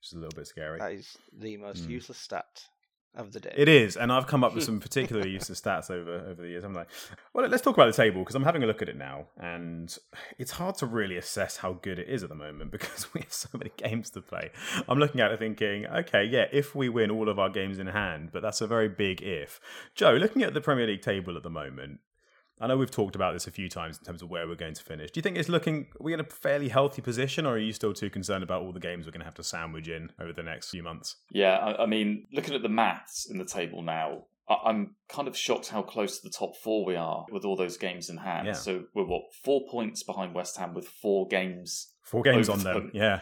which 0.00 0.08
is 0.08 0.12
a 0.14 0.18
little 0.18 0.34
bit 0.36 0.46
scary. 0.46 0.78
That 0.78 0.92
is 0.92 1.16
the 1.32 1.56
most 1.58 1.86
Mm. 1.86 1.90
useless 1.90 2.18
stat 2.18 2.64
of 3.14 3.32
the 3.32 3.40
day. 3.40 3.52
It 3.56 3.68
is, 3.68 3.96
and 3.96 4.12
I've 4.12 4.26
come 4.28 4.44
up 4.44 4.54
with 4.54 4.62
some 4.70 4.78
particularly 4.80 5.30
useless 5.30 5.60
stats 5.60 5.90
over 5.90 6.14
over 6.30 6.40
the 6.42 6.48
years. 6.48 6.62
I'm 6.64 6.72
like, 6.74 6.88
well, 7.34 7.46
let's 7.48 7.62
talk 7.62 7.76
about 7.76 7.86
the 7.86 7.92
table 8.02 8.20
because 8.20 8.34
I'm 8.36 8.44
having 8.44 8.62
a 8.62 8.66
look 8.66 8.82
at 8.82 8.88
it 8.88 8.96
now, 8.96 9.26
and 9.36 9.94
it's 10.38 10.52
hard 10.52 10.76
to 10.76 10.86
really 10.86 11.16
assess 11.16 11.56
how 11.58 11.72
good 11.74 11.98
it 11.98 12.08
is 12.08 12.22
at 12.22 12.28
the 12.28 12.34
moment 12.36 12.70
because 12.76 13.12
we 13.12 13.20
have 13.20 13.32
so 13.32 13.48
many 13.58 13.72
games 13.76 14.10
to 14.10 14.20
play. 14.22 14.50
I'm 14.88 14.98
looking 14.98 15.20
at 15.20 15.32
it 15.32 15.38
thinking, 15.38 15.86
okay, 15.86 16.24
yeah, 16.24 16.46
if 16.52 16.74
we 16.74 16.88
win 16.88 17.10
all 17.10 17.28
of 17.28 17.38
our 17.38 17.50
games 17.50 17.78
in 17.78 17.88
hand, 17.88 18.30
but 18.32 18.42
that's 18.42 18.60
a 18.60 18.66
very 18.66 18.88
big 18.88 19.22
if. 19.22 19.60
Joe, 19.94 20.12
looking 20.12 20.42
at 20.42 20.54
the 20.54 20.60
Premier 20.60 20.86
League 20.86 21.02
table 21.02 21.36
at 21.36 21.42
the 21.42 21.50
moment. 21.50 21.98
I 22.60 22.66
know 22.66 22.76
we've 22.76 22.90
talked 22.90 23.16
about 23.16 23.32
this 23.32 23.46
a 23.46 23.50
few 23.50 23.68
times 23.68 23.98
in 23.98 24.04
terms 24.04 24.22
of 24.22 24.28
where 24.30 24.46
we're 24.46 24.54
going 24.54 24.74
to 24.74 24.82
finish. 24.82 25.10
Do 25.10 25.18
you 25.18 25.22
think 25.22 25.38
it's 25.38 25.48
looking 25.48 25.86
we're 25.98 26.04
we 26.04 26.14
in 26.14 26.20
a 26.20 26.24
fairly 26.24 26.68
healthy 26.68 27.00
position, 27.02 27.46
or 27.46 27.54
are 27.54 27.58
you 27.58 27.72
still 27.72 27.94
too 27.94 28.10
concerned 28.10 28.42
about 28.42 28.62
all 28.62 28.72
the 28.72 28.80
games 28.80 29.06
we're 29.06 29.12
going 29.12 29.20
to 29.20 29.24
have 29.24 29.34
to 29.36 29.44
sandwich 29.44 29.88
in 29.88 30.10
over 30.20 30.32
the 30.32 30.42
next 30.42 30.70
few 30.70 30.82
months? 30.82 31.16
Yeah, 31.30 31.56
I, 31.56 31.84
I 31.84 31.86
mean, 31.86 32.26
looking 32.32 32.54
at 32.54 32.62
the 32.62 32.68
maths 32.68 33.26
in 33.30 33.38
the 33.38 33.44
table 33.44 33.82
now, 33.82 34.24
I- 34.48 34.68
I'm 34.68 34.96
kind 35.08 35.26
of 35.28 35.36
shocked 35.36 35.68
how 35.68 35.82
close 35.82 36.20
to 36.20 36.28
the 36.28 36.34
top 36.36 36.56
four 36.56 36.84
we 36.84 36.96
are 36.96 37.24
with 37.32 37.44
all 37.44 37.56
those 37.56 37.76
games 37.76 38.10
in 38.10 38.18
hand. 38.18 38.46
Yeah. 38.48 38.52
So 38.52 38.84
we're 38.94 39.04
what 39.04 39.22
four 39.44 39.62
points 39.70 40.02
behind 40.02 40.34
West 40.34 40.58
Ham 40.58 40.74
with 40.74 40.86
four 40.88 41.28
games. 41.28 41.92
Four 42.02 42.22
games 42.22 42.48
on 42.48 42.58
them. 42.60 42.74
them. 42.74 42.90
Yeah. 42.92 43.20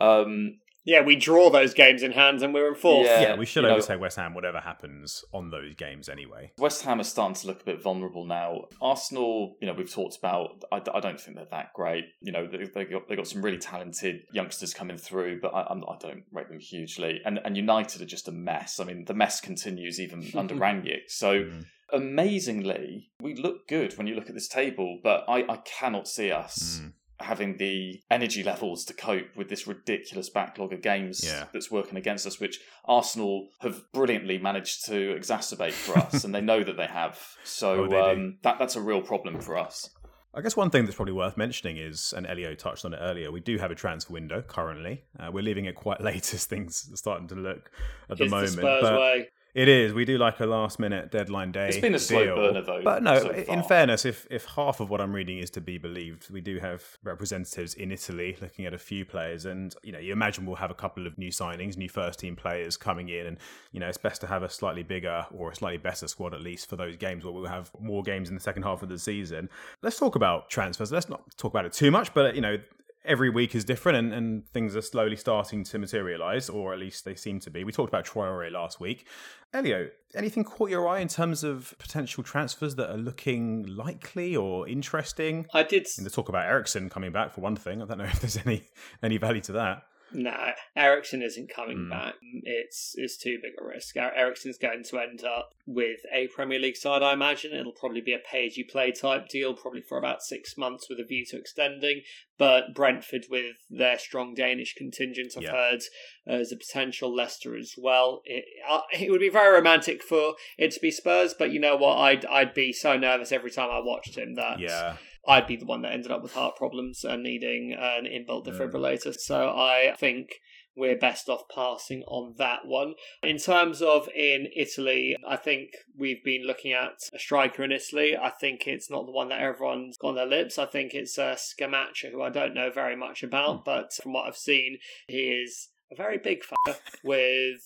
Um, 0.00 0.58
Yeah, 0.86 1.02
we 1.02 1.16
draw 1.16 1.50
those 1.50 1.74
games 1.74 2.02
in 2.04 2.12
hand 2.12 2.42
and 2.42 2.54
we're 2.54 2.68
in 2.68 2.76
fourth. 2.76 3.04
Yeah. 3.06 3.20
Yeah, 3.20 3.36
we 3.36 3.44
should 3.44 3.64
you 3.64 3.70
know- 3.70 3.98
West 3.98 4.16
Ham, 4.16 4.34
whatever 4.34 4.60
happens 4.60 5.24
on 5.32 5.50
those 5.50 5.74
games 5.74 6.08
anyway. 6.08 6.52
West 6.58 6.82
Ham 6.82 7.00
are 7.00 7.04
starting 7.04 7.34
to 7.34 7.46
look 7.48 7.60
a 7.62 7.64
bit 7.64 7.82
vulnerable 7.82 8.24
now. 8.24 8.66
Arsenal, 8.80 9.56
you 9.60 9.66
know, 9.66 9.74
we've 9.74 9.92
talked 9.92 10.16
about. 10.16 10.62
I, 10.70 10.76
I 10.94 11.00
don't 11.00 11.20
think 11.20 11.36
they're 11.36 11.46
that 11.50 11.72
great. 11.74 12.04
You 12.20 12.30
know, 12.32 12.46
they, 12.46 12.66
they 12.72 12.84
got 12.84 13.08
they 13.08 13.16
got 13.16 13.26
some 13.26 13.42
really 13.42 13.58
talented 13.58 14.20
youngsters 14.32 14.72
coming 14.72 14.96
through, 14.96 15.40
but 15.40 15.48
I, 15.54 15.66
I'm, 15.68 15.82
I 15.84 15.96
don't 16.00 16.22
rate 16.32 16.48
them 16.48 16.60
hugely. 16.60 17.20
And 17.24 17.40
and 17.44 17.56
United 17.56 18.00
are 18.00 18.06
just 18.06 18.28
a 18.28 18.32
mess. 18.32 18.78
I 18.78 18.84
mean, 18.84 19.04
the 19.06 19.14
mess 19.14 19.40
continues 19.40 20.00
even 20.00 20.24
under 20.36 20.54
Rangnick. 20.54 21.08
So 21.08 21.26
Mm. 21.46 21.64
amazingly, 21.92 23.10
we 23.20 23.34
look 23.34 23.68
good 23.68 23.96
when 23.96 24.06
you 24.06 24.14
look 24.14 24.28
at 24.28 24.34
this 24.34 24.48
table, 24.48 24.98
but 25.02 25.24
I, 25.28 25.44
I 25.48 25.56
cannot 25.64 26.08
see 26.08 26.30
us. 26.32 26.80
Mm. 26.82 26.92
Having 27.20 27.56
the 27.56 28.02
energy 28.10 28.42
levels 28.42 28.84
to 28.86 28.94
cope 28.94 29.34
with 29.36 29.48
this 29.48 29.66
ridiculous 29.66 30.28
backlog 30.28 30.72
of 30.72 30.82
games 30.82 31.22
Yeah. 31.24 31.46
that's 31.52 31.70
working 31.70 31.96
against 31.96 32.26
us, 32.26 32.38
which 32.38 32.60
Arsenal 32.84 33.48
have 33.60 33.80
brilliantly 33.92 34.38
managed 34.38 34.84
to 34.86 35.14
exacerbate 35.18 35.72
for 35.72 35.96
us, 35.98 36.24
and 36.24 36.34
they 36.34 36.40
know 36.42 36.62
that 36.62 36.76
they 36.76 36.86
have. 36.86 37.18
So 37.44 37.84
Oh, 37.84 37.88
they 37.88 38.00
um, 38.00 38.38
that 38.42 38.58
that's 38.58 38.76
a 38.76 38.80
real 38.82 39.00
problem 39.02 39.40
for 39.40 39.56
us. 39.56 39.88
I 40.34 40.42
guess 40.42 40.54
one 40.54 40.68
thing 40.68 40.84
that's 40.84 40.96
probably 40.96 41.14
worth 41.14 41.38
mentioning 41.38 41.78
is, 41.78 42.12
and 42.14 42.26
Elio 42.26 42.54
touched 42.54 42.84
on 42.84 42.92
it 42.92 42.98
earlier, 43.00 43.32
we 43.32 43.40
do 43.40 43.56
have 43.56 43.70
a 43.70 43.74
transfer 43.74 44.12
window 44.12 44.42
currently. 44.42 45.02
Uh, 45.18 45.30
we're 45.32 45.42
leaving 45.42 45.64
it 45.64 45.74
quite 45.74 46.00
late 46.02 46.34
as 46.34 46.44
things 46.44 46.90
are 46.92 46.96
starting 46.96 47.26
to 47.28 47.34
look 47.34 47.70
at 48.10 48.18
the 48.18 48.28
moment. 48.28 48.50
the 48.56 48.60
Spurs 48.60 48.82
but 48.82 49.00
way. 49.00 49.28
It 49.56 49.68
is. 49.68 49.94
We 49.94 50.04
do 50.04 50.18
like 50.18 50.38
a 50.40 50.44
last 50.44 50.78
minute 50.78 51.10
deadline 51.10 51.50
day. 51.50 51.68
It's 51.68 51.78
been 51.78 51.94
a 51.94 51.98
slow 51.98 52.24
deal. 52.24 52.36
burner, 52.36 52.60
though, 52.60 52.82
But 52.84 53.02
no, 53.02 53.18
so 53.18 53.30
in 53.30 53.62
fairness, 53.62 54.04
if 54.04 54.26
if 54.30 54.44
half 54.44 54.80
of 54.80 54.90
what 54.90 55.00
I'm 55.00 55.14
reading 55.14 55.38
is 55.38 55.48
to 55.52 55.62
be 55.62 55.78
believed, 55.78 56.30
we 56.30 56.42
do 56.42 56.58
have 56.58 56.98
representatives 57.02 57.72
in 57.72 57.90
Italy 57.90 58.36
looking 58.42 58.66
at 58.66 58.74
a 58.74 58.78
few 58.78 59.06
players, 59.06 59.46
and 59.46 59.74
you 59.82 59.92
know, 59.92 59.98
you 59.98 60.12
imagine 60.12 60.44
we'll 60.44 60.56
have 60.56 60.70
a 60.70 60.74
couple 60.74 61.06
of 61.06 61.16
new 61.16 61.30
signings, 61.30 61.78
new 61.78 61.88
first 61.88 62.18
team 62.18 62.36
players 62.36 62.76
coming 62.76 63.08
in, 63.08 63.26
and 63.26 63.38
you 63.72 63.80
know, 63.80 63.88
it's 63.88 63.96
best 63.96 64.20
to 64.20 64.26
have 64.26 64.42
a 64.42 64.50
slightly 64.50 64.82
bigger 64.82 65.24
or 65.34 65.50
a 65.50 65.54
slightly 65.54 65.78
better 65.78 66.06
squad 66.06 66.34
at 66.34 66.42
least 66.42 66.68
for 66.68 66.76
those 66.76 66.96
games 66.96 67.24
where 67.24 67.32
we'll 67.32 67.46
have 67.46 67.70
more 67.80 68.02
games 68.02 68.28
in 68.28 68.34
the 68.34 68.40
second 68.42 68.62
half 68.62 68.82
of 68.82 68.90
the 68.90 68.98
season. 68.98 69.48
Let's 69.80 69.98
talk 69.98 70.16
about 70.16 70.50
transfers. 70.50 70.92
Let's 70.92 71.08
not 71.08 71.22
talk 71.38 71.54
about 71.54 71.64
it 71.64 71.72
too 71.72 71.90
much, 71.90 72.12
but 72.12 72.34
you 72.34 72.42
know, 72.42 72.58
every 73.06 73.30
week 73.30 73.54
is 73.54 73.64
different 73.64 73.98
and, 73.98 74.12
and 74.12 74.48
things 74.48 74.76
are 74.76 74.82
slowly 74.82 75.16
starting 75.16 75.64
to 75.64 75.78
materialize, 75.78 76.48
or 76.48 76.72
at 76.72 76.78
least 76.78 77.04
they 77.04 77.14
seem 77.14 77.40
to 77.40 77.50
be. 77.50 77.64
We 77.64 77.72
talked 77.72 77.88
about 77.88 78.04
Traore 78.04 78.50
last 78.50 78.80
week. 78.80 79.06
Elio, 79.54 79.88
anything 80.14 80.44
caught 80.44 80.70
your 80.70 80.86
eye 80.88 80.98
in 80.98 81.08
terms 81.08 81.44
of 81.44 81.74
potential 81.78 82.22
transfers 82.22 82.74
that 82.74 82.90
are 82.90 82.98
looking 82.98 83.64
likely 83.66 84.36
or 84.36 84.68
interesting? 84.68 85.46
I 85.54 85.62
did. 85.62 85.86
And 85.96 86.04
the 86.04 86.10
talk 86.10 86.28
about 86.28 86.46
Eriksen 86.46 86.90
coming 86.90 87.12
back 87.12 87.32
for 87.32 87.40
one 87.40 87.56
thing. 87.56 87.80
I 87.80 87.86
don't 87.86 87.98
know 87.98 88.04
if 88.12 88.20
there's 88.20 88.38
any 88.44 88.64
any 89.02 89.18
value 89.18 89.40
to 89.42 89.52
that. 89.52 89.84
No, 90.12 90.52
Eriksen 90.76 91.20
isn't 91.20 91.50
coming 91.50 91.76
Hmm. 91.84 91.90
back. 91.90 92.14
It's 92.44 92.94
it's 92.96 93.16
too 93.16 93.38
big 93.42 93.52
a 93.60 93.64
risk. 93.64 93.96
Er- 93.96 94.12
Eriksen's 94.14 94.56
going 94.56 94.84
to 94.84 94.98
end 94.98 95.24
up 95.24 95.50
with 95.66 95.98
a 96.12 96.28
Premier 96.28 96.60
League 96.60 96.76
side, 96.76 97.02
I 97.02 97.12
imagine. 97.12 97.52
It'll 97.52 97.72
probably 97.72 98.00
be 98.00 98.12
a 98.12 98.18
pay-as-you-play 98.20 98.92
type 98.92 99.28
deal, 99.28 99.52
probably 99.54 99.80
for 99.82 99.98
about 99.98 100.22
six 100.22 100.56
months 100.56 100.88
with 100.88 101.00
a 101.00 101.04
view 101.04 101.24
to 101.30 101.36
extending. 101.36 102.02
But 102.38 102.72
Brentford, 102.74 103.26
with 103.30 103.56
their 103.68 103.98
strong 103.98 104.34
Danish 104.34 104.74
contingent, 104.74 105.32
I've 105.36 105.42
Yeah. 105.42 105.52
heard 105.52 105.82
as 106.26 106.52
a 106.52 106.56
potential 106.56 107.12
Leicester 107.14 107.56
as 107.56 107.74
well. 107.76 108.22
It, 108.24 108.44
uh, 108.68 108.82
it 108.92 109.10
would 109.10 109.20
be 109.20 109.28
very 109.28 109.54
romantic 109.54 110.02
for 110.04 110.36
it 110.56 110.70
to 110.72 110.80
be 110.80 110.90
Spurs, 110.92 111.34
but 111.34 111.50
you 111.50 111.58
know 111.58 111.76
what? 111.76 111.96
I'd 111.98 112.24
I'd 112.26 112.54
be 112.54 112.72
so 112.72 112.96
nervous 112.96 113.32
every 113.32 113.50
time 113.50 113.70
I 113.70 113.80
watched 113.80 114.16
him 114.16 114.34
that 114.34 114.60
Yeah. 114.60 114.96
I'd 115.28 115.46
be 115.46 115.56
the 115.56 115.66
one 115.66 115.82
that 115.82 115.92
ended 115.92 116.10
up 116.10 116.22
with 116.22 116.34
heart 116.34 116.56
problems 116.56 117.04
and 117.04 117.22
needing 117.22 117.72
an 117.78 118.04
inbuilt 118.04 118.46
defibrillator. 118.46 119.14
So 119.14 119.48
I 119.48 119.94
think 119.98 120.28
we're 120.76 120.96
best 120.98 121.28
off 121.28 121.42
passing 121.52 122.02
on 122.06 122.34
that 122.36 122.66
one. 122.66 122.94
In 123.22 123.38
terms 123.38 123.80
of 123.80 124.08
in 124.14 124.48
Italy, 124.54 125.16
I 125.26 125.36
think 125.36 125.70
we've 125.98 126.22
been 126.22 126.46
looking 126.46 126.72
at 126.74 126.98
a 127.14 127.18
striker 127.18 127.64
in 127.64 127.72
Italy. 127.72 128.14
I 128.16 128.28
think 128.30 128.66
it's 128.66 128.90
not 128.90 129.06
the 129.06 129.12
one 129.12 129.30
that 129.30 129.40
everyone's 129.40 129.96
got 129.96 130.08
on 130.08 130.14
their 130.16 130.26
lips. 130.26 130.58
I 130.58 130.66
think 130.66 130.92
it's 130.92 131.18
uh, 131.18 131.34
Scamacca, 131.36 132.12
who 132.12 132.20
I 132.22 132.28
don't 132.30 132.54
know 132.54 132.70
very 132.70 132.94
much 132.94 133.22
about, 133.22 133.64
but 133.64 133.94
from 133.94 134.12
what 134.12 134.26
I've 134.26 134.36
seen, 134.36 134.78
he 135.08 135.30
is 135.30 135.70
a 135.90 135.96
very 135.96 136.18
big 136.18 136.42
fucker 136.42 136.76
with. 137.02 137.60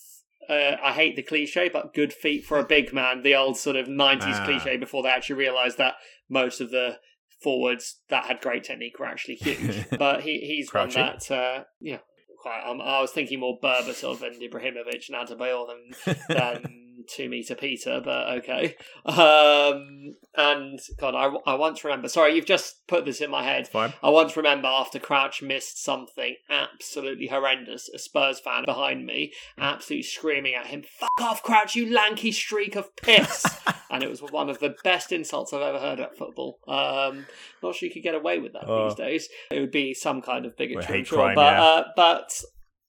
Uh, 0.48 0.76
I 0.82 0.92
hate 0.92 1.16
the 1.16 1.22
cliche, 1.22 1.68
but 1.68 1.92
good 1.94 2.12
feet 2.12 2.44
for 2.44 2.58
a 2.58 2.64
big 2.64 2.92
man. 2.92 3.22
The 3.22 3.34
old 3.34 3.56
sort 3.56 3.76
of 3.76 3.86
90s 3.88 4.40
Ah. 4.40 4.44
cliche 4.44 4.76
before 4.76 5.02
they 5.02 5.08
actually 5.10 5.36
realised 5.36 5.78
that 5.78 5.94
most 6.28 6.60
of 6.60 6.70
the 6.70 6.98
forwards 7.40 8.00
that 8.08 8.24
had 8.24 8.40
great 8.40 8.64
technique 8.64 8.98
were 8.98 9.06
actually 9.06 9.36
huge. 9.36 9.86
but 9.98 10.22
he, 10.22 10.40
he's 10.40 10.72
one 10.72 10.90
that, 10.90 11.30
uh, 11.30 11.64
yeah, 11.80 11.98
quite. 12.40 12.62
Um, 12.66 12.80
I 12.80 13.00
was 13.00 13.10
thinking 13.12 13.40
more 13.40 13.58
Berbatov 13.60 14.22
and 14.22 14.40
Ibrahimovic 14.40 15.08
and 15.08 15.16
Adebayor 15.16 15.66
than 15.68 16.16
than 16.28 16.79
two 17.14 17.28
meter 17.28 17.54
Peter, 17.54 18.00
but 18.04 18.28
okay. 18.38 18.76
Um, 19.04 20.14
and 20.36 20.78
God, 20.98 21.14
I, 21.14 21.50
I 21.50 21.54
once 21.54 21.84
remember. 21.84 22.08
Sorry, 22.08 22.34
you've 22.34 22.46
just 22.46 22.86
put 22.86 23.04
this 23.04 23.20
in 23.20 23.30
my 23.30 23.42
head. 23.42 23.68
Fine. 23.68 23.92
I 24.02 24.10
once 24.10 24.36
remember 24.36 24.68
after 24.68 24.98
Crouch 24.98 25.42
missed 25.42 25.82
something 25.82 26.36
absolutely 26.48 27.26
horrendous, 27.26 27.88
a 27.88 27.98
Spurs 27.98 28.40
fan 28.40 28.64
behind 28.64 29.04
me 29.06 29.32
absolutely 29.58 30.04
screaming 30.04 30.54
at 30.54 30.66
him, 30.66 30.84
Fuck 30.98 31.20
off, 31.20 31.42
Crouch, 31.42 31.74
you 31.74 31.92
lanky 31.92 32.32
streak 32.32 32.76
of 32.76 32.94
piss! 32.96 33.44
and 33.90 34.02
it 34.02 34.10
was 34.10 34.20
one 34.22 34.48
of 34.48 34.60
the 34.60 34.74
best 34.84 35.12
insults 35.12 35.52
I've 35.52 35.62
ever 35.62 35.78
heard 35.78 36.00
at 36.00 36.16
football. 36.16 36.58
Um, 36.68 37.26
not 37.62 37.74
sure 37.74 37.88
you 37.88 37.92
could 37.92 38.02
get 38.02 38.14
away 38.14 38.38
with 38.38 38.52
that 38.52 38.68
Oh. 38.68 38.88
these 38.88 38.96
days. 38.96 39.28
It 39.50 39.60
would 39.60 39.70
be 39.72 39.94
some 39.94 40.22
kind 40.22 40.46
of 40.46 40.56
bigotry, 40.56 40.84
hate 40.84 41.06
sure. 41.08 41.18
crime, 41.18 41.34
but, 41.34 41.52
yeah. 41.52 41.62
uh, 41.62 41.84
but, 41.96 42.40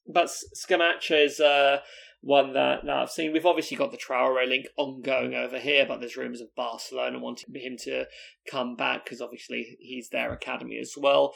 but 0.08 0.30
Scamacca 0.56 1.26
is 1.26 1.40
uh, 1.40 1.80
one 2.22 2.54
that, 2.54 2.86
that 2.86 2.96
I've 2.98 3.10
seen. 3.10 3.34
We've 3.34 3.46
obviously 3.46 3.76
got 3.78 3.92
the 3.92 3.98
Traore 3.98 4.48
link 4.48 4.68
ongoing 4.78 5.34
over 5.34 5.60
here, 5.60 5.86
but 5.88 6.00
there's 6.00 6.16
rumours 6.18 6.42
of 6.42 6.56
Barcelona 6.56 7.20
wanting 7.20 7.54
him 7.56 7.78
to 7.84 8.06
come 8.50 8.76
back 8.76 9.04
because 9.04 9.22
obviously 9.22 9.78
he's 9.80 10.10
their 10.10 10.32
academy 10.32 10.78
as 10.80 10.94
well. 10.98 11.34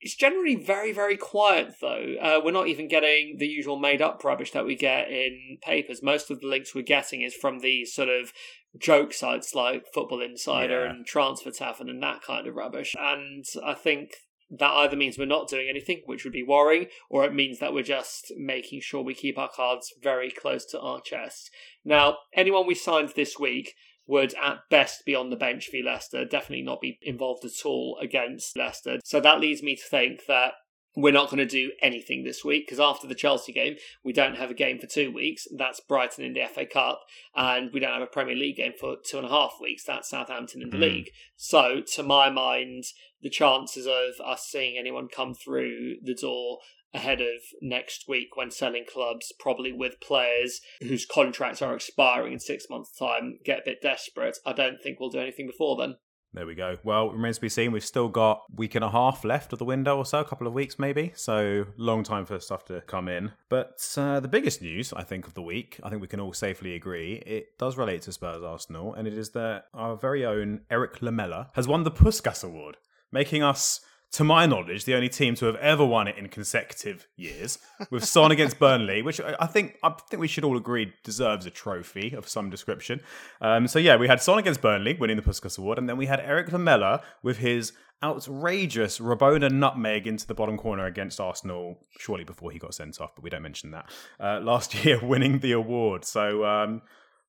It's 0.00 0.16
generally 0.16 0.56
very, 0.56 0.92
very 0.92 1.16
quiet 1.16 1.74
though. 1.80 2.14
Uh, 2.20 2.40
we're 2.42 2.52
not 2.52 2.68
even 2.68 2.88
getting 2.88 3.36
the 3.38 3.46
usual 3.46 3.78
made 3.78 4.02
up 4.02 4.24
rubbish 4.24 4.50
that 4.52 4.64
we 4.66 4.74
get 4.74 5.10
in 5.10 5.58
papers. 5.62 6.02
Most 6.02 6.30
of 6.30 6.40
the 6.40 6.46
links 6.46 6.74
we're 6.74 6.82
getting 6.82 7.20
is 7.20 7.34
from 7.34 7.58
these 7.60 7.94
sort 7.94 8.08
of 8.08 8.32
joke 8.78 9.12
sites 9.12 9.54
like 9.54 9.84
Football 9.92 10.22
Insider 10.22 10.84
Yeah. 10.84 10.90
and 10.90 11.06
Transfer 11.06 11.50
Tavern 11.50 11.90
and 11.90 12.02
that 12.02 12.22
kind 12.22 12.46
of 12.46 12.54
rubbish. 12.54 12.96
And 12.98 13.44
I 13.64 13.74
think 13.74 14.10
that 14.50 14.70
either 14.70 14.96
means 14.96 15.18
we're 15.18 15.26
not 15.26 15.48
doing 15.48 15.68
anything, 15.68 16.02
which 16.06 16.24
would 16.24 16.32
be 16.32 16.42
worrying, 16.42 16.86
or 17.08 17.24
it 17.24 17.34
means 17.34 17.58
that 17.60 17.72
we're 17.72 17.82
just 17.82 18.32
making 18.36 18.80
sure 18.80 19.02
we 19.02 19.14
keep 19.14 19.38
our 19.38 19.48
cards 19.48 19.92
very 20.02 20.30
close 20.30 20.64
to 20.66 20.80
our 20.80 21.00
chest. 21.00 21.50
Now, 21.84 22.18
anyone 22.34 22.66
we 22.66 22.74
signed 22.74 23.12
this 23.14 23.38
week 23.38 23.74
would 24.06 24.34
at 24.42 24.58
best 24.68 25.04
be 25.06 25.14
on 25.14 25.30
the 25.30 25.36
bench 25.36 25.68
for 25.68 25.76
Leicester, 25.84 26.24
definitely 26.24 26.64
not 26.64 26.80
be 26.80 26.98
involved 27.00 27.44
at 27.44 27.64
all 27.64 27.96
against 28.02 28.56
Leicester. 28.56 28.98
So 29.04 29.20
that 29.20 29.40
leads 29.40 29.62
me 29.62 29.76
to 29.76 29.84
think 29.88 30.22
that 30.26 30.54
we're 30.96 31.12
not 31.12 31.30
going 31.30 31.38
to 31.38 31.46
do 31.46 31.70
anything 31.80 32.24
this 32.24 32.44
week 32.44 32.66
because 32.66 32.80
after 32.80 33.06
the 33.06 33.14
Chelsea 33.14 33.52
game, 33.52 33.76
we 34.04 34.12
don't 34.12 34.36
have 34.36 34.50
a 34.50 34.54
game 34.54 34.78
for 34.78 34.86
two 34.86 35.12
weeks. 35.12 35.46
That's 35.56 35.80
Brighton 35.80 36.24
in 36.24 36.34
the 36.34 36.44
FA 36.52 36.66
Cup, 36.66 37.00
and 37.34 37.70
we 37.72 37.80
don't 37.80 37.92
have 37.92 38.02
a 38.02 38.06
Premier 38.06 38.34
League 38.34 38.56
game 38.56 38.72
for 38.78 38.96
two 39.04 39.18
and 39.18 39.26
a 39.26 39.30
half 39.30 39.54
weeks. 39.60 39.84
That's 39.84 40.10
Southampton 40.10 40.62
in 40.62 40.70
the 40.70 40.76
Mm. 40.76 40.80
league. 40.80 41.10
So, 41.36 41.80
to 41.94 42.02
my 42.02 42.28
mind, 42.30 42.84
the 43.22 43.30
chances 43.30 43.86
of 43.86 44.20
us 44.24 44.46
seeing 44.48 44.76
anyone 44.78 45.08
come 45.08 45.34
through 45.34 45.96
the 46.02 46.14
door 46.14 46.58
ahead 46.92 47.20
of 47.20 47.40
next 47.62 48.08
week 48.08 48.36
when 48.36 48.50
selling 48.50 48.84
clubs, 48.84 49.32
probably 49.38 49.70
with 49.72 50.00
players 50.00 50.60
whose 50.80 51.06
contracts 51.06 51.62
are 51.62 51.74
expiring 51.74 52.32
in 52.32 52.40
six 52.40 52.68
months' 52.68 52.90
time, 52.98 53.38
get 53.44 53.60
a 53.60 53.62
bit 53.64 53.80
desperate. 53.80 54.38
I 54.44 54.52
don't 54.52 54.82
think 54.82 54.98
we'll 54.98 55.08
do 55.10 55.20
anything 55.20 55.46
before 55.46 55.76
then. 55.76 55.96
There 56.32 56.46
we 56.46 56.54
go. 56.54 56.78
Well, 56.84 57.10
it 57.10 57.14
remains 57.14 57.36
to 57.36 57.40
be 57.40 57.48
seen. 57.48 57.72
We've 57.72 57.84
still 57.84 58.08
got 58.08 58.42
week 58.54 58.76
and 58.76 58.84
a 58.84 58.90
half 58.90 59.24
left 59.24 59.52
of 59.52 59.58
the 59.58 59.64
window 59.64 59.96
or 59.96 60.04
so, 60.04 60.20
a 60.20 60.24
couple 60.24 60.46
of 60.46 60.52
weeks 60.52 60.78
maybe. 60.78 61.12
So, 61.16 61.66
long 61.76 62.04
time 62.04 62.24
for 62.24 62.38
stuff 62.38 62.64
to 62.66 62.82
come 62.82 63.08
in. 63.08 63.32
But 63.48 63.82
uh, 63.96 64.20
the 64.20 64.28
biggest 64.28 64.62
news, 64.62 64.92
I 64.92 65.02
think, 65.02 65.26
of 65.26 65.34
the 65.34 65.42
week, 65.42 65.80
I 65.82 65.90
think 65.90 66.00
we 66.00 66.08
can 66.08 66.20
all 66.20 66.32
safely 66.32 66.74
agree, 66.74 67.14
it 67.26 67.58
does 67.58 67.76
relate 67.76 68.02
to 68.02 68.12
Spurs 68.12 68.44
Arsenal, 68.44 68.94
and 68.94 69.08
it 69.08 69.14
is 69.14 69.30
that 69.30 69.64
our 69.74 69.96
very 69.96 70.24
own 70.24 70.60
Erik 70.70 71.02
Lamela 71.02 71.48
has 71.54 71.66
won 71.66 71.82
the 71.82 71.90
Puskas 71.90 72.44
Award, 72.44 72.76
making 73.10 73.42
us. 73.42 73.80
To 74.14 74.24
my 74.24 74.44
knowledge, 74.44 74.86
the 74.86 74.94
only 74.94 75.08
team 75.08 75.36
to 75.36 75.46
have 75.46 75.54
ever 75.56 75.84
won 75.84 76.08
it 76.08 76.18
in 76.18 76.28
consecutive 76.28 77.06
years, 77.16 77.58
with 77.90 78.04
Son 78.04 78.30
against 78.36 78.58
Burnley, 78.58 79.02
which 79.02 79.20
I 79.20 79.46
think 79.46 79.76
I 79.84 79.94
think 80.08 80.20
we 80.20 80.26
should 80.26 80.42
all 80.42 80.56
agree 80.56 80.92
deserves 81.04 81.46
a 81.46 81.50
trophy 81.50 82.12
of 82.12 82.28
some 82.28 82.50
description. 82.50 83.00
Um, 83.40 83.68
so 83.68 83.78
yeah, 83.78 83.94
we 83.94 84.08
had 84.08 84.20
Son 84.20 84.38
against 84.38 84.60
Burnley 84.60 84.94
winning 84.94 85.16
the 85.16 85.22
Puskas 85.22 85.58
Award, 85.58 85.78
and 85.78 85.88
then 85.88 85.96
we 85.96 86.06
had 86.06 86.18
Erik 86.18 86.50
Lamela 86.50 87.02
with 87.22 87.38
his 87.38 87.72
outrageous 88.02 88.98
Rabona 88.98 89.50
nutmeg 89.50 90.06
into 90.06 90.26
the 90.26 90.34
bottom 90.34 90.56
corner 90.56 90.86
against 90.86 91.20
Arsenal, 91.20 91.78
shortly 91.98 92.24
before 92.24 92.50
he 92.50 92.58
got 92.58 92.74
sent 92.74 93.00
off, 93.00 93.14
but 93.14 93.22
we 93.22 93.30
don't 93.30 93.42
mention 93.42 93.70
that. 93.72 93.90
Uh, 94.18 94.40
last 94.42 94.84
year, 94.84 94.98
winning 95.00 95.38
the 95.40 95.52
award. 95.52 96.04
So 96.04 96.44
um, 96.44 96.82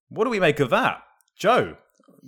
What 0.09 0.23
do 0.23 0.29
we 0.29 0.39
make 0.39 0.59
of 0.59 0.69
that? 0.71 1.03
Joe, 1.37 1.77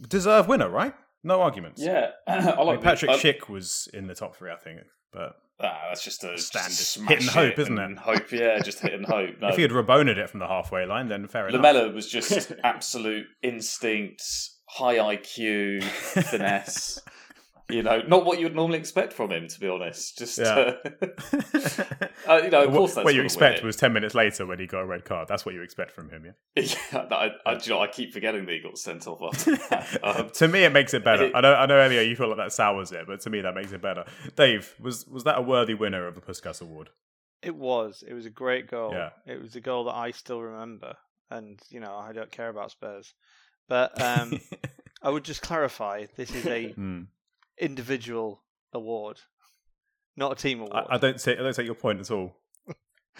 deserved 0.07 0.49
winner, 0.49 0.69
right? 0.69 0.93
No 1.23 1.41
arguments. 1.41 1.81
Yeah, 1.81 2.11
I 2.27 2.61
like 2.63 2.81
Patrick 2.81 3.11
I- 3.11 3.17
Schick 3.17 3.47
was 3.49 3.87
in 3.93 4.07
the 4.07 4.15
top 4.15 4.35
three, 4.35 4.51
I 4.51 4.55
think. 4.57 4.81
But 5.11 5.35
Ah, 5.59 5.83
that's 5.89 6.03
just 6.03 6.23
a 6.23 6.37
Standard. 6.37 6.69
just 6.71 6.99
Hit 6.99 7.19
and 7.21 7.29
hope, 7.29 7.59
isn't 7.59 7.77
and 7.77 7.93
it? 7.97 7.99
Hope, 7.99 8.31
yeah, 8.31 8.59
just 8.59 8.79
hit 8.79 8.93
and 8.93 9.05
hope. 9.05 9.35
No. 9.41 9.49
if 9.49 9.55
he 9.55 9.61
had 9.61 9.71
Raboned 9.71 10.17
it 10.17 10.29
from 10.29 10.39
the 10.39 10.47
halfway 10.47 10.85
line, 10.85 11.07
then 11.07 11.27
fair 11.27 11.47
enough. 11.47 11.61
Lamela 11.61 11.91
was 11.93 12.09
just 12.09 12.51
absolute 12.63 13.27
instinct, 13.43 14.23
high 14.67 14.95
IQ, 14.97 15.83
finesse. 15.83 16.99
You 17.73 17.83
know, 17.83 18.01
not 18.07 18.23
what 18.25 18.39
you 18.39 18.45
would 18.45 18.55
normally 18.55 18.77
expect 18.79 19.13
from 19.13 19.31
him, 19.31 19.47
to 19.47 19.59
be 19.59 19.67
honest. 19.67 20.17
Just, 20.17 20.37
Yeah. 20.37 20.75
uh, 20.85 21.07
uh, 22.27 22.41
you 22.43 22.49
know, 22.49 22.63
of 22.65 22.73
course, 22.73 22.93
that's 22.95 23.03
what 23.05 23.15
you 23.15 23.23
expect 23.23 23.59
win 23.61 23.65
was 23.67 23.75
10 23.75 23.91
minutes 23.93 24.13
later 24.15 24.45
when 24.45 24.59
he 24.59 24.67
got 24.67 24.81
a 24.81 24.85
red 24.85 25.05
card. 25.05 25.27
That's 25.27 25.45
what 25.45 25.55
you 25.55 25.61
expect 25.61 25.91
from 25.91 26.09
him, 26.09 26.25
yeah? 26.25 26.63
yeah, 26.93 27.07
I, 27.11 27.31
I, 27.45 27.53
you 27.53 27.69
know, 27.69 27.79
I 27.81 27.87
keep 27.87 28.13
forgetting 28.13 28.45
that 28.45 28.51
he 28.51 28.59
got 28.59 28.77
sent 28.77 29.07
off 29.07 29.21
after 29.21 29.55
that. 29.69 29.97
Um, 30.03 30.29
to 30.35 30.47
me, 30.47 30.63
it 30.63 30.71
makes 30.71 30.93
it 30.93 31.03
better. 31.03 31.25
it- 31.25 31.35
I 31.35 31.41
know, 31.41 31.53
I 31.55 31.65
know, 31.65 31.77
Elio, 31.79 32.01
you 32.01 32.15
feel 32.15 32.27
like 32.27 32.37
that 32.37 32.53
sours 32.53 32.91
it, 32.91 33.07
but 33.07 33.21
to 33.21 33.29
me, 33.29 33.41
that 33.41 33.55
makes 33.55 33.71
it 33.71 33.81
better. 33.81 34.05
Dave, 34.35 34.73
was 34.79 35.07
was 35.07 35.23
that 35.23 35.37
a 35.37 35.41
worthy 35.41 35.73
winner 35.73 36.07
of 36.07 36.15
the 36.15 36.21
Puskas 36.21 36.61
Award? 36.61 36.89
It 37.41 37.55
was. 37.55 38.03
It 38.07 38.13
was 38.13 38.25
a 38.25 38.29
great 38.29 38.69
goal. 38.69 38.91
Yeah. 38.93 39.09
It 39.25 39.41
was 39.41 39.55
a 39.55 39.61
goal 39.61 39.85
that 39.85 39.95
I 39.95 40.11
still 40.11 40.41
remember, 40.41 40.95
and 41.29 41.59
you 41.69 41.79
know 41.79 41.95
I 41.95 42.13
don't 42.13 42.31
care 42.31 42.49
about 42.49 42.71
Spurs, 42.71 43.13
but 43.67 43.99
um, 44.01 44.39
I 45.01 45.09
would 45.09 45.23
just 45.25 45.41
clarify: 45.41 46.05
this 46.15 46.33
is 46.33 46.45
a 46.45 46.71
Hmm. 46.71 47.01
Individual 47.59 48.43
award, 48.73 49.19
not 50.15 50.31
a 50.31 50.35
team 50.35 50.61
award. 50.61 50.85
I, 50.89 50.95
I 50.95 50.97
don't 50.97 51.19
take 51.19 51.39
I 51.39 51.43
don't 51.43 51.55
take 51.55 51.65
your 51.65 51.75
point 51.75 51.99
at 51.99 52.11
all. 52.11 52.35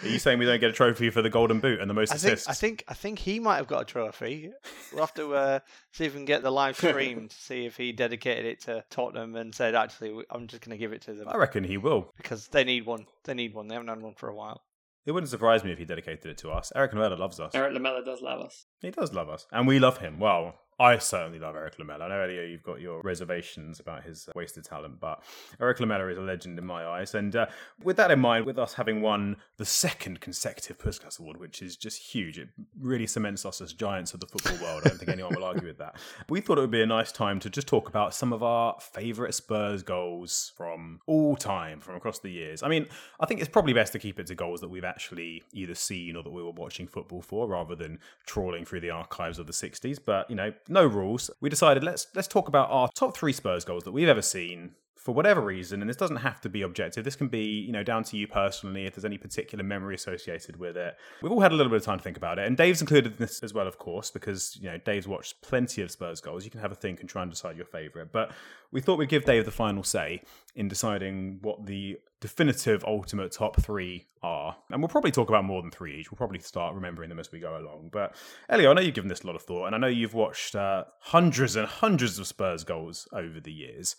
Are 0.02 0.08
you 0.08 0.18
saying 0.18 0.40
we 0.40 0.44
don't 0.44 0.58
get 0.58 0.70
a 0.70 0.72
trophy 0.72 1.10
for 1.10 1.22
the 1.22 1.30
golden 1.30 1.60
boot 1.60 1.80
and 1.80 1.88
the 1.88 1.94
most 1.94 2.10
I 2.10 2.16
think, 2.16 2.32
assists? 2.34 2.48
I 2.48 2.52
think 2.54 2.84
I 2.88 2.94
think 2.94 3.20
he 3.20 3.38
might 3.38 3.56
have 3.56 3.68
got 3.68 3.82
a 3.82 3.84
trophy. 3.84 4.50
We'll 4.92 5.02
have 5.02 5.14
to 5.14 5.34
uh, 5.34 5.58
see 5.92 6.04
if 6.04 6.14
we 6.14 6.18
can 6.18 6.24
get 6.24 6.42
the 6.42 6.50
live 6.50 6.76
stream 6.76 7.28
to 7.30 7.34
see 7.34 7.64
if 7.64 7.76
he 7.76 7.92
dedicated 7.92 8.44
it 8.44 8.62
to 8.62 8.84
Tottenham 8.90 9.36
and 9.36 9.54
said, 9.54 9.76
"Actually, 9.76 10.24
I'm 10.30 10.48
just 10.48 10.62
going 10.64 10.76
to 10.76 10.78
give 10.78 10.92
it 10.92 11.02
to 11.02 11.14
them 11.14 11.28
I 11.28 11.36
reckon 11.36 11.62
he 11.62 11.76
will. 11.76 12.12
because 12.16 12.48
they 12.48 12.64
need 12.64 12.86
one. 12.86 13.06
They 13.24 13.34
need 13.34 13.54
one. 13.54 13.68
They 13.68 13.74
haven't 13.74 13.88
had 13.88 14.02
one 14.02 14.14
for 14.14 14.28
a 14.28 14.34
while." 14.34 14.62
It 15.06 15.12
wouldn't 15.12 15.30
surprise 15.30 15.62
me 15.62 15.70
if 15.70 15.78
he 15.78 15.84
dedicated 15.84 16.26
it 16.26 16.38
to 16.38 16.50
us. 16.50 16.72
Erik 16.74 16.92
Lamela 16.94 17.14
loves 17.14 17.38
us. 17.38 17.54
Erik 17.54 17.74
Lamela 17.74 18.02
does 18.04 18.22
love 18.22 18.40
us. 18.40 18.66
He 18.80 18.90
does 18.90 19.12
love 19.12 19.28
us, 19.28 19.46
and 19.52 19.66
we 19.66 19.78
love 19.78 19.98
him. 19.98 20.18
Well, 20.18 20.54
I 20.78 20.98
certainly 20.98 21.38
love 21.38 21.54
Erik 21.54 21.78
Lamela. 21.78 22.04
I 22.04 22.08
know, 22.08 22.20
Elio, 22.22 22.42
you've 22.42 22.62
got 22.62 22.80
your 22.80 23.00
reservations 23.02 23.78
about 23.78 24.02
his 24.02 24.28
uh, 24.28 24.32
wasted 24.34 24.64
talent, 24.64 24.98
but 24.98 25.22
Erik 25.60 25.78
Lamela 25.80 26.08
is 26.08 26.18
a 26.18 26.20
legend 26.20 26.58
in 26.58 26.66
my 26.66 26.84
eyes. 26.84 27.14
And 27.14 27.34
uh, 27.36 27.46
with 27.82 27.96
that 27.96 28.10
in 28.10 28.18
mind, 28.18 28.44
with 28.44 28.58
us 28.58 28.74
having 28.74 29.00
won 29.00 29.36
the 29.56 29.64
second 29.64 30.20
consecutive 30.20 30.78
Puskas 30.78 31.20
Award, 31.20 31.38
which 31.38 31.62
is 31.62 31.76
just 31.76 32.00
huge, 32.00 32.38
it 32.38 32.48
really 32.80 33.06
cements 33.06 33.46
us 33.46 33.60
as 33.60 33.72
giants 33.72 34.14
of 34.14 34.20
the 34.20 34.26
football 34.26 34.56
world. 34.62 34.82
I 34.84 34.88
don't 34.88 34.98
think 34.98 35.10
anyone 35.10 35.34
will 35.34 35.44
argue 35.44 35.66
with 35.66 35.78
that. 35.78 35.96
We 36.28 36.40
thought 36.40 36.58
it 36.58 36.62
would 36.62 36.70
be 36.70 36.82
a 36.82 36.86
nice 36.86 37.12
time 37.12 37.38
to 37.40 37.50
just 37.50 37.68
talk 37.68 37.88
about 37.88 38.14
some 38.14 38.32
of 38.32 38.42
our 38.42 38.76
favourite 38.80 39.34
Spurs 39.34 39.82
goals 39.82 40.52
from 40.56 41.00
all 41.06 41.36
time, 41.36 41.80
from 41.80 41.96
across 41.96 42.18
the 42.18 42.30
years. 42.30 42.62
I 42.62 42.68
mean, 42.68 42.86
I 43.20 43.26
think 43.26 43.40
it's 43.40 43.48
probably 43.48 43.72
best 43.72 43.92
to 43.92 43.98
keep 43.98 44.18
it 44.18 44.26
to 44.28 44.34
goals 44.34 44.60
that 44.62 44.68
we've 44.68 44.84
actually 44.84 45.42
either 45.52 45.74
seen 45.74 46.16
or 46.16 46.22
that 46.22 46.30
we 46.30 46.42
were 46.42 46.50
watching 46.50 46.86
football 46.86 47.20
for, 47.22 47.46
rather 47.46 47.74
than 47.74 47.98
trawling 48.26 48.64
through 48.64 48.80
the 48.80 48.90
archives 48.90 49.38
of 49.38 49.46
the 49.46 49.52
'60s. 49.52 49.98
But 50.04 50.28
you 50.30 50.36
know, 50.36 50.52
no 50.68 50.86
rules. 50.86 51.30
We 51.40 51.48
decided 51.48 51.84
let's 51.84 52.06
let's 52.14 52.28
talk 52.28 52.48
about 52.48 52.70
our 52.70 52.88
top 52.94 53.16
three 53.16 53.32
Spurs 53.32 53.64
goals 53.64 53.84
that 53.84 53.92
we've 53.92 54.08
ever 54.08 54.22
seen 54.22 54.72
for 55.04 55.14
whatever 55.14 55.42
reason, 55.42 55.82
and 55.82 55.88
this 55.88 55.98
doesn't 55.98 56.16
have 56.16 56.40
to 56.40 56.48
be 56.48 56.62
objective. 56.62 57.04
This 57.04 57.14
can 57.14 57.28
be, 57.28 57.44
you 57.44 57.72
know, 57.72 57.82
down 57.82 58.04
to 58.04 58.16
you 58.16 58.26
personally 58.26 58.86
if 58.86 58.94
there's 58.94 59.04
any 59.04 59.18
particular 59.18 59.62
memory 59.62 59.94
associated 59.94 60.56
with 60.56 60.78
it. 60.78 60.96
We've 61.20 61.30
all 61.30 61.42
had 61.42 61.52
a 61.52 61.54
little 61.54 61.68
bit 61.68 61.76
of 61.76 61.84
time 61.84 61.98
to 61.98 62.02
think 62.02 62.16
about 62.16 62.38
it, 62.38 62.46
and 62.46 62.56
Dave's 62.56 62.80
included 62.80 63.12
in 63.12 63.18
this 63.18 63.40
as 63.40 63.52
well, 63.52 63.68
of 63.68 63.78
course, 63.78 64.10
because 64.10 64.56
you 64.56 64.70
know 64.70 64.78
Dave's 64.78 65.06
watched 65.06 65.42
plenty 65.42 65.82
of 65.82 65.90
Spurs 65.90 66.22
goals. 66.22 66.46
You 66.46 66.50
can 66.50 66.60
have 66.60 66.72
a 66.72 66.74
think 66.74 67.00
and 67.00 67.08
try 67.08 67.20
and 67.20 67.30
decide 67.30 67.54
your 67.54 67.66
favourite, 67.66 68.12
but 68.12 68.32
we 68.72 68.80
thought 68.80 68.98
we'd 68.98 69.10
give 69.10 69.26
Dave 69.26 69.44
the 69.44 69.50
final 69.50 69.82
say 69.82 70.22
in 70.54 70.68
deciding 70.68 71.38
what 71.42 71.66
the 71.66 71.98
definitive 72.20 72.82
ultimate 72.86 73.30
top 73.30 73.60
three 73.60 74.06
are. 74.22 74.56
And 74.70 74.80
we'll 74.80 74.88
probably 74.88 75.10
talk 75.10 75.28
about 75.28 75.44
more 75.44 75.60
than 75.60 75.70
three 75.70 76.00
each. 76.00 76.10
We'll 76.10 76.16
probably 76.16 76.38
start 76.38 76.74
remembering 76.74 77.10
them 77.10 77.18
as 77.18 77.30
we 77.30 77.40
go 77.40 77.58
along. 77.58 77.90
But 77.92 78.16
Elio, 78.48 78.70
I 78.70 78.72
know 78.72 78.80
you've 78.80 78.94
given 78.94 79.08
this 79.08 79.20
a 79.20 79.26
lot 79.26 79.36
of 79.36 79.42
thought, 79.42 79.66
and 79.66 79.74
I 79.74 79.78
know 79.78 79.86
you've 79.86 80.14
watched 80.14 80.56
uh, 80.56 80.84
hundreds 81.00 81.56
and 81.56 81.68
hundreds 81.68 82.18
of 82.18 82.26
Spurs 82.26 82.64
goals 82.64 83.06
over 83.12 83.38
the 83.38 83.52
years. 83.52 83.96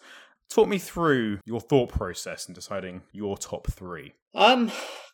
Talk 0.50 0.68
me 0.68 0.78
through 0.78 1.40
your 1.46 1.60
thought 1.60 1.90
process 1.90 2.48
in 2.48 2.54
deciding 2.54 3.02
your 3.12 3.38
top 3.38 3.68
three. 3.68 4.14
Um, 4.34 4.72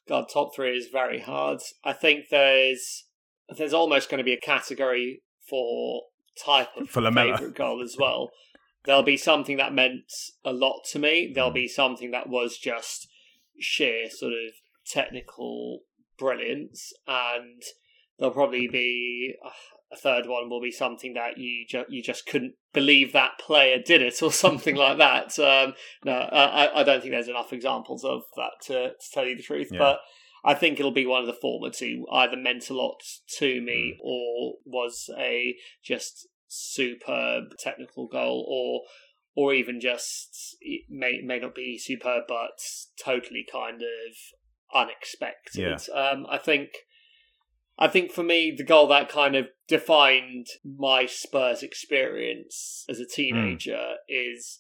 God, 0.08 0.26
top 0.32 0.56
three 0.56 0.78
is 0.78 0.88
very 0.92 1.20
hard. 1.20 1.60
I 1.84 1.94
think 1.94 2.26
there's 2.30 3.06
there's 3.58 3.74
almost 3.74 4.10
going 4.10 4.20
to 4.20 4.24
be 4.24 4.34
a 4.34 4.40
category 4.40 5.22
for 5.50 6.04
type 6.46 6.70
of 6.78 6.90
For 6.90 7.02
Lamela. 7.02 7.38
favorite 7.38 7.56
goal 7.56 7.82
as 7.84 7.96
well. 8.00 8.30
There'll 8.86 9.04
be 9.04 9.18
something 9.18 9.58
that 9.58 9.74
meant 9.74 10.12
a 10.44 10.54
lot 10.54 10.82
to 10.92 11.00
me. 11.00 11.32
There'll 11.34 11.52
be 11.52 11.68
something 11.68 12.12
that 12.12 12.30
was 12.30 12.58
just 12.58 13.08
sheer 13.60 14.10
sort 14.10 14.34
of 14.34 14.54
technical 14.88 15.82
brilliance, 16.18 16.92
and 17.08 17.62
there'll 18.18 18.34
probably 18.34 18.68
be 18.68 19.36
uh, 19.46 19.50
a 19.94 19.98
third 19.98 20.26
one 20.28 20.50
will 20.50 20.62
be 20.62 20.72
something 20.72 21.14
that 21.16 21.38
you 21.38 21.66
ju- 21.68 21.86
you 21.90 22.02
just 22.02 22.26
couldn't 22.26 22.54
believe 22.74 23.12
that 23.14 23.40
player 23.40 23.78
did 23.84 24.02
it 24.02 24.22
or 24.22 24.32
something 24.32 24.76
like 24.76 24.98
that. 25.08 25.38
Um, 25.40 25.74
no, 26.06 26.14
I, 26.14 26.80
I- 26.80 26.84
don't 26.84 27.02
think 27.02 27.12
there's 27.14 27.28
enough 27.28 27.52
examples 27.54 28.04
of 28.04 28.22
that 28.38 28.52
to, 28.68 28.74
to 28.90 28.94
tell 29.14 29.26
you 29.26 29.36
the 29.38 29.44
truth, 29.44 29.70
Yeah. 29.72 29.80
but. 29.80 30.00
I 30.44 30.56
think 30.56 30.80
it'll 30.80 30.90
be 30.92 31.06
one 31.06 31.22
of 31.22 31.28
the 31.28 31.38
former 31.40 31.70
two, 31.70 32.04
either 32.12 32.36
meant 32.36 32.68
a 32.72 32.74
lot 32.74 33.00
to 33.38 33.62
me 33.62 33.94
Mm. 33.96 34.04
or 34.04 34.54
was 34.66 35.08
a 35.16 35.56
just 35.84 36.28
superb 36.48 37.44
technical 37.60 38.08
goal, 38.08 38.44
or 38.50 38.82
or 39.36 39.54
even 39.54 39.80
just 39.80 40.58
it 40.62 40.86
may 40.90 41.20
may 41.24 41.38
not 41.38 41.54
be 41.54 41.78
superb, 41.78 42.24
but 42.28 42.58
totally 43.06 43.46
kind 43.52 43.84
of 43.84 44.16
unexpected. 44.74 45.80
Um, 45.94 46.26
I 46.28 46.40
think 46.40 46.70
I 47.80 47.88
think 47.88 48.12
for 48.12 48.24
me, 48.24 48.54
the 48.56 48.64
goal 48.64 48.88
that 48.88 49.10
kind 49.10 49.36
of 49.36 49.48
defined 49.68 50.48
my 50.64 51.06
Spurs 51.06 51.64
experience 51.64 52.86
as 52.90 53.00
a 53.00 53.06
teenager 53.06 53.96
is 54.08 54.60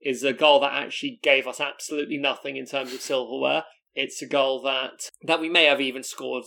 is 0.00 0.24
a 0.24 0.32
goal 0.32 0.58
that 0.60 0.72
actually 0.72 1.20
gave 1.22 1.46
us 1.46 1.60
absolutely 1.60 2.16
nothing 2.18 2.56
in 2.56 2.66
terms 2.66 2.92
of 2.92 3.00
silverware. 3.00 3.64
It's 3.94 4.20
a 4.22 4.26
goal 4.26 4.62
that 4.62 5.08
that 5.22 5.40
we 5.40 5.48
may 5.48 5.64
have 5.64 5.80
even 5.80 6.02
scored 6.02 6.44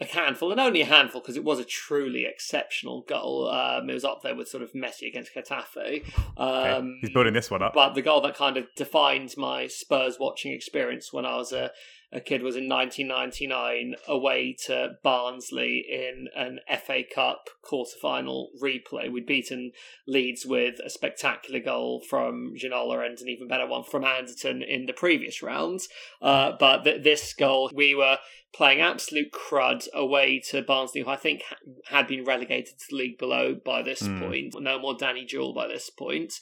a 0.00 0.04
handful, 0.06 0.50
and 0.50 0.60
only 0.60 0.80
a 0.80 0.84
handful 0.86 1.20
because 1.20 1.36
it 1.36 1.44
was 1.44 1.60
a 1.60 1.64
truly 1.64 2.24
exceptional 2.26 3.04
goal. 3.08 3.48
Um, 3.48 3.88
it 3.88 3.94
was 3.94 4.04
up 4.04 4.22
there 4.22 4.34
with 4.34 4.48
sort 4.48 4.62
of 4.64 4.72
Messi 4.72 5.06
against 5.08 5.32
Getafe. 5.34 5.76
Okay, 5.76 6.02
Um, 6.36 6.98
He's 7.00 7.10
building 7.10 7.32
this 7.32 7.48
one 7.50 7.62
up. 7.62 7.74
but 7.74 7.94
the 7.94 8.02
goal 8.02 8.20
that 8.22 8.34
kind 8.36 8.56
of 8.56 8.66
defined 8.76 9.32
my 9.36 9.68
Spurs 9.68 10.16
watching 10.18 10.52
experience 10.52 11.12
when 11.12 11.24
I 11.24 11.36
was 11.36 11.52
a, 11.52 11.70
a 12.14 12.20
kid 12.20 12.42
was 12.42 12.54
in 12.54 12.68
1999 12.68 13.96
away 14.06 14.56
to 14.66 14.92
Barnsley 15.02 15.84
in 15.90 16.28
an 16.36 16.60
FA 16.86 17.02
Cup 17.02 17.48
quarter-final 17.62 18.50
replay. 18.62 19.10
We'd 19.10 19.26
beaten 19.26 19.72
Leeds 20.06 20.46
with 20.46 20.76
a 20.84 20.88
spectacular 20.88 21.58
goal 21.58 22.02
from 22.08 22.54
Ginola 22.56 23.04
and 23.04 23.18
an 23.18 23.28
even 23.28 23.48
better 23.48 23.66
one 23.66 23.82
from 23.82 24.04
Anderton 24.04 24.62
in 24.62 24.86
the 24.86 24.92
previous 24.92 25.42
rounds. 25.42 25.88
Uh, 26.22 26.52
but 26.58 26.84
th- 26.84 27.02
this 27.02 27.34
goal, 27.34 27.70
we 27.74 27.96
were 27.96 28.18
playing 28.54 28.80
absolute 28.80 29.32
crud 29.32 29.86
away 29.92 30.40
to 30.50 30.62
Barnsley, 30.62 31.02
who 31.02 31.10
I 31.10 31.16
think 31.16 31.42
ha- 31.48 31.56
had 31.86 32.06
been 32.06 32.24
relegated 32.24 32.78
to 32.78 32.84
the 32.90 32.96
league 32.96 33.18
below 33.18 33.54
by 33.54 33.82
this 33.82 34.02
Mm. 34.02 34.20
point. 34.20 34.54
No 34.60 34.78
more 34.78 34.94
Danny 34.96 35.24
Jewell 35.24 35.52
by 35.52 35.66
this 35.66 35.90
point 35.90 36.32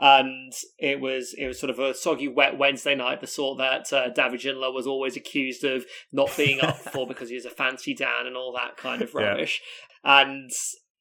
and 0.00 0.52
it 0.78 1.00
was 1.00 1.34
it 1.36 1.46
was 1.48 1.58
sort 1.58 1.70
of 1.70 1.78
a 1.80 1.92
soggy 1.92 2.28
wet 2.28 2.56
Wednesday 2.56 2.94
night, 2.94 3.20
the 3.20 3.26
sort 3.26 3.58
that 3.58 3.92
uh, 3.92 4.08
David 4.10 4.38
Ginola 4.40 4.72
was 4.72 4.86
always 4.86 5.16
accused 5.16 5.64
of 5.64 5.84
not 6.12 6.30
being 6.36 6.60
up 6.60 6.76
for 6.92 7.06
because 7.06 7.28
he 7.30 7.34
was 7.34 7.44
a 7.44 7.50
fancy 7.50 7.94
Dan 7.94 8.26
and 8.26 8.36
all 8.36 8.52
that 8.52 8.76
kind 8.76 9.02
of 9.02 9.10
Yeah. 9.12 9.22
rubbish. 9.22 9.60
And 10.04 10.50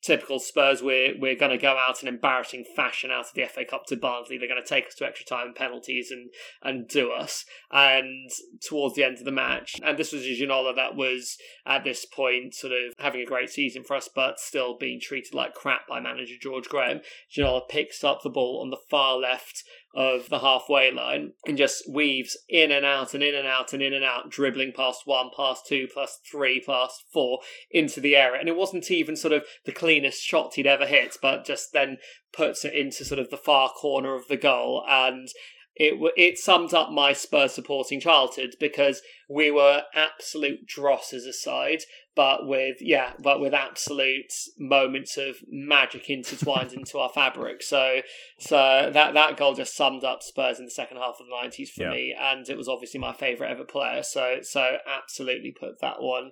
typical 0.02 0.40
Spurs, 0.40 0.82
we're 0.82 1.14
we're 1.20 1.36
going 1.36 1.52
to 1.52 1.58
go 1.58 1.78
out 1.78 2.02
in 2.02 2.08
embarrassing 2.08 2.66
fashion 2.76 3.12
out 3.12 3.28
of 3.28 3.34
the 3.34 3.46
FA 3.46 3.66
Cup 3.66 3.86
to 3.88 3.98
Barnsley. 3.98 4.38
They're 4.38 4.48
going 4.48 4.62
to 4.62 4.68
take 4.68 4.88
us 4.88 4.96
to 4.96 5.06
extra 5.06 5.26
time 5.26 5.48
and 5.48 5.56
penalties 5.56 6.12
and 6.12 6.30
and 6.62 6.88
do 6.88 7.12
us. 7.12 7.46
And 7.72 8.30
towards 8.68 8.96
the 8.96 9.04
end 9.04 9.18
of 9.18 9.26
the 9.26 9.32
match, 9.32 9.80
and 9.84 9.98
this 9.98 10.12
was 10.12 10.24
a 10.24 10.30
Ginola 10.30 10.76
that 10.76 10.96
was 10.96 11.38
at 11.66 11.84
this 11.84 12.06
point 12.06 12.54
sort 12.54 12.74
of 12.74 12.94
having 13.00 13.22
a 13.22 13.26
great 13.26 13.50
season 13.50 13.84
for 13.84 13.96
us, 13.96 14.10
but 14.14 14.40
still 14.40 14.78
being 14.78 15.00
treated 15.00 15.34
like 15.34 15.54
crap 15.54 15.88
by 15.88 16.00
manager 16.00 16.36
George 16.40 16.70
Graham. 16.70 17.02
Ginola 17.36 17.68
picks 17.68 18.04
up 18.04 18.22
the 18.24 18.30
ball 18.30 18.62
on 18.62 18.70
the 18.70 18.78
far 18.90 19.18
left 19.18 19.64
of 19.96 20.30
the 20.30 20.40
halfway 20.40 20.92
line 20.92 21.32
and 21.48 21.58
just 21.58 21.84
weaves 21.90 22.38
in 22.48 22.72
and 22.72 22.86
out 22.86 23.14
and 23.14 23.24
in 23.24 23.34
and 23.34 23.48
out 23.48 23.74
and 23.74 23.82
in 23.82 23.94
and 23.94 24.04
out, 24.04 24.30
dribbling 24.30 24.72
past 24.72 25.02
one, 25.06 25.30
past 25.36 25.66
two, 25.66 25.88
past 25.94 26.20
three, 26.30 26.62
past 26.62 27.04
four 27.12 27.40
into 27.72 28.00
the 28.00 28.16
area. 28.16 28.40
And 28.40 28.50
it 28.50 28.56
wasn't 28.56 28.92
even 28.92 29.16
sort 29.16 29.34
of 29.34 29.46
the 29.66 29.72
cleanest 29.72 30.22
shot 30.22 30.54
he'd 30.54 30.68
ever 30.68 30.86
hit, 30.86 31.18
but 31.22 31.46
just 31.46 31.74
then 31.74 31.98
puts 32.32 32.64
it 32.64 32.74
into 32.74 33.06
sort 33.06 33.20
of 33.20 33.30
the 33.30 33.38
far 33.38 33.70
corner 33.70 34.14
of 34.14 34.28
the 34.28 34.38
goal. 34.38 34.84
And 34.88 35.30
it 35.76 35.94
it 36.18 36.38
summed 36.38 36.74
up 36.74 36.92
my 36.92 37.14
Spurs 37.14 37.54
supporting 37.54 38.00
childhood 38.00 38.56
because 38.60 39.02
we 39.30 39.52
were 39.52 39.84
absolute 39.94 40.66
dross 40.66 41.14
as 41.14 41.26
a 41.26 41.34
side, 41.34 41.82
but 42.18 42.46
with 42.48 42.82
yeah, 42.82 43.12
but 43.24 43.40
with 43.40 43.54
absolute 43.54 44.34
moments 44.58 45.16
of 45.18 45.38
magic 45.48 46.10
intertwined 46.10 46.74
into 46.74 46.98
our 46.98 47.10
fabric. 47.10 47.62
So 47.64 48.00
so 48.40 48.90
that 48.92 49.14
that 49.14 49.38
goal 49.38 49.54
just 49.54 49.78
summed 49.78 50.04
up 50.04 50.24
Spurs 50.24 50.60
in 50.60 50.66
the 50.66 50.72
second 50.72 50.98
half 50.98 51.16
of 51.22 51.28
the 51.28 51.36
nineties 51.42 51.70
for 51.70 51.84
Yeah. 51.84 51.92
me, 51.92 52.16
and 52.20 52.50
it 52.50 52.58
was 52.58 52.68
obviously 52.68 53.00
my 53.00 53.14
favourite 53.14 53.52
ever 53.52 53.64
player. 53.64 54.04
So 54.04 54.40
so 54.42 54.78
absolutely 54.86 55.52
put 55.52 55.80
that 55.80 56.02
one 56.02 56.32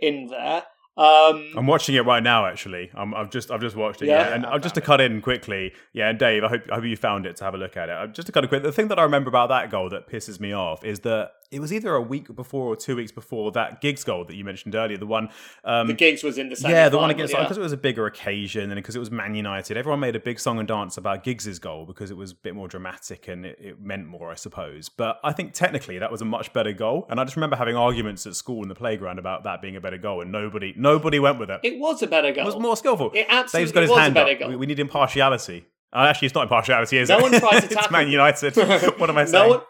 in 0.00 0.28
there. 0.28 0.62
Um, 0.98 1.52
I'm 1.54 1.66
watching 1.66 1.94
it 1.94 2.06
right 2.06 2.22
now. 2.22 2.46
Actually, 2.46 2.90
I'm, 2.94 3.12
I've 3.12 3.28
just 3.28 3.50
I've 3.50 3.60
just 3.60 3.76
watched 3.76 4.00
it. 4.00 4.06
Yeah? 4.06 4.28
Yeah, 4.28 4.34
and 4.34 4.46
I 4.46 4.52
I'll 4.52 4.58
just 4.58 4.76
to 4.76 4.80
cut 4.80 4.98
in 5.02 5.20
quickly. 5.20 5.74
Yeah, 5.92 6.08
and 6.08 6.18
Dave, 6.18 6.42
I 6.42 6.48
hope 6.48 6.62
I 6.72 6.76
hope 6.76 6.84
you 6.84 6.96
found 6.96 7.26
it 7.26 7.36
to 7.36 7.44
have 7.44 7.52
a 7.52 7.58
look 7.58 7.76
at 7.76 7.90
it. 7.90 7.92
Uh, 7.94 8.06
Just 8.06 8.26
to 8.26 8.32
cut 8.32 8.44
it 8.44 8.48
quick, 8.48 8.62
the 8.62 8.72
thing 8.72 8.88
that 8.88 8.98
I 8.98 9.02
remember 9.02 9.28
about 9.28 9.50
that 9.50 9.70
goal 9.70 9.90
that 9.90 10.08
pisses 10.08 10.40
me 10.40 10.52
off 10.54 10.84
is 10.86 11.00
that 11.00 11.32
it 11.50 11.60
was 11.60 11.72
either 11.72 11.94
a 11.94 12.00
week 12.00 12.34
before 12.34 12.66
or 12.66 12.76
two 12.76 12.96
weeks 12.96 13.12
before 13.12 13.52
that 13.52 13.80
Giggs 13.80 14.04
goal 14.04 14.24
that 14.24 14.34
you 14.34 14.44
mentioned 14.44 14.74
earlier. 14.74 14.98
The 14.98 15.06
one, 15.06 15.28
um, 15.64 15.86
the 15.86 15.94
gigs 15.94 16.22
was 16.22 16.38
in 16.38 16.48
the 16.48 16.56
yeah, 16.68 16.88
the 16.88 16.98
one 16.98 17.10
against 17.10 17.32
yeah. 17.32 17.42
because 17.42 17.56
it 17.56 17.60
was 17.60 17.72
a 17.72 17.76
bigger 17.76 18.06
occasion 18.06 18.64
and 18.70 18.76
because 18.76 18.96
it 18.96 18.98
was 18.98 19.10
Man 19.10 19.34
United. 19.34 19.76
Everyone 19.76 20.00
made 20.00 20.16
a 20.16 20.20
big 20.20 20.40
song 20.40 20.58
and 20.58 20.66
dance 20.68 20.96
about 20.96 21.24
Giggs's 21.24 21.58
goal 21.58 21.86
because 21.86 22.10
it 22.10 22.16
was 22.16 22.32
a 22.32 22.34
bit 22.34 22.54
more 22.54 22.68
dramatic 22.68 23.28
and 23.28 23.46
it, 23.46 23.58
it 23.60 23.80
meant 23.80 24.06
more, 24.06 24.30
I 24.30 24.34
suppose. 24.34 24.88
But 24.88 25.20
I 25.22 25.32
think 25.32 25.52
technically 25.52 25.98
that 25.98 26.10
was 26.10 26.22
a 26.22 26.24
much 26.26 26.52
better 26.52 26.72
goal. 26.72 27.06
And 27.10 27.20
I 27.20 27.24
just 27.24 27.36
remember 27.36 27.56
having 27.56 27.76
arguments 27.76 28.26
at 28.26 28.34
school 28.34 28.62
in 28.62 28.68
the 28.68 28.74
playground 28.74 29.18
about 29.18 29.44
that 29.44 29.62
being 29.62 29.76
a 29.76 29.80
better 29.80 29.98
goal, 29.98 30.20
and 30.20 30.32
nobody 30.32 30.74
nobody 30.76 31.18
went 31.18 31.38
with 31.38 31.50
it. 31.50 31.60
It 31.62 31.78
was 31.78 32.02
a 32.02 32.06
better 32.06 32.32
goal. 32.32 32.44
It 32.44 32.46
was 32.54 32.56
more 32.56 32.76
skillful. 32.76 33.10
It 33.14 33.26
absolutely 33.28 33.60
Dave's 33.66 33.72
got 33.72 33.80
his 33.82 33.90
was 33.90 34.08
a 34.08 34.10
better 34.10 34.32
up. 34.32 34.38
goal. 34.38 34.48
We, 34.50 34.56
we 34.56 34.66
need 34.66 34.78
impartiality. 34.78 35.66
Uh, 35.92 36.06
actually, 36.10 36.26
it's 36.26 36.34
not 36.34 36.42
impartiality, 36.42 36.98
is 36.98 37.08
No 37.08 37.18
it? 37.18 37.22
one 37.22 37.32
tried 37.32 37.60
to 37.60 37.66
it's 37.78 37.90
Man 37.90 38.08
United. 38.08 38.56
what 38.98 39.08
am 39.08 39.16
I 39.16 39.22
no 39.22 39.30
saying? 39.30 39.50
one, 39.50 39.60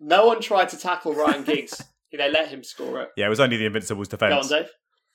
no 0.00 0.26
one 0.26 0.40
tried 0.40 0.68
to 0.70 0.78
tackle 0.78 1.14
Ryan 1.14 1.44
Giggs. 1.44 1.82
they 2.12 2.30
let 2.30 2.48
him 2.48 2.62
score 2.64 3.02
it. 3.02 3.08
Yeah, 3.16 3.26
it 3.26 3.30
was 3.30 3.40
only 3.40 3.56
the 3.56 3.66
Invincibles 3.66 4.08
defense. 4.08 4.30
Go 4.32 4.36
on, 4.38 4.42
defence. 4.42 4.70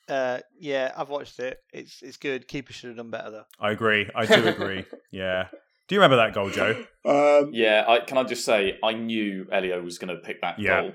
Dave. 0.08 0.16
Uh, 0.16 0.40
yeah, 0.60 0.92
I've 0.98 1.10
watched 1.10 1.40
it. 1.40 1.58
It's 1.74 2.02
it's 2.02 2.18
good. 2.18 2.48
Keeper 2.48 2.74
should 2.74 2.90
have 2.90 2.98
done 2.98 3.10
better 3.10 3.32
though. 3.32 3.44
I 3.60 3.72
agree. 3.72 4.10
I 4.14 4.26
do 4.26 4.48
agree. 4.48 4.84
yeah. 5.12 5.48
Do 5.88 5.96
you 5.96 6.02
remember 6.02 6.18
that 6.18 6.34
goal, 6.34 6.50
Joe? 6.50 6.86
Um, 7.06 7.52
Yeah, 7.54 7.84
I, 7.88 8.00
can 8.00 8.18
I 8.18 8.24
just 8.24 8.46
say 8.46 8.78
I 8.84 8.94
knew 8.94 9.48
Elio 9.52 9.82
was 9.82 9.98
going 9.98 10.16
to 10.16 10.22
pick 10.22 10.42
that 10.42 10.58
Yeah. 10.60 10.82
goal. 10.82 10.92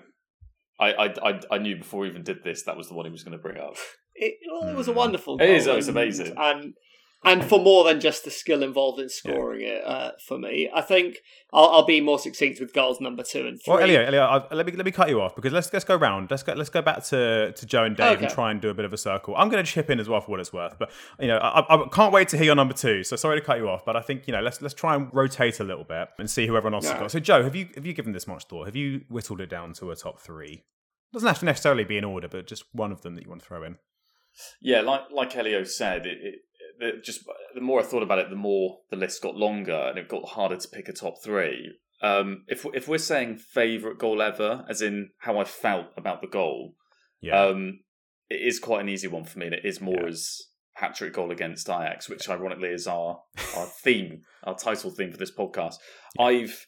I, 0.81 0.93
I, 0.93 1.15
I, 1.31 1.41
I 1.53 1.59
knew 1.59 1.77
before 1.77 2.01
we 2.01 2.09
even 2.09 2.23
did 2.23 2.43
this 2.45 2.63
that 2.65 2.77
was 2.77 2.89
the 2.89 2.95
one 2.95 3.05
he 3.05 3.11
was 3.13 3.23
going 3.25 3.37
to 3.37 3.43
bring 3.43 3.59
up. 3.59 3.75
it, 4.15 4.35
well, 4.51 4.69
it 4.71 4.77
was 4.77 4.89
a 4.89 4.93
Mm. 4.93 4.97
wonderful. 4.97 5.35
It 5.37 5.39
Goal 5.47 5.55
is, 5.57 5.67
it's 5.67 5.89
and- 5.89 5.97
amazing. 5.97 6.35
and 6.39 6.75
and 7.25 7.45
for 7.45 7.61
more 7.61 7.85
than 7.85 8.01
just 8.01 8.25
the 8.25 8.31
skill 8.31 8.63
involved 8.63 9.01
in 9.01 9.09
scoring 9.09 9.63
it. 9.63 9.85
Uh, 9.85 10.13
for 10.25 10.39
me, 10.39 10.71
I 10.73 10.81
think 10.81 11.19
I'll, 11.53 11.67
I'll 11.67 11.85
be 11.85 12.01
more 12.01 12.19
succinct 12.19 12.61
with 12.61 12.73
goals 12.73 13.01
number 13.01 13.23
two 13.23 13.47
and 13.47 13.61
three. 13.61 13.75
Well, 13.75 13.83
Elio, 13.83 14.05
Elio, 14.05 14.23
I, 14.23 14.55
let 14.55 14.67
me 14.67 14.73
let 14.73 14.85
me 14.85 14.93
cut 14.93 15.09
you 15.09 15.21
off 15.21 15.35
because 15.35 15.53
let's 15.53 15.73
let's 15.73 15.85
go 15.85 15.97
round. 15.97 16.31
Let's 16.31 16.43
go 16.43 16.53
let's 16.53 16.71
go 16.71 16.81
back 16.81 17.05
to, 17.07 17.53
to 17.53 17.67
Joe 17.67 17.85
and 17.85 17.97
Dave 17.97 18.21
and 18.21 18.31
try 18.31 18.51
and 18.51 18.61
do 18.61 18.71
a 18.71 18.75
bit 18.75 18.85
of 18.85 18.93
a 18.93 18.97
circle. 18.97 19.35
I'm 19.37 19.49
going 19.49 19.65
to 19.65 19.71
chip 19.71 19.91
in 19.91 19.99
as 19.99 20.09
well 20.09 20.21
for 20.21 20.31
what 20.31 20.41
it's 20.41 20.53
worth, 20.53 20.79
but 20.79 20.91
you 21.19 21.29
know 21.29 21.39
I, 21.39 21.61
I 21.75 21.89
can't 21.89 22.13
wait 22.13 22.29
to 22.29 22.37
hear 22.37 22.47
your 22.47 22.55
number 22.55 22.75
two. 22.75 23.03
So 23.03 23.17
sorry 23.17 23.41
to 23.41 23.45
cut 23.45 23.59
you 23.59 23.69
off, 23.69 23.85
but 23.85 23.97
I 23.97 24.01
think 24.01 24.27
you 24.27 24.33
know 24.33 24.41
let's 24.41 24.63
let's 24.63 24.75
try 24.75 24.95
and 24.95 25.09
rotate 25.13 25.61
a 25.61 25.65
little 25.65 25.85
bit 25.85 26.09
and 26.19 26.31
see 26.31 26.47
who 26.47 26.57
everyone 26.57 26.75
else 26.75 26.89
has 26.89 26.99
got. 26.99 27.11
So 27.11 27.21
Joe, 27.21 27.43
have 27.43 27.57
you 27.57 27.69
have 27.75 27.85
you 27.85 27.93
given 27.93 28.13
this 28.13 28.27
much 28.27 28.45
thought? 28.45 28.67
Have 28.67 28.77
you 28.77 29.03
whittled 29.09 29.41
it 29.41 29.51
down 29.51 29.73
to 29.75 29.91
a 29.91 29.97
top 29.97 30.21
three? 30.21 30.65
Doesn't 31.13 31.27
have 31.27 31.39
to 31.39 31.47
necessarily 31.47 31.85
be 31.85 31.97
in 31.97 32.05
order, 32.05 32.29
but 32.29 32.47
just 32.47 32.65
one 32.73 32.93
of 32.93 33.01
them 33.01 33.15
that 33.15 33.25
you 33.25 33.31
want 33.31 33.41
to 33.41 33.47
throw 33.47 33.65
in. 33.65 33.77
Yeah, 34.61 34.83
like 34.83 35.03
like 35.11 35.37
Elio 35.37 35.65
said, 35.65 36.07
it, 36.07 36.19
it, 36.23 36.35
it 36.81 37.05
just 37.05 37.25
the 37.55 37.61
more 37.61 37.81
I 37.81 37.85
thought 37.85 38.03
about 38.03 38.19
it, 38.19 38.31
the 38.31 38.37
more 38.37 38.79
the 38.91 38.97
list 38.97 39.23
got 39.23 39.35
longer 39.37 39.75
and 39.89 39.99
it 39.99 40.09
got 40.09 40.29
harder 40.31 40.57
to 40.57 40.69
pick 40.69 40.89
a 40.89 40.93
top 40.93 41.15
three. 41.23 41.79
Um, 42.03 42.45
if 42.49 42.65
if 42.75 42.87
we're 42.89 42.99
saying 42.99 43.37
favorite 43.39 43.99
goal 43.99 44.23
ever, 44.23 44.65
as 44.69 44.81
in 44.83 45.11
how 45.19 45.39
I 45.39 45.45
felt 45.45 45.87
about 45.97 46.21
the 46.21 46.29
goal, 46.29 46.75
Yeah, 47.21 47.41
um, 47.43 47.81
it 48.31 48.41
is 48.47 48.61
quite 48.61 48.81
an 48.81 48.89
easy 48.89 49.09
one 49.09 49.25
for 49.25 49.39
me. 49.39 49.47
And 49.47 49.55
it 49.55 49.65
is 49.65 49.81
more 49.81 50.03
Yeah. 50.03 50.09
as 50.09 50.43
hat 50.75 50.95
trick 50.95 51.13
goal 51.15 51.33
against 51.33 51.69
Ajax, 51.69 52.09
which 52.09 52.29
ironically 52.29 52.69
is 52.69 52.87
our 52.87 53.23
our 53.57 53.67
theme, 53.67 54.23
our 54.45 54.57
title 54.57 54.91
theme 54.91 55.11
for 55.11 55.17
this 55.19 55.35
podcast. 55.35 55.75
I've 56.19 56.67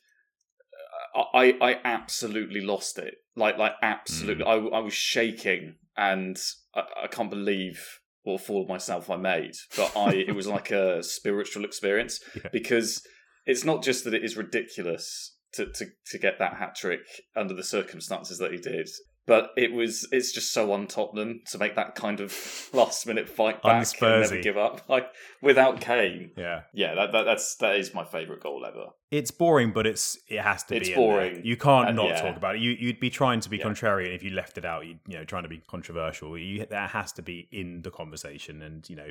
I 1.14 1.56
I 1.60 1.80
absolutely 1.84 2.60
lost 2.60 2.98
it. 2.98 3.14
Like 3.36 3.58
like 3.58 3.72
absolutely, 3.82 4.44
I 4.44 4.54
I 4.56 4.80
was 4.80 4.94
shaking, 4.94 5.76
and 5.96 6.36
I, 6.74 6.82
I 7.04 7.06
can't 7.06 7.30
believe 7.30 8.00
what 8.22 8.34
a 8.34 8.38
fool 8.38 8.62
of 8.62 8.68
myself 8.68 9.08
I 9.10 9.16
made. 9.16 9.52
But 9.76 9.96
I 9.96 10.12
it 10.14 10.34
was 10.34 10.46
like 10.46 10.70
a 10.70 11.02
spiritual 11.18 11.64
experience 11.64 12.20
Yeah. 12.36 12.48
because 12.52 13.02
it's 13.46 13.64
not 13.64 13.82
just 13.82 14.04
that 14.04 14.14
it 14.14 14.24
is 14.24 14.36
ridiculous 14.36 15.36
to 15.54 15.66
to 15.72 15.86
to 16.10 16.18
get 16.18 16.38
that 16.38 16.54
hat 16.54 16.74
trick 16.76 17.00
under 17.34 17.54
the 17.54 17.64
circumstances 17.64 18.38
that 18.38 18.52
he 18.52 18.58
did. 18.58 18.88
But 19.30 19.52
it 19.56 19.72
was 19.72 20.08
it's 20.10 20.32
just 20.32 20.52
so 20.52 20.72
on 20.72 20.88
Tottenham 20.88 21.42
to 21.52 21.58
make 21.58 21.76
that 21.76 21.94
kind 21.94 22.18
of 22.18 22.34
last 22.72 23.06
minute 23.06 23.28
fight 23.28 23.62
back 23.62 23.86
and 24.02 24.20
never 24.20 24.42
give 24.42 24.56
up. 24.58 24.88
Like 24.88 25.06
without 25.40 25.80
Kane. 25.80 26.32
yeah. 26.36 26.62
Yeah, 26.74 26.96
that, 26.96 27.12
that 27.12 27.22
that's 27.22 27.54
that 27.58 27.76
is 27.76 27.94
my 27.94 28.04
favourite 28.04 28.42
goal 28.42 28.66
ever. 28.66 28.86
It's 29.12 29.30
boring, 29.30 29.70
but 29.70 29.86
it's 29.86 30.18
it 30.26 30.40
has 30.40 30.64
to 30.64 30.74
It's 30.74 30.88
be. 30.88 30.94
there. 30.96 31.00
boring. 31.04 31.42
You 31.44 31.56
can't 31.56 31.94
not 31.94 32.08
yeah. 32.08 32.20
talk 32.22 32.36
about 32.36 32.56
it. 32.56 32.60
You 32.60 32.72
you'd 32.72 32.98
be 32.98 33.08
trying 33.08 33.38
to 33.38 33.48
be 33.48 33.58
Yeah. 33.58 33.66
contrarian 33.66 34.16
if 34.16 34.24
you 34.24 34.30
left 34.30 34.58
it 34.58 34.64
out. 34.64 34.84
You 34.84 34.96
you 35.06 35.16
know 35.18 35.24
trying 35.24 35.44
to 35.44 35.48
be 35.48 35.62
controversial. 35.68 36.36
You 36.36 36.66
that 36.66 36.90
has 36.90 37.12
to 37.12 37.22
be 37.22 37.46
in 37.52 37.82
the 37.82 37.92
conversation, 37.92 38.62
and 38.62 38.90
you 38.90 38.96
know 38.96 39.10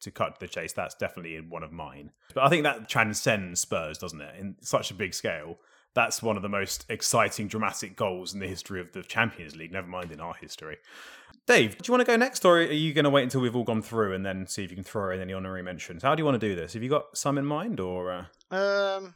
to 0.00 0.10
cut 0.10 0.40
the 0.40 0.48
chase, 0.48 0.72
that's 0.72 0.94
definitely 0.94 1.38
one 1.38 1.62
of 1.62 1.70
mine. 1.70 2.12
But 2.34 2.44
I 2.44 2.48
think 2.48 2.62
that 2.64 2.88
transcends 2.88 3.60
Spurs, 3.60 3.98
doesn't 3.98 4.22
it? 4.22 4.34
In 4.38 4.56
such 4.62 4.90
a 4.90 4.94
big 4.94 5.12
scale, 5.12 5.58
that's 5.94 6.22
one 6.22 6.36
of 6.36 6.42
the 6.42 6.48
most 6.48 6.86
exciting, 6.88 7.48
dramatic 7.48 7.96
goals 7.96 8.32
in 8.32 8.40
the 8.40 8.46
history 8.46 8.80
of 8.80 8.92
the 8.92 9.02
Champions 9.02 9.56
League. 9.56 9.72
Never 9.72 9.88
mind 9.88 10.12
in 10.12 10.20
our 10.20 10.34
history. 10.34 10.78
Dave, 11.46 11.78
do 11.78 11.88
you 11.88 11.92
want 11.92 12.00
to 12.02 12.06
go 12.12 12.16
next, 12.16 12.44
or 12.44 12.58
are 12.58 12.62
you 12.62 12.92
going 12.92 13.04
to 13.04 13.10
wait 13.10 13.24
until 13.24 13.40
we've 13.40 13.56
all 13.56 13.64
gone 13.64 13.82
through 13.82 14.14
and 14.14 14.24
then 14.24 14.46
see 14.46 14.62
if 14.62 14.70
you 14.70 14.76
can 14.76 14.84
throw 14.84 15.10
in 15.10 15.20
any 15.20 15.32
honorary 15.32 15.62
mentions? 15.62 16.02
How 16.02 16.14
do 16.14 16.20
you 16.20 16.24
want 16.24 16.40
to 16.40 16.48
do 16.48 16.54
this? 16.54 16.74
Have 16.74 16.82
you 16.82 16.88
got 16.90 17.16
some 17.16 17.38
in 17.38 17.44
mind, 17.44 17.80
or? 17.80 18.28
Uh... 18.50 18.54
Um, 18.56 19.14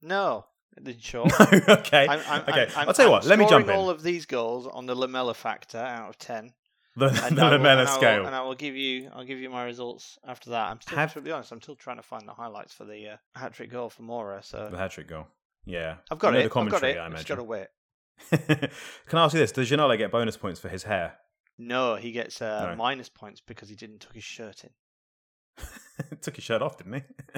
no, 0.00 0.46
in 0.76 0.98
short. 0.98 1.32
okay. 1.68 2.06
I'm, 2.08 2.20
I'm, 2.28 2.40
okay. 2.42 2.68
I'm, 2.76 2.86
will 2.86 2.94
tell 2.94 3.06
you 3.06 3.12
I'm 3.12 3.18
what. 3.18 3.26
Let 3.26 3.38
me 3.38 3.48
jump 3.48 3.68
in. 3.68 3.74
all 3.74 3.90
of 3.90 4.02
these 4.02 4.26
goals 4.26 4.66
on 4.66 4.86
the 4.86 4.94
Lamela 4.94 5.34
factor 5.34 5.78
out 5.78 6.08
of 6.10 6.18
ten. 6.18 6.52
the 6.96 7.08
the 7.08 7.22
I 7.22 7.28
will- 7.30 7.58
Lamela 7.58 7.80
and 7.80 7.88
I 7.88 7.92
will- 7.92 7.98
scale. 7.98 8.26
and 8.26 8.34
I 8.34 8.42
will 8.42 8.54
give 8.54 8.76
you, 8.76 9.10
I'll 9.12 9.24
give 9.24 9.38
you 9.38 9.50
my 9.50 9.64
results 9.64 10.18
after 10.24 10.50
that. 10.50 10.70
I'm 10.70 10.80
still, 10.80 10.98
Have- 10.98 11.14
to 11.14 11.20
be 11.20 11.32
honest, 11.32 11.50
I'm 11.52 11.62
still 11.62 11.74
trying 11.76 11.96
to 11.96 12.02
find 12.02 12.28
the 12.28 12.34
highlights 12.34 12.72
for 12.74 12.84
the 12.84 13.08
uh, 13.08 13.16
hat 13.38 13.54
trick 13.54 13.70
goal 13.70 13.88
for 13.88 14.02
Moura. 14.02 14.44
So 14.44 14.68
The 14.70 14.78
hat 14.78 14.92
trick 14.92 15.08
goal. 15.08 15.26
Yeah. 15.66 15.96
I've 16.10 16.18
got 16.18 16.34
I 16.34 16.38
it. 16.38 16.40
The 16.40 16.44
I've 16.44 16.50
got 16.50 16.54
commentary, 16.80 16.92
it. 16.92 16.98
I 16.98 17.06
I've 17.06 17.12
just 17.14 17.28
gotta 17.28 17.42
wait. 17.44 17.66
Can 18.30 19.18
I 19.18 19.24
ask 19.24 19.34
you 19.34 19.40
this? 19.40 19.52
Does 19.52 19.70
Ginola 19.70 19.98
get 19.98 20.10
bonus 20.10 20.36
points 20.36 20.60
for 20.60 20.68
his 20.68 20.84
hair? 20.84 21.14
No, 21.58 21.96
he 21.96 22.12
gets 22.12 22.40
uh, 22.42 22.70
No. 22.70 22.76
minus 22.76 23.08
points 23.08 23.40
because 23.40 23.68
he 23.68 23.74
didn't 23.76 24.00
tuck 24.00 24.14
his 24.14 24.24
shirt 24.24 24.64
in, 24.64 24.70
Took 26.20 26.36
his 26.36 26.44
shirt 26.44 26.62
off, 26.62 26.78
didn't 26.78 26.94
he? 26.94 27.02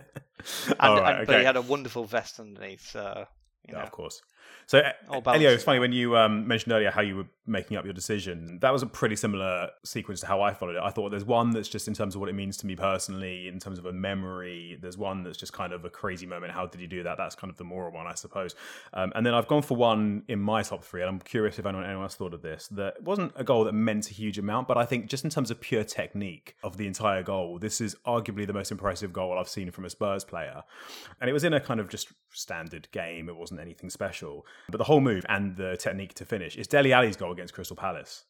and, 0.79 1.01
right, 1.01 1.19
and- 1.19 1.27
but 1.27 1.39
he 1.39 1.45
had 1.45 1.57
a 1.57 1.63
wonderful 1.63 2.05
vest 2.05 2.41
underneath. 2.41 2.87
So 2.91 3.27
you 3.67 3.73
Yeah, 3.73 3.79
know, 3.81 3.85
of 3.85 3.91
course. 3.91 4.23
So, 4.67 4.83
Elio, 5.13 5.51
it's 5.51 5.63
funny 5.63 5.79
when 5.79 5.93
you 5.93 6.17
um, 6.17 6.49
mentioned 6.49 6.73
earlier 6.73 6.91
how 6.91 7.01
you 7.01 7.17
were 7.17 7.27
making 7.47 7.77
up 7.77 7.85
your 7.85 7.95
decision. 7.95 8.59
That 8.61 8.73
was 8.73 8.83
a 8.83 8.87
pretty 8.87 9.15
similar 9.15 9.71
sequence 9.85 10.21
to 10.21 10.27
how 10.27 10.43
I 10.43 10.53
followed 10.53 10.75
it. 10.75 10.83
I 10.83 10.91
thought 10.91 11.11
there's 11.11 11.25
one 11.25 11.51
that's 11.51 11.69
just 11.69 11.87
in 11.87 11.95
terms 11.95 12.17
of 12.17 12.21
what 12.21 12.29
it 12.29 12.35
means 12.35 12.57
to 12.59 12.67
me 12.67 12.75
personally, 12.75 13.47
in 13.47 13.61
terms 13.61 13.79
of 13.79 13.87
a 13.87 13.93
memory. 13.93 14.77
There's 14.81 14.99
one 14.99 15.23
that's 15.23 15.39
just 15.39 15.53
kind 15.53 15.73
of 15.73 15.85
a 15.85 15.91
crazy 15.91 16.27
moment. 16.27 16.53
How 16.53 16.67
did 16.67 16.81
you 16.81 16.89
do 16.89 17.05
that? 17.05 17.17
That's 17.17 17.37
kind 17.37 17.49
of 17.49 17.57
the 17.57 17.65
moral 17.65 17.93
one, 17.93 18.09
I 18.09 18.15
suppose. 18.15 18.57
Um, 18.93 19.13
and 19.15 19.25
then 19.25 19.35
I've 19.35 19.47
gone 19.47 19.63
for 19.63 19.77
one 19.77 20.25
in 20.27 20.41
my 20.41 20.65
top 20.65 20.83
three, 20.83 21.01
and 21.01 21.09
I'm 21.09 21.21
curious 21.21 21.61
if 21.61 21.67
anyone, 21.67 21.85
anyone 21.85 22.03
else 22.03 22.17
thought 22.17 22.35
of 22.35 22.43
this. 22.43 22.67
That 22.69 23.01
wasn't 23.01 23.33
a 23.37 23.45
goal 23.45 23.63
that 23.65 23.73
meant 23.73 24.11
a 24.11 24.15
huge 24.15 24.37
amount, 24.37 24.67
but 24.67 24.77
I 24.77 24.85
think 24.85 25.07
just 25.07 25.23
in 25.23 25.31
terms 25.31 25.53
of 25.53 25.61
pure 25.61 25.85
technique 25.85 26.57
of 26.65 26.77
the 26.77 26.89
entire 26.89 27.23
goal, 27.23 27.61
this 27.61 27.81
is 27.81 27.95
arguably 28.05 28.49
the 28.49 28.53
most 28.53 28.73
impressive 28.73 29.13
goal 29.13 29.39
I've 29.39 29.49
seen 29.49 29.71
from 29.71 29.85
a 29.85 29.91
Spurs 29.91 30.25
player. 30.25 30.65
And 31.21 31.31
it 31.31 31.33
was 31.33 31.45
in 31.45 31.55
a 31.55 31.61
kind 31.61 31.79
of 31.79 31.89
just 31.89 32.09
standard 32.31 32.89
game. 32.91 33.29
It 33.29 33.37
wasn't 33.37 33.61
anything 33.61 33.91
special. 33.91 34.36
But 34.69 34.79
the 34.79 34.85
whole 34.85 35.01
move 35.01 35.25
and 35.29 35.57
the 35.57 35.77
technique 35.77 36.15
to 36.15 36.25
finish 36.25 36.57
is 36.57 36.67
Dele 36.67 36.93
Alli's 36.93 37.17
goal 37.17 37.33
against 37.33 37.55
Crystal 37.55 37.77
Palace. 37.77 38.25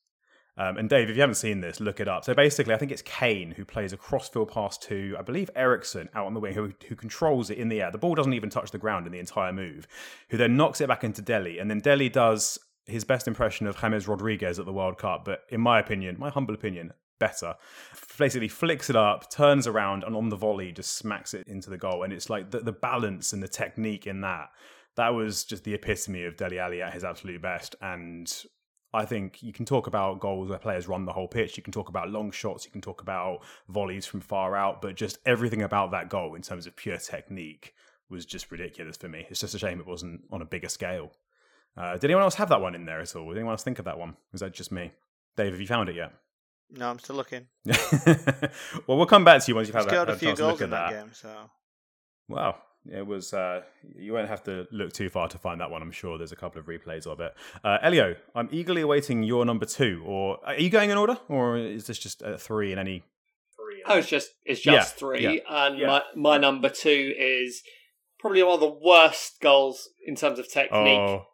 Um, 0.59 0.79
and 0.79 0.89
Dave, 0.89 1.11
if 1.11 1.17
you 1.17 1.21
haven't 1.21 1.35
seen 1.35 1.61
this, 1.61 1.81
look 1.81 2.01
it 2.01 2.09
up. 2.09 2.25
So 2.25 2.33
basically, 2.33 2.73
I 2.73 2.79
think 2.79 2.91
it's 2.91 3.03
Kane 3.03 3.51
who 3.51 3.65
plays 3.65 3.93
a 3.93 3.97
crossfield 3.97 4.51
pass 4.51 4.79
to, 4.79 5.15
I 5.19 5.23
believe, 5.23 5.51
Eriksen 5.55 6.09
out 6.15 6.27
on 6.27 6.33
the 6.33 6.41
wing, 6.41 6.55
who, 6.55 6.73
who 6.89 6.97
controls 6.97 7.51
it 7.51 7.59
in 7.59 7.69
the 7.69 7.83
air. 7.83 7.91
The 7.91 7.99
ball 7.99 8.15
doesn't 8.15 8.33
even 8.33 8.49
touch 8.49 8.71
the 8.71 8.79
ground 8.79 9.07
in 9.07 9.13
the 9.13 9.19
entire 9.19 9.53
move, 9.53 9.87
who 10.31 10.39
then 10.39 10.57
knocks 10.57 10.81
it 10.81 10.89
back 10.89 11.05
into 11.05 11.21
Dele. 11.21 11.59
And 11.59 11.71
then 11.71 11.81
Dele 11.81 12.09
does 12.09 12.59
his 12.87 13.05
best 13.05 13.29
impression 13.29 13.67
of 13.67 13.79
James 13.79 14.09
Rodriguez 14.09 14.59
at 14.59 14.65
the 14.65 14.73
World 14.73 14.97
Cup, 14.97 15.25
but 15.25 15.43
in 15.51 15.61
my 15.61 15.79
opinion, 15.79 16.17
my 16.19 16.31
humble 16.31 16.55
opinion, 16.55 16.93
better. 17.19 17.55
Basically, 18.19 18.49
flicks 18.49 18.89
it 18.89 18.97
up, 18.97 19.31
turns 19.31 19.67
around, 19.67 20.05
and 20.05 20.17
on 20.17 20.29
the 20.29 20.37
volley 20.37 20.73
just 20.73 20.95
smacks 20.95 21.35
it 21.35 21.47
into 21.47 21.69
the 21.69 21.79
goal. 21.79 22.03
And 22.03 22.13
it's 22.13 22.31
like 22.31 22.51
the, 22.51 22.61
the 22.61 22.73
balance 22.73 23.33
and 23.33 23.43
the 23.43 23.49
technique 23.49 24.07
in 24.07 24.21
that. 24.23 24.51
That 24.97 25.11
was 25.11 25.45
just 25.45 25.65
the 25.65 25.75
epitome 25.75 26.25
of 26.25 26.37
Dele 26.37 26.59
Alli 26.59 26.83
at 26.83 26.93
his 26.93 27.05
absolute 27.05 27.41
best. 27.43 27.77
And 27.81 28.33
I 28.95 29.05
think 29.05 29.43
you 29.43 29.53
can 29.53 29.67
talk 29.67 29.87
about 29.87 30.21
goals 30.21 30.49
where 30.49 30.59
players 30.59 30.89
run 30.89 31.05
the 31.05 31.13
whole 31.13 31.29
pitch. 31.29 31.57
You 31.57 31.63
can 31.63 31.73
talk 31.73 31.89
about 31.89 32.11
long 32.11 32.31
shots. 32.31 32.65
You 32.65 32.71
can 32.71 32.81
talk 32.81 33.03
about 33.03 33.43
volleys 33.69 34.07
from 34.07 34.21
far 34.21 34.57
out. 34.57 34.81
But 34.81 34.97
just 34.97 35.19
everything 35.27 35.63
about 35.63 35.91
that 35.91 36.09
goal 36.09 36.35
in 36.35 36.43
terms 36.43 36.67
of 36.67 36.77
pure 36.77 36.99
technique 36.99 37.75
was 38.09 38.25
just 38.25 38.51
ridiculous 38.51 38.97
for 38.97 39.09
me. 39.09 39.27
It's 39.29 39.41
just 39.41 39.55
a 39.55 39.59
shame 39.59 39.81
it 39.81 39.87
wasn't 39.87 40.23
on 40.31 40.41
a 40.41 40.47
bigger 40.47 40.69
scale. 40.69 41.13
Uh, 41.77 41.95
did 41.95 42.05
anyone 42.05 42.23
else 42.23 42.37
have 42.37 42.49
that 42.49 42.63
one 42.63 42.75
in 42.75 42.87
there 42.87 43.01
at 43.01 43.15
all? 43.15 43.29
Did 43.29 43.37
anyone 43.37 43.53
else 43.53 43.63
think 43.63 43.79
of 43.79 43.85
that 43.85 43.99
one? 43.99 44.17
Was 44.33 44.41
that 44.41 44.55
just 44.55 44.73
me? 44.73 44.93
Dave, 45.37 45.53
have 45.53 45.61
you 45.61 45.67
found 45.67 45.91
it 45.91 45.97
yet? 45.97 46.13
No, 46.71 46.89
I'm 46.89 46.99
still 46.99 47.17
looking. 47.17 47.47
well, 47.65 48.97
we'll 48.97 49.07
come 49.07 49.25
back 49.25 49.43
to 49.43 49.51
you 49.51 49.55
once 49.55 49.69
you've 49.69 49.75
had, 49.77 49.87
a 50.09 50.17
few 50.17 50.29
chance 50.29 50.39
to 50.39 50.47
look 50.47 50.59
goals 50.59 50.63
at 50.63 50.65
in 50.65 50.71
that 50.71 50.91
that. 50.91 51.05
game, 51.05 51.13
so 51.13 51.29
Wow. 52.29 52.57
It 52.93 53.07
was. 53.07 53.33
Uh, 53.33 53.63
you 53.97 54.13
won't 54.13 54.29
have 54.29 54.43
to 54.45 54.67
look 54.71 54.93
too 54.93 55.09
far 55.09 55.29
to 55.29 55.39
find 55.39 55.61
that 55.61 55.71
one. 55.71 55.83
I'm 55.83 55.93
sure 55.93 56.19
there's 56.19 56.33
a 56.33 56.37
couple 56.37 56.59
of 56.61 56.67
replays 56.67 57.07
of 57.07 57.21
it. 57.21 57.35
Uh, 57.65 57.79
Elio, 57.83 58.17
I'm 58.35 58.49
eagerly 58.53 58.83
awaiting 58.83 59.23
your 59.23 59.45
number 59.45 59.67
two. 59.67 60.03
Or 60.07 60.39
are 60.47 60.55
you 60.55 60.71
going 60.71 60.91
in 60.91 60.97
order, 60.99 61.19
or 61.29 61.57
is 61.57 61.87
this 61.87 61.99
just 61.99 62.23
a 62.23 62.39
three 62.39 62.73
in 62.73 62.79
any? 62.79 63.03
Oh, 63.89 63.99
it's 63.99 64.09
just 64.09 64.31
it's 64.45 64.67
Yeah, 64.67 64.75
just 64.77 64.97
three, 64.97 65.23
yeah, 65.23 65.67
and 65.67 65.79
yeah. 65.79 65.87
my 65.87 66.03
my 66.15 66.39
number 66.39 66.69
two 66.69 67.15
is 67.17 67.63
probably 68.19 68.43
one 68.43 68.55
of 68.55 68.61
the 68.61 68.79
worst 68.83 69.41
goals 69.41 69.89
in 70.05 70.17
terms 70.17 70.39
of 70.39 70.51
technique 70.51 70.99
Oh, 70.99 71.27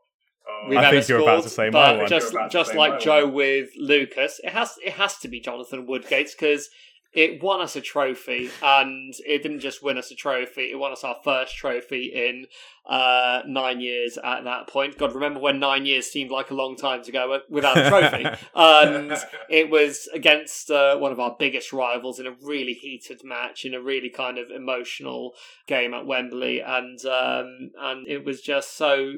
we've 0.69 0.79
I 0.79 0.87
ever 0.89 0.97
think 0.97 1.09
you're 1.09 1.21
about 1.21 1.39
scored, 1.39 1.43
to 1.45 1.49
say 1.49 1.65
my 1.71 1.93
but 1.93 1.99
one. 1.99 2.09
Just 2.09 2.35
just 2.51 2.75
like 2.75 3.01
Joe 3.01 3.27
with 3.27 3.71
Lucas, 3.79 4.41
it 4.45 4.53
has 4.53 4.75
it 4.85 4.95
has 4.95 5.17
to 5.19 5.29
be 5.29 5.41
Jonathan 5.41 5.87
Woodgate's 5.87 6.35
because 6.35 6.69
it 7.13 7.43
won 7.43 7.61
us 7.61 7.77
a 7.77 7.81
trophy, 7.81 8.51
and 8.63 9.15
it 9.27 9.43
didn't 9.43 9.61
just 9.61 9.83
win 9.83 9.99
us 9.99 10.11
a 10.11 10.15
trophy; 10.15 10.71
it 10.73 10.79
won 10.79 10.93
us 10.93 11.05
our 11.05 11.17
first 11.23 11.55
trophy 11.55 12.07
in 12.07 12.47
uh, 12.87 13.43
nine 13.47 13.81
years. 13.81 14.19
At 14.23 14.45
that 14.45 14.67
point, 14.67 14.97
God, 14.97 15.15
remember 15.15 15.39
when 15.39 15.59
nine 15.59 15.85
years 15.85 16.07
seemed 16.07 16.31
like 16.31 16.51
a 16.51 16.55
long 16.55 16.77
time 16.77 17.03
to 17.05 17.13
go 17.13 17.41
without 17.51 17.77
a 17.77 17.89
trophy? 17.89 18.27
and 18.55 19.13
it 19.51 19.69
was 19.69 20.09
against 20.15 20.71
uh, 20.71 20.97
one 20.97 21.13
of 21.13 21.21
our 21.21 21.37
biggest 21.39 21.73
rivals 21.73 22.19
in 22.19 22.27
a 22.27 22.35
really 22.43 22.75
heated 22.75 23.21
match, 23.25 23.65
in 23.65 23.75
a 23.75 23.83
really 23.83 24.11
kind 24.11 24.39
of 24.39 24.51
emotional 24.51 25.35
game 25.67 25.93
at 25.93 26.07
Wembley, 26.07 26.61
and 26.61 27.05
um, 27.05 27.71
and 27.79 28.09
it 28.09 28.25
was 28.25 28.41
just 28.41 28.77
so 28.77 29.15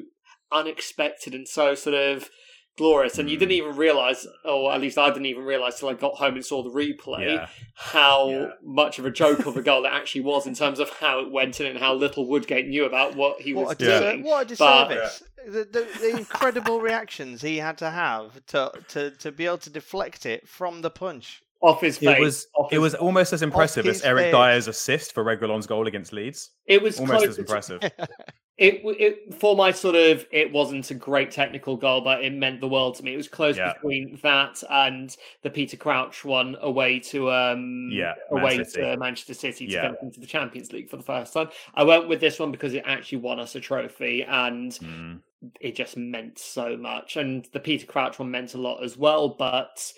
unexpected 0.51 1.33
and 1.33 1.47
so 1.47 1.75
sort 1.75 1.95
of 1.95 2.29
glorious. 2.77 3.17
And 3.17 3.29
you 3.29 3.37
didn't 3.37 3.51
hmm. 3.51 3.67
even 3.67 3.75
realize, 3.75 4.27
or 4.43 4.73
at 4.73 4.81
least 4.81 4.97
I 4.97 5.07
didn't 5.09 5.25
even 5.27 5.43
realize 5.43 5.79
till 5.79 5.89
I 5.89 5.93
got 5.93 6.15
home 6.15 6.35
and 6.35 6.45
saw 6.45 6.63
the 6.63 6.69
replay, 6.69 7.35
yeah. 7.35 7.47
how 7.73 8.29
Yeah. 8.29 8.47
much 8.63 8.99
of 8.99 9.05
a 9.05 9.11
joke 9.11 9.45
of 9.45 9.57
a 9.57 9.61
goal 9.69 9.85
it 9.85 9.89
actually 9.89 10.21
was 10.21 10.47
in 10.47 10.55
terms 10.55 10.79
of 10.79 10.89
how 10.89 11.19
it 11.19 11.31
went 11.31 11.59
in 11.59 11.67
and 11.67 11.79
how 11.79 11.93
little 11.93 12.27
Woodgate 12.27 12.67
knew 12.67 12.85
about 12.85 13.15
what 13.15 13.41
he 13.41 13.53
was 13.53 13.67
what 13.67 13.81
a, 13.81 13.85
Yeah. 13.85 13.91
disser- 13.91 14.11
doing. 14.11 14.23
what 14.23 14.51
a 14.51 14.55
But- 14.55 14.89
disservice! 14.89 15.23
The, 15.47 15.63
the, 15.63 15.87
the 15.99 16.09
incredible 16.17 16.81
reactions 16.81 17.39
he 17.43 17.57
had 17.57 17.77
to 17.77 17.91
have 17.91 18.43
to, 18.47 18.71
to 18.87 19.11
to 19.11 19.31
be 19.31 19.45
able 19.45 19.59
to 19.59 19.69
deflect 19.69 20.25
it 20.25 20.47
from 20.47 20.81
the 20.81 20.89
punch. 20.89 21.43
Off 21.61 21.81
his 21.81 21.99
face. 21.99 22.17
It 22.17 22.19
was. 22.19 22.47
It 22.71 22.71
his- 22.71 22.79
was 22.79 22.95
almost 22.95 23.31
as 23.31 23.43
impressive 23.43 23.85
as 23.85 24.01
Eric 24.01 24.25
face. 24.25 24.33
Dier's 24.33 24.67
assist 24.67 25.13
for 25.13 25.23
Reguilon's 25.23 25.67
goal 25.67 25.85
against 25.85 26.13
Leeds. 26.13 26.49
It 26.65 26.81
was 26.81 26.99
Almost 26.99 27.17
close 27.19 27.29
as 27.29 27.37
impressive. 27.37 27.79
It, 28.57 28.81
it 28.85 29.33
for 29.33 29.53
my 29.53 29.71
sort 29.71 29.95
of 29.95 30.25
it 30.31 30.49
wasn't 30.49 30.89
a 30.89 30.95
great 30.95 31.29
technical 31.29 31.75
goal, 31.75 31.99
but 31.99 32.23
it 32.23 32.31
meant 32.31 32.61
the 32.61 32.69
world 32.69 32.95
to 32.95 33.03
me. 33.03 33.13
It 33.13 33.17
was 33.17 33.27
close 33.27 33.57
Yeah. 33.57 33.73
between 33.73 34.17
that 34.23 34.63
and 34.69 35.15
the 35.41 35.49
Peter 35.49 35.75
Crouch 35.75 36.23
one 36.23 36.55
away 36.61 36.99
to 36.99 37.29
um 37.31 37.89
Yeah, 37.91 38.13
away 38.31 38.63
to 38.63 38.95
Manchester 38.97 39.33
City 39.33 39.67
to 39.67 39.73
Yeah. 39.73 39.91
get 39.91 40.01
into 40.01 40.21
the 40.21 40.25
Champions 40.25 40.71
League 40.71 40.89
for 40.89 40.95
the 40.95 41.03
first 41.03 41.33
time. 41.33 41.49
I 41.73 41.83
went 41.83 42.07
with 42.07 42.21
this 42.21 42.39
one 42.39 42.51
because 42.53 42.73
it 42.73 42.83
actually 42.85 43.17
won 43.17 43.41
us 43.41 43.55
a 43.55 43.59
trophy 43.59 44.23
and 44.23 44.71
Mm. 44.71 45.21
it 45.59 45.75
just 45.75 45.97
meant 45.97 46.39
so 46.39 46.77
much. 46.77 47.17
And 47.17 47.45
the 47.51 47.59
Peter 47.59 47.85
Crouch 47.85 48.19
one 48.19 48.31
meant 48.31 48.53
a 48.53 48.57
lot 48.57 48.81
as 48.85 48.95
well, 48.95 49.27
but 49.27 49.91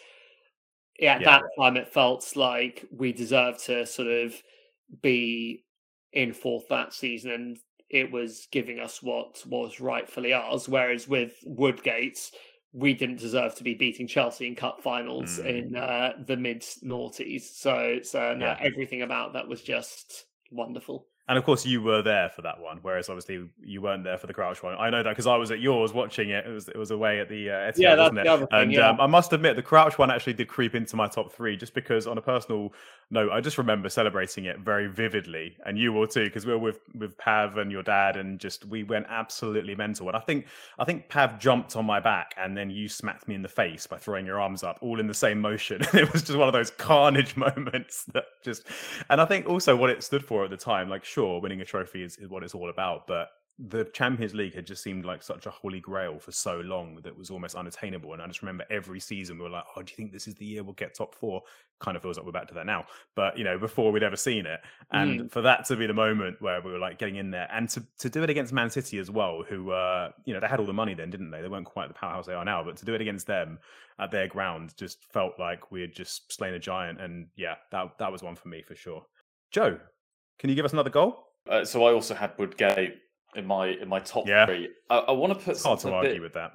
yeah, 1.00 1.14
at 1.14 1.22
Yeah. 1.22 1.42
that 1.42 1.44
time 1.60 1.78
it 1.78 1.88
felt 1.94 2.36
like 2.36 2.86
we 2.90 3.14
deserved 3.14 3.60
to 3.66 3.86
sort 3.86 4.08
of 4.08 4.42
be 5.04 5.64
in 6.12 6.34
fourth 6.34 6.68
that 6.70 6.92
season 6.92 7.30
and 7.32 7.60
it 7.90 8.12
was 8.12 8.48
giving 8.52 8.80
us 8.80 9.02
what 9.02 9.44
was 9.48 9.80
rightfully 9.80 10.34
ours. 10.34 10.68
Whereas 10.68 11.08
with 11.08 11.34
Woodgate, 11.46 12.32
we 12.74 12.94
didn't 12.94 13.20
deserve 13.20 13.56
to 13.56 13.64
be 13.64 13.74
beating 13.74 14.08
Chelsea 14.08 14.46
in 14.48 14.56
cup 14.56 14.82
finals 14.82 15.40
Mm. 15.40 15.46
in 15.46 15.76
uh, 15.76 16.14
the 16.26 16.36
mid 16.38 16.62
noughties. 16.84 17.42
So, 17.44 18.00
so 18.04 18.34
no, 18.36 18.46
Yeah. 18.48 18.58
everything 18.62 19.02
about 19.04 19.34
that 19.34 19.48
was 19.48 19.62
just 19.62 20.26
wonderful. 20.52 21.08
And 21.30 21.38
of 21.38 21.44
course, 21.44 21.66
you 21.66 21.82
were 21.82 22.02
there 22.02 22.30
for 22.30 22.42
that 22.44 22.60
one, 22.62 22.80
whereas 22.84 23.10
obviously 23.10 23.50
you 23.62 23.82
weren't 23.82 24.06
there 24.06 24.18
for 24.18 24.28
the 24.28 24.34
Crouch 24.34 24.64
one. 24.64 24.76
I 24.80 24.90
know 24.90 25.04
that 25.04 25.10
because 25.10 25.28
I 25.28 25.36
was 25.36 25.52
at 25.52 25.60
yours 25.60 25.92
watching 25.94 26.30
it. 26.30 26.46
It 26.46 26.50
was 26.50 26.70
it 26.70 26.78
was 26.78 26.92
away 26.92 27.20
at 27.20 27.28
the 27.28 27.50
uh, 27.50 27.54
Etihad, 27.54 27.74
Yeah, 27.78 27.96
that's 27.96 28.00
wasn't 28.00 28.20
it? 28.20 28.24
the 28.24 28.30
other 28.32 28.46
thing, 28.48 28.60
and 28.62 28.72
yeah. 28.72 28.90
um, 28.90 29.02
I 29.02 29.08
must 29.08 29.34
admit, 29.34 29.58
the 29.58 29.62
Crouch 29.62 29.98
one 29.98 30.10
actually 30.10 30.34
did 30.34 30.48
creep 30.48 30.74
into 30.74 30.96
my 30.96 31.08
top 31.08 31.34
three, 31.34 31.58
just 31.58 31.74
because 31.74 32.08
on 32.08 32.18
a 32.18 32.22
personal 32.22 32.74
note, 33.12 33.32
I 33.32 33.42
just 33.42 33.58
remember 33.58 33.90
celebrating 33.90 34.46
it 34.46 34.60
very 34.60 34.88
vividly, 34.88 35.58
and 35.66 35.78
you 35.78 35.92
will 35.92 36.08
too, 36.08 36.24
because 36.26 36.46
we 36.46 36.54
were 36.54 36.60
with 36.60 36.80
with 36.96 37.18
Pav 37.18 37.58
and 37.58 37.72
your 37.74 37.84
dad, 37.84 38.16
and 38.16 38.40
just 38.40 38.66
we 38.66 38.84
went 38.84 39.06
absolutely 39.10 39.76
mental. 39.76 40.08
And 40.08 40.16
I 40.16 40.22
think 40.22 40.46
I 40.80 40.86
think 40.86 41.10
Pav 41.10 41.40
jumped 41.40 41.76
on 41.76 41.86
my 41.86 42.00
back, 42.00 42.36
and 42.38 42.56
then 42.56 42.70
you 42.70 42.88
smacked 42.88 43.28
me 43.28 43.36
in 43.36 43.42
the 43.42 43.50
face 43.50 43.86
by 43.86 43.98
throwing 43.98 44.26
your 44.26 44.40
arms 44.40 44.64
up, 44.64 44.78
all 44.82 45.00
in 45.00 45.08
the 45.08 45.14
same 45.14 45.42
motion. 45.42 45.82
it 45.94 46.12
was 46.14 46.24
just 46.24 46.38
one 46.38 46.48
of 46.48 46.54
those 46.54 46.72
carnage 46.72 47.36
moments 47.38 48.06
that 48.14 48.26
just. 48.42 48.64
And 49.10 49.20
I 49.20 49.26
think 49.26 49.50
also 49.50 49.76
what 49.76 49.90
it 49.90 50.04
stood 50.04 50.24
for 50.24 50.46
at 50.46 50.50
the 50.50 50.58
time, 50.58 50.90
like 50.90 51.04
sure, 51.18 51.42
winning 51.42 51.62
a 51.62 51.66
trophy 51.66 52.04
is, 52.04 52.16
is 52.18 52.30
what 52.30 52.44
it's 52.44 52.54
all 52.54 52.70
about, 52.70 53.08
but 53.08 53.30
the 53.58 53.86
Champions 53.86 54.36
League 54.36 54.54
had 54.54 54.68
just 54.68 54.84
seemed 54.84 55.04
like 55.04 55.24
such 55.24 55.48
a 55.48 55.50
holy 55.50 55.80
grail 55.80 56.20
for 56.20 56.32
so 56.32 56.60
long 56.60 56.94
that 56.98 57.08
it 57.08 57.18
was 57.18 57.32
almost 57.32 57.56
unattainable. 57.56 58.14
And 58.14 58.22
I 58.22 58.28
just 58.28 58.44
remember 58.44 58.66
every 58.70 59.00
season 59.00 59.40
we 59.40 59.46
were 59.46 59.50
like, 59.50 59.64
"Oh, 59.76 59.82
do 59.82 59.92
you 59.92 59.96
think 59.96 60.12
this 60.12 60.28
is 60.28 60.36
the 60.36 60.46
year 60.46 60.64
we'll 60.64 60.74
get 60.74 60.94
top 60.94 61.16
four? 61.16 61.42
Kind 61.80 61.98
of 61.98 62.04
feels 62.04 62.18
like 62.18 62.26
we're 62.28 62.32
back 62.32 62.48
to 62.50 62.54
that 62.54 62.68
now, 62.68 62.86
but 63.16 63.36
you 63.36 63.44
know, 63.44 63.58
before 63.58 63.92
we'd 63.92 64.04
ever 64.04 64.16
seen 64.16 64.46
it, 64.46 64.60
and 64.92 65.32
for 65.32 65.42
that 65.42 65.66
to 65.66 65.76
be 65.76 65.88
the 65.88 65.94
moment 65.94 66.40
where 66.40 66.62
we 66.62 66.72
were 66.72 66.78
like 66.78 67.00
getting 67.00 67.16
in 67.16 67.32
there, 67.32 67.48
and 67.52 67.68
to 67.70 67.84
to 67.98 68.10
do 68.12 68.22
it 68.22 68.30
against 68.30 68.54
Man 68.54 68.70
City 68.70 69.00
as 69.00 69.10
well, 69.10 69.44
who 69.50 69.72
uh, 69.72 70.12
you 70.26 70.36
know, 70.36 70.40
they 70.40 70.48
had 70.48 70.60
all 70.60 70.68
the 70.68 70.74
money 70.74 70.94
then, 70.94 71.10
didn't 71.10 71.32
they? 71.32 71.42
They 71.42 71.48
weren't 71.48 71.66
quite 71.66 71.88
the 71.88 71.96
powerhouse 71.96 72.28
they 72.28 72.36
are 72.36 72.46
now, 72.46 72.64
but 72.64 72.78
to 72.78 72.86
do 72.86 72.94
it 72.94 73.02
against 73.02 73.26
them 73.26 73.58
at 73.98 74.12
their 74.12 74.28
ground 74.28 74.76
just 74.78 75.04
felt 75.12 75.34
like 75.40 75.72
we 75.72 75.82
had 75.82 75.94
just 75.94 76.32
slain 76.32 76.54
a 76.54 76.60
giant. 76.60 77.02
And 77.02 77.30
yeah, 77.36 77.56
that 77.72 77.98
that 77.98 78.12
was 78.12 78.22
one 78.22 78.36
for 78.36 78.50
me 78.50 78.62
for 78.62 78.76
sure. 78.76 79.04
Joe, 79.50 79.80
can 80.40 80.50
you 80.50 80.56
give 80.56 80.66
us 80.66 80.74
another 80.74 80.90
goal? 80.90 81.24
Uh, 81.50 81.64
so 81.66 81.86
I 81.86 81.94
also 81.94 82.14
had 82.14 82.32
Woodgate 82.38 82.96
in 83.36 83.46
my 83.46 83.68
in 83.68 83.88
my 83.88 84.00
top 84.00 84.28
Yeah. 84.28 84.46
three. 84.46 84.70
I, 84.90 84.98
I 85.00 85.12
want 85.12 85.34
to 85.34 85.40
put 85.40 85.52
It's 85.56 85.64
hard 85.64 85.80
to 85.80 85.92
argue 85.94 86.14
bit, 86.14 86.22
with 86.22 86.34
that. 86.34 86.52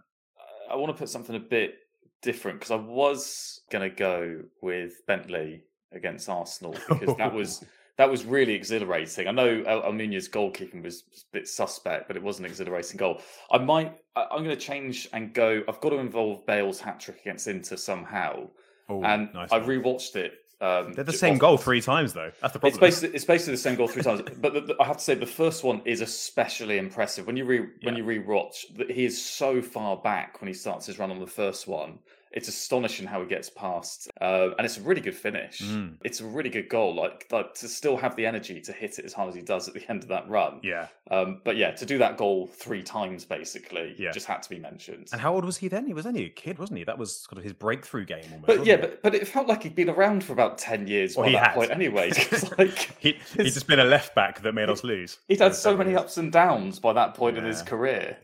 I 0.71 0.77
want 0.77 0.95
to 0.95 0.99
put 0.99 1.09
something 1.09 1.37
a 1.37 1.41
bit 1.41 1.75
different 2.23 2.61
because 2.61 2.71
I 2.71 2.77
was 2.77 3.61
gonna 3.71 3.91
go 3.91 4.41
with 4.61 4.93
Bentley 5.07 5.65
against 5.93 6.29
Arsenal 6.29 6.77
because 6.89 7.15
that 7.17 7.33
was 7.33 7.65
that 7.99 8.11
was 8.11 8.25
really 8.25 8.55
exhilarating. 8.55 9.29
I 9.29 9.33
know 9.33 9.63
El- 9.67 9.83
Almunia's 9.83 10.29
goalkeeping 10.29 10.83
was 10.83 11.03
a 11.03 11.37
bit 11.37 11.49
suspect, 11.49 12.07
but 12.09 12.17
it 12.17 12.23
was 12.23 12.39
an 12.39 12.45
exhilarating 12.47 12.97
goal. 12.97 13.21
I 13.51 13.59
might 13.59 13.99
I, 14.17 14.27
I'm 14.31 14.45
going 14.45 14.57
to 14.57 14.63
change 14.63 15.09
and 15.13 15.33
go. 15.35 15.63
I've 15.69 15.81
got 15.81 15.91
to 15.91 15.97
involve 15.99 16.47
Bale's 16.47 16.81
hat 16.81 17.01
trick 17.01 17.21
against 17.21 17.49
Inter 17.49 17.77
somehow, 17.77 18.49
Oh, 18.89 19.03
and 19.05 19.33
nice 19.35 19.51
I 19.53 19.59
one. 19.59 19.67
rewatched 19.67 20.17
it. 20.17 20.33
Um, 20.63 20.93
They're 20.93 21.03
the 21.03 21.13
same 21.13 21.39
goal 21.39 21.57
three 21.57 21.81
times 21.81 22.13
though. 22.13 22.31
That's 22.41 22.53
the 22.53 22.61
problem. 22.61 22.69
It's 22.69 22.79
basically 22.79 23.17
it's 23.17 23.25
basically 23.25 23.55
the 23.55 23.59
same 23.59 23.75
goal 23.75 23.89
three 23.89 24.03
times, 24.05 24.23
but 24.41 24.55
the, 24.55 24.61
the- 24.61 24.77
I 24.81 24.87
have 24.87 24.97
to 24.99 25.03
say 25.03 25.15
the 25.17 25.27
first 25.27 25.65
one 25.65 25.83
is 25.85 26.01
especially 26.01 26.79
impressive. 26.79 27.27
When 27.27 27.37
you 27.37 27.45
re 27.45 27.59
when 27.83 27.97
Yeah. 27.97 27.97
you 27.97 28.05
rewatch, 28.05 28.73
that 28.77 28.89
he 28.91 29.05
is 29.05 29.21
so 29.23 29.61
far 29.61 29.97
back 29.97 30.41
when 30.41 30.47
he 30.47 30.55
starts 30.55 30.87
his 30.87 31.01
run 31.01 31.11
on 31.11 31.19
the 31.19 31.27
first 31.27 31.67
one. 31.67 31.99
It's 32.35 32.49
astonishing 32.49 33.07
how 33.07 33.21
he 33.21 33.27
gets 33.29 33.51
past, 33.51 34.11
uh, 34.21 34.51
and 34.57 34.65
it's 34.65 34.79
a 34.79 34.83
really 34.83 35.01
good 35.03 35.15
finish. 35.15 35.61
Mm. 35.61 35.95
It's 36.03 36.21
a 36.21 36.25
really 36.27 36.49
good 36.51 36.69
goal. 36.69 36.95
Like, 36.95 37.27
like 37.31 37.55
to 37.55 37.69
still 37.69 37.97
have 37.97 38.17
the 38.17 38.25
energy 38.27 38.61
to 38.63 38.73
hit 38.73 38.99
it 38.99 39.05
as 39.05 39.13
hard 39.13 39.29
as 39.29 39.35
he 39.35 39.43
does 39.43 39.69
at 39.69 39.75
the 39.75 39.85
end 39.91 40.03
of 40.03 40.09
that 40.09 40.29
run. 40.29 40.61
yeah. 40.63 40.87
Um, 41.11 41.43
but 41.45 41.57
yeah, 41.57 41.73
to 41.73 41.85
do 41.85 41.99
that 41.99 42.17
goal 42.17 42.47
three 42.47 42.83
times 42.83 43.27
basically 43.27 43.95
Yeah. 43.99 44.13
just 44.13 44.25
had 44.27 44.43
to 44.45 44.49
be 44.49 44.59
mentioned. 44.59 45.09
And 45.13 45.21
how 45.21 45.35
old 45.35 45.45
was 45.45 45.59
he 45.59 45.69
then? 45.69 45.85
He 45.87 45.93
was 45.93 46.07
only 46.07 46.25
a 46.25 46.31
kid, 46.31 46.59
wasn't 46.59 46.79
he? 46.79 46.85
That 46.85 46.97
was 46.97 47.15
sort 47.15 47.37
of 47.37 47.45
his 47.45 47.53
breakthrough 47.53 48.07
game 48.07 48.25
almost. 48.33 48.47
but 48.47 48.65
yeah, 48.65 48.75
it? 48.75 48.81
but, 48.81 49.03
but 49.03 49.15
it 49.15 49.29
felt 49.29 49.47
like 49.47 49.63
he'd 49.65 49.75
been 49.75 49.91
around 49.91 50.25
for 50.25 50.33
about 50.33 50.57
ten 50.57 50.87
years 50.87 51.17
Well, 51.17 51.25
by 51.27 51.31
he 51.31 51.35
that 51.37 51.49
had. 51.49 51.55
point 51.55 51.71
anyway. 51.71 52.13
It's 52.17 52.57
like 52.57 52.97
he 52.99 53.19
he'd 53.37 53.53
just 53.53 53.67
been 53.67 53.81
a 53.81 53.85
left 53.85 54.15
back 54.15 54.41
that 54.41 54.55
made 54.55 54.71
us 54.71 54.85
lose. 54.85 55.19
He'd 55.29 55.41
had 55.41 55.55
so 55.55 55.77
many 55.77 55.95
ups 55.97 56.17
and 56.17 56.33
downs 56.33 56.79
by 56.79 56.95
that 56.95 57.13
point 57.15 57.37
in 57.37 57.45
his 57.45 57.61
career. 57.63 58.17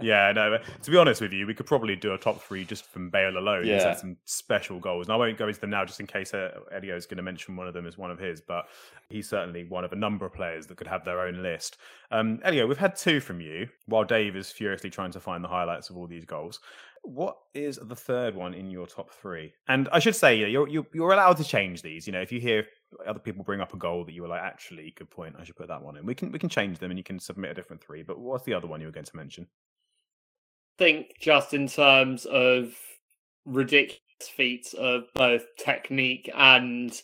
Yeah, 0.00 0.32
no. 0.32 0.58
To 0.82 0.90
be 0.90 0.96
honest 0.96 1.20
with 1.20 1.32
you, 1.32 1.46
we 1.46 1.54
could 1.54 1.66
probably 1.66 1.96
do 1.96 2.12
a 2.12 2.18
top 2.18 2.42
three 2.42 2.64
just 2.64 2.84
from 2.84 3.08
Bale 3.08 3.36
alone. 3.38 3.64
He's 3.64 3.70
Yeah. 3.70 3.88
had 3.88 3.98
some 3.98 4.16
special 4.26 4.78
goals, 4.78 5.06
and 5.06 5.14
I 5.14 5.16
won't 5.16 5.38
go 5.38 5.48
into 5.48 5.60
them 5.60 5.70
now, 5.70 5.84
just 5.84 5.98
in 5.98 6.06
case 6.06 6.34
uh, 6.34 6.60
Elio 6.72 6.94
is 6.94 7.06
going 7.06 7.16
to 7.16 7.22
mention 7.22 7.56
one 7.56 7.66
of 7.66 7.74
them 7.74 7.86
as 7.86 7.96
one 7.96 8.10
of 8.10 8.18
his. 8.18 8.40
But 8.40 8.68
he's 9.08 9.28
certainly 9.28 9.64
one 9.64 9.84
of 9.84 9.92
a 9.92 9.96
number 9.96 10.26
of 10.26 10.34
players 10.34 10.66
that 10.66 10.76
could 10.76 10.86
have 10.86 11.04
their 11.04 11.20
own 11.20 11.42
list. 11.42 11.78
Um, 12.10 12.38
Elio, 12.44 12.66
we've 12.66 12.76
had 12.76 12.96
two 12.96 13.18
from 13.20 13.40
you, 13.40 13.68
while 13.86 14.04
Dave 14.04 14.36
is 14.36 14.52
furiously 14.52 14.90
trying 14.90 15.10
to 15.12 15.20
find 15.20 15.42
the 15.42 15.48
highlights 15.48 15.88
of 15.88 15.96
all 15.96 16.06
these 16.06 16.26
goals. 16.26 16.60
What 17.02 17.38
is 17.54 17.78
the 17.82 17.96
third 17.96 18.34
one 18.34 18.52
in 18.52 18.70
your 18.70 18.86
top 18.86 19.10
three? 19.10 19.54
And 19.68 19.88
I 19.90 20.00
should 20.00 20.16
say, 20.16 20.36
you're 20.36 20.68
you're, 20.68 20.86
you're 20.92 21.12
allowed 21.12 21.38
to 21.38 21.44
change 21.44 21.80
these. 21.80 22.06
You 22.06 22.12
know, 22.12 22.20
if 22.20 22.30
you 22.30 22.40
hear 22.40 22.66
other 23.06 23.20
people 23.20 23.42
bring 23.44 23.60
up 23.60 23.72
a 23.72 23.78
goal 23.78 24.04
that 24.04 24.12
you 24.12 24.22
were 24.22 24.28
like, 24.28 24.42
actually, 24.42 24.92
good 24.96 25.08
point, 25.08 25.36
I 25.38 25.44
should 25.44 25.56
put 25.56 25.68
that 25.68 25.82
one 25.82 25.96
in. 25.96 26.04
We 26.04 26.14
can 26.14 26.30
we 26.30 26.38
can 26.38 26.50
change 26.50 26.78
them, 26.78 26.90
and 26.90 26.98
you 26.98 27.04
can 27.04 27.18
submit 27.18 27.52
a 27.52 27.54
different 27.54 27.82
three. 27.82 28.02
But 28.02 28.18
what's 28.18 28.44
the 28.44 28.52
other 28.52 28.66
one 28.66 28.80
you 28.80 28.86
were 28.86 28.92
going 28.92 29.06
to 29.06 29.16
mention? 29.16 29.46
Think 30.78 31.14
just 31.20 31.52
in 31.52 31.66
terms 31.66 32.24
of 32.26 32.72
ridiculous 33.44 34.00
feats 34.20 34.74
of 34.74 35.04
both 35.14 35.44
technique 35.56 36.30
and 36.34 37.00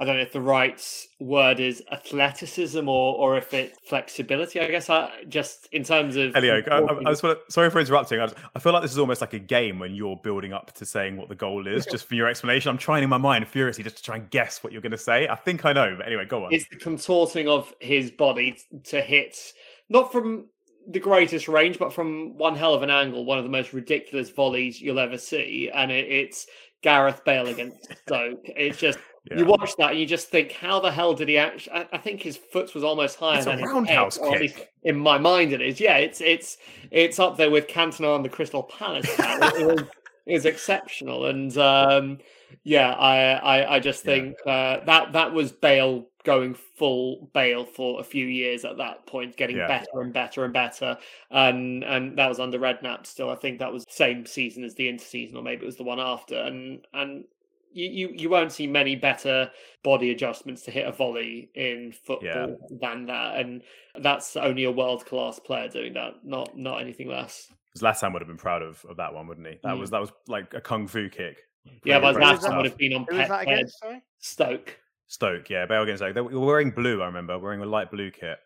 I 0.00 0.04
don't 0.04 0.16
know 0.16 0.22
if 0.22 0.32
the 0.32 0.40
right 0.40 0.82
word 1.20 1.60
is 1.60 1.82
athleticism 1.92 2.88
or 2.88 3.16
or 3.16 3.36
if 3.36 3.52
it's 3.52 3.78
flexibility. 3.86 4.58
I 4.58 4.70
guess 4.70 4.88
I 4.88 5.10
just 5.28 5.68
in 5.72 5.84
terms 5.84 6.16
of 6.16 6.34
Elio, 6.34 6.62
I, 6.70 6.78
I, 6.78 6.98
I 7.00 7.02
just 7.10 7.22
want 7.22 7.38
to, 7.38 7.52
sorry 7.52 7.68
for 7.68 7.80
interrupting. 7.80 8.18
I, 8.18 8.24
just, 8.24 8.38
I 8.56 8.60
feel 8.60 8.72
like 8.72 8.80
this 8.80 8.92
is 8.92 8.98
almost 8.98 9.20
like 9.20 9.34
a 9.34 9.38
game 9.38 9.78
when 9.78 9.94
you're 9.94 10.16
building 10.16 10.54
up 10.54 10.72
to 10.72 10.86
saying 10.86 11.18
what 11.18 11.28
the 11.28 11.34
goal 11.34 11.66
is, 11.66 11.84
just 11.84 12.06
for 12.06 12.14
your 12.14 12.28
explanation. 12.28 12.70
I'm 12.70 12.78
trying 12.78 13.02
in 13.02 13.10
my 13.10 13.18
mind 13.18 13.46
furiously 13.46 13.84
just 13.84 13.98
to 13.98 14.02
try 14.02 14.16
and 14.16 14.30
guess 14.30 14.64
what 14.64 14.72
you're 14.72 14.80
going 14.80 14.92
to 14.92 14.98
say. 14.98 15.28
I 15.28 15.36
think 15.36 15.66
I 15.66 15.74
know, 15.74 15.94
but 15.98 16.06
anyway, 16.06 16.24
go 16.24 16.46
on. 16.46 16.54
it's 16.54 16.66
the 16.70 16.76
contorting 16.76 17.46
of 17.46 17.74
his 17.78 18.10
body 18.10 18.56
to 18.84 19.02
hit 19.02 19.52
not 19.90 20.10
from 20.10 20.46
the 20.88 21.00
greatest 21.00 21.48
range, 21.48 21.78
but 21.78 21.92
from 21.92 22.36
one 22.38 22.56
hell 22.56 22.74
of 22.74 22.82
an 22.82 22.90
angle, 22.90 23.24
one 23.24 23.38
of 23.38 23.44
the 23.44 23.50
most 23.50 23.72
ridiculous 23.72 24.30
volleys 24.30 24.80
you'll 24.80 24.98
ever 24.98 25.18
see, 25.18 25.70
and 25.72 25.90
it, 25.90 26.08
it's 26.10 26.46
Gareth 26.82 27.24
Bale 27.24 27.48
against 27.48 27.76
Stoke. 28.06 28.40
It's 28.44 28.78
just 28.78 28.98
you 29.32 29.44
watch 29.46 29.76
that 29.78 29.92
and 29.92 30.00
you 30.00 30.06
just 30.06 30.28
think, 30.28 30.52
how 30.52 30.80
the 30.80 30.90
hell 30.90 31.14
did 31.14 31.28
he 31.28 31.38
actually? 31.38 31.72
I, 31.76 31.88
I 31.92 31.98
think 31.98 32.22
his 32.22 32.36
foot 32.36 32.74
was 32.74 32.82
almost 32.82 33.16
higher 33.18 33.38
It's 33.38 33.46
a 33.46 33.50
than 33.50 33.58
his 33.58 33.72
roundhouse 33.72 34.16
head, 34.18 34.34
at 34.34 34.40
least 34.40 34.56
kick. 34.56 34.68
in 34.82 34.98
my 34.98 35.18
mind, 35.18 35.52
it 35.52 35.60
is. 35.60 35.80
Yeah, 35.80 35.96
it's 35.98 36.20
it's 36.20 36.58
it's 36.90 37.18
up 37.18 37.36
there 37.36 37.50
with 37.50 37.68
Cantona 37.68 38.14
on 38.14 38.22
the 38.22 38.28
Crystal 38.28 38.62
Palace. 38.64 39.06
It, 39.18 39.52
it 39.56 39.64
was, 39.64 39.82
it 40.26 40.32
was 40.34 40.46
exceptional, 40.46 41.26
and 41.26 41.56
um, 41.58 42.18
yeah, 42.64 42.90
I 42.92 43.32
I, 43.60 43.74
I 43.76 43.80
just 43.80 44.04
Yeah. 44.04 44.12
think 44.12 44.36
uh, 44.46 44.80
that 44.86 45.12
that 45.12 45.32
was 45.32 45.52
Bale 45.52 46.09
going 46.24 46.54
full 46.54 47.30
Bale 47.32 47.64
for 47.64 48.00
a 48.00 48.04
few 48.04 48.26
years 48.26 48.64
at 48.64 48.76
that 48.76 49.06
point, 49.06 49.36
getting 49.36 49.56
Yeah. 49.56 49.66
better 49.68 50.00
and 50.00 50.12
better 50.12 50.44
and 50.44 50.52
better, 50.52 50.98
and 51.30 51.82
and 51.84 52.16
that 52.18 52.28
was 52.28 52.40
under 52.40 52.58
Redknapp. 52.58 53.06
Still, 53.06 53.30
I 53.30 53.36
think 53.36 53.58
that 53.58 53.72
was 53.72 53.84
same 53.88 54.26
season 54.26 54.64
as 54.64 54.74
the 54.74 54.88
interseason, 54.88 55.36
or 55.36 55.42
maybe 55.42 55.62
it 55.62 55.66
was 55.66 55.76
the 55.76 55.84
one 55.84 56.00
after, 56.00 56.36
and 56.36 56.86
and. 56.92 57.24
You, 57.72 57.86
you, 57.88 58.08
you 58.16 58.28
won't 58.28 58.50
see 58.50 58.66
many 58.66 58.96
better 58.96 59.48
body 59.84 60.10
adjustments 60.10 60.62
to 60.62 60.72
hit 60.72 60.88
a 60.88 60.90
volley 60.90 61.52
in 61.54 61.92
football 61.92 62.56
than 62.68 63.06
that, 63.06 63.36
and 63.36 63.62
that's 64.00 64.34
only 64.34 64.64
a 64.64 64.72
world 64.72 65.06
class 65.06 65.38
player 65.38 65.68
doing 65.68 65.92
that, 65.92 66.14
not 66.24 66.58
not 66.58 66.80
anything 66.80 67.06
less. 67.06 67.46
Zlatan 67.78 68.12
would 68.12 68.22
have 68.22 68.26
been 68.26 68.36
proud 68.36 68.62
of, 68.62 68.84
of 68.86 68.96
that 68.96 69.14
one, 69.14 69.28
wouldn't 69.28 69.46
he? 69.46 69.60
That 69.62 69.76
Mm. 69.76 69.78
was 69.78 69.90
that 69.90 70.00
was 70.00 70.10
like 70.26 70.52
a 70.52 70.60
kung 70.60 70.88
fu 70.88 71.08
kick. 71.08 71.44
Yeah, 71.84 72.00
but 72.00 72.16
impressive 72.16 72.50
Zlatan 72.50 72.56
would 72.56 72.66
have 72.66 72.76
been 72.76 72.92
on 72.92 73.06
Who 73.08 73.16
pet 73.18 73.28
that 73.28 73.46
head? 73.46 73.70
Sorry. 73.70 74.02
Stoke. 74.18 74.76
Stoke, 75.10 75.50
yeah, 75.50 75.66
Bale 75.66 75.82
against 75.82 76.00
Stoke. 76.02 76.14
They 76.14 76.20
were 76.20 76.38
wearing 76.46 76.70
blue. 76.70 77.02
I 77.02 77.06
remember 77.06 77.36
wearing 77.36 77.60
a 77.60 77.66
light 77.66 77.90
blue 77.90 78.12
kit. 78.12 78.38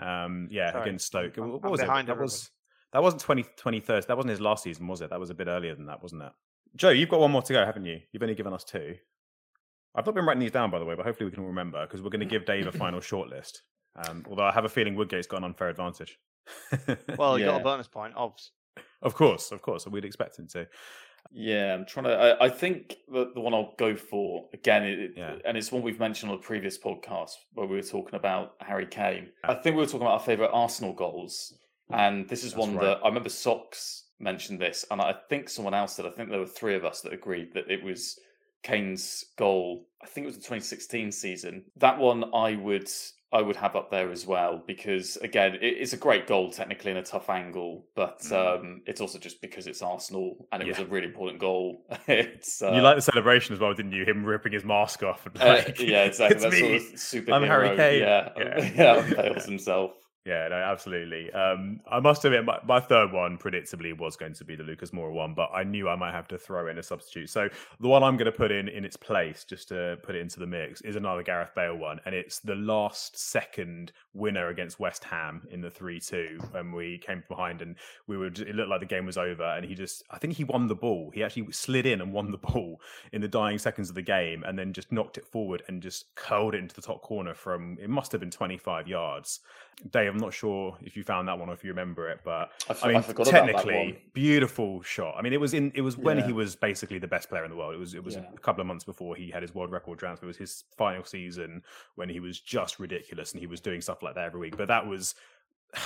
Um, 0.00 0.48
yeah, 0.50 0.72
Sorry. 0.72 0.82
against 0.82 1.06
Stoke. 1.06 1.38
I'm- 1.38 1.52
what 1.52 1.60
I'm 1.64 1.70
was 1.70 1.80
it? 1.80 1.86
That 1.86 1.98
everyone. 2.00 2.22
was 2.22 2.50
that 2.92 3.02
wasn't 3.02 3.22
20, 3.22 3.42
2013. 3.44 4.06
That 4.08 4.16
wasn't 4.16 4.30
his 4.30 4.40
last 4.40 4.64
season, 4.64 4.88
was 4.88 5.00
it? 5.00 5.10
That 5.10 5.20
was 5.20 5.30
a 5.30 5.34
bit 5.34 5.46
earlier 5.46 5.76
than 5.76 5.86
that, 5.86 6.02
wasn't 6.02 6.22
it? 6.22 6.32
Joe, 6.74 6.90
you've 6.90 7.08
got 7.08 7.20
one 7.20 7.30
more 7.30 7.42
to 7.42 7.52
go, 7.52 7.64
haven't 7.64 7.84
you? 7.84 8.00
You've 8.12 8.22
only 8.22 8.34
given 8.34 8.52
us 8.52 8.64
two. 8.64 8.96
I've 9.94 10.06
not 10.06 10.14
been 10.16 10.24
writing 10.26 10.40
these 10.40 10.50
down, 10.50 10.70
by 10.70 10.78
the 10.80 10.84
way, 10.84 10.96
but 10.96 11.06
hopefully 11.06 11.30
we 11.30 11.34
can 11.34 11.44
remember 11.46 11.86
because 11.86 12.02
we're 12.02 12.10
going 12.10 12.20
to 12.20 12.26
give 12.26 12.46
Dave 12.46 12.66
a 12.66 12.72
final 12.72 13.00
shortlist. 13.00 13.58
Um, 13.94 14.24
although 14.28 14.44
I 14.44 14.52
have 14.52 14.64
a 14.64 14.68
feeling 14.68 14.96
Woodgate's 14.96 15.26
got 15.28 15.38
an 15.38 15.44
unfair 15.44 15.68
advantage. 15.68 16.18
Well, 17.16 17.38
you 17.38 17.44
got 17.46 17.60
a 17.60 17.64
bonus 17.64 17.88
point, 17.88 18.14
obvs. 18.14 18.50
of 19.02 19.14
course, 19.14 19.52
of 19.52 19.60
course, 19.62 19.86
we'd 19.86 20.04
expect 20.04 20.38
him 20.38 20.46
to. 20.48 20.66
Yeah, 21.30 21.74
I'm 21.74 21.84
trying 21.84 22.04
to. 22.04 22.12
I, 22.16 22.46
I 22.46 22.48
think 22.48 22.96
the, 23.12 23.30
the 23.34 23.40
one 23.40 23.52
I'll 23.52 23.74
go 23.78 23.94
for 23.94 24.48
again, 24.54 24.84
it, 24.84 25.12
Yeah. 25.16 25.36
and 25.44 25.56
it's 25.56 25.70
one 25.70 25.82
we've 25.82 26.00
mentioned 26.00 26.32
on 26.32 26.38
a 26.38 26.40
previous 26.40 26.78
podcast 26.78 27.32
where 27.54 27.66
we 27.66 27.76
were 27.76 27.82
talking 27.82 28.14
about 28.14 28.54
Harry 28.60 28.86
Kane. 28.86 29.28
I 29.44 29.54
think 29.54 29.76
we 29.76 29.80
were 29.82 29.86
talking 29.86 30.02
about 30.02 30.14
our 30.14 30.20
favourite 30.20 30.50
Arsenal 30.52 30.94
goals, 30.94 31.52
and 31.90 32.28
this 32.28 32.44
is 32.44 32.52
That's 32.52 32.66
one 32.66 32.76
right. 32.76 32.84
that 32.84 33.00
I 33.04 33.08
remember 33.08 33.28
Socks 33.28 34.04
mentioned 34.18 34.58
this, 34.58 34.84
and 34.90 35.00
I 35.02 35.14
think 35.28 35.48
someone 35.50 35.74
else 35.74 35.96
did. 35.96 36.06
I 36.06 36.10
think 36.10 36.30
there 36.30 36.40
were 36.40 36.46
three 36.46 36.74
of 36.74 36.84
us 36.84 37.02
that 37.02 37.12
agreed 37.12 37.52
that 37.54 37.70
it 37.70 37.84
was 37.84 38.18
Kane's 38.62 39.24
goal. 39.36 39.86
I 40.02 40.06
think 40.06 40.24
it 40.24 40.28
was 40.28 40.36
the 40.36 40.42
2016 40.42 41.12
season. 41.12 41.64
That 41.76 41.98
one 41.98 42.24
I 42.34 42.56
would 42.56 42.88
I 43.30 43.42
would 43.42 43.56
have 43.56 43.76
up 43.76 43.90
there 43.90 44.10
as 44.10 44.26
well 44.26 44.62
because 44.66 45.16
again, 45.18 45.58
it's 45.60 45.92
a 45.92 45.98
great 45.98 46.26
goal 46.26 46.50
technically 46.50 46.90
in 46.90 46.96
a 46.96 47.02
tough 47.02 47.28
angle, 47.28 47.84
but 47.94 48.30
um, 48.32 48.80
it's 48.86 49.02
also 49.02 49.18
just 49.18 49.42
because 49.42 49.66
it's 49.66 49.82
Arsenal 49.82 50.48
and 50.50 50.62
it 50.62 50.66
was 50.66 50.78
Mm. 50.78 50.82
A 50.82 50.86
really 50.86 51.06
important 51.06 51.40
goal. 51.40 51.84
it's 52.06 52.62
uh, 52.62 52.70
you 52.72 52.80
liked 52.80 52.96
the 52.98 53.02
celebration 53.02 53.52
as 53.52 53.60
well, 53.60 53.74
didn't 53.74 53.92
you? 53.92 54.04
Him 54.04 54.24
ripping 54.24 54.52
his 54.52 54.64
mask 54.64 55.02
off. 55.02 55.26
And 55.26 55.42
uh, 55.42 55.46
like, 55.46 55.80
yeah, 55.80 56.04
exactly. 56.04 56.36
"It's 56.36 56.44
That's 56.44 56.54
me." 56.54 56.78
sort 56.78 57.20
of 57.20 57.26
superhero. 57.26 57.34
I'm 57.34 57.42
Harry 57.42 57.76
Kane. 57.76 58.00
Yeah, 58.00 58.28
Yeah. 58.36 59.02
yeah, 59.14 59.42
himself. 59.44 59.92
Yeah, 60.28 60.48
no, 60.48 60.56
absolutely. 60.56 61.32
Um, 61.32 61.80
I 61.90 62.00
must 62.00 62.22
admit, 62.26 62.44
my, 62.44 62.58
my 62.66 62.80
third 62.80 63.12
one 63.12 63.38
predictably 63.38 63.96
was 63.98 64.14
going 64.14 64.34
to 64.34 64.44
be 64.44 64.56
the 64.56 64.62
Lucas 64.62 64.90
Moura 64.90 65.10
one, 65.10 65.32
but 65.32 65.48
I 65.54 65.64
knew 65.64 65.88
I 65.88 65.96
might 65.96 66.12
have 66.12 66.28
to 66.28 66.36
throw 66.36 66.68
in 66.68 66.76
a 66.76 66.82
substitute. 66.82 67.30
So 67.30 67.48
the 67.80 67.88
one 67.88 68.02
I'm 68.02 68.18
going 68.18 68.30
to 68.30 68.36
put 68.36 68.52
in 68.52 68.68
in 68.68 68.84
its 68.84 68.94
place, 68.94 69.46
just 69.48 69.68
to 69.68 69.96
put 70.02 70.16
it 70.16 70.20
into 70.20 70.38
the 70.38 70.46
mix, 70.46 70.82
is 70.82 70.96
another 70.96 71.22
Gareth 71.22 71.54
Bale 71.56 71.78
one, 71.78 71.98
and 72.04 72.14
it's 72.14 72.40
the 72.40 72.56
last 72.56 73.18
second 73.18 73.92
winner 74.12 74.48
against 74.48 74.78
West 74.78 75.02
Ham 75.04 75.48
in 75.50 75.62
the 75.62 75.70
three-two 75.70 76.38
when 76.50 76.72
we 76.72 76.98
came 76.98 77.24
behind 77.30 77.62
and 77.62 77.76
we 78.06 78.18
were. 78.18 78.26
It 78.26 78.54
looked 78.54 78.68
like 78.68 78.80
the 78.80 78.86
game 78.86 79.06
was 79.06 79.16
over, 79.16 79.44
and 79.44 79.64
he 79.64 79.74
just, 79.74 80.02
I 80.10 80.18
think 80.18 80.34
he 80.34 80.44
won 80.44 80.66
the 80.66 80.74
ball. 80.74 81.10
He 81.14 81.24
actually 81.24 81.50
slid 81.52 81.86
in 81.86 82.02
and 82.02 82.12
won 82.12 82.32
the 82.32 82.36
ball 82.36 82.82
in 83.14 83.22
the 83.22 83.28
dying 83.28 83.56
seconds 83.56 83.88
of 83.88 83.94
the 83.94 84.02
game, 84.02 84.44
and 84.46 84.58
then 84.58 84.74
just 84.74 84.92
knocked 84.92 85.16
it 85.16 85.24
forward 85.24 85.62
and 85.68 85.82
just 85.82 86.14
curled 86.16 86.54
it 86.54 86.58
into 86.58 86.74
the 86.74 86.82
top 86.82 87.00
corner 87.00 87.32
from. 87.32 87.78
It 87.80 87.88
must 87.88 88.12
have 88.12 88.20
been 88.20 88.30
25 88.30 88.88
yards. 88.88 89.40
Dave, 89.90 90.10
I'm 90.10 90.18
not 90.18 90.34
sure 90.34 90.76
if 90.82 90.96
you 90.96 91.04
found 91.04 91.28
that 91.28 91.38
one 91.38 91.48
or 91.48 91.52
if 91.52 91.62
you 91.62 91.70
remember 91.70 92.08
it, 92.08 92.20
but 92.24 92.50
I, 92.68 92.70
f- 92.72 92.84
I 92.84 92.88
mean, 92.88 92.96
I 92.96 93.00
forgot 93.00 93.28
about 93.28 93.46
that 93.46 93.52
technically, 93.62 94.02
beautiful 94.12 94.82
shot. 94.82 95.14
I 95.16 95.22
mean, 95.22 95.32
it 95.32 95.40
was 95.40 95.54
in 95.54 95.70
it 95.74 95.82
was 95.82 95.96
when 95.96 96.18
Yeah. 96.18 96.26
he 96.26 96.32
was 96.32 96.56
basically 96.56 96.98
the 96.98 97.06
best 97.06 97.28
player 97.28 97.44
in 97.44 97.50
the 97.50 97.56
world. 97.56 97.74
It 97.74 97.78
was 97.78 97.94
it 97.94 98.02
was 98.02 98.16
Yeah. 98.16 98.24
a 98.34 98.38
couple 98.38 98.60
of 98.60 98.66
months 98.66 98.84
before 98.84 99.14
he 99.14 99.30
had 99.30 99.42
his 99.42 99.54
world 99.54 99.70
record 99.70 99.98
transfer. 100.00 100.26
It 100.26 100.28
was 100.28 100.36
his 100.36 100.64
final 100.76 101.04
season 101.04 101.62
when 101.94 102.08
he 102.08 102.18
was 102.18 102.40
just 102.40 102.80
ridiculous 102.80 103.32
and 103.32 103.40
he 103.40 103.46
was 103.46 103.60
doing 103.60 103.80
stuff 103.80 104.02
like 104.02 104.16
that 104.16 104.24
every 104.24 104.40
week. 104.40 104.56
But 104.56 104.66
that 104.68 104.86
was. 104.86 105.14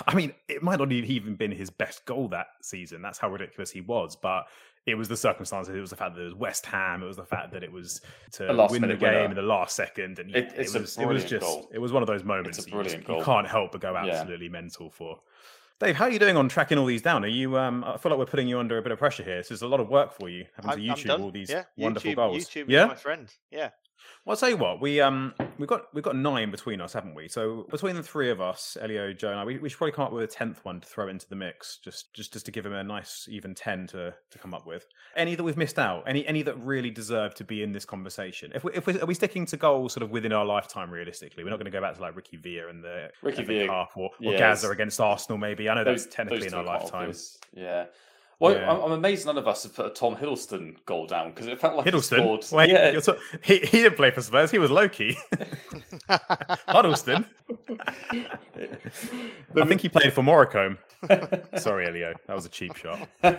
I 0.07 0.15
mean, 0.15 0.33
it 0.49 0.63
might 0.63 0.79
not 0.79 0.93
have 0.93 1.11
even 1.11 1.35
been 1.35 1.51
his 1.51 1.69
best 1.69 2.05
goal 2.07 2.29
that 2.29 2.47
season. 2.63 3.03
That's 3.03 3.19
how 3.19 3.29
ridiculous 3.31 3.71
he 3.73 3.81
was. 3.81 4.15
But 4.17 4.47
it 4.87 4.95
was 4.97 5.09
the 5.09 5.17
circumstances. 5.17 5.75
It 5.75 5.81
was 5.81 5.91
the 5.91 5.97
fact 5.97 6.15
that 6.17 6.23
it 6.23 6.25
was 6.25 6.35
West 6.35 6.67
Ham. 6.67 7.03
It 7.03 7.07
was 7.07 7.17
the 7.17 7.25
fact 7.25 7.53
that 7.53 7.63
it 7.63 7.71
was 7.71 8.01
to 8.33 8.51
A 8.51 8.67
win 8.71 8.83
the 8.83 8.89
game 8.97 9.01
winner. 9.01 9.25
in 9.27 9.35
the 9.37 9.43
last 9.43 9.77
second. 9.77 10.19
And 10.19 10.35
It- 10.35 10.53
it's 10.57 10.75
it 10.75 10.79
a 10.79 10.81
was, 10.83 10.99
it 10.99 11.07
was 11.07 11.25
just 11.25 11.43
goal. 11.47 11.69
it 11.73 11.79
was 11.79 11.93
one 11.93 12.03
of 12.03 12.07
those 12.09 12.25
moments 12.25 12.59
a 12.59 12.63
that 12.63 12.71
you, 12.73 12.83
just- 12.83 12.95
brilliant 13.05 13.19
you 13.21 13.25
can't 13.25 13.47
help 13.47 13.73
but 13.73 13.81
go 13.81 13.93
Yeah. 13.93 14.07
absolutely 14.21 14.49
mental 14.49 14.91
for. 14.91 15.21
Dave, 15.81 15.97
how 15.97 16.05
are 16.05 16.11
you 16.11 16.19
doing 16.21 16.37
on 16.37 16.49
tracking 16.49 16.79
all 16.79 16.87
these 16.87 17.03
down? 17.03 17.25
Are 17.25 17.29
you? 17.29 17.59
Um, 17.59 17.83
I 17.83 17.97
feel 17.97 18.11
like 18.11 18.19
we're 18.19 18.27
putting 18.27 18.47
you 18.47 18.59
under 18.61 18.79
a 18.79 18.83
bit 18.83 18.93
of 18.93 18.99
pressure 19.01 19.25
here. 19.25 19.39
This 19.39 19.51
is 19.51 19.63
a 19.63 19.67
lot 19.67 19.81
of 19.81 19.89
work 19.89 20.13
for 20.13 20.29
you, 20.29 20.47
having 20.55 20.71
I'm, 20.71 20.79
to 20.79 20.89
I'm 20.91 20.97
YouTube 20.97 21.07
done. 21.07 21.23
all 21.23 21.31
these 21.33 21.51
yeah. 21.51 21.65
wonderful 21.77 22.13
YouTube, 22.13 22.17
goals. 22.17 22.49
YouTube 22.49 22.65
yeah, 22.69 22.83
is 22.85 22.89
my 22.89 22.95
friend. 22.95 23.33
Yeah. 23.51 23.71
Well, 24.25 24.35
I'll 24.35 24.37
tell 24.37 24.51
you 24.51 24.57
what, 24.57 24.81
we 24.81 25.01
um 25.01 25.35
we've 25.59 25.69
got 25.69 25.93
we've 25.93 26.05
got 26.05 26.17
nine 26.17 26.51
between 26.51 26.81
us, 26.81 26.93
haven't 26.93 27.15
we? 27.15 27.29
So 27.29 27.67
between 27.71 27.97
the 27.97 28.03
three 28.03 28.31
of 28.31 28.41
us, 28.41 28.77
Elio, 28.81 29.13
Joe, 29.13 29.31
and 29.31 29.41
I, 29.41 29.45
we, 29.45 29.59
we 29.59 29.69
should 29.69 29.79
probably 29.79 29.93
come 29.93 30.05
up 30.05 30.13
with 30.13 30.23
a 30.23 30.29
tenth 30.29 30.65
one 30.65 30.81
to 30.81 30.87
throw 30.87 31.09
into 31.09 31.29
the 31.29 31.35
mix, 31.35 31.79
just 31.79 32.15
just 32.15 32.33
just 32.33 32.47
to 32.47 32.53
give 32.53 32.65
him 32.65 32.73
a 32.73 32.85
nice 32.85 33.27
even 33.31 33.55
ten 33.55 33.87
to 33.89 34.15
to 34.31 34.39
come 34.39 34.55
up 34.55 34.67
with. 34.67 34.87
Any 35.17 35.35
that 35.35 35.43
we've 35.43 35.57
missed 35.57 35.79
out, 35.79 36.05
any 36.07 36.27
any 36.27 36.43
that 36.43 36.57
really 36.59 36.91
deserve 36.91 37.35
to 37.37 37.45
be 37.45 37.63
in 37.63 37.73
this 37.73 37.85
conversation. 37.85 38.53
If 38.55 38.65
we 38.65 38.73
if 38.75 38.87
we 38.87 39.01
are 39.01 39.07
we 39.07 39.15
sticking 39.15 39.45
to 39.47 39.57
goals 39.57 39.93
sort 39.95 40.03
of 40.03 40.11
within 40.11 40.33
our 40.33 40.45
lifetime, 40.45 40.91
realistically, 40.91 41.43
we're 41.43 41.51
not 41.51 41.59
going 41.59 41.71
to 41.71 41.73
go 41.73 41.81
back 41.81 41.97
to 41.97 42.01
like 42.01 42.15
Ricky 42.15 42.37
Villa 42.37 42.69
and 42.69 42.85
the 42.85 43.11
Ricky 43.23 43.43
Villa, 43.43 43.89
or, 43.97 44.05
or 44.05 44.11
yeah, 44.21 44.39
Gazza 44.39 44.71
against 44.71 45.01
Arsenal. 45.01 45.39
Maybe 45.39 45.69
I 45.69 45.75
know 45.75 45.85
that's 45.85 46.07
technically 46.07 46.47
in 46.47 46.55
our 46.55 46.63
two 46.63 46.71
are 46.71 46.79
quite 46.79 46.93
lifetime. 46.93 47.15
Yeah. 47.55 47.87
Well, 48.43 48.55
Yeah. 48.55 48.71
I'm, 48.73 48.81
I'm 48.83 48.93
amazed 48.93 49.25
none 49.25 49.39
of 49.39 49.47
us 49.47 49.63
have 49.63 49.75
put 49.75 49.87
a 49.87 49.91
Tom 49.91 50.17
Hiddleston 50.17 50.75
goal 50.85 51.07
down 51.07 51.31
because 51.31 51.47
it 51.47 51.61
felt 51.61 51.77
like 51.77 51.87
he 51.87 51.93
Hiddleston. 51.93 52.19
scored. 52.19 52.45
Wait, 52.53 52.71
yeah, 52.71 52.99
ta- 52.99 53.15
he, 53.41 53.59
he 53.59 53.83
didn't 53.83 53.95
play 53.97 54.11
for 54.11 54.21
Spurs. 54.21 54.51
He 54.51 54.59
was 54.59 54.71
Loki. 54.71 55.17
Huddlestone. 56.67 57.25
I 57.71 59.65
think 59.67 59.81
he 59.81 59.89
played 59.89 60.13
for 60.13 60.23
Morecambe. 60.25 60.79
Sorry, 61.57 61.87
Elio. 61.87 62.15
That 62.27 62.35
was 62.35 62.45
a 62.45 62.49
cheap 62.49 62.75
shot. 62.77 63.09
um, 63.23 63.37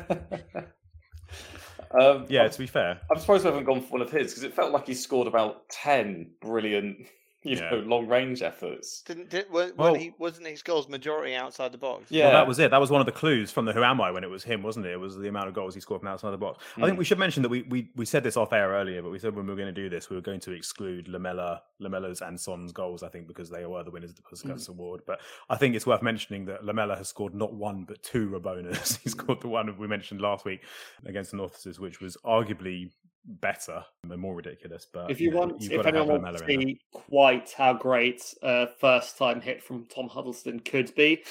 Yeah, 2.30 2.44
I'm, 2.44 2.50
to 2.52 2.60
be 2.60 2.68
fair. 2.68 3.00
I'm 3.12 3.20
surprised 3.20 3.44
we 3.44 3.50
haven't 3.52 3.66
gone 3.66 3.82
for 3.82 3.90
one 3.90 4.02
of 4.02 4.10
his 4.12 4.32
because 4.32 4.44
it 4.44 4.54
felt 4.54 4.72
like 4.72 4.88
he 4.88 4.94
scored 4.94 5.28
about 5.28 5.68
ten 5.70 6.32
brilliant, 6.42 7.08
you 7.44 7.58
Yeah. 7.58 7.70
know, 7.72 7.78
long 7.80 8.08
range 8.08 8.42
efforts. 8.42 9.02
Didn't 9.04 9.30
did, 9.30 9.50
weren't, 9.52 9.78
Well- 9.78 9.94
he, 9.96 10.14
wasn't 10.18 10.48
his 10.48 10.62
goals 10.62 10.88
majority 10.88 11.36
outside 11.36 11.72
the 11.72 11.78
box? 11.78 12.06
Yeah, 12.10 12.26
Well, 12.26 12.34
that 12.34 12.48
was 12.48 12.60
it. 12.60 12.72
That 12.72 12.80
was 12.82 12.90
one 12.92 13.02
of 13.02 13.06
the 13.06 13.12
clues 13.12 13.52
from 13.52 13.66
the 13.66 13.74
Who 13.74 13.84
Am 13.84 14.00
I 14.02 14.12
when 14.12 14.24
it 14.24 14.30
was 14.30 14.44
him, 14.44 14.64
wasn't 14.64 14.86
it? 14.86 14.92
It 14.94 15.00
was 15.00 15.18
the 15.18 15.28
amount 15.28 15.48
of 15.50 15.54
goals 15.54 15.76
he 15.76 15.82
scored 15.82 16.02
from 16.02 16.08
outside 16.08 16.32
the 16.32 16.38
box. 16.38 16.64
I 16.78 16.82
think 16.82 16.96
Mm. 16.96 17.00
we 17.00 17.06
should 17.06 17.20
mention 17.20 17.44
that 17.44 17.50
we, 17.50 17.64
we 17.64 17.90
we 17.96 18.06
said 18.06 18.24
this 18.24 18.38
off 18.38 18.54
air 18.54 18.70
earlier, 18.70 19.02
but 19.02 19.12
we 19.12 19.20
said 19.20 19.36
when 19.36 19.46
we 19.46 19.52
were 19.52 19.58
going 19.58 19.74
to 19.74 19.82
do 19.82 19.90
this, 19.90 20.10
we 20.10 20.16
were 20.16 20.22
going 20.22 20.40
to 20.42 20.52
exclude 20.52 21.08
Lamela, 21.08 21.62
Lamela's 21.80 22.22
and 22.22 22.40
Son's 22.40 22.72
goals. 22.72 23.04
I 23.04 23.10
think 23.10 23.28
because 23.28 23.50
they 23.50 23.66
were 23.66 23.84
the 23.84 23.92
winners 23.92 24.12
of 24.12 24.16
the 24.16 24.22
Puskas 24.24 24.70
Award. 24.70 25.02
But 25.06 25.20
I 25.50 25.56
think 25.58 25.76
it's 25.76 25.86
worth 25.88 26.02
mentioning 26.02 26.46
that 26.46 26.64
Lamela 26.64 26.96
has 26.96 27.08
scored 27.08 27.34
not 27.36 27.54
one 27.54 27.84
but 27.84 28.02
two 28.04 28.30
Rabonas. 28.30 29.00
he 29.04 29.10
scored 29.10 29.42
the 29.42 29.48
one 29.50 29.76
we 29.78 29.88
mentioned 29.88 30.22
last 30.22 30.46
week 30.46 30.62
against 31.06 31.32
the 31.32 31.38
Northers, 31.38 31.80
which 31.80 32.00
was 32.02 32.18
arguably 32.26 32.92
better 33.26 33.84
and 34.04 34.18
more 34.18 34.36
ridiculous. 34.36 34.88
But 34.92 35.10
if 35.10 35.20
you 35.22 35.32
know, 35.32 35.40
want, 35.40 35.64
if 35.64 35.86
anyone 35.86 36.22
wants 36.22 36.42
to 36.42 36.48
see 36.48 36.80
quite 36.92 37.54
how 37.58 37.74
great 37.74 38.22
a 38.42 38.68
first 38.80 39.18
time 39.18 39.42
hit 39.42 39.64
from 39.64 39.86
Tom 39.86 40.08
Huddlestone 40.08 40.60
could 40.60 40.94
be, 40.96 41.24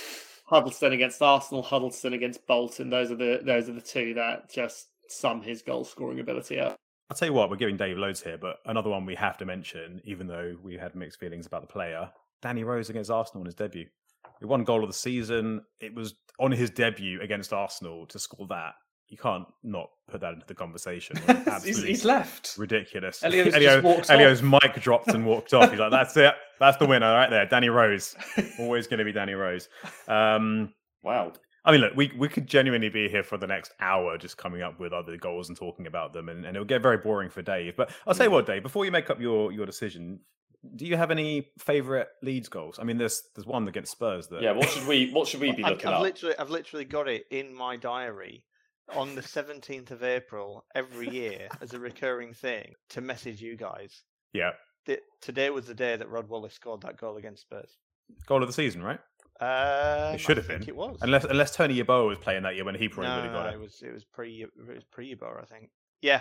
Huddlestone 0.47 0.93
against 0.93 1.22
Arsenal, 1.22 1.62
Huddlestone 1.62 2.12
against 2.12 2.47
Bolton. 2.47 2.90
Those 2.90 3.11
are 3.11 3.16
the 3.16 3.40
those 3.45 3.68
are 3.68 3.72
the 3.74 3.80
two 3.80 4.14
that 4.14 4.51
just 4.51 4.88
sum 5.09 5.43
his 5.43 5.62
goal 5.62 5.84
scoring 5.84 6.20
ability 6.20 6.59
up. 6.59 6.76
I'll 7.11 7.16
tell 7.16 7.28
you 7.28 7.34
what, 7.34 7.51
we're 7.51 7.57
giving 7.57 7.76
Dave 7.76 7.99
loads 7.99 8.22
here, 8.22 8.38
but 8.38 8.57
another 8.64 8.88
one 8.88 9.05
we 9.05 9.14
have 9.16 9.36
to 9.38 9.45
mention, 9.45 10.01
even 10.05 10.26
though 10.26 10.57
we 10.62 10.78
had 10.78 10.95
mixed 10.95 11.20
feelings 11.20 11.47
about 11.47 11.61
the 11.61 11.66
player, 11.66 12.11
Danny 12.40 12.64
Rose 12.64 12.88
against 12.88 13.11
Arsenal 13.11 13.43
in 13.43 13.47
his 13.47 13.55
debut. 13.55 13.86
He 14.40 14.47
won 14.47 14.64
goal 14.64 14.82
of 14.82 14.88
the 14.88 14.95
season. 14.95 15.62
It 15.78 15.95
was 15.95 16.14
on 16.40 16.53
his 16.53 16.70
debut 16.70 17.20
against 17.20 17.53
Arsenal 17.53 18.07
to 18.07 18.18
score 18.18 18.47
that. 18.49 18.72
You 19.09 19.19
can't 19.19 19.47
not 19.63 19.91
put 20.09 20.23
that 20.23 20.35
into 20.35 20.47
the 20.47 20.55
conversation. 20.55 21.19
he's, 21.65 21.83
he's 21.83 22.05
left. 22.05 22.55
ridiculous. 22.57 23.23
Elio's 23.23 23.47
just 23.47 23.57
Elio, 23.57 23.81
walked 23.83 24.11
Elio's 24.11 24.43
mic 24.43 24.81
dropped 24.81 25.09
and 25.09 25.27
walked 25.27 25.53
off. 25.53 25.71
He's 25.71 25.79
like, 25.79 25.91
"That's 25.91 26.17
it. 26.17 26.35
That's 26.59 26.79
the 26.79 26.87
winner 26.87 27.13
right 27.13 27.29
there, 27.29 27.45
Danny 27.45 27.69
Rose. 27.69 28.17
Always 28.59 28.87
going 28.87 28.99
to 28.99 29.05
be 29.05 29.13
Danny 29.13 29.35
Rose." 29.35 29.69
Um, 30.09 30.73
Wow. 31.03 31.33
I 31.65 31.71
mean, 31.71 31.81
look, 31.81 31.95
we 31.95 32.13
we 32.17 32.29
could 32.29 32.47
genuinely 32.47 32.89
be 32.89 33.09
here 33.09 33.23
for 33.23 33.39
the 33.39 33.47
next 33.47 33.73
hour 33.79 34.19
just 34.19 34.37
coming 34.37 34.63
up 34.63 34.81
with 34.81 34.93
other 34.93 35.17
goals 35.17 35.49
and 35.49 35.57
talking 35.57 35.87
about 35.87 36.13
them, 36.13 36.29
and, 36.29 36.45
and 36.45 36.57
it'll 36.57 36.67
get 36.67 36.83
very 36.83 36.99
boring 36.99 37.31
for 37.31 37.43
Dave. 37.43 37.77
But 37.77 37.93
I'll 38.07 38.15
say 38.15 38.25
you 38.25 38.31
what, 38.33 38.47
Dave, 38.47 38.63
before 38.63 38.85
you 38.85 38.91
make 38.91 39.11
up 39.11 39.21
your 39.21 39.53
your 39.53 39.65
decision, 39.65 40.21
do 40.75 40.87
you 40.87 40.97
have 40.97 41.13
any 41.13 41.53
favourite 41.61 42.09
Leeds 42.21 42.49
goals? 42.49 42.81
I 42.81 42.85
mean, 42.85 42.99
there's 42.99 43.23
there's 43.37 43.47
one 43.47 43.69
against 43.69 43.93
Spurs 43.93 44.27
that 44.29 44.43
Yeah. 44.43 44.53
What 44.53 44.71
should 44.71 44.89
we 44.89 45.11
What 45.13 45.29
should 45.29 45.41
we 45.41 45.53
be 45.53 45.63
I've, 45.63 45.73
looking 45.73 45.89
I've 45.89 46.03
literally, 46.03 46.35
I've 46.37 46.51
literally 46.51 46.85
got 46.85 47.09
it 47.09 47.27
in 47.31 47.55
my 47.55 47.77
diary 47.77 48.45
on 48.95 49.14
the 49.14 49.20
17th 49.22 49.91
of 49.91 50.03
April 50.03 50.64
every 50.74 51.09
year 51.09 51.49
as 51.61 51.72
a 51.74 51.78
recurring 51.78 52.35
thing 52.35 52.74
to 52.91 53.01
message 53.01 53.41
you 53.41 53.57
guys. 53.57 54.03
yeah 54.33 54.51
Today 55.20 55.51
was 55.51 55.66
the 55.66 55.74
day 55.74 55.97
that 55.97 56.09
Rod 56.11 56.28
Wallace 56.28 56.55
scored 56.55 56.80
that 56.83 56.97
goal 56.97 57.16
against 57.16 57.43
Spurs. 57.43 57.78
goal 58.26 58.43
of 58.43 58.49
the 58.49 58.53
season, 58.53 58.83
right? 58.83 58.99
Um, 59.41 60.14
It 60.14 60.18
should 60.20 60.37
I 60.39 60.41
have 60.41 60.47
think 60.47 60.61
been. 60.61 60.68
It 60.70 60.76
was. 60.76 60.99
Unless 61.01 61.24
unless 61.24 61.55
Tony 61.55 61.80
Yeboah 61.80 62.09
was 62.09 62.18
playing 62.18 62.43
that 62.43 62.57
year 62.57 62.64
when 62.64 62.74
he 62.74 62.89
probably 62.89 63.09
no, 63.11 63.16
would 63.16 63.24
have 63.24 63.33
no, 63.33 63.39
got 63.39 63.45
no, 63.47 63.51
it. 63.53 63.55
it 63.55 63.61
was 63.61 63.83
it 63.83 63.93
was 63.93 64.05
pre 64.05 64.43
it 64.43 64.51
was 64.74 64.83
pre 64.91 65.14
Yeboah, 65.14 65.41
I 65.43 65.45
think. 65.45 65.70
Yeah, 66.01 66.20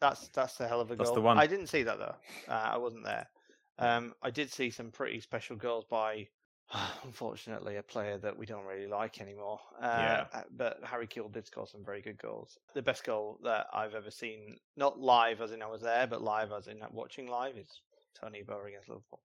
that's 0.00 0.28
that's 0.28 0.60
a 0.60 0.68
hell 0.68 0.80
of 0.82 0.90
a 0.90 0.96
That's 0.96 1.08
goal. 1.08 1.14
the 1.14 1.20
one. 1.22 1.38
I 1.38 1.46
didn't 1.46 1.68
see 1.68 1.82
that 1.84 1.98
though. 1.98 2.14
Uh, 2.48 2.70
I 2.74 2.76
wasn't 2.76 3.04
there. 3.04 3.26
Um, 3.78 4.12
I 4.22 4.30
did 4.30 4.50
see 4.52 4.68
some 4.70 4.90
pretty 4.90 5.20
special 5.20 5.56
goals 5.56 5.86
by, 5.90 6.28
unfortunately, 7.04 7.76
a 7.76 7.82
player 7.82 8.18
that 8.18 8.36
we 8.36 8.46
don't 8.46 8.64
really 8.64 8.86
like 8.86 9.20
anymore. 9.20 9.60
Uh, 9.80 9.84
Yeah. 9.86 10.26
uh, 10.32 10.42
But 10.56 10.78
Harry 10.84 11.06
Kewell 11.06 11.30
did 11.32 11.46
score 11.46 11.66
some 11.66 11.84
very 11.84 12.00
good 12.00 12.18
goals. 12.18 12.58
The 12.74 12.82
best 12.82 13.04
goal 13.04 13.38
that 13.44 13.66
I've 13.72 13.94
ever 13.94 14.10
seen, 14.10 14.56
not 14.76 14.98
live 14.98 15.40
as 15.40 15.52
in 15.52 15.62
I 15.62 15.66
was 15.66 15.82
there, 15.82 16.06
but 16.06 16.22
live 16.22 16.52
as 16.52 16.68
in 16.68 16.80
watching 16.92 17.26
live, 17.28 17.56
is 17.56 17.68
Tony 18.20 18.42
Yeboah 18.42 18.68
against 18.68 18.88
Liverpool. 18.88 19.20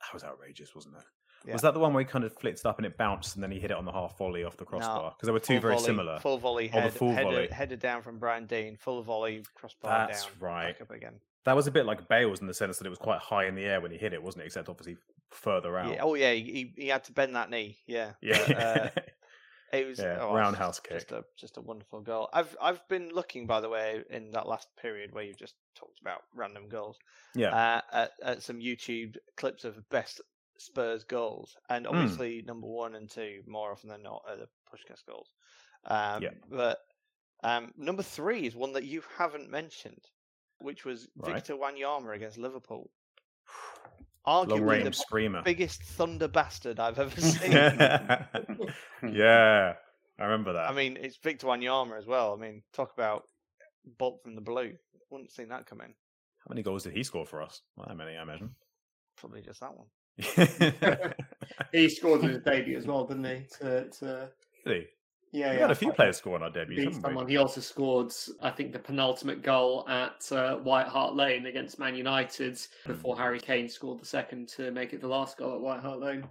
That 0.00 0.12
was 0.14 0.24
outrageous, 0.24 0.74
wasn't 0.74 0.96
it? 0.96 1.04
Yeah. 1.46 1.52
Was 1.52 1.62
that 1.62 1.72
the 1.72 1.80
one 1.80 1.92
where 1.94 2.02
he 2.04 2.10
kind 2.10 2.24
of 2.24 2.36
flicked 2.36 2.66
up 2.66 2.78
and 2.78 2.86
it 2.86 2.96
bounced 2.96 3.36
and 3.36 3.42
then 3.44 3.52
he 3.52 3.60
hit 3.60 3.70
it 3.70 3.76
on 3.76 3.84
the 3.84 3.92
half 3.92 4.18
volley 4.18 4.42
off 4.44 4.56
the 4.56 4.64
crossbar? 4.64 5.10
Because 5.12 5.26
there 5.26 5.32
were 5.32 5.38
two 5.40 5.60
very 5.60 5.74
volley- 5.74 5.86
similar. 5.86 6.18
Full 6.18 6.38
volley, 6.38 6.68
Oh, 6.74 6.80
the 6.82 6.90
full 6.90 7.12
headed, 7.12 7.32
volley. 7.32 7.48
headed 7.48 7.78
down 7.80 8.02
from 8.02 8.18
Brian 8.18 8.46
Deane, 8.46 8.76
full 8.76 9.02
volley, 9.02 9.44
crossbar 9.54 10.08
That's 10.08 10.24
down, 10.24 10.32
right. 10.40 10.72
back 10.72 10.80
up 10.82 10.90
again. 10.90 11.20
That 11.48 11.56
was 11.56 11.66
a 11.66 11.70
bit 11.70 11.86
like 11.86 12.08
Bale's 12.08 12.40
in 12.40 12.46
the 12.46 12.54
sense 12.54 12.78
that 12.78 12.86
it 12.86 12.90
was 12.90 12.98
quite 12.98 13.20
high 13.20 13.46
in 13.46 13.54
the 13.54 13.64
air 13.64 13.80
when 13.80 13.90
he 13.90 13.96
hit 13.98 14.12
it, 14.12 14.22
wasn't 14.22 14.42
it? 14.42 14.46
Except 14.46 14.68
obviously 14.68 14.96
further 15.30 15.78
out. 15.78 15.92
Yeah, 15.94 16.02
oh 16.02 16.14
yeah, 16.14 16.32
he, 16.32 16.72
he 16.76 16.88
had 16.88 17.04
to 17.04 17.12
bend 17.12 17.34
that 17.36 17.50
knee. 17.50 17.78
Yeah, 17.86 18.12
Yeah. 18.20 18.44
But, 18.46 18.56
uh, 18.56 18.90
it 19.72 19.86
was 19.86 19.98
Yeah, 19.98 20.18
oh, 20.20 20.34
roundhouse 20.34 20.78
just, 20.80 21.08
Just 21.08 21.12
a 21.12 21.24
just 21.36 21.56
a 21.56 21.60
wonderful 21.60 22.00
goal. 22.00 22.28
I've 22.32 22.54
I've 22.60 22.86
been 22.88 23.08
looking 23.12 23.46
by 23.46 23.60
the 23.60 23.68
way 23.68 24.02
in 24.10 24.30
that 24.32 24.46
last 24.46 24.68
period 24.80 25.12
where 25.12 25.24
you've 25.24 25.38
just 25.38 25.54
talked 25.74 26.00
about 26.00 26.22
random 26.34 26.68
goals. 26.68 26.98
yeah. 27.34 27.48
Uh, 27.54 27.80
at, 27.92 28.10
at 28.22 28.42
some 28.42 28.58
YouTube 28.60 29.16
clips 29.36 29.64
of 29.64 29.88
best 29.90 30.20
Spurs 30.58 31.04
goals, 31.04 31.56
and 31.70 31.86
Hmm. 31.86 31.94
obviously 31.94 32.42
number 32.46 32.66
one 32.66 32.94
and 32.94 33.08
two 33.10 33.42
more 33.46 33.72
often 33.72 33.88
than 33.90 34.02
not 34.02 34.22
are 34.28 34.36
the 34.36 34.48
Puskas 34.70 35.04
goals. 35.06 35.28
Um, 35.86 36.22
Yeah. 36.22 36.30
But 36.50 36.78
um, 37.42 37.72
number 37.76 38.02
three 38.02 38.46
is 38.46 38.54
one 38.56 38.72
that 38.72 38.84
you 38.84 39.02
haven't 39.16 39.50
mentioned, 39.50 40.04
which 40.60 40.84
was 40.84 41.08
Right. 41.16 41.34
Victor 41.34 41.54
Wanyama 41.54 42.14
against 42.14 42.38
Liverpool. 42.38 42.90
Long 44.26 44.46
Arguably 44.48 44.84
the 44.84 44.92
screamer. 44.92 45.42
biggest 45.42 45.82
thunder 45.82 46.28
bastard 46.28 46.78
I've 46.78 46.98
ever 46.98 47.20
seen. 47.20 47.52
yeah. 49.12 49.74
I 50.20 50.24
remember 50.24 50.52
that. 50.54 50.68
I 50.68 50.72
mean, 50.74 50.98
it's 51.00 51.16
Victor 51.16 51.46
Wanyama 51.46 51.96
as 51.96 52.06
well. 52.06 52.34
I 52.34 52.40
mean, 52.40 52.62
talk 52.72 52.92
about 52.92 53.24
bolt 53.98 54.20
from 54.22 54.34
the 54.34 54.40
blue. 54.42 54.74
Wouldn't 55.10 55.30
have 55.30 55.34
seen 55.34 55.48
that 55.48 55.64
coming. 55.66 55.94
How 56.40 56.50
many 56.50 56.62
goals 56.62 56.82
did 56.82 56.92
he 56.92 57.02
score 57.04 57.24
for 57.24 57.40
us? 57.40 57.62
Not 57.78 57.88
that 57.88 57.94
many, 57.96 58.16
I 58.16 58.22
imagine. 58.22 58.50
Probably 59.16 59.40
just 59.42 59.60
that 59.60 59.72
one. 59.74 59.86
He 61.72 61.88
scored 61.88 62.22
in 62.22 62.28
his 62.30 62.42
debut 62.42 62.76
as 62.76 62.86
well, 62.86 63.04
didn't 63.04 63.24
he? 63.24 63.46
To, 63.60 63.88
to 63.88 64.30
Did 64.66 64.76
he? 64.76 64.86
Yeah, 65.32 65.50
We 65.50 65.56
yeah. 65.56 65.62
had 65.62 65.70
a 65.70 65.74
few 65.74 65.92
players 65.92 66.16
score 66.16 66.34
on 66.36 66.42
our 66.42 66.50
debuts, 66.50 66.68
beat 66.76 66.84
haven't 66.84 66.96
we? 66.96 67.00
someone. 67.02 67.28
He 67.28 67.36
also 67.36 67.60
scored, 67.60 68.12
I 68.42 68.50
think, 68.50 68.72
the 68.72 68.78
penultimate 68.78 69.42
goal 69.42 69.86
at 69.88 70.30
uh, 70.32 70.56
White 70.56 70.86
Hart 70.86 71.14
Lane 71.14 71.46
against 71.46 71.78
Man 71.78 71.94
United 71.94 72.60
before 72.86 73.16
Harry 73.16 73.40
Kane 73.40 73.68
scored 73.68 74.00
the 74.00 74.06
second 74.06 74.48
to 74.50 74.70
make 74.70 74.92
it 74.92 75.00
the 75.00 75.08
last 75.08 75.36
goal 75.36 75.54
at 75.54 75.60
White 75.60 75.80
Hart 75.80 76.00
Lane. 76.00 76.24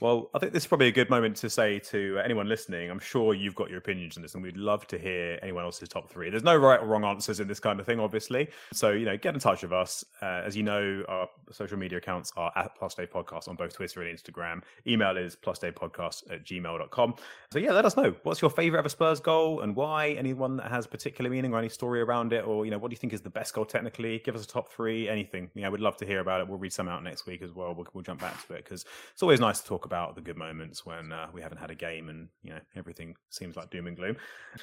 Well, 0.00 0.30
I 0.34 0.38
think 0.38 0.52
this 0.52 0.64
is 0.64 0.66
probably 0.66 0.88
a 0.88 0.92
good 0.92 1.10
moment 1.10 1.36
to 1.36 1.50
say 1.50 1.78
to 1.78 2.20
anyone 2.24 2.48
listening, 2.48 2.90
I'm 2.90 2.98
sure 2.98 3.34
you've 3.34 3.54
got 3.54 3.68
your 3.68 3.78
opinions 3.78 4.16
on 4.16 4.22
this, 4.22 4.34
and 4.34 4.42
we'd 4.42 4.56
love 4.56 4.86
to 4.88 4.98
hear 4.98 5.38
anyone 5.42 5.64
else's 5.64 5.88
top 5.88 6.10
three. 6.10 6.30
There's 6.30 6.42
no 6.42 6.56
right 6.56 6.80
or 6.80 6.86
wrong 6.86 7.04
answers 7.04 7.40
in 7.40 7.48
this 7.48 7.60
kind 7.60 7.80
of 7.80 7.86
thing, 7.86 8.00
obviously. 8.00 8.48
So, 8.72 8.90
you 8.90 9.04
know, 9.04 9.16
get 9.16 9.34
in 9.34 9.40
touch 9.40 9.62
with 9.62 9.72
us. 9.72 10.04
Uh, 10.22 10.42
as 10.44 10.56
you 10.56 10.62
know, 10.62 11.04
our 11.08 11.28
social 11.50 11.78
media 11.78 11.98
accounts 11.98 12.32
are 12.36 12.52
at 12.56 12.74
Plus 12.76 12.94
Dave 12.94 13.10
Podcast 13.10 13.48
on 13.48 13.56
both 13.56 13.74
Twitter 13.74 14.02
and 14.02 14.18
Instagram. 14.18 14.62
Email 14.86 15.16
is 15.16 15.36
plusdavepodcast 15.36 16.32
at 16.32 16.44
gmail.com. 16.44 17.14
So, 17.52 17.58
yeah, 17.58 17.72
let 17.72 17.84
us 17.84 17.96
know. 17.96 18.14
What's 18.22 18.40
your 18.40 18.50
favourite 18.50 18.80
ever 18.80 18.88
Spurs 18.88 19.20
goal 19.20 19.60
and 19.60 19.74
why? 19.74 20.10
Anyone 20.10 20.56
that 20.58 20.70
has 20.70 20.86
particular 20.86 21.30
meaning 21.30 21.52
or 21.52 21.58
any 21.58 21.68
story 21.68 22.00
around 22.00 22.32
it? 22.32 22.46
Or, 22.46 22.64
you 22.64 22.70
know, 22.70 22.78
what 22.78 22.90
do 22.90 22.94
you 22.94 22.98
think 22.98 23.12
is 23.12 23.20
the 23.20 23.30
best 23.30 23.54
goal 23.54 23.64
technically? 23.64 24.20
Give 24.24 24.34
us 24.34 24.44
a 24.44 24.48
top 24.48 24.70
three, 24.72 25.08
anything. 25.08 25.50
Yeah, 25.54 25.68
we'd 25.68 25.80
love 25.80 25.96
to 25.98 26.06
hear 26.06 26.20
about 26.20 26.40
it. 26.40 26.48
We'll 26.48 26.58
read 26.58 26.72
some 26.72 26.88
out 26.88 27.02
next 27.02 27.26
week 27.26 27.42
as 27.42 27.52
well. 27.52 27.74
We'll, 27.74 27.86
we'll 27.92 28.04
jump 28.04 28.20
back 28.20 28.46
to 28.46 28.54
it 28.54 28.64
because 28.64 28.84
it's 29.12 29.22
always 29.22 29.40
nice 29.40 29.60
talk 29.66 29.84
about 29.84 30.14
the 30.14 30.20
good 30.20 30.36
moments 30.36 30.86
when 30.86 31.12
uh, 31.12 31.26
we 31.32 31.42
haven't 31.42 31.58
had 31.58 31.70
a 31.70 31.74
game 31.74 32.08
and 32.08 32.28
you 32.42 32.50
know 32.50 32.60
everything 32.76 33.16
seems 33.30 33.56
like 33.56 33.70
doom 33.70 33.86
and 33.86 33.96
gloom. 33.96 34.16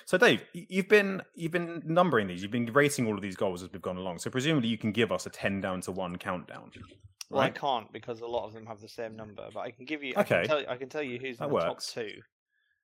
So, 0.05 0.17
Dave, 0.17 0.43
you've 0.53 0.87
been 0.87 1.21
you've 1.35 1.51
been 1.51 1.83
numbering 1.85 2.27
these. 2.27 2.41
You've 2.41 2.51
been 2.51 2.65
rating 2.73 3.07
all 3.07 3.15
of 3.15 3.21
these 3.21 3.35
goals 3.35 3.61
as 3.63 3.71
we've 3.71 3.81
gone 3.81 3.97
along. 3.97 4.19
So, 4.19 4.29
presumably, 4.29 4.69
you 4.69 4.77
can 4.77 4.91
give 4.91 5.11
us 5.11 5.25
a 5.25 5.29
ten 5.29 5.61
down 5.61 5.81
to 5.81 5.91
one 5.91 6.17
countdown. 6.17 6.71
Well, 7.29 7.41
I 7.41 7.49
can't 7.49 7.91
because 7.91 8.21
a 8.21 8.27
lot 8.27 8.45
of 8.45 8.53
them 8.53 8.65
have 8.65 8.79
the 8.79 8.87
same 8.87 9.15
number, 9.15 9.47
but 9.53 9.59
I 9.61 9.71
can 9.71 9.85
give 9.85 10.03
you. 10.03 10.13
I 10.15 10.21
Okay. 10.21 10.39
can 10.39 10.47
tell 10.47 10.61
you, 10.61 10.67
I 10.67 10.77
can 10.77 10.89
tell 10.89 11.03
you 11.03 11.19
who's 11.19 11.37
That 11.37 11.45
in 11.45 11.49
the 11.49 11.55
works. 11.55 11.93
top 11.93 12.03
two, 12.03 12.11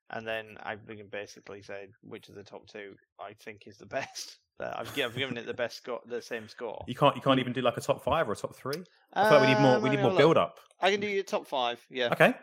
and 0.10 0.28
then 0.28 0.58
I 0.64 0.76
can 0.76 1.08
basically 1.12 1.62
say 1.62 1.88
which 2.02 2.30
of 2.30 2.36
the 2.36 2.44
top 2.44 2.68
two 2.68 2.96
I 3.20 3.34
think 3.44 3.64
is 3.68 3.78
the 3.78 3.86
best. 3.98 4.40
I've, 4.62 4.88
I've 5.00 5.16
given 5.16 5.38
it 5.38 5.46
the 5.46 5.54
best 5.54 5.78
score, 5.78 6.02
the 6.06 6.22
same 6.22 6.48
score. 6.48 6.84
You 6.88 6.96
can't 6.96 7.16
you 7.16 7.22
can't 7.22 7.40
even 7.40 7.54
do 7.54 7.62
like 7.62 7.78
a 7.78 7.82
top 7.82 8.04
five 8.04 8.28
or 8.28 8.34
a 8.34 8.36
top 8.36 8.56
three. 8.56 8.84
I 9.14 9.30
feel 9.30 9.40
like 9.40 9.48
we 9.48 9.54
need 9.54 9.62
more 9.62 9.76
Um, 9.78 9.84
we 9.84 9.90
need 9.90 10.02
more 10.02 10.16
build 10.16 10.38
up. 10.38 10.60
I 10.82 10.92
can 10.92 11.00
do 11.00 11.08
your 11.08 11.24
top 11.24 11.48
five. 11.48 11.80
Yeah. 11.90 12.10
Okay, 12.12 12.34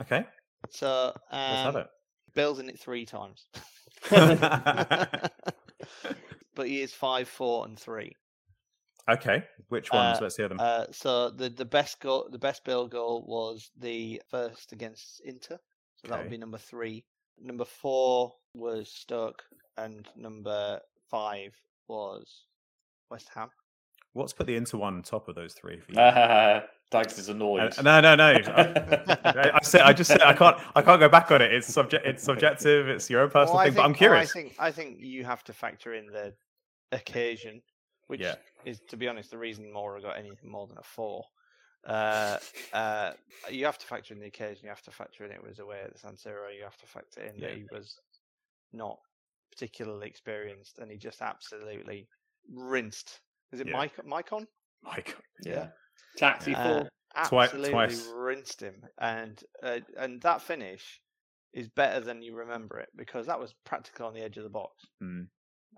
okay, 0.00 0.24
So 0.70 1.12
let's 1.32 1.62
have 1.62 1.76
um, 1.76 1.82
it. 1.82 1.88
Bill's 2.34 2.58
in 2.58 2.68
it 2.68 2.78
three 2.78 3.04
times, 3.06 3.46
but 4.10 5.32
he 6.64 6.80
is 6.80 6.92
five, 6.92 7.28
four, 7.28 7.64
and 7.66 7.78
three. 7.78 8.14
okay, 9.08 9.44
which 9.68 9.90
ones? 9.92 10.18
Uh, 10.18 10.22
Let's 10.22 10.36
hear 10.36 10.48
them. 10.48 10.58
Uh, 10.60 10.84
so 10.92 11.30
the 11.30 11.48
the 11.48 11.64
best 11.64 12.00
goal, 12.00 12.28
the 12.30 12.38
best 12.38 12.64
Bill 12.64 12.86
goal 12.86 13.24
was 13.26 13.70
the 13.78 14.22
first 14.30 14.72
against 14.72 15.20
Inter. 15.24 15.58
So 15.96 16.08
that 16.08 16.20
would 16.20 16.30
be 16.30 16.38
number 16.38 16.58
three. 16.58 17.04
Number 17.42 17.64
four 17.64 18.34
was 18.54 18.88
Stoke, 18.90 19.42
and 19.76 20.08
number 20.16 20.80
five 21.10 21.52
was 21.88 22.44
West 23.10 23.28
Ham. 23.34 23.48
What's 24.12 24.32
put 24.32 24.46
the 24.46 24.56
into 24.56 24.76
one 24.76 24.94
on 24.96 25.02
top 25.02 25.28
of 25.28 25.34
those 25.34 25.54
three 25.54 25.78
for 25.80 25.92
you? 25.92 25.98
Uh, 26.00 26.62
Dags 26.90 27.16
is 27.18 27.28
annoyed. 27.28 27.72
Uh, 27.78 27.82
no, 27.82 28.00
no, 28.00 28.16
no. 28.16 28.24
I, 28.34 29.50
I 29.54 29.60
said, 29.62 29.82
I 29.82 29.92
just 29.92 30.08
said, 30.10 30.22
I 30.22 30.32
can't, 30.32 30.56
I 30.74 30.82
can't 30.82 30.98
go 30.98 31.08
back 31.08 31.30
on 31.30 31.40
it. 31.40 31.54
It's 31.54 31.72
subject, 31.72 32.04
it's 32.04 32.24
subjective. 32.24 32.88
It's 32.88 33.08
your 33.08 33.20
own 33.20 33.30
personal 33.30 33.54
Well, 33.58 33.60
I 33.62 33.66
thing. 33.66 33.74
but 33.76 33.82
I'm 33.84 33.92
think- 33.94 34.00
well, 34.00 34.08
curious. 34.10 34.30
I 34.30 34.32
think 34.32 34.54
I 34.58 34.70
think 34.72 34.96
you 34.98 35.24
have 35.24 35.44
to 35.44 35.52
factor 35.52 35.94
in 35.94 36.06
the 36.06 36.34
occasion, 36.90 37.62
which 38.08 38.20
Yeah. 38.20 38.34
is, 38.64 38.80
to 38.88 38.96
be 38.96 39.06
honest, 39.06 39.30
the 39.30 39.38
reason 39.38 39.70
Moura 39.72 40.02
got 40.02 40.18
anything 40.18 40.50
more 40.50 40.66
than 40.66 40.78
a 40.78 40.82
four. 40.82 41.24
Uh, 41.86 42.38
uh, 42.72 43.12
you 43.48 43.64
have 43.66 43.78
to 43.78 43.86
factor 43.86 44.12
in 44.12 44.18
the 44.18 44.26
occasion. 44.26 44.64
You 44.64 44.70
have 44.70 44.82
to 44.82 44.90
factor 44.90 45.24
in 45.24 45.30
it 45.30 45.40
was 45.46 45.60
away 45.60 45.78
at 45.84 45.92
the 45.92 45.98
San 46.00 46.14
Siro. 46.14 46.52
You 46.56 46.64
have 46.64 46.76
to 46.78 46.86
factor 46.86 47.22
in 47.22 47.38
that 47.40 47.52
he 47.54 47.66
was 47.70 48.00
not 48.72 48.98
particularly 49.50 50.06
experienced, 50.08 50.78
and 50.78 50.90
he 50.90 50.96
just 50.98 51.20
absolutely 51.22 52.08
rinsed. 52.52 53.20
Is 53.52 53.60
it 53.60 53.66
Yeah. 53.68 53.76
Mike 53.76 53.96
Micon? 54.04 54.46
Mike. 54.82 55.16
yeah. 55.44 55.68
Taxi 56.16 56.54
Uh, 56.54 56.62
four. 56.62 56.90
Twi- 57.26 57.44
absolutely 57.44 57.70
twice. 57.72 58.06
rinsed 58.14 58.60
him, 58.62 58.82
and 58.98 59.42
uh, 59.62 59.80
and 59.98 60.20
that 60.22 60.40
finish 60.42 61.00
is 61.52 61.68
better 61.68 61.98
than 62.00 62.22
you 62.22 62.34
remember 62.36 62.78
it 62.78 62.88
because 62.96 63.26
that 63.26 63.40
was 63.40 63.52
practically 63.64 64.06
on 64.06 64.14
the 64.14 64.20
edge 64.22 64.36
of 64.36 64.44
the 64.44 64.48
box. 64.50 64.86
Mm. 65.02 65.26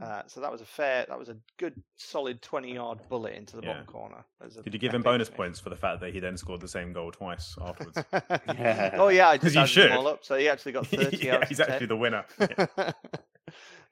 Uh, 0.01 0.23
so 0.27 0.41
that 0.41 0.51
was 0.53 0.61
a 0.63 0.65
fair, 0.67 1.05
that 1.09 1.19
was 1.19 1.29
a 1.31 1.37
good, 1.59 1.75
solid 1.97 2.41
twenty-yard 2.43 2.99
bullet 3.09 3.35
into 3.35 3.57
the 3.57 3.63
Yeah. 3.63 3.73
bottom 3.73 3.87
corner. 3.87 4.25
Did 4.65 4.73
you 4.75 4.79
give 4.81 4.93
him 4.95 5.03
bonus 5.03 5.29
finish. 5.29 5.37
points 5.37 5.61
for 5.61 5.71
the 5.71 5.77
fact 5.77 6.01
that 6.01 6.13
he 6.13 6.21
then 6.21 6.37
scored 6.37 6.61
the 6.61 6.69
same 6.69 6.93
goal 6.93 7.11
twice 7.13 7.55
afterwards? 7.61 7.99
yeah. 8.59 8.97
oh 8.99 9.09
yeah, 9.09 9.29
I 9.31 9.39
'Cause 9.39 9.53
just 9.55 9.75
you 9.77 9.83
added 9.83 9.91
them 9.93 9.99
should. 9.99 10.07
all 10.07 10.13
up, 10.13 10.25
so 10.25 10.37
he 10.37 10.49
actually 10.51 10.73
got 10.73 10.87
thirty 10.89 11.17
yeah, 11.27 11.37
out 11.37 11.49
he's 11.49 11.61
actually 11.61 11.79
10. 11.87 11.89
the 11.89 11.97
winner. 11.97 12.25
Yeah. 12.41 12.93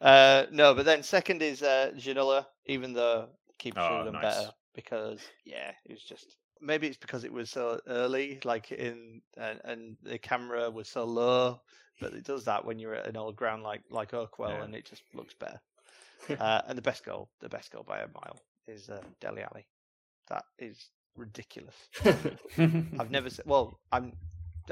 Uh, 0.01 0.47
no, 0.51 0.75
but 0.75 0.85
then 0.87 1.03
second 1.03 1.43
is 1.43 1.63
uh, 1.63 1.93
Ginola, 1.97 2.47
even 2.67 2.93
though 2.93 3.29
should 3.61 3.77
Oh, 3.77 4.05
have 4.05 4.13
nice. 4.13 4.23
better 4.23 4.53
because 4.75 5.21
yeah, 5.45 5.73
it 5.85 5.93
was 5.93 6.03
just 6.03 6.37
maybe 6.61 6.87
it's 6.87 6.97
because 6.97 7.25
it 7.25 7.33
was 7.33 7.51
so 7.51 7.81
early, 7.87 8.41
like 8.45 8.73
in 8.73 9.21
and, 9.37 9.61
and 9.65 9.97
the 10.03 10.19
camera 10.19 10.71
was 10.71 10.89
so 10.89 11.05
low, 11.05 11.61
but 12.01 12.15
it 12.15 12.25
does 12.25 12.45
that 12.45 12.65
when 12.65 12.79
you're 12.79 12.95
at 12.95 13.07
an 13.07 13.17
old 13.17 13.37
ground 13.37 13.63
like 13.63 13.83
like 13.91 14.13
Oakwell, 14.13 14.51
Yeah. 14.59 14.65
and 14.65 14.75
it 14.75 14.87
just 14.87 15.03
looks 15.15 15.35
better. 15.35 15.61
uh, 16.39 16.63
and 16.69 16.79
the 16.79 16.83
best 16.83 17.05
goal, 17.05 17.29
the 17.41 17.49
best 17.49 17.71
goal 17.71 17.85
by 17.87 17.99
a 17.99 18.09
mile, 18.09 18.39
is 18.69 18.89
uh, 18.89 19.03
Dele 19.21 19.43
Alli. 19.43 19.67
That 20.29 20.45
is 20.59 20.91
ridiculous. 21.17 21.77
I've 22.99 23.11
never 23.11 23.31
seen. 23.31 23.45
Well, 23.47 23.79
I'm. 23.93 24.13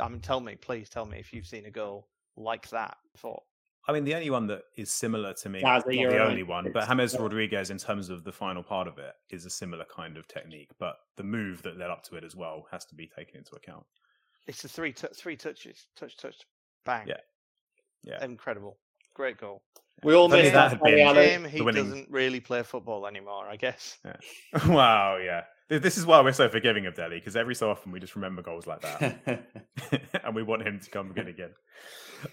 I 0.01 0.09
mean, 0.09 0.21
tell 0.21 0.41
me, 0.41 0.57
please 0.57 0.89
tell 0.89 1.05
me 1.07 1.19
if 1.19 1.33
you've 1.33 1.47
seen 1.47 1.67
a 1.67 1.71
goal 1.71 2.07
like 2.37 2.69
that 2.71 2.97
before. 3.13 3.43
I 3.89 3.93
mean, 3.93 4.05
the 4.05 4.15
only 4.15 4.29
one 4.29 4.47
that 4.49 4.63
is 4.77 4.91
similar 4.93 5.33
to 5.33 5.49
me, 5.49 5.61
Gazza, 5.63 5.87
not 5.87 5.87
the 5.89 6.05
right. 6.05 6.21
only 6.21 6.43
one, 6.43 6.65
but 6.65 6.83
It's- 6.83 6.89
James 6.89 7.15
yeah. 7.15 7.23
Rodriguez, 7.23 7.71
in 7.71 7.79
terms 7.79 8.11
of 8.11 8.23
the 8.23 8.33
final 8.33 8.63
part 8.63 8.87
of 8.87 8.99
it, 8.99 9.15
is 9.31 9.47
a 9.47 9.51
similar 9.51 9.85
kind 9.87 10.17
of 10.19 10.29
technique. 10.29 10.71
But 10.79 10.97
the 11.17 11.25
move 11.25 11.63
that 11.63 11.79
led 11.79 11.91
up 11.91 12.03
to 12.05 12.17
it 12.17 12.25
as 12.25 12.37
well 12.37 12.67
has 12.71 12.85
to 12.87 12.95
be 12.95 13.07
taken 13.07 13.39
into 13.39 13.55
account. 13.57 13.85
It's 14.47 14.61
the 14.63 14.69
three 14.69 14.93
tou 14.93 15.09
three 15.15 15.37
touches, 15.37 15.87
touch, 15.97 16.17
touch, 16.19 16.37
bang. 16.85 17.07
Yeah. 17.09 17.21
Yeah. 18.05 18.23
incredible, 18.25 18.79
great 19.15 19.39
goal. 19.39 19.63
we 20.05 20.15
all 20.15 20.27
If 20.27 20.33
only 20.33 20.43
missed 20.45 20.55
that 20.55 20.71
that. 20.73 20.83
been- 20.83 20.97
Dele 21.15 21.49
he 21.49 21.61
winning- 21.63 21.85
doesn't 21.91 22.11
really 22.11 22.41
play 22.41 22.63
football 22.63 23.07
anymore. 23.07 23.49
I 23.49 23.57
guess. 23.57 23.99
wow, 24.67 25.17
yeah. 25.17 25.45
This 25.71 25.99
is 25.99 26.07
why 26.07 26.21
we're 26.23 26.33
so 26.33 26.49
forgiving 26.49 26.87
of 26.87 26.95
Dele 26.95 27.17
because 27.19 27.37
every 27.37 27.55
so 27.55 27.71
often 27.71 27.93
we 27.93 28.01
just 28.01 28.17
remember 28.17 28.41
goals 28.43 28.67
like 28.67 28.81
that, 28.83 29.43
and 30.25 30.35
we 30.35 30.43
want 30.43 30.63
him 30.67 30.79
to 30.81 30.91
come 30.91 31.13
good 31.13 31.29
again. 31.29 31.51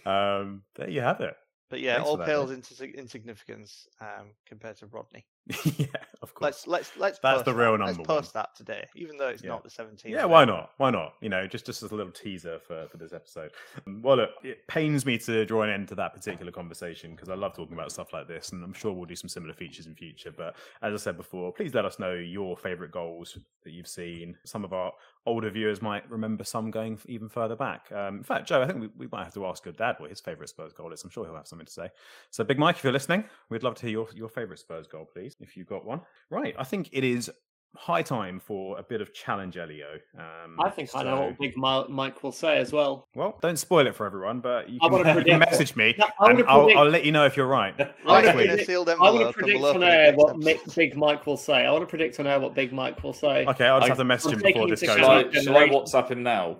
Um, 0.05 0.63
there 0.75 0.89
you 0.89 1.01
have 1.01 1.19
it. 1.21 1.35
But 1.69 1.79
yeah, 1.79 1.95
Thanks 1.95 2.09
all 2.09 2.17
pales 2.17 2.51
into 2.51 2.83
insignificance 2.93 3.87
um, 3.99 4.31
compared 4.45 4.77
to 4.77 4.87
Rodney. 4.87 5.25
yeah, 5.77 5.85
of 6.23 6.33
course. 6.33 6.65
Let's 6.65 6.67
let's 6.67 6.97
let's 6.97 7.19
That's 7.19 7.43
the 7.43 7.53
real 7.53 7.73
that. 7.73 7.77
number 7.79 7.85
Let's 7.85 7.97
one. 7.99 8.05
post 8.07 8.33
that 8.33 8.55
today, 8.55 8.87
even 8.95 9.15
though 9.17 9.27
it's 9.27 9.43
Yeah. 9.43 9.49
not 9.51 9.63
the 9.63 9.69
17th. 9.69 10.05
Yeah, 10.05 10.25
why 10.25 10.43
not? 10.43 10.71
Why 10.77 10.89
not? 10.89 11.13
You 11.21 11.29
know, 11.29 11.45
just 11.45 11.65
just 11.67 11.83
as 11.83 11.91
a 11.91 11.95
little 11.95 12.11
teaser 12.11 12.59
for 12.59 12.87
for 12.87 12.97
this 12.97 13.13
episode. 13.13 13.51
Um, 13.85 14.01
Well, 14.01 14.17
look, 14.17 14.31
it 14.43 14.65
pains 14.67 15.05
me 15.05 15.17
to 15.19 15.45
draw 15.45 15.61
an 15.61 15.69
end 15.69 15.87
to 15.89 15.95
that 15.95 16.13
particular 16.13 16.51
conversation 16.51 17.11
because 17.11 17.29
I 17.29 17.35
love 17.35 17.55
talking 17.55 17.73
about 17.75 17.91
stuff 17.91 18.11
like 18.11 18.27
this, 18.27 18.51
and 18.53 18.63
I'm 18.63 18.73
sure 18.73 18.91
we'll 18.91 19.05
do 19.05 19.15
some 19.15 19.29
similar 19.29 19.53
features 19.53 19.85
in 19.85 19.93
future. 19.95 20.31
But 20.35 20.55
as 20.81 20.93
I 20.93 20.97
said 20.97 21.17
before, 21.17 21.53
please 21.53 21.73
let 21.75 21.85
us 21.85 21.99
know 21.99 22.13
your 22.13 22.57
favourite 22.57 22.91
goals 22.91 23.37
that 23.63 23.71
you've 23.71 23.87
seen. 23.87 24.35
Some 24.45 24.63
of 24.65 24.73
our 24.73 24.93
older 25.27 25.49
viewers 25.49 25.81
might 25.81 26.09
remember 26.09 26.43
some 26.43 26.69
going 26.71 26.99
even 27.07 27.29
further 27.29 27.55
back. 27.55 27.91
Um, 27.91 28.17
in 28.17 28.23
fact, 28.23 28.47
Joe, 28.47 28.61
I 28.61 28.67
think 28.67 28.79
we, 28.79 28.89
we 28.97 29.07
might 29.11 29.23
have 29.25 29.33
to 29.35 29.45
ask 29.47 29.65
your 29.65 29.73
dad 29.73 29.95
what 29.99 30.09
his 30.09 30.21
favourite 30.21 30.49
Spurs 30.49 30.71
goal 30.73 30.91
is. 30.93 31.03
I'm 31.03 31.09
sure 31.09 31.25
he'll 31.25 31.35
have 31.35 31.47
something 31.47 31.65
to 31.65 31.71
say. 31.73 31.89
So, 32.29 32.43
Big 32.43 32.59
Mike, 32.59 32.77
if 32.77 32.83
you're 32.83 32.93
listening, 32.93 33.23
we'd 33.49 33.63
love 33.63 33.75
to 33.75 33.81
hear 33.83 33.91
your, 33.91 34.07
your 34.15 34.29
favourite 34.29 34.59
Spurs 34.59 34.85
goal, 34.87 35.05
please, 35.11 35.34
if 35.39 35.55
you've 35.57 35.67
got 35.67 35.85
one. 35.85 36.01
Right, 36.29 36.55
I 36.57 36.63
think 36.63 36.89
it 36.91 37.03
is 37.03 37.29
high 37.77 38.01
time 38.01 38.39
for 38.39 38.79
a 38.79 38.83
bit 38.83 39.01
of 39.01 39.13
challenge, 39.13 39.57
Elio. 39.57 39.99
Um, 40.17 40.57
I 40.63 40.69
think 40.69 40.89
I 40.95 41.03
know 41.03 41.21
what 41.23 41.37
Big 41.39 41.57
Mike 41.57 42.23
will 42.23 42.31
say 42.31 42.57
as 42.57 42.71
well. 42.71 43.05
Well, 43.15 43.37
don't 43.41 43.57
spoil 43.59 43.85
it 43.85 43.93
for 43.95 44.05
everyone, 44.05 44.39
but 44.39 44.69
you 44.69 44.79
can, 44.79 44.91
wanna 44.93 45.23
you 45.25 45.37
message 45.37 45.75
me, 45.75 45.93
No, 45.97 46.05
I 46.19 46.29
and 46.29 46.37
wanna 46.39 46.49
I'll, 46.49 46.77
I'll 46.79 46.89
let 46.89 47.03
you 47.03 47.11
know 47.11 47.25
if 47.25 47.35
you're 47.35 47.47
right. 47.47 47.73
I 47.79 47.87
wanna 48.05 48.27
it 48.27 48.31
in 48.31 48.37
a 48.37 48.47
predict- 48.47 48.67
sealed 48.67 48.89
I 48.89 48.93
want 48.95 49.01
to 49.01 49.07
envelope. 49.07 49.25
and 49.25 49.33
predict 49.35 49.59
we'll 49.61 49.75
on 49.75 49.83
air 49.83 50.13
what 50.13 50.75
Big 50.75 50.95
Mike 50.97 51.25
will 51.27 51.35
say. 51.37 51.65
I 51.65 51.71
want 51.71 51.81
to 51.83 51.87
predict 51.87 52.17
on 52.21 52.27
air 52.27 52.39
what 52.39 52.55
Big 52.55 52.71
Mike 52.71 53.03
will 53.03 53.11
say. 53.13 53.45
Okay, 53.45 53.65
I'll 53.67 53.79
just 53.81 53.85
I- 53.85 53.89
have 53.89 53.97
to 53.97 54.03
message 54.05 54.31
I'm 54.31 54.37
him 54.39 54.43
before 54.53 54.67
this 54.69 54.81
goes 54.81 54.95
Shall 54.97 55.11
I, 55.11 55.15
out. 55.17 55.27
account- 55.27 55.43
shall 55.43 55.57
I 55.57 55.67
WhatsApp 55.67 56.09
him 56.11 56.23
now? 56.23 56.57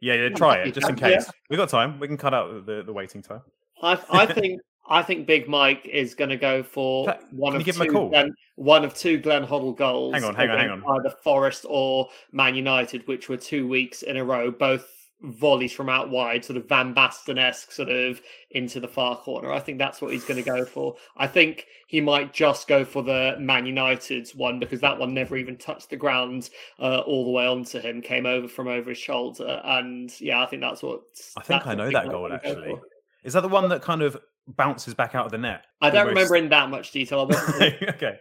Yeah, 0.00 0.14
yeah, 0.14 0.28
try 0.30 0.56
it 0.62 0.72
just 0.74 0.88
in 0.88 0.96
Yeah. 0.96 1.10
case. 1.16 1.30
We've 1.50 1.58
got 1.58 1.68
time. 1.68 2.00
We 2.00 2.08
can 2.08 2.16
cut 2.16 2.32
out 2.32 2.64
the, 2.66 2.82
the 2.84 2.92
waiting 2.92 3.20
time. 3.22 3.42
I, 3.82 4.00
I 4.10 4.26
think 4.26 4.60
I 4.88 5.02
think 5.02 5.26
Big 5.26 5.48
Mike 5.48 5.86
is 5.86 6.14
going 6.14 6.30
to 6.30 6.36
go 6.36 6.62
for 6.62 7.06
Can- 7.06 7.18
one 7.30 7.54
of 7.54 7.60
you 7.60 7.64
give 7.64 7.76
him 7.76 7.82
a 7.82 7.86
two 7.86 7.92
call? 7.92 8.08
Glenn, 8.10 8.34
one 8.56 8.84
of 8.84 8.94
two 8.94 9.18
Glenn 9.18 9.46
Hoddle 9.46 9.76
goals. 9.76 10.14
Hang 10.14 10.24
on, 10.24 10.34
hang 10.34 10.50
on, 10.50 10.58
hang 10.58 10.70
against 10.70 10.86
Either 10.86 11.10
Forest 11.22 11.66
or 11.68 12.08
Man 12.32 12.54
United, 12.54 13.06
which 13.06 13.28
were 13.28 13.36
two 13.36 13.68
weeks 13.68 14.02
in 14.02 14.16
a 14.16 14.24
row, 14.24 14.50
both 14.50 14.86
volleys 15.22 15.72
from 15.72 15.88
out 15.88 16.10
wide, 16.10 16.44
sort 16.44 16.56
of 16.56 16.68
Van 16.68 16.94
Basten 16.94 17.38
esque, 17.38 17.70
sort 17.70 17.88
of 17.88 18.20
into 18.50 18.80
the 18.80 18.88
far 18.88 19.16
corner. 19.16 19.52
I 19.52 19.60
think 19.60 19.78
that's 19.78 20.02
what 20.02 20.12
he's 20.12 20.24
going 20.24 20.42
to 20.42 20.48
go 20.48 20.64
for. 20.64 20.96
I 21.16 21.26
think 21.26 21.66
he 21.86 22.00
might 22.00 22.32
just 22.32 22.66
go 22.66 22.84
for 22.84 23.02
the 23.02 23.36
Man 23.38 23.66
United's 23.66 24.34
one 24.34 24.58
because 24.58 24.80
that 24.80 24.98
one 24.98 25.14
never 25.14 25.36
even 25.36 25.56
touched 25.56 25.90
the 25.90 25.96
ground 25.96 26.50
uh, 26.80 26.98
all 27.06 27.24
the 27.24 27.30
way 27.30 27.46
onto 27.46 27.78
him, 27.78 28.02
came 28.02 28.26
over 28.26 28.48
from 28.48 28.68
over 28.68 28.90
his 28.90 28.98
shoulder, 28.98 29.60
and 29.64 30.12
yeah, 30.20 30.42
I 30.42 30.46
think 30.46 30.62
that's 30.62 30.82
what. 30.82 31.02
I 31.36 31.42
think 31.42 31.66
I 31.66 31.74
know 31.74 31.90
that 31.90 32.08
goal 32.08 32.28
gonna 32.28 32.40
go 32.42 32.48
actually. 32.48 32.74
Is 33.22 33.34
that 33.34 33.42
the 33.42 33.48
one 33.48 33.68
that 33.68 33.82
kind 33.82 34.02
of 34.02 34.20
bounces 34.48 34.94
back 34.94 35.14
out 35.14 35.26
of 35.26 35.32
the 35.32 35.38
net? 35.38 35.64
I 35.80 35.90
don't 35.90 36.08
Almost- 36.08 36.14
remember 36.30 36.36
in 36.36 36.48
that 36.50 36.70
much 36.70 36.90
detail. 36.92 37.28
I 37.30 37.78
okay, 37.90 38.18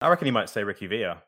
I 0.00 0.08
reckon 0.08 0.26
he 0.26 0.30
might 0.32 0.48
say 0.48 0.64
Ricky 0.64 0.86
Villa. 0.86 1.22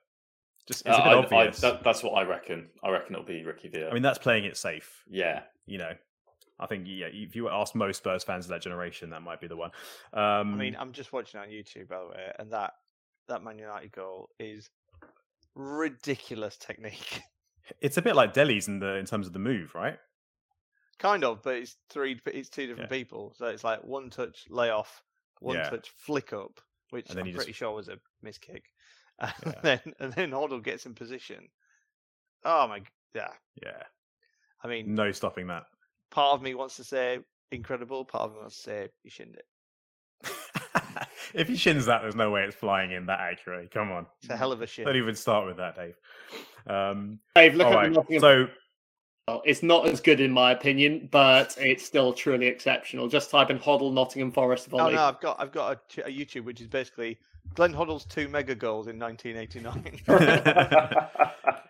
Just 0.66 0.86
it's 0.86 0.90
Uh, 0.96 1.00
a 1.00 1.02
bit 1.02 1.06
I- 1.06 1.12
I- 1.12 1.24
obvious. 1.44 1.60
that- 1.60 1.82
that's 1.82 2.02
what 2.02 2.12
I 2.12 2.22
reckon. 2.24 2.68
I 2.82 2.90
reckon 2.90 3.14
it'll 3.14 3.26
be 3.26 3.44
Ricky 3.44 3.68
Villa. 3.68 3.90
I 3.90 3.94
mean, 3.94 4.02
that's 4.02 4.18
playing 4.18 4.44
it 4.44 4.56
safe. 4.56 5.04
yeah. 5.08 5.42
You 5.66 5.78
know, 5.78 5.92
I 6.58 6.66
think 6.66 6.84
yeah. 6.88 7.06
If 7.12 7.36
you 7.36 7.48
ask 7.48 7.74
most 7.76 7.98
Spurs 7.98 8.24
fans 8.24 8.44
of 8.46 8.50
that 8.50 8.60
generation, 8.62 9.10
that 9.10 9.22
might 9.22 9.40
be 9.40 9.46
the 9.46 9.56
one. 9.56 9.70
Um, 10.12 10.54
I 10.54 10.56
mean, 10.56 10.76
I'm 10.78 10.92
just 10.92 11.12
watching 11.12 11.38
on 11.40 11.48
YouTube, 11.48 11.88
by 11.88 11.98
the 12.00 12.06
way, 12.08 12.32
and 12.38 12.50
that 12.52 12.72
that 13.28 13.42
Man 13.44 13.58
United 13.58 13.92
goal 13.92 14.30
is 14.40 14.68
ridiculous 15.54 16.56
technique. 16.56 17.22
it's 17.80 17.96
a 17.96 18.02
bit 18.02 18.16
like 18.16 18.32
Dele's 18.32 18.68
in 18.68 18.78
the 18.80 18.96
in 18.96 19.06
terms 19.06 19.26
of 19.26 19.32
the 19.32 19.38
move, 19.38 19.74
right? 19.74 19.98
Kind 21.00 21.24
of, 21.24 21.42
but 21.42 21.56
it's 21.56 21.76
three. 21.88 22.20
It's 22.26 22.48
two 22.48 22.68
different 22.68 22.90
people, 22.90 23.34
so 23.36 23.46
it's 23.46 23.64
like 23.64 23.82
one 23.82 24.08
touch 24.10 24.44
layoff, 24.48 25.02
one 25.40 25.56
Yeah. 25.56 25.68
touch 25.70 25.90
flick 25.96 26.32
up, 26.32 26.60
which 26.90 27.10
I'm 27.10 27.18
you 27.26 27.32
just- 27.32 27.36
pretty 27.36 27.52
sure 27.52 27.72
was 27.72 27.88
a 27.88 27.98
miss 28.22 28.38
kick, 28.38 28.66
and 29.18 29.32
Yeah. 29.44 29.60
then 29.62 29.80
and 29.98 30.12
then 30.12 30.30
Hoddle 30.30 30.62
gets 30.62 30.86
in 30.86 30.94
position. 30.94 31.48
Oh 32.44 32.68
my, 32.68 32.82
yeah. 33.14 33.32
Yeah, 33.62 33.82
I 34.62 34.68
mean, 34.68 34.94
no 34.94 35.10
stopping 35.10 35.48
that. 35.48 35.64
part 36.10 36.34
of 36.34 36.42
me 36.42 36.54
wants 36.54 36.76
to 36.76 36.84
say 36.84 37.18
incredible, 37.50 38.04
part 38.04 38.24
of 38.30 38.32
me 38.34 38.38
wants 38.40 38.56
to 38.56 38.62
say 38.62 38.88
he 39.02 39.10
shinned 39.10 39.36
it. 39.36 39.46
if 41.34 41.48
he 41.48 41.56
shins 41.56 41.86
that, 41.86 42.02
there's 42.02 42.14
no 42.16 42.30
way 42.30 42.44
it's 42.44 42.54
flying 42.56 42.92
in 42.92 43.06
that 43.06 43.20
accurately. 43.20 43.68
Come 43.68 43.90
on, 43.90 44.06
It's 44.22 44.30
a 44.30 44.36
hell 44.36 44.52
of 44.52 44.60
a 44.62 44.66
shin. 44.66 44.84
don't 44.84 44.96
even 44.96 45.14
start 45.14 45.46
with 45.46 45.56
that, 45.58 45.74
Dave. 45.76 45.96
Um, 46.66 47.18
Dave, 47.34 47.54
look 47.54 47.66
at 47.68 47.74
right, 47.74 47.88
the 47.88 47.94
Nottingham 47.96 48.20
so 48.20 48.36
Well, 48.38 48.48
It's 49.44 49.62
not 49.62 49.86
as 49.86 50.00
good 50.00 50.20
in 50.20 50.30
my 50.30 50.52
opinion, 50.52 51.08
but 51.10 51.56
it's 51.58 51.84
still 51.84 52.12
truly 52.12 52.46
exceptional. 52.46 53.08
Just 53.08 53.30
type 53.30 53.50
in 53.50 53.58
Hoddle 53.58 53.92
Nottingham 53.92 54.32
Forest 54.32 54.68
Oh 54.72 54.90
no, 54.90 55.02
I've 55.02 55.20
got 55.20 55.40
I've 55.40 55.52
got 55.52 55.80
a, 55.98 56.06
a 56.06 56.10
YouTube 56.10 56.44
which 56.44 56.60
is 56.60 56.66
basically 56.66 57.18
Glenn 57.54 57.72
Hoddle's 57.72 58.04
two 58.04 58.28
mega 58.28 58.54
goals 58.54 58.86
in 58.86 58.98
1989. 58.98 60.00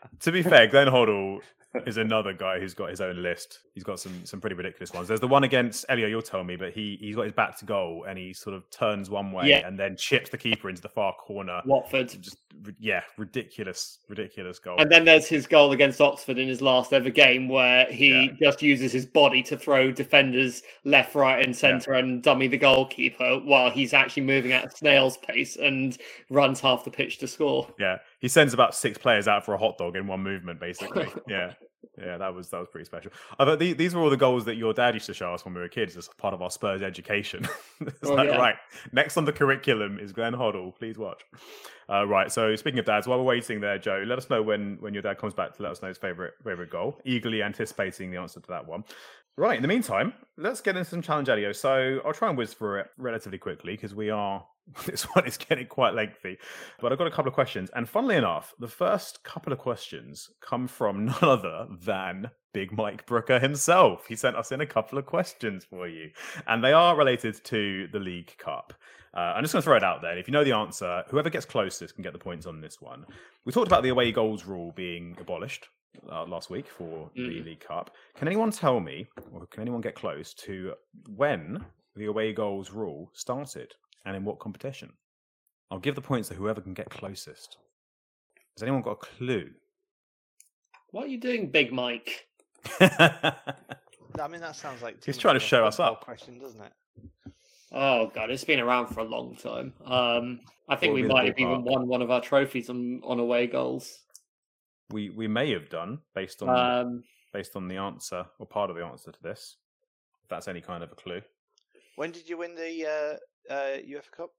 to 0.20 0.32
be 0.32 0.42
fair, 0.42 0.66
Glenn 0.66 0.88
Hoddle 0.88 1.40
is 1.86 1.96
another 1.98 2.32
guy 2.32 2.58
who's 2.58 2.74
got 2.74 2.90
his 2.90 3.00
own 3.00 3.22
list. 3.22 3.60
He's 3.74 3.84
got 3.84 4.00
some 4.00 4.24
some 4.26 4.40
pretty 4.40 4.56
ridiculous 4.56 4.92
ones. 4.92 5.06
There's 5.08 5.20
the 5.20 5.28
one 5.28 5.44
against 5.44 5.84
Elio, 5.88 6.08
you'll 6.08 6.20
tell 6.22 6.42
me, 6.42 6.56
but 6.56 6.72
he 6.72 6.98
he's 7.00 7.14
got 7.16 7.22
his 7.24 7.32
back 7.32 7.56
to 7.58 7.64
goal 7.64 8.04
and 8.08 8.18
he 8.18 8.32
sort 8.32 8.56
of 8.56 8.68
turns 8.70 9.08
one 9.10 9.30
way 9.32 9.48
Yeah. 9.48 9.66
and 9.66 9.78
then 9.78 9.96
chips 9.96 10.30
the 10.30 10.38
keeper 10.38 10.68
into 10.68 10.82
the 10.82 10.88
far 10.88 11.14
corner. 11.14 11.60
Watford. 11.64 12.08
Just 12.20 12.38
yeah, 12.78 13.02
ridiculous, 13.16 13.98
ridiculous 14.08 14.58
goal. 14.58 14.76
And 14.80 14.90
then 14.90 15.04
there's 15.04 15.26
his 15.28 15.46
goal 15.46 15.72
against 15.72 16.00
Oxford 16.00 16.38
in 16.38 16.48
his 16.48 16.60
last 16.60 16.92
ever 16.92 17.08
game, 17.10 17.48
where 17.48 17.86
he 17.86 18.24
Yeah. 18.26 18.32
just 18.42 18.60
uses 18.62 18.92
his 18.92 19.06
body 19.06 19.42
to 19.44 19.56
throw 19.56 19.90
defenders 19.92 20.62
left, 20.84 21.14
right, 21.14 21.44
and 21.44 21.56
centre 21.56 21.92
and 21.92 22.22
dummy 22.22 22.48
the 22.48 22.58
goalkeeper 22.58 23.38
while 23.44 23.70
he's 23.70 23.94
actually 23.94 24.24
moving 24.24 24.52
at 24.52 24.64
a 24.66 24.70
snail's 24.76 25.16
pace 25.18 25.56
and 25.56 25.96
runs 26.28 26.60
half 26.60 26.84
the 26.84 26.90
pitch 26.90 27.18
to 27.18 27.28
score. 27.28 27.66
Yeah, 27.78 27.98
he 28.20 28.28
sends 28.28 28.54
about 28.54 28.74
six 28.74 28.96
players 28.98 29.26
out 29.28 29.44
for 29.44 29.54
a 29.54 29.58
hot 29.58 29.76
dog 29.78 29.96
in 29.96 30.06
one 30.06 30.22
movement, 30.22 30.60
basically. 30.60 31.08
yeah, 31.28 31.54
yeah, 31.98 32.18
that 32.18 32.34
was 32.34 32.48
that 32.50 32.58
was 32.60 32.68
pretty 32.68 32.84
special. 32.84 33.10
I 33.38 33.44
thought 33.44 33.58
the, 33.58 33.72
these 33.72 33.94
were 33.94 34.00
all 34.02 34.10
the 34.10 34.16
goals 34.16 34.44
that 34.44 34.56
your 34.56 34.72
dad 34.72 34.94
used 34.94 35.06
to 35.06 35.14
show 35.14 35.34
us 35.34 35.44
when 35.44 35.54
we 35.54 35.60
were 35.60 35.68
kids 35.68 35.96
as 35.96 36.08
part 36.18 36.32
of 36.34 36.42
our 36.42 36.50
Spurs 36.50 36.82
education. 36.82 37.46
it's 37.80 38.08
Oh, 38.08 38.14
like, 38.14 38.28
yeah. 38.28 38.36
right, 38.36 38.54
next 38.92 39.16
on 39.16 39.24
the 39.24 39.32
curriculum 39.32 39.98
is 39.98 40.12
Glenn 40.12 40.34
Hoddle. 40.34 40.74
Please 40.78 40.96
watch. 40.98 41.22
Uh, 41.88 42.06
right. 42.06 42.30
So 42.30 42.54
speaking 42.56 42.78
of 42.78 42.84
dads, 42.84 43.06
while 43.08 43.18
we're 43.18 43.24
waiting 43.24 43.60
there, 43.60 43.78
Joe, 43.78 44.04
let 44.06 44.18
us 44.18 44.30
know 44.30 44.42
when 44.42 44.76
when 44.80 44.94
your 44.94 45.02
dad 45.02 45.18
comes 45.18 45.34
back 45.34 45.56
to 45.56 45.62
let 45.62 45.72
us 45.72 45.82
know 45.82 45.88
his 45.88 45.98
favorite 45.98 46.34
favorite 46.44 46.70
goal. 46.70 47.00
Eagerly 47.04 47.42
anticipating 47.42 48.10
the 48.10 48.18
answer 48.18 48.40
to 48.40 48.48
that 48.48 48.66
one. 48.66 48.84
Right. 49.36 49.56
In 49.56 49.62
the 49.62 49.68
meantime, 49.68 50.12
let's 50.36 50.60
get 50.60 50.76
into 50.76 50.90
some 50.90 51.00
challenge 51.00 51.28
audio. 51.30 51.52
So 51.52 52.00
I'll 52.04 52.12
try 52.12 52.28
and 52.28 52.36
whiz 52.36 52.52
through 52.52 52.80
it 52.80 52.86
relatively 52.98 53.38
quickly 53.38 53.72
because 53.72 53.94
we 53.94 54.10
are 54.10 54.44
this 54.86 55.04
one 55.14 55.26
is 55.26 55.36
getting 55.36 55.66
quite 55.66 55.94
lengthy. 55.94 56.38
But 56.80 56.92
I've 56.92 56.98
got 56.98 57.06
a 57.06 57.10
couple 57.10 57.28
of 57.28 57.34
questions, 57.34 57.70
and 57.74 57.88
funnily 57.88 58.16
enough, 58.16 58.54
the 58.58 58.68
first 58.68 59.22
couple 59.24 59.52
of 59.52 59.58
questions 59.58 60.30
come 60.40 60.68
from 60.68 61.04
none 61.06 61.16
other 61.22 61.66
than 61.80 62.30
Big 62.52 62.72
Mike 62.72 63.06
Brooker 63.06 63.38
himself. 63.38 64.06
He 64.06 64.16
sent 64.16 64.36
us 64.36 64.52
in 64.52 64.60
a 64.60 64.66
couple 64.66 64.98
of 64.98 65.06
questions 65.06 65.64
for 65.64 65.88
you, 65.88 66.10
and 66.46 66.62
they 66.62 66.72
are 66.72 66.96
related 66.96 67.42
to 67.44 67.88
the 67.92 68.00
League 68.00 68.36
Cup. 68.38 68.72
Uh, 69.12 69.32
I'm 69.34 69.42
just 69.42 69.52
going 69.52 69.60
to 69.62 69.64
throw 69.64 69.76
it 69.76 69.82
out 69.82 70.02
there. 70.02 70.16
If 70.16 70.28
you 70.28 70.32
know 70.32 70.44
the 70.44 70.52
answer, 70.52 71.02
whoever 71.08 71.30
gets 71.30 71.44
closest 71.44 71.94
can 71.94 72.02
get 72.02 72.12
the 72.12 72.18
points 72.18 72.46
on 72.46 72.60
this 72.60 72.80
one. 72.80 73.04
We 73.44 73.52
talked 73.52 73.66
about 73.66 73.82
the 73.82 73.88
away 73.88 74.12
goals 74.12 74.44
rule 74.46 74.72
being 74.76 75.16
abolished 75.20 75.68
uh, 76.12 76.24
last 76.26 76.48
week 76.48 76.68
for 76.68 77.10
the 77.16 77.22
Mm. 77.22 77.44
League 77.44 77.60
Cup. 77.60 77.90
Can 78.16 78.28
anyone 78.28 78.52
tell 78.52 78.78
me, 78.78 79.08
or 79.32 79.46
can 79.46 79.62
anyone 79.62 79.80
get 79.80 79.96
close 79.96 80.32
to 80.34 80.74
when 81.16 81.64
the 81.96 82.04
away 82.06 82.32
goals 82.32 82.70
rule 82.70 83.10
started 83.12 83.74
and 84.04 84.16
in 84.16 84.24
what 84.24 84.38
competition? 84.38 84.92
I'll 85.70 85.78
give 85.78 85.94
the 85.94 86.00
points 86.00 86.28
to 86.28 86.34
whoever 86.34 86.60
can 86.60 86.74
get 86.74 86.90
closest. 86.90 87.56
Has 88.56 88.62
anyone 88.62 88.82
got 88.82 88.92
a 88.92 88.96
clue? 88.96 89.50
What 90.90 91.04
are 91.04 91.08
you 91.08 91.18
doing, 91.20 91.50
Big 91.50 91.72
Mike? 91.72 92.26
I 92.80 94.28
mean, 94.28 94.40
that 94.40 94.56
sounds 94.56 94.82
like 94.82 95.04
He's 95.04 95.16
trying 95.16 95.34
to 95.34 95.40
show 95.40 95.64
us 95.64 95.76
football 95.76 95.92
up. 95.94 96.04
Question, 96.04 96.38
doesn't 96.38 96.60
it? 96.60 96.72
Oh 97.72 98.10
god, 98.12 98.30
it's 98.30 98.42
been 98.44 98.58
around 98.58 98.88
for 98.88 99.00
a 99.00 99.04
long 99.04 99.36
time. 99.36 99.72
Um, 99.84 100.40
I 100.68 100.74
think 100.74 100.92
we 100.92 101.02
would 101.02 101.06
be 101.06 101.08
the 101.08 101.14
might 101.14 101.26
have 101.26 101.38
even 101.38 101.62
won 101.62 101.86
one 101.86 102.02
of 102.02 102.10
our 102.10 102.20
trophies 102.20 102.68
on, 102.68 103.00
on 103.04 103.20
away 103.20 103.46
goals. 103.46 104.00
we 104.90 105.10
we 105.10 105.28
may 105.28 105.52
have 105.52 105.68
done 105.68 106.00
based 106.14 106.42
on 106.42 106.48
Um, 106.48 107.04
based 107.32 107.54
on 107.54 107.68
the 107.68 107.76
answer 107.76 108.26
or 108.40 108.46
part 108.46 108.70
of 108.70 108.76
the 108.76 108.84
answer 108.84 109.12
to 109.12 109.22
this. 109.22 109.56
If 110.24 110.28
that's 110.28 110.48
any 110.48 110.60
kind 110.60 110.82
of 110.82 110.90
a 110.90 110.96
clue. 110.96 111.22
When 111.94 112.10
did 112.10 112.28
you 112.28 112.38
win 112.38 112.56
the 112.56 112.86
uh, 112.86 113.16
uh, 113.48 113.78
UEFA 113.88 114.10
Cup? 114.16 114.30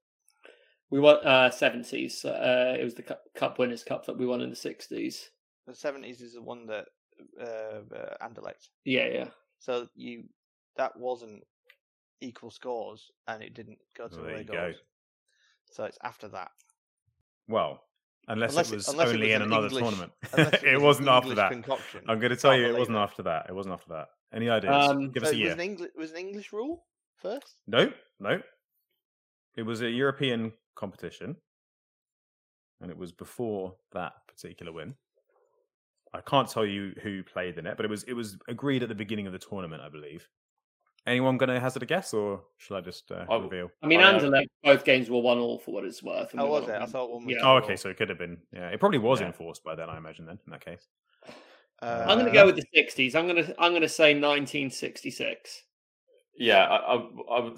we 0.90 1.00
won 1.00 1.16
uh 1.26 1.50
seventies. 1.50 2.24
Uh, 2.24 2.76
it 2.78 2.84
was 2.84 2.94
the 2.94 3.02
cup, 3.02 3.22
cup 3.34 3.58
winners 3.58 3.82
cup 3.82 4.04
that 4.06 4.18
we 4.18 4.26
won 4.26 4.40
in 4.42 4.50
the 4.50 4.56
sixties. 4.56 5.30
The 5.66 5.74
seventies 5.74 6.20
is 6.20 6.34
the 6.34 6.42
one 6.42 6.66
that 6.66 6.84
uh, 7.40 7.44
uh, 7.94 8.16
Anderlecht. 8.26 8.68
Yeah, 8.84 9.06
yeah. 9.08 9.28
So 9.58 9.88
you 9.94 10.24
that 10.76 10.96
wasn't 10.98 11.42
equal 12.20 12.50
scores, 12.50 13.10
and 13.26 13.42
it 13.42 13.54
didn't 13.54 13.78
go 13.96 14.08
to 14.08 14.16
Well, 14.16 14.24
there 14.24 14.32
away 14.34 14.42
you 14.42 14.46
go. 14.48 14.52
goals. 14.66 14.76
So 15.70 15.84
it's 15.84 15.98
after 16.04 16.28
that. 16.28 16.50
Well, 17.48 17.82
unless, 18.28 18.50
Unless 18.52 18.68
it 18.68 18.72
it- 18.72 18.76
was 18.76 18.88
unless 18.88 19.08
it 19.08 19.14
only 19.14 19.26
was 19.28 19.34
in 19.36 19.42
an 19.42 19.48
another 19.48 19.66
English- 19.68 19.82
tournament. 19.82 20.12
it, 20.62 20.64
it 20.64 20.80
was 20.80 20.98
an 20.98 21.06
wasn't 21.06 21.08
after 21.08 21.34
that. 21.36 21.50
concoction. 21.52 22.00
I'm 22.08 22.18
going 22.18 22.30
to 22.30 22.36
tell 22.36 22.54
you, 22.56 22.66
it 22.66 22.78
wasn't 22.78 22.96
it. 22.98 23.00
after 23.00 23.22
that. 23.24 23.46
It 23.48 23.54
wasn't 23.54 23.72
after 23.74 23.88
that. 23.94 24.08
Any 24.34 24.48
ideas? 24.50 24.88
Um, 24.90 25.10
Give 25.10 25.22
so 25.22 25.28
us 25.28 25.32
a 25.32 25.36
it 25.36 25.38
year. 25.38 25.46
was 25.48 25.54
an 25.54 25.60
English 25.60 25.90
was 25.96 26.10
an 26.12 26.16
English 26.18 26.52
rule 26.52 26.84
first. 27.16 27.56
No, 27.66 27.92
no. 28.20 28.40
It 29.56 29.62
was 29.62 29.82
a 29.82 29.90
European 29.90 30.52
competition, 30.74 31.36
and 32.80 32.90
it 32.90 32.96
was 32.96 33.12
before 33.12 33.74
that 33.92 34.12
particular 34.26 34.72
win. 34.72 34.94
I 36.14 36.20
can't 36.20 36.48
tell 36.48 36.66
you 36.66 36.94
who 37.02 37.22
played 37.22 37.58
in 37.58 37.66
it, 37.66 37.76
but 37.76 37.84
it 37.86 37.90
was 37.90 38.02
it 38.04 38.14
was 38.14 38.36
agreed 38.48 38.82
at 38.82 38.88
the 38.88 38.94
beginning 38.94 39.26
of 39.26 39.32
the 39.32 39.38
tournament, 39.38 39.82
I 39.82 39.88
believe. 39.88 40.28
Anyone 41.04 41.36
going 41.36 41.48
to 41.48 41.58
hazard 41.58 41.82
a 41.82 41.86
guess, 41.86 42.14
or 42.14 42.42
shall 42.58 42.76
I 42.76 42.80
just 42.80 43.10
uh, 43.10 43.24
I 43.28 43.36
reveal? 43.36 43.70
I 43.82 43.86
mean, 43.86 44.00
I, 44.00 44.12
uh, 44.12 44.20
Anderlecht 44.20 44.46
both 44.62 44.84
games 44.84 45.10
were 45.10 45.20
one 45.20 45.38
all 45.38 45.58
for 45.58 45.72
what 45.74 45.84
it's 45.84 46.02
worth. 46.02 46.32
and 46.32 46.40
Oh, 46.40 46.46
was 46.46 46.62
won 46.62 46.70
it? 46.70 46.82
I 46.82 46.86
thought 46.86 47.10
one 47.10 47.26
was. 47.26 47.34
Yeah. 47.34 47.42
Oh, 47.42 47.58
two 47.58 47.64
okay, 47.64 47.76
so 47.76 47.88
it 47.88 47.96
could 47.96 48.08
have 48.08 48.18
been. 48.18 48.38
Yeah, 48.52 48.68
it 48.68 48.78
probably 48.78 48.98
was 48.98 49.20
Yeah. 49.20 49.26
enforced 49.26 49.64
by 49.64 49.74
then, 49.74 49.90
I 49.90 49.96
imagine. 49.96 50.26
Then 50.26 50.38
in 50.46 50.52
that 50.52 50.64
case, 50.64 50.86
Uh, 51.82 52.04
I'm 52.06 52.16
going 52.18 52.26
to 52.26 52.32
go 52.32 52.46
with 52.46 52.54
the 52.56 52.64
sixties. 52.72 53.16
I'm 53.16 53.26
going 53.26 53.44
to 53.44 53.54
I'm 53.60 53.72
going 53.72 53.82
to 53.82 53.88
say 53.88 54.14
1966. 54.14 55.64
Yeah, 56.38 56.64
I, 56.64 56.94
I, 56.94 57.06
I, 57.30 57.52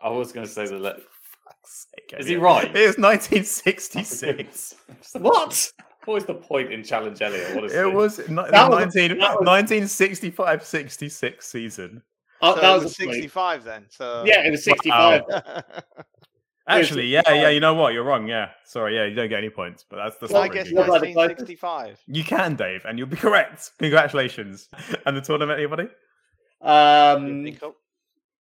I 0.00 0.08
was 0.10 0.32
going 0.32 0.46
to 0.46 0.52
say 0.52 0.66
the. 0.66 1.00
Le- 1.48 2.02
Okay, 2.14 2.20
Is 2.20 2.26
he 2.26 2.34
yeah. 2.34 2.40
right? 2.40 2.76
It 2.76 2.86
was 2.86 2.98
1966. 2.98 4.74
What? 5.20 5.72
What 6.04 6.14
was 6.14 6.24
the 6.24 6.34
point 6.34 6.72
in 6.72 6.82
Challenge 6.82 7.20
Elio? 7.20 7.54
What 7.54 7.64
is 7.64 7.74
It 7.74 7.92
was 7.92 8.18
ni- 8.18 8.24
the 8.36 8.42
That 8.50 8.70
was 8.70 8.94
19, 8.94 9.18
was- 9.18 9.36
1965 9.40 10.64
66 10.64 11.46
season. 11.46 12.02
Oh, 12.40 12.54
so 12.54 12.60
that 12.60 12.74
was, 12.74 12.84
was 12.84 12.96
sixty-five 12.96 13.64
then. 13.64 13.84
So 13.90 14.22
Yeah, 14.24 14.46
it 14.46 14.50
was 14.50 14.64
65. 14.64 15.22
Actually, 16.68 17.06
yeah, 17.06 17.22
yeah, 17.28 17.48
you 17.48 17.60
know 17.60 17.72
what? 17.74 17.94
You're 17.94 18.04
wrong. 18.04 18.28
Yeah. 18.28 18.50
Sorry, 18.64 18.94
yeah, 18.94 19.06
you 19.06 19.14
don't 19.14 19.28
get 19.30 19.38
any 19.38 19.48
points, 19.50 19.84
but 19.88 19.96
that's 19.96 20.18
the 20.18 20.28
So 20.28 20.38
I 20.40 20.48
guess 20.48 20.68
good. 20.68 20.76
What 20.76 20.88
about 20.88 21.00
the 21.00 21.06
nineteen 21.06 21.14
closest? 21.14 21.38
sixty-five. 21.40 21.98
You 22.06 22.22
can, 22.24 22.56
Dave, 22.56 22.84
and 22.84 22.98
you'll 22.98 23.08
be 23.08 23.16
correct. 23.16 23.72
Congratulations. 23.78 24.68
And 25.06 25.16
the 25.16 25.20
tournament, 25.22 25.58
anybody? 25.58 25.88
Um, 26.60 27.26
European 27.46 27.56
Cup, 27.56 27.74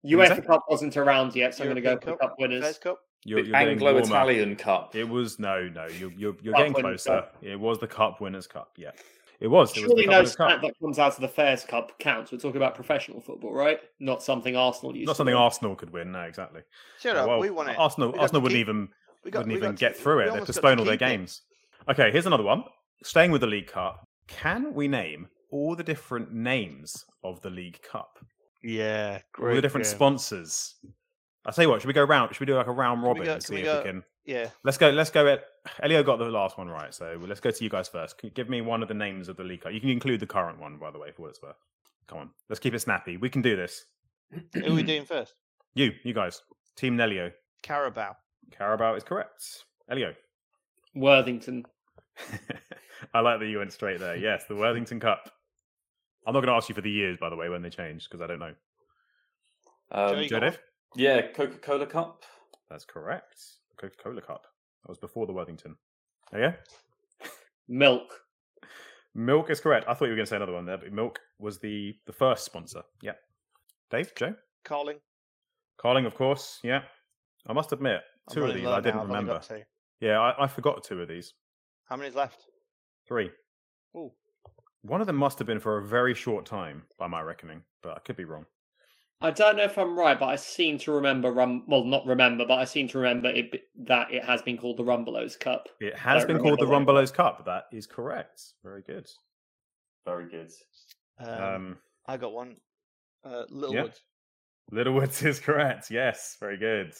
UEFA 0.05 0.45
Cup 0.45 0.63
wasn't 0.69 0.97
around 0.97 1.35
yet, 1.35 1.53
so 1.55 1.63
I'm 1.63 1.67
going 1.69 1.75
to 1.75 1.81
go 1.81 1.95
for 1.97 2.11
Cup, 2.17 2.19
Cup 2.19 2.35
winners. 2.39 2.63
Fairs 2.63 2.77
Cup. 2.79 2.99
You're, 3.23 3.39
you're 3.39 3.51
getting 3.51 3.79
warmer. 3.79 3.99
Anglo-Italian 3.99 4.55
Cup. 4.55 4.95
It 4.95 5.07
was 5.07 5.37
no, 5.37 5.69
no. 5.69 5.85
You're 5.99 6.11
you're, 6.13 6.35
you're 6.41 6.53
getting 6.55 6.73
closer. 6.73 7.09
Cup. 7.09 7.37
It 7.41 7.59
was 7.59 7.77
the 7.79 7.87
Cup 7.87 8.19
Winners' 8.19 8.47
Cup. 8.47 8.71
Yeah, 8.77 8.91
it 9.39 9.47
was. 9.47 9.69
It 9.77 9.81
Surely 9.81 9.95
the 9.95 10.01
Cup 10.05 10.09
no 10.11 10.17
Winners' 10.17 10.31
stat 10.31 10.49
Cup. 10.49 10.61
that 10.63 10.79
comes 10.79 10.97
out 10.97 11.13
of 11.13 11.21
the 11.21 11.27
Fairs 11.27 11.63
Cup 11.63 11.99
counts. 11.99 12.31
We're 12.31 12.39
talking 12.39 12.57
about 12.57 12.73
professional 12.73 13.21
football, 13.21 13.53
right? 13.53 13.79
Not 13.99 14.23
something 14.23 14.55
Arsenal 14.55 14.95
used 14.95 15.05
Not 15.05 15.13
to 15.13 15.17
something 15.17 15.35
win. 15.35 15.41
Arsenal 15.43 15.75
could 15.75 15.91
win. 15.91 16.11
No, 16.11 16.21
exactly. 16.21 16.61
Shut 16.99 17.15
Yeah, 17.15 17.21
up. 17.21 17.27
well, 17.27 17.39
we 17.39 17.51
won 17.51 17.69
it. 17.69 17.77
Arsenal, 17.77 18.11
We 18.11 18.17
Arsenal 18.17 18.41
wouldn't 18.41 18.57
keep- 18.57 18.67
even 18.67 18.87
got- 19.29 19.39
wouldn't 19.41 19.55
even 19.55 19.71
got 19.73 19.79
get 19.79 19.95
to- 19.95 20.01
through 20.01 20.19
it. 20.21 20.23
They 20.23 20.29
almost 20.31 20.47
got 20.47 20.55
postponed 20.55 20.79
all 20.79 20.85
their 20.87 20.95
keep 20.97 21.07
it. 21.07 21.11
games. 21.11 21.41
Okay, 21.89 22.11
here's 22.11 22.25
another 22.25 22.43
one. 22.43 22.63
Staying 23.03 23.29
with 23.31 23.41
the 23.41 23.47
League 23.47 23.67
Cup, 23.67 24.03
can 24.27 24.73
we 24.73 24.87
name 24.87 25.27
all 25.51 25.75
the 25.75 25.83
different 25.83 26.33
names 26.33 27.05
of 27.23 27.39
the 27.41 27.49
League 27.51 27.79
Cup? 27.83 28.17
Yeah, 28.63 29.19
all 29.39 29.53
the 29.55 29.61
different 29.61 29.85
sponsors. 29.87 30.75
I'll 31.45 31.53
tell 31.53 31.63
you 31.63 31.69
what. 31.69 31.81
Should 31.81 31.87
we 31.87 31.93
go 31.93 32.03
round? 32.03 32.33
Should 32.33 32.41
we 32.41 32.45
do 32.45 32.55
like 32.55 32.67
a 32.67 32.71
round 32.71 33.01
robin 33.03 33.23
go- 33.25 33.33
and 33.33 33.43
see 33.43 33.55
we 33.55 33.59
if 33.61 33.65
go- 33.65 33.77
we 33.79 33.83
can? 33.83 34.03
Yeah, 34.23 34.49
Let's 34.63 34.77
go. 34.77 34.89
Let's 34.91 35.09
go. 35.09 35.25
At 35.27 35.43
Elio 35.81 36.03
got 36.03 36.19
the 36.19 36.25
last 36.25 36.55
one 36.57 36.67
right, 36.69 36.93
so 36.93 37.19
let's 37.21 37.39
go 37.39 37.49
to 37.49 37.63
you 37.63 37.71
guys 37.71 37.87
first. 37.87 38.19
Can 38.19 38.27
you 38.27 38.33
give 38.33 38.49
me 38.49 38.61
one 38.61 38.83
of 38.83 38.87
the 38.87 38.93
names 38.93 39.27
of 39.29 39.35
the 39.37 39.43
League 39.43 39.63
You 39.71 39.79
can 39.81 39.89
include 39.89 40.19
the 40.19 40.27
current 40.27 40.59
one, 40.59 40.77
by 40.77 40.91
the 40.91 40.99
way, 40.99 41.11
for 41.11 41.23
what 41.23 41.29
it's 41.29 41.41
worth. 41.41 41.55
Come 42.07 42.19
on, 42.19 42.29
let's 42.47 42.59
keep 42.59 42.75
it 42.75 42.79
snappy. 42.79 43.17
We 43.17 43.29
can 43.31 43.41
do 43.41 43.55
this. 43.55 43.85
who 44.53 44.71
are 44.71 44.75
we 44.75 44.83
doing 44.83 45.05
first? 45.05 45.33
You, 45.73 45.93
you 46.03 46.13
guys, 46.13 46.41
Team 46.75 46.97
Nelio. 46.97 47.31
Carabao. 47.63 48.17
Carabao 48.51 48.95
is 48.95 49.03
correct. 49.05 49.63
Elio. 49.89 50.13
Worthington. 50.93 51.65
I 53.13 53.21
like 53.21 53.39
that 53.39 53.47
you 53.47 53.59
went 53.59 53.71
straight 53.73 53.99
there. 53.99 54.17
Yes, 54.17 54.43
the 54.49 54.55
Worthington 54.55 54.99
Cup. 54.99 55.31
I'm 56.25 56.33
not 56.33 56.41
going 56.41 56.49
to 56.49 56.55
ask 56.55 56.69
you 56.69 56.75
for 56.75 56.81
the 56.81 56.91
years, 56.91 57.17
by 57.19 57.29
the 57.29 57.35
way, 57.35 57.49
when 57.49 57.61
they 57.61 57.69
changed, 57.69 58.07
because 58.09 58.21
I 58.21 58.27
don't 58.27 58.39
know. 58.39 58.53
Um, 59.91 60.15
Joey- 60.15 60.27
Joe 60.27 60.51
yeah, 60.95 61.27
Coca-Cola 61.27 61.85
Cup. 61.85 62.23
That's 62.69 62.85
correct. 62.85 63.41
Coca 63.77 63.95
Cola 64.01 64.21
Cup. 64.21 64.45
That 64.83 64.89
was 64.89 64.97
before 64.97 65.25
the 65.25 65.33
Worthington. 65.33 65.75
Oh, 66.33 66.37
yeah? 66.37 66.53
Milk. 67.67 68.21
Milk 69.15 69.49
is 69.49 69.59
correct. 69.59 69.85
I 69.87 69.93
thought 69.93 70.05
you 70.05 70.11
were 70.11 70.15
going 70.15 70.25
to 70.25 70.29
say 70.29 70.35
another 70.35 70.53
one 70.53 70.65
there, 70.65 70.77
but 70.77 70.91
Milk 70.91 71.19
was 71.39 71.59
the, 71.59 71.95
the 72.05 72.13
first 72.13 72.45
sponsor. 72.45 72.83
Yeah. 73.01 73.13
Dave? 73.89 74.13
Joe? 74.15 74.35
Carling. 74.63 74.97
Carling, 75.77 76.05
of 76.05 76.15
course. 76.15 76.59
Yeah. 76.63 76.81
I 77.47 77.53
must 77.53 77.71
admit, 77.73 78.01
I'm 78.29 78.33
two 78.33 78.43
of 78.45 78.53
these 78.53 78.67
I 78.67 78.79
didn't 78.81 79.01
remember. 79.01 79.41
Yeah, 79.99 80.19
I, 80.19 80.43
I 80.43 80.47
forgot 80.47 80.83
two 80.83 81.01
of 81.01 81.07
these. 81.07 81.33
How 81.85 81.95
many's 81.95 82.15
left? 82.15 82.45
Three. 83.07 83.31
Ooh. 83.95 84.11
One 84.83 85.01
of 85.01 85.07
them 85.07 85.15
must 85.17 85.37
have 85.39 85.45
been 85.47 85.59
for 85.59 85.77
a 85.77 85.85
very 85.85 86.13
short 86.15 86.45
time, 86.45 86.83
by 86.97 87.07
my 87.07 87.21
reckoning, 87.21 87.61
but 87.83 87.95
I 87.95 87.99
could 87.99 88.15
be 88.17 88.25
wrong. 88.25 88.45
I 89.23 89.29
don't 89.29 89.57
know 89.57 89.63
if 89.63 89.77
I'm 89.77 89.97
right, 89.97 90.19
but 90.19 90.29
I 90.29 90.35
seem 90.35 90.79
to 90.79 90.91
remember 90.91 91.31
rum. 91.31 91.63
Well, 91.67 91.83
not 91.83 92.07
remember, 92.07 92.43
but 92.47 92.57
I 92.57 92.65
seem 92.65 92.87
to 92.87 92.97
remember 92.97 93.29
it, 93.29 93.51
that 93.85 94.11
it 94.11 94.23
has 94.23 94.41
been 94.41 94.57
called 94.57 94.77
the 94.77 94.83
Rumbelows 94.83 95.39
Cup. 95.39 95.69
It 95.79 95.95
has 95.95 96.25
been 96.25 96.39
called 96.39 96.59
the 96.59 96.65
remember 96.65 96.93
Rumbelows 96.93 97.13
Cup. 97.13 97.45
That 97.45 97.65
is 97.71 97.85
correct. 97.85 98.41
Very 98.63 98.81
good. 98.81 99.07
Very 100.05 100.27
good. 100.27 100.51
Um, 101.19 101.43
Um, 101.43 101.77
I 102.07 102.17
got 102.17 102.33
one. 102.33 102.55
Uh, 103.23 103.43
Littlewood. 103.49 103.93
Littlewoods 104.71 105.21
is 105.23 105.39
correct. 105.39 105.91
Yes, 105.91 106.37
very 106.39 106.57
good. 106.57 106.87
And 106.87 106.93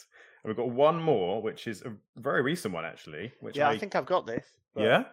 we've 0.44 0.56
got 0.56 0.70
one 0.70 1.02
more, 1.02 1.42
which 1.42 1.66
is 1.66 1.82
a 1.82 1.92
very 2.16 2.42
recent 2.42 2.72
one, 2.72 2.84
actually. 2.84 3.32
Which 3.40 3.56
Yeah, 3.56 3.68
I, 3.68 3.72
I 3.72 3.78
think 3.78 3.96
I've 3.96 4.06
got 4.06 4.26
this. 4.28 4.44
but- 4.74 4.84
yeah, 4.84 5.04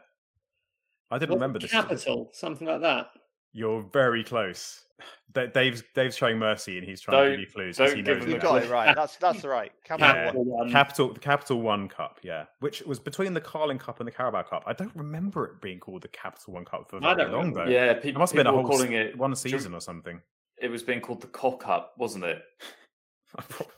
I 1.12 1.18
didn't 1.18 1.30
Wasn't 1.32 1.41
remember 1.41 1.60
this. 1.60 1.72
Capital, 1.72 2.30
something 2.34 2.68
like 2.68 2.82
that. 2.82 3.07
You're 3.53 3.81
very 3.81 4.23
close. 4.23 4.84
Da- 5.31 5.48
Dave's 5.48 5.81
Dave's 5.95 6.15
showing 6.15 6.38
mercy, 6.38 6.77
and 6.77 6.86
he's 6.88 7.02
trying 7.02 7.23
to 7.26 7.31
give 7.31 7.40
you 7.40 7.48
clues. 7.48 7.77
'cause 7.77 7.90
don't 7.90 7.98
he 7.98 8.03
give 8.03 8.18
knows 8.18 8.23
him 8.26 8.30
You 8.31 8.36
the 8.36 8.40
the 8.40 8.44
got 8.44 8.61
clue. 8.61 8.69
it 8.69 8.72
right. 8.73 8.95
That's 8.95 9.15
that's 9.18 9.44
right. 9.44 9.72
Capital 9.84 10.07
Yeah. 10.15 10.31
one. 10.34 10.72
Capital 10.72 11.06
one. 11.07 11.14
The 11.15 11.19
Capital 11.19 11.61
One 11.61 11.88
Cup, 11.88 12.19
yeah, 12.22 12.45
which 12.60 12.81
was 12.84 12.99
between 12.99 13.34
the 13.34 13.41
Carling 13.41 13.80
Cup 13.80 13.99
and 14.02 14.07
the 14.07 14.11
Carabao 14.11 14.44
Cup. 14.44 14.64
I 14.68 14.73
don't 14.73 14.95
remember 14.95 15.45
it 15.45 15.61
being 15.61 15.80
called 15.80 16.02
the 16.03 16.10
Capital 16.10 16.53
One 16.53 16.65
Cup 16.65 16.90
for 16.90 16.98
I 17.03 17.14
very 17.15 17.30
long 17.31 17.40
remember. 17.53 17.65
though. 17.65 17.72
Yeah, 17.72 17.91
it 18.03 18.15
must 18.18 18.34
have 18.34 18.38
been 18.38 18.48
a 18.48 18.52
people 18.52 18.61
whole 18.61 18.64
were 18.64 18.73
s- 18.73 18.77
calling 18.77 18.94
it. 18.94 19.18
one 19.18 19.36
season 19.36 19.73
or 19.73 19.80
something. 19.81 20.22
It 20.61 20.68
was 20.69 20.84
being 20.84 20.99
called 21.02 21.22
the 21.22 21.27
Cock 21.27 21.61
Cup, 21.61 21.94
wasn't 21.98 22.26
it? 22.26 22.44
Probably. 23.38 23.76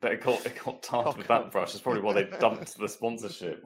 But 0.00 0.12
it 0.12 0.22
got 0.22 0.46
it 0.46 0.64
got 0.64 0.82
tarred 0.82 1.16
with 1.18 1.26
that 1.26 1.50
brush. 1.50 1.72
That's 1.72 1.82
probably 1.82 2.02
why 2.02 2.14
they 2.14 2.24
dumped 2.38 2.78
the 2.78 2.88
sponsorship. 2.88 3.64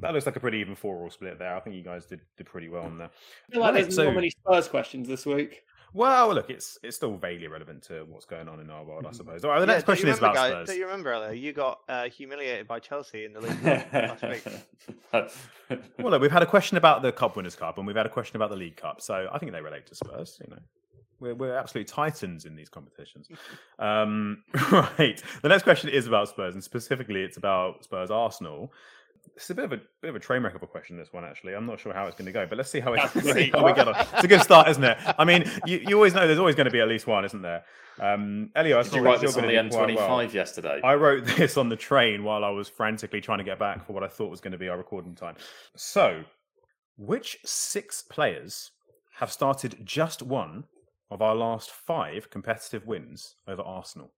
That 0.00 0.12
looks 0.14 0.26
like 0.26 0.36
a 0.36 0.40
pretty 0.40 0.58
even 0.58 0.74
four-all 0.74 1.10
split 1.10 1.38
there. 1.38 1.56
I 1.56 1.60
think 1.60 1.74
you 1.76 1.82
guys 1.82 2.06
did, 2.06 2.20
did 2.36 2.46
pretty 2.46 2.68
well 2.68 2.84
on 2.84 2.98
there. 2.98 3.10
I 3.48 3.52
feel 3.52 3.60
like 3.60 3.74
Right, 3.74 3.82
there's 3.82 3.96
so- 3.96 4.04
not 4.04 4.14
many 4.14 4.30
Spurs 4.30 4.68
questions 4.68 5.08
this 5.08 5.26
week. 5.26 5.64
Well, 5.94 6.34
look, 6.34 6.50
it's 6.50 6.78
it's 6.82 6.96
still 6.96 7.16
vaguely 7.16 7.48
relevant 7.48 7.82
to 7.84 8.04
what's 8.10 8.26
going 8.26 8.46
on 8.46 8.60
in 8.60 8.68
our 8.68 8.84
world, 8.84 9.06
I 9.08 9.12
suppose. 9.12 9.42
All 9.42 9.50
right, 9.50 9.58
the 9.60 9.66
Yeah, 9.66 9.72
next 9.72 9.84
question 9.84 10.06
you 10.06 10.12
is 10.12 10.18
about 10.18 10.34
guys, 10.34 10.50
Spurs. 10.52 10.68
Do 10.68 10.74
you 10.74 10.84
remember, 10.84 11.10
earlier 11.12 11.32
You 11.32 11.54
got 11.54 11.80
uh, 11.88 12.10
humiliated 12.10 12.68
by 12.68 12.78
Chelsea 12.78 13.24
in 13.24 13.32
the 13.32 13.40
league 13.40 13.62
last 13.64 14.22
week. 14.22 14.44
Well, 15.98 16.10
look, 16.10 16.20
we've 16.20 16.30
had 16.30 16.42
a 16.42 16.46
question 16.46 16.76
about 16.76 17.00
the 17.00 17.10
Cup 17.10 17.36
Winners' 17.36 17.56
Cup, 17.56 17.78
and 17.78 17.86
we've 17.86 17.96
had 17.96 18.04
a 18.04 18.10
question 18.10 18.36
about 18.36 18.50
the 18.50 18.56
League 18.56 18.76
Cup. 18.76 19.00
So 19.00 19.28
I 19.32 19.38
think 19.38 19.52
they 19.52 19.62
relate 19.62 19.86
to 19.86 19.94
Spurs. 19.94 20.38
You 20.44 20.50
know, 20.54 20.60
we're 21.20 21.34
we're 21.34 21.56
absolute 21.56 21.88
titans 21.88 22.44
in 22.44 22.54
these 22.54 22.68
competitions. 22.68 23.28
um, 23.78 24.42
right. 24.72 25.22
The 25.42 25.48
next 25.48 25.62
question 25.62 25.88
is 25.90 26.06
about 26.06 26.28
Spurs, 26.28 26.54
and 26.54 26.62
specifically, 26.62 27.22
it's 27.22 27.38
about 27.38 27.84
Spurs 27.84 28.10
Arsenal. 28.10 28.72
It's 29.36 29.50
a 29.50 29.54
bit 29.54 29.64
of 29.64 29.72
a 29.72 29.80
bit 30.00 30.10
of 30.10 30.16
a 30.16 30.18
train 30.20 30.42
wreck 30.42 30.54
of 30.54 30.62
a 30.62 30.66
question. 30.66 30.96
This 30.96 31.12
one, 31.12 31.24
actually, 31.24 31.54
I'm 31.54 31.66
not 31.66 31.80
sure 31.80 31.92
how 31.92 32.06
it's 32.06 32.16
going 32.16 32.26
to 32.26 32.32
go, 32.32 32.46
but 32.46 32.58
let's 32.58 32.70
see 32.70 32.80
how 32.80 32.94
it, 32.94 33.08
see 33.22 33.50
how 33.52 33.64
we 33.64 33.72
get 33.72 33.88
on. 33.88 33.94
It's 34.14 34.24
a 34.24 34.28
good 34.28 34.42
start, 34.42 34.68
isn't 34.68 34.84
it? 34.84 34.98
I 35.18 35.24
mean, 35.24 35.50
you, 35.66 35.78
you 35.88 35.96
always 35.96 36.14
know 36.14 36.26
there's 36.26 36.38
always 36.38 36.54
going 36.54 36.66
to 36.66 36.70
be 36.70 36.80
at 36.80 36.88
least 36.88 37.06
one, 37.06 37.24
isn't 37.24 37.42
there? 37.42 37.64
Um, 38.00 38.50
Elio, 38.54 38.78
I 38.78 38.82
Did 38.82 38.92
you 38.94 39.02
write 39.02 39.20
this 39.20 39.36
on 39.36 39.42
the 39.42 39.54
gonna 39.54 39.68
do 39.68 39.76
quite 39.76 39.88
M25 39.88 39.96
well. 39.96 40.24
yesterday? 40.24 40.80
I 40.84 40.94
wrote 40.94 41.24
this 41.36 41.56
on 41.56 41.68
the 41.68 41.76
train 41.76 42.24
while 42.24 42.44
I 42.44 42.50
was 42.50 42.68
frantically 42.68 43.20
trying 43.20 43.38
to 43.38 43.44
get 43.44 43.58
back 43.58 43.86
for 43.86 43.92
what 43.92 44.02
I 44.02 44.08
thought 44.08 44.30
was 44.30 44.40
going 44.40 44.52
to 44.52 44.58
be 44.58 44.68
our 44.68 44.78
recording 44.78 45.14
time. 45.14 45.34
So, 45.76 46.22
which 46.96 47.38
six 47.44 48.02
players 48.02 48.70
have 49.16 49.32
started 49.32 49.78
just 49.84 50.22
one 50.22 50.64
of 51.10 51.22
our 51.22 51.34
last 51.34 51.70
five 51.70 52.30
competitive 52.30 52.86
wins 52.86 53.34
over 53.46 53.62
Arsenal? 53.62 54.12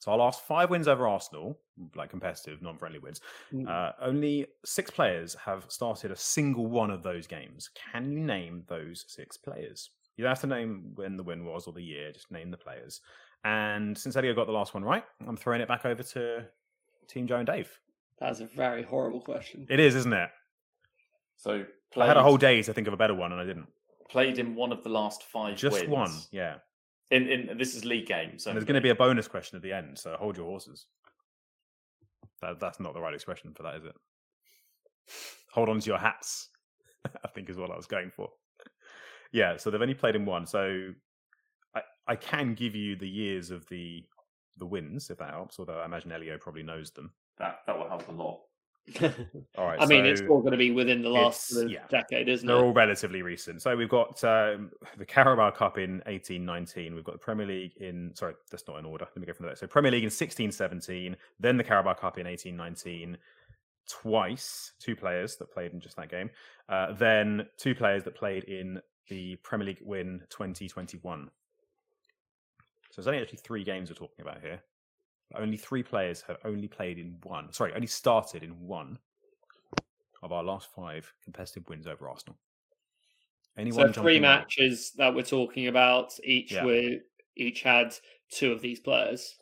So, 0.00 0.12
our 0.12 0.18
last 0.18 0.42
five 0.46 0.70
wins 0.70 0.86
over 0.86 1.08
Arsenal, 1.08 1.58
like 1.96 2.10
competitive, 2.10 2.62
non 2.62 2.78
friendly 2.78 2.98
wins, 3.00 3.20
Mm. 3.52 3.68
uh, 3.68 3.92
only 4.00 4.46
six 4.64 4.90
players 4.90 5.34
have 5.44 5.64
started 5.68 6.10
a 6.10 6.16
single 6.16 6.66
one 6.66 6.90
of 6.90 7.02
those 7.02 7.26
games. 7.26 7.68
Can 7.92 8.12
you 8.12 8.20
name 8.20 8.64
those 8.68 9.04
six 9.08 9.36
players? 9.36 9.90
You 10.16 10.22
don't 10.24 10.30
have 10.30 10.40
to 10.40 10.46
name 10.46 10.92
when 10.94 11.16
the 11.16 11.22
win 11.22 11.44
was 11.44 11.66
or 11.66 11.72
the 11.72 11.82
year, 11.82 12.12
just 12.12 12.30
name 12.30 12.50
the 12.50 12.56
players. 12.56 13.00
And 13.44 13.96
since 13.96 14.16
Elio 14.16 14.34
got 14.34 14.46
the 14.46 14.52
last 14.52 14.74
one 14.74 14.82
right, 14.84 15.04
I'm 15.26 15.36
throwing 15.36 15.60
it 15.60 15.68
back 15.68 15.84
over 15.84 16.02
to 16.02 16.44
Team 17.08 17.26
Joe 17.26 17.36
and 17.36 17.46
Dave. 17.46 17.70
That's 18.18 18.40
a 18.40 18.46
very 18.46 18.82
horrible 18.82 19.20
question. 19.20 19.66
It 19.70 19.78
is, 19.80 19.94
isn't 19.94 20.12
it? 20.12 20.30
so 21.36 21.64
I 21.96 22.06
had 22.06 22.16
a 22.16 22.22
whole 22.22 22.36
day 22.36 22.60
to 22.62 22.72
think 22.74 22.88
of 22.88 22.92
a 22.92 22.96
better 22.96 23.14
one 23.14 23.30
and 23.32 23.40
I 23.40 23.44
didn't. 23.44 23.68
played 24.10 24.38
in 24.40 24.54
one 24.56 24.72
of 24.72 24.82
the 24.82 24.88
last 24.90 25.22
five 25.22 25.56
Just 25.56 25.76
wins. 25.80 25.88
one, 25.90 26.10
yeah. 26.32 26.56
In, 27.10 27.26
in 27.26 27.58
this 27.58 27.74
is 27.74 27.84
league 27.84 28.06
games. 28.06 28.46
And 28.46 28.54
there's 28.54 28.64
going 28.64 28.74
to 28.74 28.80
be 28.80 28.90
a 28.90 28.94
bonus 28.94 29.28
question 29.28 29.56
at 29.56 29.62
the 29.62 29.72
end, 29.72 29.98
so 29.98 30.14
hold 30.18 30.36
your 30.36 30.46
horses. 30.46 30.86
That, 32.42 32.60
that's 32.60 32.80
not 32.80 32.94
the 32.94 33.00
right 33.00 33.14
expression 33.14 33.52
for 33.54 33.62
that, 33.62 33.76
is 33.76 33.84
it? 33.84 33.94
Hold 35.52 35.70
on 35.70 35.80
to 35.80 35.86
your 35.86 35.98
hats, 35.98 36.50
I 37.24 37.28
think 37.28 37.48
is 37.48 37.56
what 37.56 37.70
I 37.70 37.76
was 37.76 37.86
going 37.86 38.10
for. 38.10 38.28
Yeah, 39.32 39.56
so 39.56 39.70
they've 39.70 39.80
only 39.80 39.94
played 39.94 40.16
in 40.16 40.26
one. 40.26 40.46
So 40.46 40.90
I, 41.74 41.80
I 42.06 42.16
can 42.16 42.54
give 42.54 42.74
you 42.74 42.96
the 42.96 43.08
years 43.08 43.50
of 43.50 43.66
the 43.68 44.04
the 44.58 44.66
wins, 44.66 45.08
if 45.08 45.18
that 45.18 45.30
helps, 45.30 45.60
although 45.60 45.78
I 45.78 45.84
imagine 45.84 46.10
Elio 46.10 46.36
probably 46.36 46.64
knows 46.64 46.90
them. 46.90 47.12
that 47.38 47.60
that 47.66 47.78
will 47.78 47.88
help 47.88 48.08
a 48.08 48.12
lot. 48.12 48.40
All 49.56 49.66
right. 49.66 49.80
I 49.80 49.86
mean, 49.86 50.06
it's 50.06 50.20
all 50.22 50.40
going 50.40 50.52
to 50.52 50.58
be 50.58 50.70
within 50.70 51.02
the 51.02 51.08
last 51.08 51.48
sort 51.48 51.66
of 51.66 51.70
yeah. 51.70 51.80
decade, 51.88 52.28
isn't 52.28 52.48
it? 52.48 52.52
They're 52.52 52.62
it? 52.62 52.66
all 52.66 52.72
relatively 52.72 53.22
recent. 53.22 53.62
So 53.62 53.76
we've 53.76 53.88
got 53.88 54.22
um, 54.24 54.70
the 54.96 55.04
Carabao 55.04 55.50
Cup 55.50 55.78
in 55.78 56.02
1819. 56.06 56.94
We've 56.94 57.04
got 57.04 57.12
the 57.12 57.18
Premier 57.18 57.46
League 57.46 57.76
in, 57.76 58.12
sorry, 58.14 58.34
that's 58.50 58.66
not 58.66 58.78
in 58.78 58.84
order. 58.84 59.04
Let 59.04 59.16
me 59.16 59.26
go 59.26 59.32
from 59.32 59.46
there. 59.46 59.56
So 59.56 59.66
Premier 59.66 59.90
League 59.90 60.04
in 60.04 60.06
1617, 60.06 61.16
then 61.40 61.56
the 61.56 61.64
Carabao 61.64 61.94
Cup 61.94 62.18
in 62.18 62.26
1819, 62.26 63.18
twice, 63.88 64.72
two 64.78 64.96
players 64.96 65.36
that 65.36 65.52
played 65.52 65.72
in 65.72 65.80
just 65.80 65.96
that 65.96 66.10
game. 66.10 66.30
Uh, 66.68 66.92
then 66.92 67.46
two 67.56 67.74
players 67.74 68.04
that 68.04 68.14
played 68.14 68.44
in 68.44 68.80
the 69.08 69.36
Premier 69.36 69.66
League 69.66 69.82
win 69.82 70.22
2021. 70.30 71.30
So 72.90 73.02
there's 73.02 73.06
only 73.06 73.20
actually 73.20 73.40
three 73.42 73.64
games 73.64 73.90
we're 73.90 73.96
talking 73.96 74.22
about 74.22 74.40
here. 74.40 74.60
Only 75.34 75.56
three 75.58 75.82
players 75.82 76.22
have 76.22 76.38
only 76.44 76.68
played 76.68 76.98
in 76.98 77.18
one, 77.22 77.52
sorry, 77.52 77.74
only 77.74 77.86
started 77.86 78.42
in 78.42 78.58
one 78.60 78.98
of 80.22 80.32
our 80.32 80.42
last 80.42 80.68
five 80.74 81.12
competitive 81.22 81.68
wins 81.68 81.86
over 81.86 82.08
Arsenal. 82.08 82.38
Anyone 83.56 83.92
So 83.92 84.02
three 84.02 84.14
jumping 84.14 84.24
on? 84.24 84.38
matches 84.40 84.92
that 84.92 85.14
we're 85.14 85.22
talking 85.22 85.66
about, 85.66 86.18
each 86.24 86.52
Yeah. 86.52 86.64
were 86.64 86.96
each 87.36 87.62
had 87.62 87.94
two 88.30 88.50
of 88.52 88.60
these 88.60 88.80
players. 88.80 89.38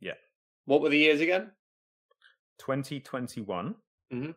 Yeah. 0.00 0.14
What 0.64 0.80
were 0.80 0.88
the 0.88 0.98
years 0.98 1.20
again? 1.20 1.52
2021, 2.58 3.76
Mhm. 4.10 4.34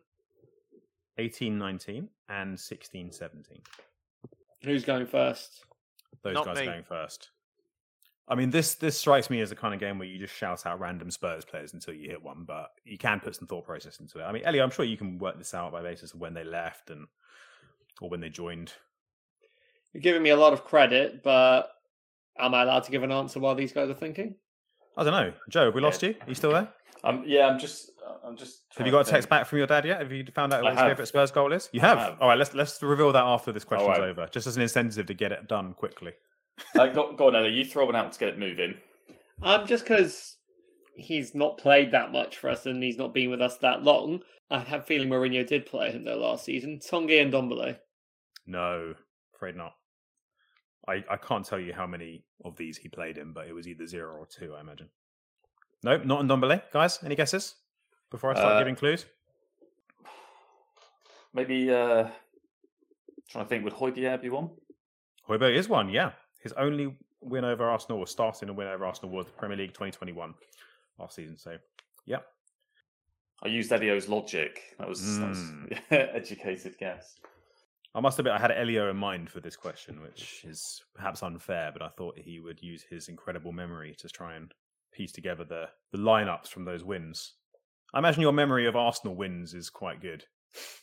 1819, 1.16 2.08
and 2.28 2.60
1617. 2.60 3.60
Who's 4.62 4.84
going 4.84 5.06
first? 5.06 5.64
Those 6.22 6.34
Not 6.34 6.44
guys 6.46 6.58
me. 6.60 6.66
going 6.66 6.84
first. 6.84 7.31
I 8.28 8.34
mean, 8.34 8.50
this 8.50 8.76
this 8.76 8.98
strikes 8.98 9.30
me 9.30 9.40
as 9.40 9.50
a 9.50 9.56
kind 9.56 9.74
of 9.74 9.80
game 9.80 9.98
where 9.98 10.06
you 10.08 10.18
just 10.18 10.34
shout 10.34 10.64
out 10.64 10.80
random 10.80 11.10
Spurs 11.10 11.44
players 11.44 11.74
until 11.74 11.94
you 11.94 12.08
hit 12.08 12.22
one, 12.22 12.44
but 12.46 12.70
you 12.84 12.96
can 12.96 13.20
put 13.20 13.34
some 13.34 13.48
thought 13.48 13.64
process 13.64 14.00
into 14.00 14.20
it. 14.20 14.22
I 14.22 14.32
mean, 14.32 14.44
Elio, 14.44 14.62
I'm 14.62 14.70
sure 14.70 14.84
you 14.84 14.96
can 14.96 15.18
work 15.18 15.38
this 15.38 15.54
out 15.54 15.72
by 15.72 15.82
basis 15.82 16.14
of 16.14 16.20
when 16.20 16.34
they 16.34 16.44
left 16.44 16.90
and 16.90 17.06
or 18.00 18.08
when 18.08 18.20
they 18.20 18.28
joined. 18.28 18.72
You're 19.92 20.02
giving 20.02 20.22
me 20.22 20.30
a 20.30 20.36
lot 20.36 20.52
of 20.52 20.64
credit, 20.64 21.22
but 21.22 21.68
am 22.38 22.54
I 22.54 22.62
allowed 22.62 22.84
to 22.84 22.90
give 22.90 23.02
an 23.02 23.12
answer 23.12 23.40
while 23.40 23.54
these 23.54 23.72
guys 23.72 23.90
are 23.90 23.94
thinking? 23.94 24.36
I 24.96 25.04
don't 25.04 25.12
know, 25.12 25.32
Joe. 25.48 25.66
Have 25.66 25.74
we 25.74 25.80
Yeah. 25.80 25.86
lost 25.86 26.02
you? 26.02 26.14
Are 26.20 26.28
you 26.28 26.34
still 26.34 26.52
there? 26.52 26.72
Um, 27.04 27.24
yeah, 27.26 27.48
I'm 27.48 27.58
just, 27.58 27.90
I'm 28.24 28.36
just. 28.36 28.62
Have 28.76 28.86
you 28.86 28.92
got 28.92 29.06
a 29.06 29.10
text 29.10 29.28
back 29.28 29.46
from 29.46 29.58
your 29.58 29.66
dad 29.66 29.84
yet? 29.84 30.00
Have 30.00 30.12
you 30.12 30.24
found 30.32 30.52
out 30.52 30.62
what 30.62 30.74
his 30.74 30.80
favourite 30.80 31.08
Spurs 31.08 31.30
goal 31.32 31.52
is? 31.52 31.68
You 31.72 31.80
have? 31.80 31.98
have. 31.98 32.20
All 32.20 32.28
right, 32.28 32.38
let's 32.38 32.54
let's 32.54 32.80
reveal 32.82 33.12
that 33.12 33.24
after 33.24 33.50
this 33.50 33.64
question's 33.64 33.98
right. 33.98 34.08
over, 34.08 34.28
just 34.30 34.46
as 34.46 34.56
an 34.56 34.62
incentive 34.62 35.06
to 35.06 35.14
get 35.14 35.32
it 35.32 35.48
done 35.48 35.74
quickly. 35.74 36.12
Uh, 36.78 36.86
go, 36.88 37.12
go 37.14 37.28
on, 37.28 37.36
Elio. 37.36 37.48
You 37.50 37.64
throw 37.64 37.86
one 37.86 37.96
out 37.96 38.12
to 38.12 38.18
get 38.18 38.28
it 38.30 38.38
moving. 38.38 38.74
Um, 39.42 39.66
just 39.66 39.84
because 39.84 40.36
he's 40.94 41.34
not 41.34 41.58
played 41.58 41.90
that 41.92 42.12
much 42.12 42.36
for 42.38 42.50
us 42.50 42.66
and 42.66 42.82
he's 42.82 42.98
not 42.98 43.14
been 43.14 43.30
with 43.30 43.40
us 43.40 43.56
that 43.58 43.82
long, 43.82 44.22
I 44.50 44.58
have 44.60 44.80
a 44.80 44.84
feeling 44.84 45.08
Mourinho 45.08 45.46
did 45.46 45.66
play 45.66 45.90
him 45.90 46.04
though 46.04 46.18
last 46.18 46.44
season. 46.44 46.78
Tanguy 46.78 47.30
Ndombele. 47.30 47.78
No, 48.46 48.94
afraid 49.34 49.56
not. 49.56 49.72
I, 50.86 51.04
I 51.10 51.16
can't 51.16 51.44
tell 51.46 51.60
you 51.60 51.72
how 51.72 51.86
many 51.86 52.24
of 52.44 52.56
these 52.56 52.76
he 52.76 52.88
played 52.88 53.16
in, 53.18 53.32
but 53.32 53.46
it 53.46 53.52
was 53.54 53.66
either 53.68 53.86
zero 53.86 54.14
or 54.16 54.26
two, 54.26 54.54
I 54.54 54.60
imagine. 54.60 54.88
Nope, 55.82 56.04
not 56.04 56.22
Ndombele. 56.24 56.62
Guys, 56.72 56.98
any 57.04 57.14
guesses 57.16 57.54
before 58.10 58.32
I 58.32 58.34
start 58.34 58.54
Uh, 58.54 58.58
giving 58.58 58.76
clues? 58.76 59.06
Maybe. 61.34 61.70
Uh, 61.70 62.08
trying 63.28 63.44
to 63.44 63.48
think. 63.48 63.64
Would 63.64 63.74
Højbjerg 63.74 64.22
be 64.22 64.28
one? 64.28 64.50
Højbjerg 65.28 65.56
is 65.56 65.68
one, 65.68 65.88
yeah. 65.88 66.12
His 66.42 66.52
only 66.54 66.94
win 67.20 67.44
over 67.44 67.64
Arsenal, 67.68 68.00
was 68.00 68.10
starting 68.10 68.48
a 68.48 68.52
win 68.52 68.66
over 68.66 68.84
Arsenal, 68.84 69.14
was 69.14 69.26
the 69.26 69.32
Premier 69.32 69.56
League 69.56 69.70
2021 69.74 70.34
last 70.98 71.14
season. 71.16 71.36
So, 71.36 71.56
yeah. 72.06 72.18
I 73.44 73.48
used 73.48 73.72
Elio's 73.72 74.08
logic. 74.08 74.60
That 74.78 74.88
was, 74.88 75.18
that 75.18 75.28
was 75.28 75.38
Mm. 75.38 75.78
educated 75.90 76.76
guess. 76.78 77.14
I 77.94 78.00
must 78.00 78.18
admit, 78.18 78.32
I 78.34 78.38
had 78.38 78.50
Elio 78.52 78.88
in 78.90 78.96
mind 78.96 79.28
for 79.30 79.40
this 79.40 79.54
question, 79.56 80.00
which 80.00 80.44
is 80.48 80.80
perhaps 80.94 81.22
unfair, 81.22 81.70
but 81.72 81.82
I 81.82 81.88
thought 81.88 82.18
he 82.18 82.40
would 82.40 82.62
use 82.62 82.82
his 82.88 83.08
incredible 83.08 83.52
memory 83.52 83.94
to 83.98 84.08
try 84.08 84.34
and 84.36 84.52
piece 84.92 85.12
together 85.12 85.44
the, 85.44 85.66
the 85.92 85.98
lineups 85.98 86.48
from 86.48 86.64
those 86.64 86.82
wins. 86.84 87.34
I 87.92 87.98
imagine 87.98 88.22
your 88.22 88.32
memory 88.32 88.66
of 88.66 88.76
Arsenal 88.76 89.14
wins 89.14 89.52
is 89.54 89.68
quite 89.68 90.00
good, 90.00 90.24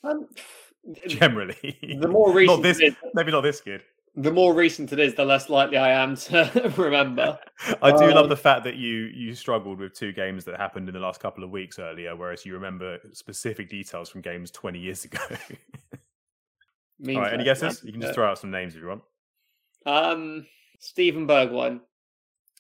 Um, 0.04 0.28
generally. 1.08 1.78
the 2.00 2.08
more 2.08 2.40
not 2.44 2.62
this, 2.62 2.80
maybe 3.16 3.32
not 3.32 3.42
this 3.42 3.62
good. 3.62 3.84
The 4.20 4.34
more 4.34 4.54
recent 4.54 4.92
it 4.92 5.00
is, 5.00 5.16
the 5.16 5.24
less 5.24 5.48
likely 5.48 5.78
I 5.78 5.92
am 5.92 6.18
to 6.18 6.74
remember. 6.78 7.40
I 7.82 7.92
do 7.92 8.14
love 8.14 8.26
Um, 8.26 8.30
the 8.30 8.36
fact 8.36 8.66
that 8.66 8.76
you 8.76 9.10
you 9.16 9.34
struggled 9.34 9.80
with 9.80 9.94
two 9.94 10.12
games 10.12 10.44
that 10.44 10.58
happened 10.58 10.90
in 10.90 10.94
the 10.94 11.00
last 11.00 11.22
couple 11.22 11.42
of 11.42 11.52
weeks 11.52 11.80
earlier, 11.80 12.14
whereas 12.18 12.46
you 12.46 12.54
remember 12.54 12.98
specific 13.14 13.70
details 13.70 14.10
from 14.10 14.20
games 14.20 14.52
20 14.52 14.78
years 14.78 15.06
ago. 15.06 15.20
All 17.08 17.22
right, 17.22 17.34
any 17.34 17.46
guesses? 17.46 17.82
You 17.82 17.94
can 17.94 18.02
just 18.02 18.14
throw 18.14 18.30
out 18.30 18.38
some 18.38 18.52
names 18.52 18.76
if 18.76 18.82
you 18.82 18.90
want. 18.90 19.04
Um, 19.86 20.46
Steven 20.80 21.26
Bergwijn. 21.26 21.80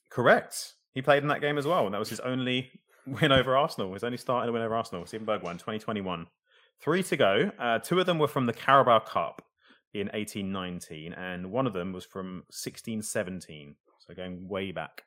Correct. 0.10 0.76
He 0.94 1.02
played 1.02 1.24
in 1.24 1.28
that 1.28 1.42
game 1.42 1.58
as 1.58 1.68
well, 1.68 1.84
and 1.84 1.94
that 1.94 2.00
was 2.00 2.10
his 2.10 2.22
only 2.22 2.72
win 3.06 3.34
over 3.34 3.58
Arsenal. 3.58 3.94
His 3.94 4.06
only 4.06 4.18
start 4.18 4.44
in 4.44 4.50
a 4.50 4.54
win 4.54 4.62
over 4.62 4.76
Arsenal. 4.76 5.06
Steven 5.06 5.28
Bergwijn, 5.28 5.60
2021. 5.60 6.26
Three 6.80 7.04
to 7.04 7.18
go. 7.18 7.52
Uh, 7.60 7.80
two 7.80 8.00
of 8.00 8.06
them 8.06 8.18
were 8.18 8.30
from 8.30 8.46
the 8.46 8.54
Carabao 8.54 9.00
Cup 9.00 9.42
in 9.94 10.08
1819, 10.08 11.14
and 11.14 11.52
one 11.52 11.68
of 11.68 11.74
them 11.74 11.94
was 11.94 12.06
from 12.06 12.44
1617. 12.50 13.76
So 14.00 14.14
going 14.14 14.48
way 14.48 14.72
back. 14.72 15.04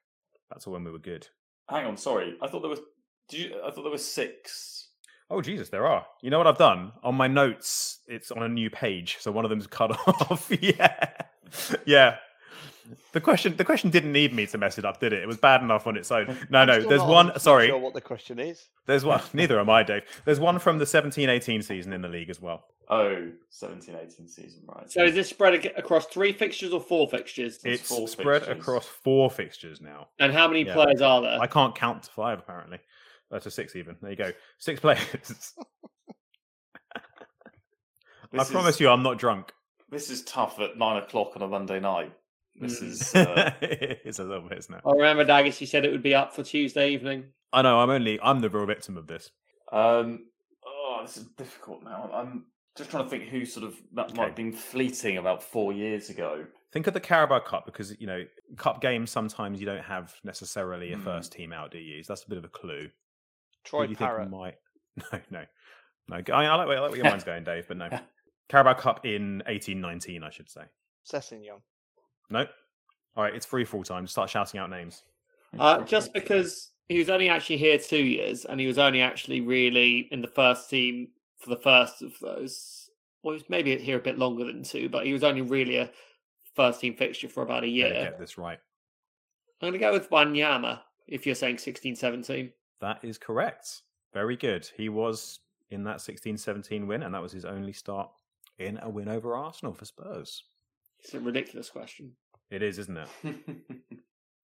That's 0.50 0.66
when 0.66 0.84
we 0.84 0.90
were 0.90 0.98
good. 0.98 1.26
Hang 1.68 1.86
on, 1.86 1.96
sorry. 1.96 2.36
I 2.42 2.48
thought 2.48 2.60
there 2.60 2.70
was. 2.70 2.80
Did 3.28 3.40
you? 3.40 3.60
I 3.64 3.70
thought 3.70 3.82
there 3.82 3.90
was 3.92 4.06
six. 4.06 4.88
Oh 5.30 5.40
Jesus, 5.40 5.70
there 5.70 5.86
are. 5.86 6.04
You 6.20 6.30
know 6.30 6.38
what 6.38 6.46
I've 6.46 6.58
done 6.58 6.92
on 7.02 7.14
my 7.14 7.26
notes? 7.26 8.00
It's 8.06 8.30
on 8.30 8.42
a 8.42 8.48
new 8.48 8.68
page, 8.68 9.16
so 9.20 9.32
one 9.32 9.44
of 9.44 9.48
them's 9.48 9.66
cut 9.66 9.90
off. 10.06 10.50
yeah, 10.60 11.08
yeah. 11.86 12.16
The 13.12 13.20
question, 13.20 13.56
the 13.56 13.64
question 13.64 13.90
didn't 13.90 14.12
need 14.12 14.32
me 14.34 14.46
to 14.46 14.58
mess 14.58 14.78
it 14.78 14.84
up, 14.84 14.98
did 15.00 15.12
it? 15.12 15.22
It 15.22 15.26
was 15.26 15.36
bad 15.36 15.62
enough 15.62 15.86
on 15.86 15.96
its 15.96 16.10
own. 16.10 16.36
No, 16.50 16.60
I'm 16.60 16.66
no. 16.66 16.80
There's 16.80 17.00
not 17.00 17.08
one. 17.08 17.28
100% 17.30 17.40
Sorry, 17.40 17.66
Sure 17.68 17.78
what 17.78 17.94
the 17.94 18.00
question 18.00 18.38
is? 18.38 18.68
there's 18.86 19.04
one. 19.04 19.20
Neither 19.32 19.58
am 19.60 19.70
I, 19.70 19.82
Dave. 19.82 20.02
There's 20.24 20.40
one 20.40 20.58
from 20.58 20.78
the 20.78 20.84
17-18 20.84 21.62
season 21.64 21.92
in 21.92 22.02
the 22.02 22.08
league 22.08 22.30
as 22.30 22.40
well. 22.40 22.64
Oh, 22.88 23.30
17, 23.50 23.94
18 23.94 24.28
season, 24.28 24.62
right. 24.66 24.90
So 24.90 25.04
is 25.04 25.14
this 25.14 25.28
spread 25.30 25.54
across 25.76 26.06
three 26.06 26.32
fixtures 26.32 26.72
or 26.72 26.80
four 26.80 27.08
fixtures? 27.08 27.60
It's 27.64 27.80
It's 27.80 27.88
four 27.88 28.08
spread 28.08 28.42
fixtures. 28.42 28.60
across 28.60 28.86
four 28.86 29.30
fixtures 29.30 29.80
now. 29.80 30.08
And 30.18 30.32
how 30.32 30.48
many 30.48 30.64
Yeah. 30.66 30.74
players 30.74 31.00
are 31.00 31.22
there? 31.22 31.40
I 31.40 31.46
can't 31.46 31.74
count 31.74 32.02
to 32.04 32.10
five 32.10 32.38
apparently. 32.38 32.80
Uh, 33.30 33.38
to 33.38 33.50
six 33.50 33.76
even. 33.76 33.96
There 34.02 34.10
you 34.10 34.16
go. 34.16 34.32
Six 34.58 34.80
players. 34.80 35.00
I 36.94 38.38
This 38.38 38.50
promise 38.50 38.74
is- 38.76 38.80
you, 38.80 38.88
I'm 38.88 39.02
not 39.02 39.18
drunk. 39.18 39.52
This 39.90 40.10
is 40.10 40.22
tough 40.24 40.58
at 40.58 40.76
nine 40.78 41.02
o'clock 41.02 41.32
on 41.36 41.42
a 41.42 41.48
Monday 41.48 41.78
night. 41.78 42.12
This 42.54 42.80
Mm. 42.80 42.86
is. 42.88 43.14
Uh, 43.14 43.50
it's 43.62 44.18
a 44.18 44.24
little 44.24 44.48
bit, 44.48 44.58
isn't 44.58 44.74
it? 44.74 44.82
I 44.86 44.90
remember 44.92 45.24
Daggis, 45.24 45.60
you 45.60 45.66
said 45.66 45.84
it 45.84 45.92
would 45.92 46.02
be 46.02 46.14
up 46.14 46.34
for 46.34 46.42
Tuesday 46.42 46.90
evening. 46.90 47.32
I 47.52 47.62
know. 47.62 47.80
I'm 47.80 47.90
only. 47.90 48.20
I'm 48.20 48.40
the 48.40 48.50
real 48.50 48.66
victim 48.66 48.96
of 48.96 49.06
this. 49.06 49.30
um, 49.72 50.26
Oh, 50.66 51.00
this 51.02 51.16
is 51.16 51.24
difficult 51.36 51.82
now. 51.82 52.10
I'm 52.12 52.46
just 52.76 52.90
trying 52.90 53.04
to 53.04 53.10
think 53.10 53.24
who 53.24 53.44
sort 53.44 53.66
of 53.66 53.74
that 53.94 54.06
Okay. 54.06 54.14
might 54.14 54.26
have 54.28 54.36
been 54.36 54.52
fleeting 54.52 55.16
about 55.18 55.42
four 55.42 55.72
years 55.72 56.10
ago. 56.10 56.46
Think 56.72 56.86
of 56.86 56.94
the 56.94 57.00
Carabao 57.00 57.40
Cup 57.40 57.66
because 57.66 57.98
you 58.00 58.06
know 58.06 58.24
cup 58.56 58.80
games 58.80 59.10
sometimes 59.10 59.58
you 59.60 59.66
don't 59.66 59.82
have 59.84 60.14
necessarily 60.24 60.92
a 60.92 60.96
Hmm. 60.96 61.04
first 61.04 61.32
team 61.32 61.52
out, 61.52 61.70
do 61.70 61.78
you? 61.78 62.02
So 62.02 62.12
that's 62.12 62.24
a 62.24 62.28
bit 62.28 62.38
of 62.38 62.44
a 62.44 62.48
clue. 62.48 62.82
Who 62.84 62.90
Troy 63.64 63.84
do 63.86 63.90
you 63.90 63.96
think 63.96 64.08
Parrott. 64.10 64.30
might? 64.30 64.54
No, 65.12 65.20
no, 65.30 65.44
no. 66.08 66.34
I, 66.34 66.44
I 66.46 66.54
like 66.56 66.68
where- 66.68 66.76
I 66.76 66.80
like 66.80 66.90
where 66.90 66.96
your 66.98 67.04
mind's 67.08 67.24
going, 67.32 67.44
Dave, 67.44 67.66
but 67.68 67.76
no. 67.78 67.88
Carabao 68.48 68.74
Cup 68.74 69.06
in 69.06 69.42
eighteen 69.46 69.80
nineteen, 69.80 70.22
I 70.22 70.30
should 70.30 70.50
say. 70.50 70.62
Sessegnon. 71.10 71.60
No. 72.32 72.46
All 73.16 73.24
right, 73.24 73.34
it's 73.34 73.46
free 73.46 73.64
for 73.64 73.76
all 73.76 73.84
time. 73.84 74.06
Start 74.06 74.30
shouting 74.30 74.58
out 74.58 74.70
names. 74.70 75.02
Uh, 75.58 75.82
just 75.82 76.12
because 76.14 76.70
he 76.88 76.98
was 76.98 77.10
only 77.10 77.28
actually 77.28 77.58
here 77.58 77.78
two 77.78 78.02
years, 78.02 78.44
and 78.46 78.58
he 78.58 78.66
was 78.66 78.78
only 78.78 79.02
actually 79.02 79.40
really 79.40 80.08
in 80.10 80.22
the 80.22 80.28
first 80.28 80.70
team 80.70 81.08
for 81.36 81.50
the 81.50 81.60
first 81.60 82.02
of 82.02 82.12
those. 82.20 82.88
Well, 83.22 83.34
he 83.34 83.38
was 83.38 83.50
maybe 83.50 83.76
here 83.76 83.98
a 83.98 84.02
bit 84.02 84.18
longer 84.18 84.44
than 84.44 84.62
two, 84.62 84.88
but 84.88 85.04
he 85.04 85.12
was 85.12 85.22
only 85.22 85.42
really 85.42 85.76
a 85.76 85.90
first 86.56 86.80
team 86.80 86.96
fixture 86.96 87.28
for 87.28 87.42
about 87.42 87.64
a 87.64 87.68
year. 87.68 87.90
Get 87.90 88.18
this 88.18 88.38
right. 88.38 88.58
I'm 89.60 89.68
going 89.68 89.72
to 89.74 89.78
go 89.78 89.92
with 89.92 90.10
Wanyama 90.10 90.80
if 91.06 91.26
you're 91.26 91.34
saying 91.34 91.58
16 91.58 91.96
17. 91.96 92.50
That 92.80 92.98
is 93.04 93.18
correct. 93.18 93.82
Very 94.12 94.36
good. 94.36 94.68
He 94.76 94.88
was 94.88 95.38
in 95.70 95.84
that 95.84 95.98
16-17 95.98 96.86
win, 96.86 97.02
and 97.02 97.14
that 97.14 97.22
was 97.22 97.32
his 97.32 97.44
only 97.44 97.72
start 97.72 98.10
in 98.58 98.78
a 98.82 98.88
win 98.88 99.08
over 99.08 99.34
Arsenal 99.34 99.72
for 99.72 99.84
Spurs. 99.84 100.44
It's 101.00 101.14
a 101.14 101.20
ridiculous 101.20 101.70
question. 101.70 102.12
It 102.52 102.62
is, 102.62 102.78
isn't 102.78 102.96
it? 102.96 103.08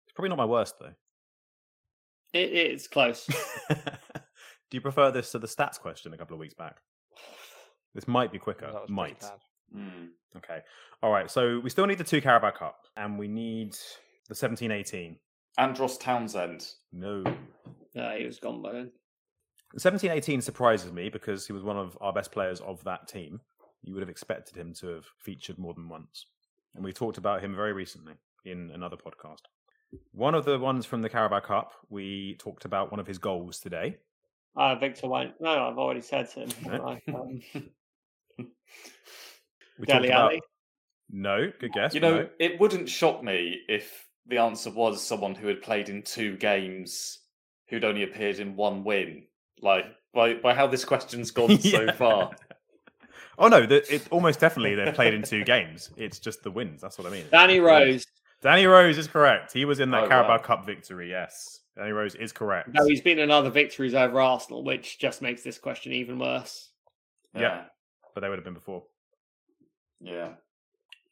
It's 0.07 0.15
probably 0.15 0.31
not 0.31 0.39
my 0.39 0.47
worst 0.47 0.75
though. 0.81 0.95
It's 2.33 2.89
close. 2.89 3.25
Do 3.71 3.75
you 4.73 4.81
prefer 4.81 5.13
this 5.13 5.31
to 5.33 5.39
the 5.39 5.47
stats 5.47 5.79
question 5.79 6.13
a 6.13 6.17
couple 6.17 6.35
of 6.35 6.41
weeks 6.41 6.55
back? 6.55 6.79
This 7.95 8.07
might 8.07 8.31
be 8.31 8.39
quicker. 8.39 8.71
Might. 8.89 9.25
Hmm. 9.73 10.09
Okay. 10.37 10.61
All 11.03 11.11
right. 11.11 11.31
So 11.31 11.59
we 11.59 11.71
still 11.71 11.87
need 11.87 11.99
the 11.99 12.05
two 12.05 12.21
Carabao 12.21 12.51
Cup, 12.51 12.77
and 12.97 13.19
we 13.19 13.27
need 13.29 13.75
the 14.29 14.35
17-18. 14.35 15.17
Andros 15.57 15.97
Townsend. 15.97 16.67
No. 16.93 17.25
uh, 17.99 18.11
he 18.13 18.27
was 18.27 18.39
gone 18.39 18.61
by 18.63 18.73
then. 18.73 18.93
The 19.73 19.81
17-18 19.81 20.43
surprises 20.43 20.93
me 20.93 21.09
because 21.09 21.47
he 21.47 21.53
was 21.53 21.63
one 21.63 21.79
of 21.79 21.97
our 22.01 22.13
best 22.13 22.31
players 22.31 22.61
of 22.61 22.85
that 22.85 23.09
team. 23.09 23.41
You 23.83 23.95
would 23.95 24.03
have 24.03 24.11
expected 24.11 24.57
him 24.57 24.75
to 24.81 24.89
have 24.89 25.07
featured 25.19 25.59
more 25.59 25.75
than 25.75 25.89
once. 25.89 26.27
And 26.75 26.85
we 26.85 26.93
talked 26.93 27.19
about 27.19 27.43
him 27.43 27.55
very 27.55 27.73
recently 27.73 28.15
in 28.45 28.71
another 28.73 28.97
podcast. 28.97 29.43
One 30.13 30.35
of 30.35 30.45
the 30.45 30.59
ones 30.59 30.85
from 30.87 31.03
the 31.03 31.09
Carabao 31.09 31.41
Cup, 31.41 31.73
we 31.89 32.37
talked 32.39 32.65
about 32.65 32.91
one 32.91 33.01
of 33.01 33.07
his 33.07 33.19
goals 33.19 33.59
today. 33.59 33.97
Uh, 34.57 34.75
Victor 34.77 35.07
Wanyama. 35.07 35.33
No, 35.41 35.69
I've 35.69 35.79
already 35.79 36.01
said 36.01 36.29
him. 36.31 36.51
No. 36.65 36.99
haven't 37.07 37.45
Um, 37.59 37.71
We 39.79 39.87
Dele 39.87 40.09
about 40.09 40.33
Alli. 40.33 40.41
No, 41.11 41.51
good 41.61 41.73
guess. 41.73 41.95
You 41.95 42.01
know, 42.01 42.23
no. 42.23 42.29
it 42.39 42.61
wouldn't 42.61 42.89
shock 42.89 43.23
me 43.23 43.61
if 43.69 44.07
the 44.27 44.39
answer 44.39 44.71
was 44.71 45.03
someone 45.03 45.35
who 45.35 45.47
had 45.47 45.63
played 45.63 45.89
in 45.89 46.03
two 46.03 46.37
games 46.37 47.21
who'd 47.69 47.85
only 47.85 48.03
appeared 48.03 48.41
in 48.41 48.57
one 48.57 48.85
win. 48.85 49.25
Like 49.63 49.87
by 50.13 50.35
by 50.35 50.55
how 50.55 50.67
this 50.67 50.85
question's 50.85 51.31
gone 51.31 51.59
so 51.61 51.93
far. 51.93 52.33
Oh 53.39 53.49
no, 53.49 53.65
the, 53.67 53.95
it 53.95 54.07
almost 54.11 54.41
definitely 54.41 54.75
they've 54.75 54.95
played 54.95 55.15
in 55.15 55.23
two 55.23 55.45
games. 55.45 55.91
It's 55.97 56.19
just 56.19 56.43
the 56.43 56.51
wins. 56.51 56.81
That's 56.81 56.99
what 56.99 57.07
I 57.07 57.11
mean. 57.11 57.25
Danny 57.31 57.61
Rose. 57.61 58.05
Danny 58.43 58.67
Rose 58.67 58.99
is 58.99 59.07
correct. 59.07 59.53
He 59.53 59.65
was 59.65 59.81
in 59.81 59.91
that 59.93 60.05
Oh, 60.05 60.09
Carabao 60.09 60.37
wow. 60.37 60.43
Cup 60.43 60.67
victory. 60.67 61.11
Yes, 61.11 61.61
Danny 61.77 61.93
Rose 61.93 62.15
is 62.17 62.33
correct. 62.33 62.71
No, 62.73 62.85
he's 62.87 63.01
been 63.01 63.19
in 63.19 63.31
other 63.31 63.51
victories 63.51 63.95
over 63.95 64.21
Arsenal, 64.21 64.65
which 64.65 64.99
just 64.99 65.23
makes 65.23 65.43
this 65.43 65.59
question 65.59 65.93
even 65.93 66.19
worse. 66.19 66.71
Yeah. 67.35 67.65
but 68.15 68.21
they 68.23 68.29
would 68.29 68.39
have 68.39 68.45
been 68.45 68.55
before 68.55 68.83
Yeah. 70.01 70.31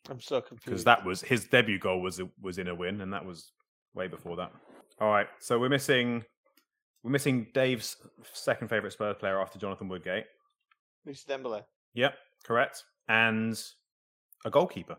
I'm 0.09 0.21
so 0.21 0.41
confused. 0.41 0.65
because 0.65 0.85
that 0.85 1.05
was 1.05 1.21
his 1.21 1.45
debut 1.47 1.79
goal 1.79 2.01
was 2.01 2.21
was 2.41 2.59
in 2.59 2.69
a 2.69 2.75
win, 2.75 3.01
and 3.01 3.13
that 3.13 3.25
was 3.25 3.53
way 3.95 4.07
before 4.09 4.37
that. 4.37 4.53
All 5.01 5.11
right, 5.11 5.27
so 5.41 5.59
we're 5.59 5.69
missing 5.69 6.25
we're 7.03 7.11
missing 7.11 7.47
Dave's 7.55 7.97
second 8.33 8.69
favorite 8.69 8.93
Spurs 8.93 9.17
player 9.19 9.41
after 9.41 9.59
Jonathan 9.59 9.89
Woodgate. 9.89 10.25
Mr. 11.07 11.27
Dembele. 11.27 11.63
Yep, 11.97 12.15
correct, 12.45 12.85
and 13.09 13.61
a 14.45 14.51
goalkeeper. 14.51 14.97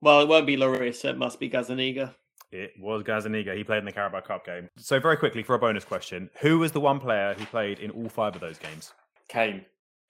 Well, 0.00 0.20
it 0.20 0.28
won't 0.28 0.46
be 0.46 0.56
Lloris, 0.56 1.04
it 1.04 1.18
must 1.18 1.40
be 1.40 1.50
Gazaniga. 1.50 2.14
It 2.52 2.72
was 2.78 3.02
Gazaniga. 3.02 3.56
He 3.56 3.64
played 3.64 3.80
in 3.80 3.84
the 3.84 3.92
Carabao 3.92 4.20
Cup 4.20 4.46
game. 4.46 4.70
So 4.76 5.00
very 5.00 5.16
quickly 5.16 5.42
for 5.42 5.56
a 5.56 5.58
bonus 5.58 5.84
question, 5.84 6.30
who 6.40 6.60
was 6.60 6.70
the 6.70 6.80
one 6.80 7.00
player 7.00 7.34
who 7.34 7.44
played 7.46 7.80
in 7.80 7.90
all 7.90 8.08
five 8.08 8.34
of 8.36 8.40
those 8.40 8.58
games? 8.58 8.92
Kane. 9.28 9.64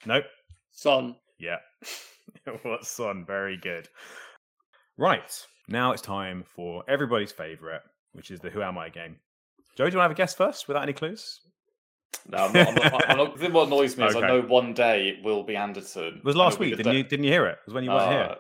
Nope. 0.05 0.25
Son. 0.71 1.17
Yeah. 1.39 1.57
it 2.47 2.63
was 2.63 2.89
Son. 2.89 3.25
Very 3.27 3.57
good. 3.57 3.89
Right. 4.99 5.47
Now 5.69 5.93
it's 5.93 6.03
time 6.03 6.45
for 6.55 6.85
everybody's 6.87 7.33
favourite, 7.33 7.81
which 8.13 8.31
is 8.31 8.41
the 8.41 8.51
Who 8.51 8.63
Am 8.63 8.77
I 8.77 8.91
game. 8.91 9.17
Joe, 9.75 9.87
do 9.87 9.93
you 9.93 9.99
want 9.99 10.05
to 10.07 10.11
have 10.11 10.11
a 10.11 10.15
guess 10.15 10.35
first 10.35 10.69
without 10.69 10.83
any 10.83 10.93
clues? 10.93 11.41
No, 12.29 12.39
I'm 12.39 12.53
not. 12.53 12.69
I'm 12.69 12.75
not, 12.93 13.11
I'm 13.11 13.17
not 13.19 13.53
what 13.53 13.67
annoys 13.67 13.97
me 13.97 14.07
is 14.07 14.17
I 14.17 14.21
know 14.21 14.43
one 14.43 14.75
day 14.75 15.09
it 15.11 15.23
will 15.23 15.43
be 15.43 15.57
Anderton. 15.57 16.17
It 16.19 16.25
was 16.25 16.37
last 16.37 16.59
week. 16.59 16.77
Didn't 16.77 16.93
day- 16.93 16.99
you, 16.99 17.03
didn't 17.05 17.25
you 17.25 17.31
hear 17.33 17.47
it? 17.47 17.59
It 17.63 17.67
was 17.67 17.75
when 17.75 17.85
you 17.85 17.91
weren't 17.91 18.11
here. 18.11 18.37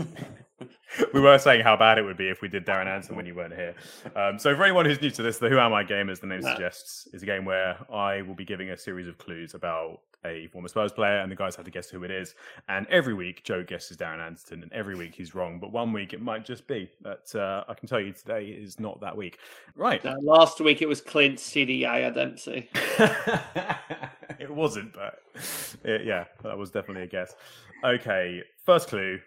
Uh, 0.00 0.04
We 1.12 1.20
were 1.20 1.38
saying 1.38 1.62
how 1.62 1.76
bad 1.76 1.98
it 1.98 2.02
would 2.02 2.16
be 2.16 2.28
if 2.28 2.40
we 2.40 2.48
did 2.48 2.64
Darren 2.64 2.86
Anderton 2.86 3.16
when 3.16 3.26
you 3.26 3.34
weren't 3.34 3.54
here. 3.54 3.74
Um, 4.14 4.38
so, 4.38 4.54
for 4.56 4.62
anyone 4.64 4.86
who's 4.86 5.00
new 5.02 5.10
to 5.10 5.22
this, 5.22 5.36
the 5.38 5.48
Who 5.50 5.58
Am 5.58 5.74
I 5.74 5.82
game, 5.82 6.08
as 6.08 6.20
the 6.20 6.26
name 6.26 6.40
suggests, 6.40 7.06
is 7.12 7.22
a 7.22 7.26
game 7.26 7.44
where 7.44 7.76
I 7.92 8.22
will 8.22 8.34
be 8.34 8.44
giving 8.46 8.70
a 8.70 8.76
series 8.78 9.06
of 9.06 9.18
clues 9.18 9.52
about 9.54 10.00
a 10.24 10.46
former 10.48 10.68
Spurs 10.68 10.92
player, 10.92 11.18
and 11.18 11.30
the 11.30 11.36
guys 11.36 11.54
have 11.56 11.66
to 11.66 11.70
guess 11.70 11.90
who 11.90 12.02
it 12.04 12.10
is. 12.10 12.34
And 12.68 12.86
every 12.88 13.12
week, 13.12 13.44
Joe 13.44 13.62
guesses 13.62 13.96
Darren 13.98 14.18
Anderton, 14.24 14.62
and 14.62 14.72
every 14.72 14.94
week 14.94 15.14
he's 15.14 15.34
wrong. 15.34 15.58
But 15.60 15.72
one 15.72 15.92
week 15.92 16.14
it 16.14 16.22
might 16.22 16.44
just 16.46 16.66
be. 16.66 16.90
that 17.02 17.34
uh, 17.34 17.64
I 17.68 17.74
can 17.74 17.86
tell 17.88 18.00
you 18.00 18.12
today 18.12 18.46
is 18.46 18.80
not 18.80 19.00
that 19.02 19.14
week. 19.16 19.38
Right. 19.74 20.02
No, 20.02 20.16
last 20.22 20.60
week 20.60 20.80
it 20.80 20.88
was 20.88 21.00
Clint 21.02 21.38
CD 21.38 21.74
Yaya 21.74 22.10
Dempsey. 22.12 22.70
it 24.38 24.50
wasn't, 24.50 24.92
but 24.94 25.20
it- 25.84 26.04
yeah, 26.06 26.24
that 26.42 26.56
was 26.56 26.70
definitely 26.70 27.02
a 27.02 27.06
guess. 27.06 27.34
Okay, 27.84 28.42
first 28.64 28.88
clue. 28.88 29.20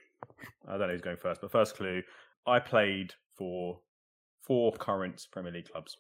I 0.68 0.72
don't 0.78 0.82
know 0.82 0.88
who's 0.90 1.02
going 1.02 1.18
first, 1.18 1.42
but 1.42 1.52
first 1.52 1.76
clue. 1.76 2.02
I 2.46 2.60
played 2.60 3.14
for 3.36 3.80
four 4.42 4.72
current 4.74 5.26
Premier 5.32 5.52
League 5.52 5.70
clubs. 5.72 5.98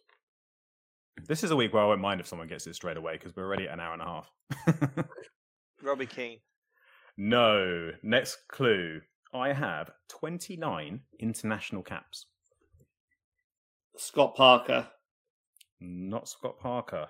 This 1.27 1.43
is 1.43 1.51
a 1.51 1.55
week 1.55 1.73
where 1.73 1.83
I 1.83 1.87
won't 1.87 2.01
mind 2.01 2.21
if 2.21 2.27
someone 2.27 2.47
gets 2.47 2.65
it 2.67 2.75
straight 2.75 2.97
away 2.97 3.13
because 3.13 3.35
we're 3.35 3.45
already 3.45 3.67
at 3.67 3.73
an 3.73 3.79
hour 3.79 3.93
and 3.93 4.01
a 4.01 4.05
half. 4.05 5.05
Robbie 5.83 6.05
Keane. 6.05 6.39
no, 7.17 7.91
next 8.03 8.37
clue. 8.49 9.01
I 9.33 9.53
have 9.53 9.91
29 10.09 11.01
international 11.19 11.83
caps. 11.83 12.25
Scott 13.97 14.35
Parker. 14.35 14.87
Not 15.79 16.27
Scott 16.27 16.59
Parker. 16.59 17.07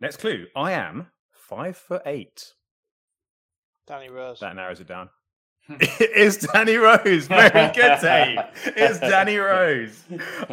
Next 0.00 0.18
clue. 0.18 0.46
I 0.54 0.72
am 0.72 1.08
five 1.32 1.76
foot 1.76 2.02
eight. 2.06 2.52
Danny 3.86 4.10
Rose. 4.10 4.40
That 4.40 4.56
narrows 4.56 4.80
it 4.80 4.86
down. 4.86 5.08
it's 5.80 6.46
Danny 6.46 6.76
Rose. 6.76 7.26
Very 7.26 7.72
good, 7.72 8.00
Dave. 8.00 8.38
It's 8.64 9.00
Danny 9.00 9.36
Rose. 9.36 10.04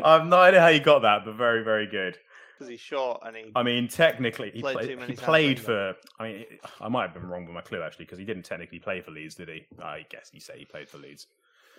I 0.03 0.17
have 0.17 0.27
no 0.27 0.37
idea 0.37 0.59
how 0.61 0.67
you 0.69 0.79
got 0.79 1.03
that, 1.03 1.23
but 1.25 1.35
very, 1.35 1.63
very 1.63 1.87
good. 1.87 2.17
Because 2.57 2.69
he's 2.69 2.79
short 2.79 3.21
and 3.25 3.35
he. 3.35 3.51
I 3.55 3.63
mean, 3.63 3.87
technically, 3.87 4.51
he 4.51 4.61
Played 4.61 4.75
played, 4.97 5.09
he 5.09 5.15
played 5.15 5.59
for 5.59 5.93
for. 5.93 6.23
I 6.23 6.27
mean, 6.27 6.45
I 6.81 6.87
might 6.87 7.03
have 7.03 7.13
been 7.13 7.27
wrong 7.27 7.45
with 7.45 7.53
my 7.53 7.61
clue 7.61 7.81
actually, 7.81 8.05
because 8.05 8.19
he 8.19 8.25
didn't 8.25 8.43
technically 8.43 8.79
play 8.79 9.01
for 9.01 9.11
Leeds, 9.11 9.35
did 9.35 9.49
he? 9.49 9.65
I 9.81 10.05
guess 10.09 10.31
you 10.33 10.39
say 10.39 10.57
he 10.59 10.65
played 10.65 10.89
for 10.89 10.97
Leeds. 10.97 11.27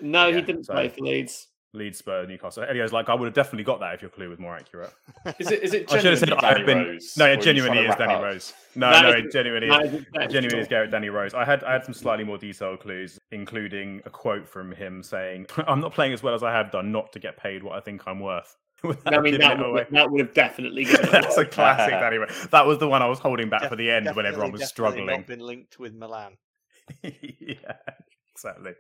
No, 0.01 0.29
Yeah, 0.29 0.37
he 0.37 0.43
didn't 0.43 0.65
so- 0.65 0.73
play 0.75 0.89
for 0.89 1.01
Leeds. 1.01 1.49
Leeds, 1.75 1.99
Spurs, 1.99 2.29
Newcastle. 2.29 2.63
Elio's 2.65 2.93
like, 2.93 3.09
I 3.09 3.15
would 3.15 3.27
have 3.27 3.35
definitely 3.35 3.65
got 3.65 3.81
that 3.81 3.95
if 3.95 4.01
your 4.03 4.11
clue 4.11 4.29
was 4.31 4.39
more 4.39 4.55
accurate. 4.55 4.93
Is 5.39 5.51
it? 5.51 5.63
Is 5.63 5.75
it? 5.75 5.93
I 5.93 5.99
should 5.99 6.13
have 6.13 6.19
said 6.21 6.29
genuinely 6.29 6.61
I've 6.61 6.67
been. 6.67 6.79
Rose, 6.79 7.17
no, 7.17 7.27
it 7.27 7.41
genuinely 7.41 7.79
is 7.87 7.95
Danny 7.97 8.15
up? 8.15 8.23
Rose. 8.23 8.53
No, 8.77 8.91
That 8.91 9.03
no, 9.03 9.09
is- 9.11 9.25
it 9.25 9.33
genuinely 9.33 9.69
that 9.69 9.83
is. 9.87 9.93
is 9.93 10.01
acceptable. 10.01 10.33
genuinely 10.33 10.61
is 10.63 10.69
Garrett 10.69 10.91
Danny 10.91 11.09
Rose. 11.09 11.35
I 11.35 11.45
had 11.45 11.65
I 11.65 11.73
had 11.73 11.85
some 11.85 11.95
slightly 11.95 12.25
more 12.25 12.39
detailed 12.39 12.81
clues, 12.81 13.19
including 13.33 14.01
a 14.05 14.11
quote 14.11 14.49
from 14.49 14.73
him 14.73 15.03
saying, 15.03 15.47
"I'm 15.67 15.81
not 15.81 15.93
playing 15.95 16.13
as 16.13 16.23
well 16.23 16.35
as 16.35 16.43
I 16.43 16.53
have 16.53 16.71
done, 16.71 16.93
not 16.93 17.13
to 17.13 17.19
get 17.19 17.37
paid 17.37 17.63
what 17.63 17.75
I 17.77 17.81
think 17.81 18.03
I'm 18.07 18.21
worth." 18.21 18.57
I 19.07 19.19
mean, 19.19 19.39
that 19.41 19.59
would, 19.59 19.87
that 19.93 20.11
would 20.11 20.21
have 20.21 20.35
definitely 20.35 20.85
given 20.85 21.09
That's 21.11 21.39
a 21.39 21.45
classic 21.47 21.93
Danny 21.93 22.19
Rose. 22.19 22.49
That 22.51 22.67
was 22.67 22.79
the 22.79 22.89
one 22.89 23.01
I 23.03 23.07
was 23.09 23.19
holding 23.19 23.49
back 23.49 23.69
for 23.69 23.77
the 23.77 23.91
end 23.91 24.09
when 24.15 24.27
everyone 24.27 24.53
was 24.53 24.69
struggling. 24.69 25.07
Not 25.07 25.27
been 25.27 25.41
linked 25.41 25.79
with 25.79 25.95
Milan. 25.95 26.37
yeah, 27.03 27.73
exactly. 28.35 28.73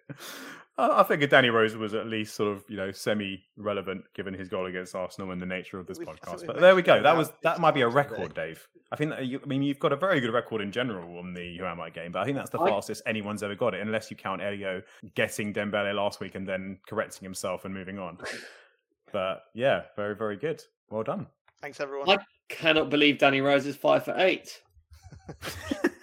I 0.79 1.01
I 1.01 1.05
figured 1.05 1.31
Danny 1.31 1.51
Rose 1.51 1.77
was 1.77 1.95
at 1.95 2.07
least 2.07 2.35
sort 2.35 2.51
of 2.57 2.65
you 2.69 2.77
know 2.77 2.91
semi-relevant 2.91 4.05
given 4.15 4.35
his 4.35 4.49
goal 4.49 4.67
against 4.67 4.95
Arsenal 4.95 5.31
and 5.31 5.41
the 5.41 5.47
nature 5.47 5.79
of 5.79 5.87
this 5.87 5.99
We've- 5.99 6.11
I 6.11 6.15
think 6.15 6.43
podcast. 6.43 6.47
But 6.47 6.61
there 6.61 6.75
we 6.75 6.83
go. 6.83 7.03
That 7.03 7.17
was 7.17 7.33
that 7.43 7.61
might 7.61 7.75
be 7.75 7.83
a 7.83 7.91
twice 7.91 8.07
today. 8.07 8.17
record, 8.19 8.35
Dave. 8.35 8.69
I 8.93 8.97
think 8.97 9.11
that 9.11 9.27
you, 9.27 9.41
I 9.43 9.47
mean 9.47 9.63
you've 9.63 9.79
got 9.79 9.93
a 9.93 9.97
very 9.97 10.21
good 10.21 10.33
record 10.33 10.61
in 10.61 10.71
general 10.73 11.19
on 11.19 11.33
the 11.35 11.57
Who 11.59 11.65
Am 11.65 11.81
I 11.81 11.91
game, 11.91 12.13
but 12.13 12.21
I 12.21 12.25
think 12.25 12.37
that's 12.37 12.51
the 12.51 12.61
I- 12.61 12.69
fastest 12.69 13.03
anyone's 13.07 13.43
ever 13.43 13.55
got 13.55 13.75
it, 13.75 13.81
unless 13.81 14.11
you 14.11 14.17
count 14.17 14.43
Elio 14.43 14.83
getting 15.15 15.53
Dembele 15.55 15.95
last 15.95 16.21
week 16.21 16.35
and 16.35 16.47
then 16.47 16.79
correcting 16.89 17.25
himself 17.25 17.65
and 17.65 17.73
moving 17.75 17.99
on. 17.99 18.19
But 19.13 19.45
yeah, 19.55 19.83
very 19.97 20.17
very 20.17 20.37
good. 20.37 20.63
Well 20.91 21.03
done. 21.05 21.27
Thanks, 21.61 21.81
everyone. 21.81 22.11
I 22.11 22.19
cannot 22.49 22.91
believe 22.91 23.19
Danny 23.19 23.41
Rose 23.41 23.65
is 23.67 23.77
five 23.77 24.05
for 24.05 24.15
eight. 24.19 24.61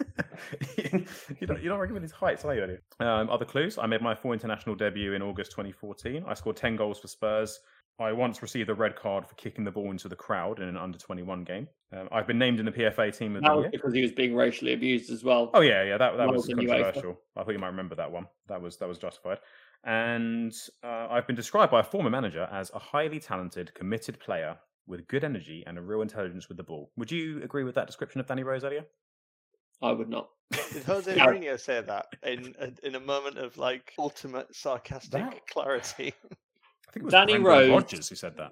you're, 0.77 1.47
not, 1.47 1.61
you're 1.61 1.71
not 1.71 1.77
very 1.77 1.87
good 1.87 1.93
with 1.93 2.03
his 2.03 2.11
heights, 2.11 2.45
are 2.45 2.55
you, 2.55 2.63
Eddie? 2.63 2.77
Um, 2.99 3.29
other 3.29 3.45
clues 3.45 3.77
I 3.77 3.85
made 3.87 4.01
my 4.01 4.15
full 4.15 4.33
international 4.33 4.75
debut 4.75 5.13
in 5.13 5.21
August 5.21 5.51
2014. 5.51 6.23
I 6.27 6.33
scored 6.33 6.55
10 6.57 6.75
goals 6.75 6.99
for 6.99 7.07
Spurs. 7.07 7.59
I 7.99 8.11
once 8.11 8.41
received 8.41 8.69
a 8.69 8.73
red 8.73 8.95
card 8.95 9.27
for 9.27 9.35
kicking 9.35 9.63
the 9.63 9.69
ball 9.71 9.91
into 9.91 10.07
the 10.07 10.15
crowd 10.15 10.59
in 10.59 10.67
an 10.67 10.77
under 10.77 10.97
21 10.97 11.43
game. 11.43 11.67
Um, 11.95 12.07
I've 12.11 12.25
been 12.25 12.39
named 12.39 12.59
in 12.59 12.65
the 12.65 12.71
PFA 12.71 13.15
team 13.15 13.35
of 13.35 13.43
That 13.43 13.49
the 13.49 13.55
was 13.55 13.63
year. 13.65 13.71
because 13.71 13.93
he 13.93 14.01
was 14.01 14.11
being 14.11 14.33
racially 14.35 14.73
abused 14.73 15.11
as 15.11 15.23
well. 15.23 15.51
Oh 15.53 15.61
yeah, 15.61 15.83
yeah, 15.83 15.97
that 15.97 16.17
that 16.17 16.27
was 16.27 16.47
controversial. 16.47 17.19
I 17.37 17.43
thought 17.43 17.51
you 17.51 17.59
might 17.59 17.67
remember 17.67 17.95
that 17.95 18.11
one. 18.11 18.27
That 18.47 18.61
was 18.61 18.77
that 18.77 18.87
was 18.87 18.97
justified. 18.97 19.39
And 19.83 20.53
uh, 20.83 21.07
I've 21.09 21.27
been 21.27 21.35
described 21.35 21.71
by 21.71 21.81
a 21.81 21.83
former 21.83 22.09
manager 22.09 22.47
as 22.51 22.71
a 22.73 22.79
highly 22.79 23.19
talented, 23.19 23.73
committed 23.73 24.19
player 24.19 24.57
with 24.87 25.07
good 25.07 25.23
energy 25.23 25.63
and 25.67 25.77
a 25.77 25.81
real 25.81 26.01
intelligence 26.01 26.47
with 26.47 26.57
the 26.57 26.63
ball. 26.63 26.91
Would 26.97 27.11
you 27.11 27.41
agree 27.43 27.63
with 27.63 27.75
that 27.75 27.87
description 27.87 28.19
of 28.19 28.27
Danny 28.27 28.43
Rose 28.43 28.63
earlier? 28.63 28.85
I 29.81 29.91
would 29.91 30.09
not. 30.09 30.29
Did 30.73 30.83
Jose 30.83 31.15
Yeah. 31.15 31.27
Mourinho 31.27 31.59
say 31.59 31.81
that 31.81 32.05
in 32.23 32.53
a, 32.59 32.87
in 32.87 32.95
a 32.95 32.99
moment 32.99 33.37
of 33.37 33.57
like 33.57 33.93
ultimate 33.97 34.53
sarcastic 34.55 35.11
That- 35.11 35.47
clarity? 35.47 36.13
I 36.23 36.91
think 36.93 36.97
it 36.97 37.03
was 37.03 37.11
Danny 37.13 37.37
Rose- 37.37 37.69
Rodgers 37.69 38.09
who 38.09 38.15
said 38.15 38.35
that. 38.37 38.51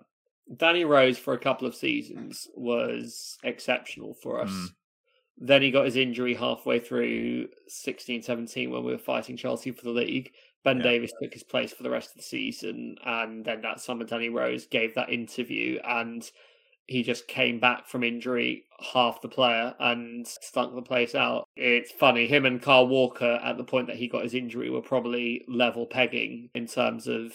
Danny 0.58 0.86
Rose 0.86 1.18
for 1.18 1.34
a 1.34 1.38
couple 1.40 1.68
of 1.68 1.76
seasons 1.76 2.48
was 2.56 3.38
exceptional 3.44 4.14
for 4.14 4.40
us. 4.42 4.50
Mm. 4.50 4.68
Then 5.42 5.62
he 5.62 5.72
got 5.72 5.86
his 5.86 5.96
injury 5.98 6.34
halfway 6.34 6.80
through 6.80 7.50
16 7.68 8.24
17 8.24 8.72
when 8.72 8.84
we 8.84 8.92
were 8.92 8.98
fighting 8.98 9.38
Chelsea 9.38 9.72
for 9.72 9.84
the 9.84 9.92
league. 9.92 10.32
Ben 10.64 10.78
Yeah. 10.78 10.84
Davies 10.84 11.14
took 11.22 11.34
his 11.34 11.44
place 11.44 11.72
for 11.74 11.84
the 11.84 11.90
rest 11.90 12.12
of 12.12 12.18
the 12.18 12.24
season. 12.24 12.96
And 13.06 13.46
then 13.46 13.62
that 13.62 13.80
summer, 13.82 14.04
Danny 14.06 14.30
Rose 14.30 14.66
gave 14.68 14.96
that 14.96 15.10
interview 15.12 15.80
and 15.86 16.30
he 16.90 17.04
just 17.04 17.28
came 17.28 17.60
back 17.60 17.88
from 17.88 18.04
injury, 18.04 18.66
half 18.94 19.22
the 19.22 19.30
player, 19.30 19.76
and 19.80 20.28
stunk 20.28 20.74
the 20.74 20.82
place 20.82 21.14
out. 21.14 21.48
It's 21.56 21.92
funny, 21.92 22.28
him 22.28 22.48
and 22.48 22.60
Kyle 22.60 22.88
Walker 22.88 23.40
at 23.44 23.58
the 23.58 23.64
point 23.64 23.88
that 23.88 23.96
he 23.96 24.08
got 24.08 24.24
his 24.24 24.34
injury 24.34 24.72
were 24.72 24.82
probably 24.82 25.46
level 25.48 25.86
pegging 25.86 26.50
in 26.56 26.66
terms 26.66 27.08
of 27.08 27.32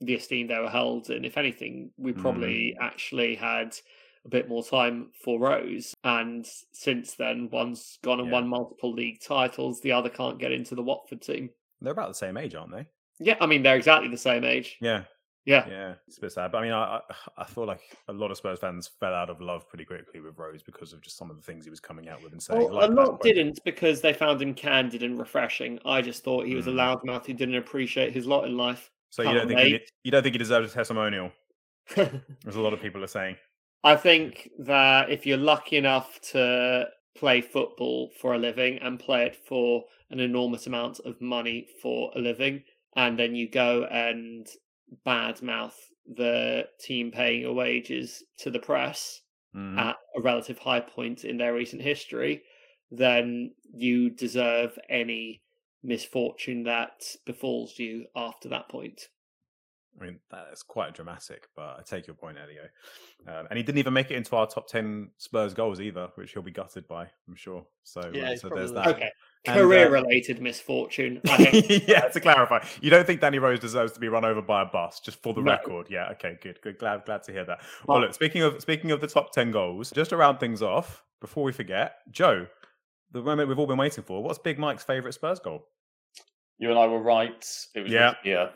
the 0.00 0.14
esteem 0.14 0.46
they 0.46 0.58
were 0.58 0.70
held 0.70 1.10
in. 1.10 1.24
If 1.24 1.36
anything, 1.36 1.90
we 1.96 2.12
hmm. 2.12 2.20
probably 2.20 2.76
actually 2.80 3.34
had 3.34 3.76
a 4.24 4.28
bit 4.28 4.48
more 4.48 4.62
time 4.62 5.10
for 5.24 5.40
Rose. 5.40 5.92
And 6.04 6.46
since 6.72 7.14
then, 7.14 7.48
one's 7.50 7.98
gone 8.04 8.20
and 8.20 8.28
Yeah. 8.28 8.34
won 8.34 8.48
multiple 8.48 8.92
league 8.92 9.20
titles, 9.20 9.80
the 9.80 9.92
other 9.92 10.10
can't 10.10 10.38
get 10.38 10.52
into 10.52 10.76
the 10.76 10.82
Watford 10.82 11.22
team. 11.22 11.50
They're 11.80 11.92
about 11.92 12.08
the 12.08 12.14
same 12.14 12.36
age, 12.36 12.54
aren't 12.54 12.72
they? 12.72 12.86
Yeah, 13.18 13.36
I 13.40 13.46
mean, 13.46 13.64
they're 13.64 13.76
exactly 13.76 14.10
the 14.10 14.16
same 14.16 14.44
age. 14.44 14.76
Yeah, 14.80 15.04
Yeah. 15.46 15.64
yeah. 15.68 15.94
It's 16.08 16.18
a 16.18 16.20
bit 16.20 16.32
sad, 16.32 16.50
but 16.50 16.58
I 16.58 16.62
mean, 16.62 16.72
I 16.72 17.00
I, 17.38 17.44
feel 17.44 17.66
like 17.66 17.80
a 18.08 18.12
lot 18.12 18.32
of 18.32 18.36
Spurs 18.36 18.58
fans 18.58 18.90
fell 19.00 19.14
out 19.14 19.30
of 19.30 19.40
love 19.40 19.68
pretty 19.68 19.84
quickly 19.84 20.20
with 20.20 20.36
Rose 20.36 20.62
because 20.62 20.92
of 20.92 21.00
just 21.00 21.16
some 21.16 21.30
of 21.30 21.36
the 21.36 21.42
things 21.42 21.64
he 21.64 21.70
was 21.70 21.80
coming 21.80 22.08
out 22.08 22.22
with 22.22 22.32
and 22.32 22.42
saying. 22.42 22.60
Well, 22.60 22.74
like 22.74 22.90
a 22.90 22.92
lot 22.92 23.22
didn't 23.22 23.60
because 23.64 24.00
they 24.00 24.12
found 24.12 24.42
him 24.42 24.54
candid 24.54 25.04
and 25.04 25.18
refreshing. 25.18 25.78
I 25.86 26.02
just 26.02 26.24
thought 26.24 26.46
he 26.46 26.56
was 26.56 26.66
a 26.66 26.70
Mm. 26.70 27.00
loudmouth 27.00 27.26
who 27.26 27.32
didn't 27.32 27.54
appreciate 27.54 28.12
his 28.12 28.26
lot 28.26 28.44
in 28.44 28.56
life. 28.56 28.90
So 29.10 29.22
you 29.22 29.32
don't 29.32 29.48
think 29.48 29.60
he, 29.60 29.80
you 30.02 30.10
don't 30.10 30.22
think 30.22 30.34
he 30.34 30.38
deserves 30.38 30.72
a 30.72 30.74
testimonial? 30.74 31.30
As 31.96 32.56
a 32.56 32.60
lot 32.60 32.72
of 32.72 32.80
people 32.80 33.02
are 33.04 33.08
saying. 33.08 33.36
I 33.84 33.94
think 33.94 34.50
that 34.58 35.10
if 35.10 35.24
you're 35.24 35.36
lucky 35.38 35.76
enough 35.76 36.20
to 36.32 36.88
play 37.16 37.40
football 37.40 38.10
for 38.20 38.34
a 38.34 38.38
living 38.38 38.78
and 38.78 38.98
play 38.98 39.24
it 39.26 39.36
for 39.36 39.84
an 40.10 40.18
enormous 40.18 40.66
amount 40.66 40.98
of 41.04 41.20
money 41.20 41.68
for 41.80 42.10
a 42.16 42.18
living, 42.18 42.64
and 42.96 43.16
then 43.16 43.36
you 43.36 43.48
go 43.48 43.84
and 43.84 44.48
badmouth 45.06 45.74
the 46.06 46.68
team 46.80 47.10
paying 47.10 47.40
your 47.40 47.54
wages 47.54 48.22
to 48.38 48.50
the 48.50 48.60
press 48.60 49.22
Mhm. 49.54 49.76
at 49.78 49.96
a 50.16 50.20
relative 50.20 50.58
high 50.58 50.80
point 50.80 51.24
in 51.24 51.36
their 51.36 51.54
recent 51.54 51.82
history, 51.82 52.44
then 52.90 53.54
you 53.74 54.10
deserve 54.10 54.78
any 54.88 55.42
misfortune 55.82 56.62
that 56.64 57.16
befalls 57.24 57.78
you 57.78 58.06
after 58.14 58.48
that 58.48 58.68
point. 58.68 59.08
I 59.98 60.04
mean, 60.04 60.20
that's 60.30 60.62
quite 60.62 60.94
dramatic, 60.94 61.48
but 61.56 61.78
I 61.78 61.82
take 61.82 62.06
your 62.06 62.16
point, 62.16 62.36
Elio. 62.36 62.64
Um, 63.26 63.46
and 63.48 63.56
he 63.56 63.62
didn't 63.62 63.78
even 63.78 63.94
make 63.94 64.10
it 64.10 64.16
into 64.16 64.36
our 64.36 64.46
top 64.46 64.68
10 64.68 65.10
Spurs 65.16 65.54
goals 65.54 65.80
either, 65.80 66.10
which 66.16 66.32
he'll 66.32 66.42
be 66.42 66.50
gutted 66.50 66.86
by, 66.86 67.10
I'm 67.26 67.34
sure. 67.34 67.66
So, 67.82 68.00
Yeah, 68.12 68.30
uh, 68.32 68.36
so 68.36 68.50
there's 68.50 68.72
that. 68.72 68.88
Okay. 68.90 69.10
Uh, 69.46 69.54
Career 69.54 69.90
related 69.90 70.40
misfortune. 70.42 71.20
I 71.28 71.36
think 71.50 71.86
yeah, 71.88 72.08
to 72.08 72.20
clarify, 72.20 72.64
you 72.80 72.90
don't 72.90 73.06
think 73.06 73.20
Danny 73.20 73.38
Rose 73.38 73.60
deserves 73.60 73.92
to 73.92 74.00
be 74.00 74.08
run 74.08 74.24
over 74.24 74.42
by 74.42 74.62
a 74.62 74.66
bus, 74.66 74.98
just 75.00 75.22
for 75.22 75.32
the 75.34 75.40
No. 75.40 75.52
record. 75.52 75.86
Yeah, 75.88 76.08
okay, 76.12 76.36
good, 76.42 76.60
good. 76.62 76.78
Glad, 76.78 77.04
glad 77.04 77.22
to 77.24 77.32
hear 77.32 77.44
that. 77.44 77.60
Well, 77.86 78.00
look, 78.00 78.12
speaking 78.14 78.42
of 78.42 78.60
speaking 78.60 78.90
of 78.90 79.00
the 79.00 79.06
top 79.06 79.32
ten 79.32 79.52
goals, 79.52 79.90
just 79.92 80.10
to 80.10 80.16
round 80.16 80.40
things 80.40 80.62
off, 80.62 81.04
before 81.20 81.44
we 81.44 81.52
forget, 81.52 81.98
Joe, 82.10 82.46
the 83.12 83.22
moment 83.22 83.48
we've 83.48 83.58
all 83.58 83.66
been 83.68 83.76
waiting 83.78 84.02
for. 84.02 84.22
What's 84.22 84.38
Big 84.38 84.58
Mike's 84.58 84.82
favourite 84.84 85.14
Spurs 85.14 85.38
goal? 85.38 85.64
You 86.58 86.70
and 86.70 86.78
I 86.78 86.86
were 86.86 87.00
right. 87.00 87.46
It 87.74 87.80
was 87.80 87.92
Yeah. 87.92 88.14
yeah. 88.24 88.48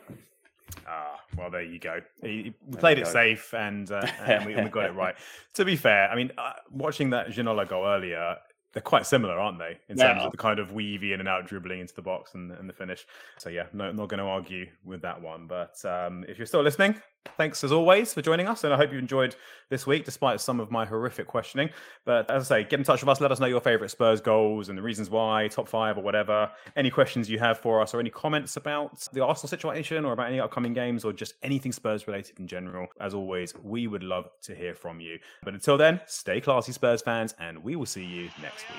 Ah, 0.87 1.19
well, 1.37 1.49
there 1.49 1.61
you 1.63 1.79
go. 1.79 1.99
He 2.21 2.53
played 2.79 2.97
it 2.97 3.05
go. 3.05 3.11
safe, 3.11 3.53
and 3.53 3.89
uh, 3.91 4.05
and 4.25 4.45
we, 4.45 4.55
we 4.55 4.69
got 4.69 4.85
it 4.85 4.93
right. 4.95 5.15
To 5.55 5.65
be 5.65 5.75
fair, 5.75 6.09
I 6.09 6.15
mean, 6.15 6.31
uh, 6.37 6.53
watching 6.69 7.09
that 7.11 7.27
Ginola 7.27 7.67
goal 7.67 7.85
earlier, 7.85 8.37
they're 8.73 8.81
quite 8.81 9.05
similar, 9.05 9.39
aren't 9.39 9.59
they? 9.59 9.77
In 9.89 9.97
They 9.97 10.03
terms 10.03 10.23
of 10.23 10.31
the 10.31 10.37
kind 10.37 10.59
of 10.59 10.71
weavy 10.71 11.13
in 11.13 11.19
and 11.19 11.27
out 11.27 11.45
dribbling 11.47 11.79
into 11.81 11.93
the 11.93 12.01
box 12.01 12.33
and, 12.35 12.51
and 12.51 12.69
the 12.69 12.73
finish. 12.73 13.05
So 13.37 13.49
yeah, 13.49 13.65
no, 13.73 13.91
not 13.91 14.09
going 14.09 14.19
to 14.19 14.25
argue 14.25 14.67
with 14.85 15.01
that 15.01 15.21
one. 15.21 15.47
But 15.47 15.83
um, 15.85 16.23
if 16.27 16.37
you're 16.37 16.47
still 16.47 16.63
listening, 16.63 16.95
thanks 17.37 17.63
as 17.63 17.71
always 17.71 18.13
for 18.13 18.21
joining 18.21 18.47
us, 18.47 18.63
and 18.63 18.73
I 18.73 18.77
hope 18.77 18.91
you 18.91 18.99
enjoyed 18.99 19.35
this 19.69 19.87
week, 19.87 20.05
despite 20.05 20.41
some 20.41 20.59
of 20.59 20.69
my 20.71 20.85
horrific 20.85 21.27
questioning. 21.27 21.69
But 22.05 22.29
as 22.29 22.51
I 22.51 22.61
say, 22.61 22.67
get 22.67 22.79
in 22.79 22.83
touch 22.83 23.01
with 23.01 23.09
us. 23.09 23.21
Let 23.21 23.31
us 23.31 23.39
know 23.39 23.47
your 23.47 23.61
favourite 23.61 23.91
Spurs 23.91 24.21
goals 24.21 24.69
and 24.69 24.77
the 24.77 24.81
reasons 24.81 25.09
why, 25.09 25.47
top 25.47 25.67
five 25.67 25.97
or 25.97 26.03
whatever. 26.03 26.51
Any 26.75 26.89
questions 26.89 27.29
you 27.29 27.39
have 27.39 27.59
for 27.59 27.81
us, 27.81 27.93
or 27.93 27.99
any 27.99 28.09
comments 28.09 28.57
about 28.57 29.07
the 29.13 29.23
Arsenal 29.23 29.49
situation, 29.49 30.05
or 30.05 30.13
about 30.13 30.27
any 30.27 30.39
upcoming 30.39 30.73
games, 30.73 31.03
or 31.05 31.13
just 31.13 31.35
anything 31.43 31.71
Spurs 31.71 32.07
related 32.07 32.39
in 32.39 32.47
general. 32.47 32.87
As 32.99 33.13
always, 33.13 33.53
we 33.63 33.87
would 33.87 34.03
love 34.03 34.29
to 34.43 34.55
hear 34.55 34.73
from 34.73 34.99
you. 34.99 35.19
But 35.43 35.53
until 35.53 35.77
then, 35.77 36.01
stay 36.07 36.41
classy, 36.41 36.71
Spurs 36.71 37.01
fans, 37.01 37.35
and 37.39 37.63
we 37.63 37.75
will 37.75 37.85
see 37.85 38.05
you 38.05 38.29
next 38.41 38.65
week. 38.69 38.77